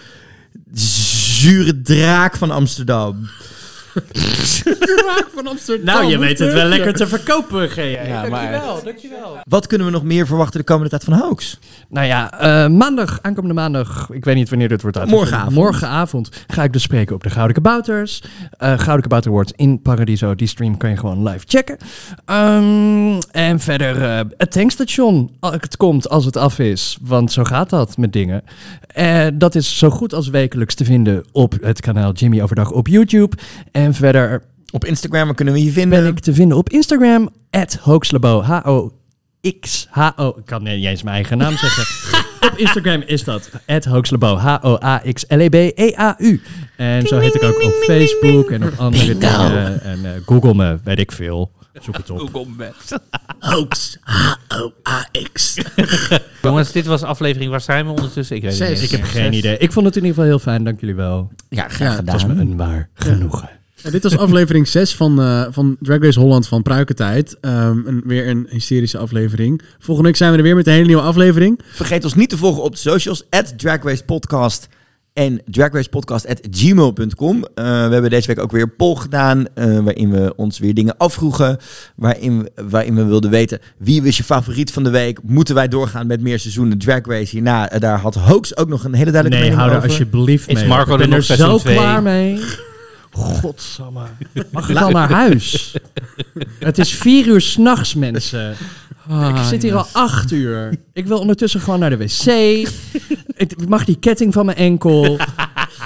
zure 0.72 1.82
draak 1.82 2.36
van 2.36 2.50
Amsterdam. 2.50 3.28
van 5.34 5.46
Amsterdam. 5.46 5.84
Nou, 5.84 6.10
je 6.10 6.18
weet 6.18 6.38
het 6.38 6.52
wel 6.52 6.66
lekker 6.66 6.94
te 6.94 7.06
verkopen, 7.06 7.68
G. 7.68 7.76
Ja, 7.76 8.28
maar- 8.28 8.30
dankjewel, 8.30 8.82
dankjewel. 8.84 9.36
Wat 9.48 9.66
kunnen 9.66 9.86
we 9.86 9.92
nog 9.92 10.02
meer 10.02 10.26
verwachten 10.26 10.60
de 10.60 10.66
komende 10.66 10.90
tijd 10.90 11.04
van 11.04 11.12
Hoax? 11.12 11.58
Nou 11.88 12.06
ja, 12.06 12.40
eh, 12.40 12.70
maandag, 12.70 13.18
aankomende 13.22 13.54
maandag, 13.54 14.08
ik 14.12 14.24
weet 14.24 14.34
niet 14.34 14.48
wanneer 14.48 14.68
dit 14.68 14.82
wordt 14.82 14.96
uitgezonden. 14.96 15.30
Morgenavond. 15.30 15.64
Morgenavond 15.64 16.44
ga 16.46 16.62
ik 16.62 16.72
dus 16.72 16.82
spreken 16.82 17.14
op 17.14 17.22
de 17.22 17.30
Gouden 17.30 17.54
Kabouters. 17.62 18.22
Eh 18.50 18.68
Gouden 18.68 19.00
Kabouter 19.00 19.30
Awards 19.30 19.52
in 19.56 19.82
Paradiso. 19.82 20.34
Die 20.34 20.46
stream 20.48 20.76
kan 20.76 20.90
je 20.90 20.96
gewoon 20.96 21.22
live 21.28 21.44
checken. 21.46 21.76
Ehm, 22.24 23.20
en 23.30 23.60
verder 23.60 24.02
eh, 24.02 24.20
het 24.36 24.50
tankstation. 24.52 25.36
Het 25.40 25.76
komt 25.76 26.08
als 26.08 26.24
het 26.24 26.36
af 26.36 26.58
is, 26.58 26.98
want 27.02 27.32
zo 27.32 27.44
gaat 27.44 27.70
dat 27.70 27.96
met 27.96 28.12
dingen. 28.12 28.42
Eh, 28.86 29.26
dat 29.34 29.54
is 29.54 29.78
zo 29.78 29.90
goed 29.90 30.14
als 30.14 30.28
wekelijks 30.28 30.74
te 30.74 30.84
vinden 30.84 31.24
op 31.32 31.54
het 31.60 31.80
kanaal 31.80 32.12
Jimmy 32.12 32.42
Overdag 32.42 32.70
op 32.70 32.86
YouTube. 32.86 33.36
En 33.78 33.94
verder 33.94 34.42
Op 34.70 34.84
Instagram 34.84 35.26
waar 35.26 35.34
kunnen 35.34 35.54
we 35.54 35.64
je 35.64 35.70
vinden. 35.70 36.02
ben 36.02 36.12
ik 36.12 36.18
te 36.18 36.34
vinden 36.34 36.56
op 36.56 36.68
Instagram, 36.68 37.30
at 37.50 37.74
Hoaxlabo, 37.74 38.42
H-O. 38.42 38.92
Ik 39.40 39.86
kan 40.44 40.62
niet 40.62 40.84
eens 40.84 41.02
mijn 41.02 41.14
eigen 41.14 41.38
naam 41.38 41.56
zeggen. 41.56 41.84
Op 42.50 42.56
Instagram 42.56 43.02
is 43.06 43.24
dat 43.24 43.50
@hoaxlebo. 43.88 44.36
H-O-A-X-L-E-B-E-A-U. 44.36 46.40
En 46.76 47.06
zo 47.06 47.18
heet 47.18 47.34
ik 47.34 47.42
ook 47.42 47.62
op 47.62 47.72
Facebook 47.72 48.50
en 48.50 48.64
op 48.64 48.72
andere 48.76 49.18
dingen. 49.18 49.82
En 49.82 50.04
eh, 50.04 50.10
Google 50.26 50.54
me, 50.54 50.78
weet 50.84 50.98
ik 50.98 51.12
veel. 51.12 51.50
Zoek 51.80 51.96
het 51.96 52.10
op. 52.10 52.18
Google 52.18 52.46
Maps. 52.56 52.92
Hoax. 53.38 53.98
H-O-A-X. 54.00 55.58
Jongens, 56.42 56.72
dit 56.72 56.86
was 56.86 57.02
aflevering. 57.02 57.50
Waar 57.50 57.60
zijn 57.60 57.84
we 57.84 57.90
ondertussen? 57.90 58.36
Ik 58.36 58.42
weet 58.42 58.58
het 58.58 58.68
Zes. 58.68 58.80
niet. 58.80 58.92
Ik 58.92 58.98
heb 58.98 59.06
geen 59.06 59.32
idee. 59.32 59.58
Ik 59.58 59.72
vond 59.72 59.86
het 59.86 59.96
in 59.96 60.02
ieder 60.02 60.16
geval 60.16 60.30
heel 60.30 60.38
fijn, 60.38 60.64
dank 60.64 60.80
jullie 60.80 60.94
wel. 60.94 61.32
Ja, 61.48 61.68
graag 61.68 61.96
gedaan. 61.96 62.14
Het 62.14 62.22
was 62.22 62.34
me 62.34 62.40
een 62.40 62.56
waar 62.56 62.88
genoegen. 62.94 63.48
Ja, 63.82 63.90
dit 63.90 64.02
was 64.02 64.18
aflevering 64.18 64.68
6 64.68 64.94
van, 64.94 65.20
eh, 65.20 65.44
van 65.50 65.76
Drag 65.80 65.98
Race 66.02 66.20
Holland 66.20 66.48
van 66.48 66.62
Pruikentijd. 66.62 67.36
Ehm, 67.40 67.78
een, 67.86 68.02
weer 68.04 68.28
een 68.28 68.46
hysterische 68.50 68.98
aflevering. 68.98 69.62
Volgende 69.78 70.08
week 70.08 70.18
zijn 70.18 70.30
we 70.32 70.36
er 70.36 70.42
weer 70.42 70.54
met 70.56 70.66
een 70.66 70.72
hele 70.72 70.86
nieuwe 70.86 71.02
aflevering. 71.02 71.60
Vergeet 71.72 72.04
ons 72.04 72.14
niet 72.14 72.28
te 72.30 72.36
volgen 72.36 72.62
op 72.62 72.72
de 72.72 72.78
socials. 72.78 73.24
At 73.30 73.58
Drag 73.58 73.82
Race 73.82 74.04
Podcast 74.04 74.68
en 75.12 75.40
dragracepodcast.gmail.com. 75.46 77.44
Eh 77.54 77.64
we 77.64 77.92
hebben 77.92 78.10
deze 78.10 78.26
week 78.26 78.38
ook 78.38 78.50
weer 78.52 78.62
een 78.62 78.76
poll 78.76 78.94
gedaan. 78.96 79.44
eh, 79.54 79.78
waarin 79.78 80.10
we 80.10 80.32
ons 80.36 80.58
weer 80.58 80.74
dingen 80.74 80.96
afvroegen. 80.96 81.56
Waarin, 81.96 82.42
we- 82.42 82.50
waarin 82.68 82.94
we 82.94 83.04
wilden 83.04 83.30
weten 83.30 83.58
wie 83.78 84.02
was 84.02 84.16
je 84.16 84.24
favoriet 84.24 84.72
van 84.72 84.82
de 84.84 84.90
week. 84.90 85.18
Moeten 85.22 85.54
wij 85.54 85.68
doorgaan 85.68 86.06
met 86.06 86.20
meer 86.20 86.38
seizoenen 86.38 86.78
Drag 86.78 87.00
Race 87.06 87.30
hierna? 87.30 87.66
Daar 87.66 87.98
had 87.98 88.14
Hoax 88.14 88.56
ook 88.56 88.68
nog 88.68 88.84
een 88.84 88.94
hele 88.94 89.10
duidelijke 89.10 89.44
Nee, 89.46 89.56
mening 89.56 89.58
hou 89.60 89.70
er 89.70 89.76
over. 89.76 89.88
alsjeblieft 89.88 90.48
Is 90.48 90.54
mee. 90.54 90.66
Marco 90.68 90.92
ik 90.92 90.98
ben 90.98 91.10
er 91.10 91.16
nog 91.18 91.28
er 91.28 91.36
zo 91.36 91.58
twee? 91.58 91.74
klaar 91.76 92.02
mee. 92.02 92.38
Godsamme. 93.18 94.02
Mag 94.50 94.68
ik 94.68 94.76
al 94.76 94.90
naar 94.90 95.10
huis? 95.10 95.76
Het 96.58 96.78
is 96.78 96.92
vier 96.92 97.26
uur 97.26 97.40
s'nachts, 97.40 97.94
mensen. 97.94 98.50
ik 99.08 99.44
zit 99.48 99.62
hier 99.62 99.76
al 99.76 99.86
acht 99.92 100.32
uur. 100.32 100.78
Ik 100.92 101.06
wil 101.06 101.18
ondertussen 101.18 101.60
gewoon 101.60 101.78
naar 101.78 101.90
de 101.90 101.96
wc. 101.96 102.26
ik 103.36 103.68
mag 103.68 103.84
die 103.84 103.98
ketting 103.98 104.32
van 104.32 104.46
mijn 104.46 104.58
enkel. 104.58 105.14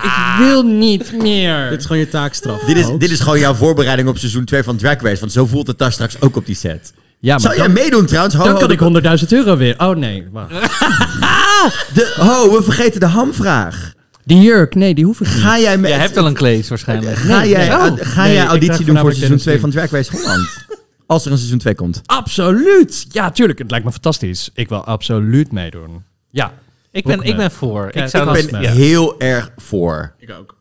ik 0.02 0.34
wil 0.38 0.62
niet 0.62 1.12
meer. 1.12 1.70
Dit 1.70 1.78
is 1.78 1.86
gewoon 1.86 2.02
je 2.02 2.08
taakstraf. 2.08 2.60
Dit 2.60 2.76
is, 2.76 2.86
dit 2.98 3.10
is 3.10 3.20
gewoon 3.20 3.38
jouw 3.38 3.54
voorbereiding 3.54 4.08
op 4.08 4.18
seizoen 4.18 4.44
2 4.44 4.62
van 4.62 4.76
Drag 4.76 5.00
Race. 5.00 5.20
Want 5.20 5.32
zo 5.32 5.46
voelt 5.46 5.66
het 5.66 5.78
daar 5.78 5.92
straks 5.92 6.20
ook 6.20 6.36
op 6.36 6.46
die 6.46 6.54
set. 6.54 6.92
Ja, 7.18 7.32
maar 7.32 7.40
Zou 7.40 7.54
jij 7.54 7.64
dan, 7.64 7.72
meedoen 7.72 8.06
trouwens? 8.06 8.34
Ho, 8.34 8.44
dan 8.44 8.78
kan 8.78 9.02
ik 9.02 9.20
100.000 9.22 9.28
euro 9.28 9.56
weer. 9.56 9.74
Oh 9.78 9.96
nee, 9.96 10.26
wacht. 10.32 10.50
de, 11.94 12.14
ho, 12.16 12.56
we 12.56 12.62
vergeten 12.62 13.00
de 13.00 13.06
hamvraag. 13.06 13.92
Die 14.24 14.40
jurk, 14.40 14.74
nee, 14.74 14.94
die 14.94 15.04
hoef 15.04 15.20
ik 15.20 15.26
niet. 15.26 15.36
Ga 15.36 15.58
jij 15.58 15.78
met... 15.78 15.90
Jij 15.90 15.98
hebt 15.98 16.16
al 16.16 16.26
een 16.26 16.34
klees 16.34 16.68
waarschijnlijk. 16.68 17.16
Ga 17.16 17.40
Nee, 17.40 17.48
jij, 17.48 17.74
Oh. 17.74 17.92
ga 17.96 18.22
Nee, 18.24 18.34
jij 18.34 18.46
auditie 18.46 18.84
doen 18.84 18.98
voor 18.98 19.12
seizoen 19.12 19.36
2 19.38 19.44
Dennis 19.58 19.60
van 19.60 19.70
Drag 19.70 19.90
Race 19.90 20.16
Holland? 20.16 20.66
Als 21.06 21.24
er 21.24 21.30
een 21.32 21.36
seizoen 21.38 21.58
2 21.58 21.74
komt. 21.74 22.00
Absoluut. 22.06 23.06
Ja, 23.08 23.30
tuurlijk. 23.30 23.58
Het 23.58 23.70
lijkt 23.70 23.84
me 23.84 23.92
fantastisch. 23.92 24.50
Ik 24.54 24.68
wil 24.68 24.84
absoluut 24.84 25.52
meedoen. 25.52 26.02
Ja. 26.30 26.52
Ik 26.90 27.04
ben, 27.04 27.22
ik 27.22 27.36
ben 27.36 27.50
voor. 27.50 27.90
kijk, 27.90 28.04
ik 28.04 28.10
zou 28.10 28.38
Ik 28.38 28.50
ben 28.50 28.62
Ja. 28.62 28.70
heel 28.70 29.20
erg 29.20 29.50
voor. 29.56 30.12
Ik 30.18 30.30
ook. 30.30 30.56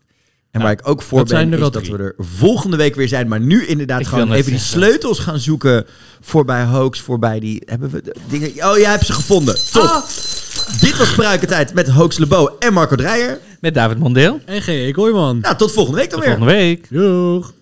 En 0.51 0.61
waar 0.61 0.71
ik 0.71 0.87
ook 0.87 1.01
voor 1.01 1.17
dat 1.17 1.27
ben, 1.27 1.53
is 1.53 1.59
dat 1.59 1.73
drie. 1.73 1.91
we 1.91 1.97
er 1.97 2.15
volgende 2.17 2.77
week 2.77 2.95
weer 2.95 3.07
zijn. 3.07 3.27
Maar 3.27 3.39
nu 3.39 3.65
inderdaad 3.65 3.99
Ik 3.99 4.07
gewoon 4.07 4.31
even 4.31 4.51
die 4.51 4.59
sleutels 4.59 5.19
gaan 5.19 5.39
zoeken. 5.39 5.85
Voorbij 6.21 6.63
Hoax, 6.63 6.99
voorbij 6.99 7.39
die... 7.39 7.61
Hebben 7.65 7.89
we 7.89 8.01
de 8.01 8.15
dingen... 8.29 8.49
Oh, 8.49 8.77
jij 8.77 8.89
hebt 8.89 9.05
ze 9.05 9.13
gevonden. 9.13 9.55
Top. 9.71 9.83
Ah! 9.83 10.03
Dit 10.79 10.97
was 10.97 11.13
Pruikentijd 11.13 11.73
met 11.73 11.89
Hoax 11.89 12.17
Lebo 12.17 12.55
en 12.59 12.73
Marco 12.73 12.95
Dreyer. 12.95 13.39
Met 13.59 13.73
David 13.73 13.97
Mondeel. 13.99 14.39
En 14.45 14.61
G.E. 14.61 14.91
Kooijman. 14.91 15.39
Nou, 15.39 15.55
tot 15.55 15.71
volgende 15.71 15.99
week 15.99 16.09
dan 16.09 16.19
Tot 16.19 16.27
weer. 16.27 16.37
volgende 16.37 16.59
week. 16.59 16.87
Doeg. 16.89 17.53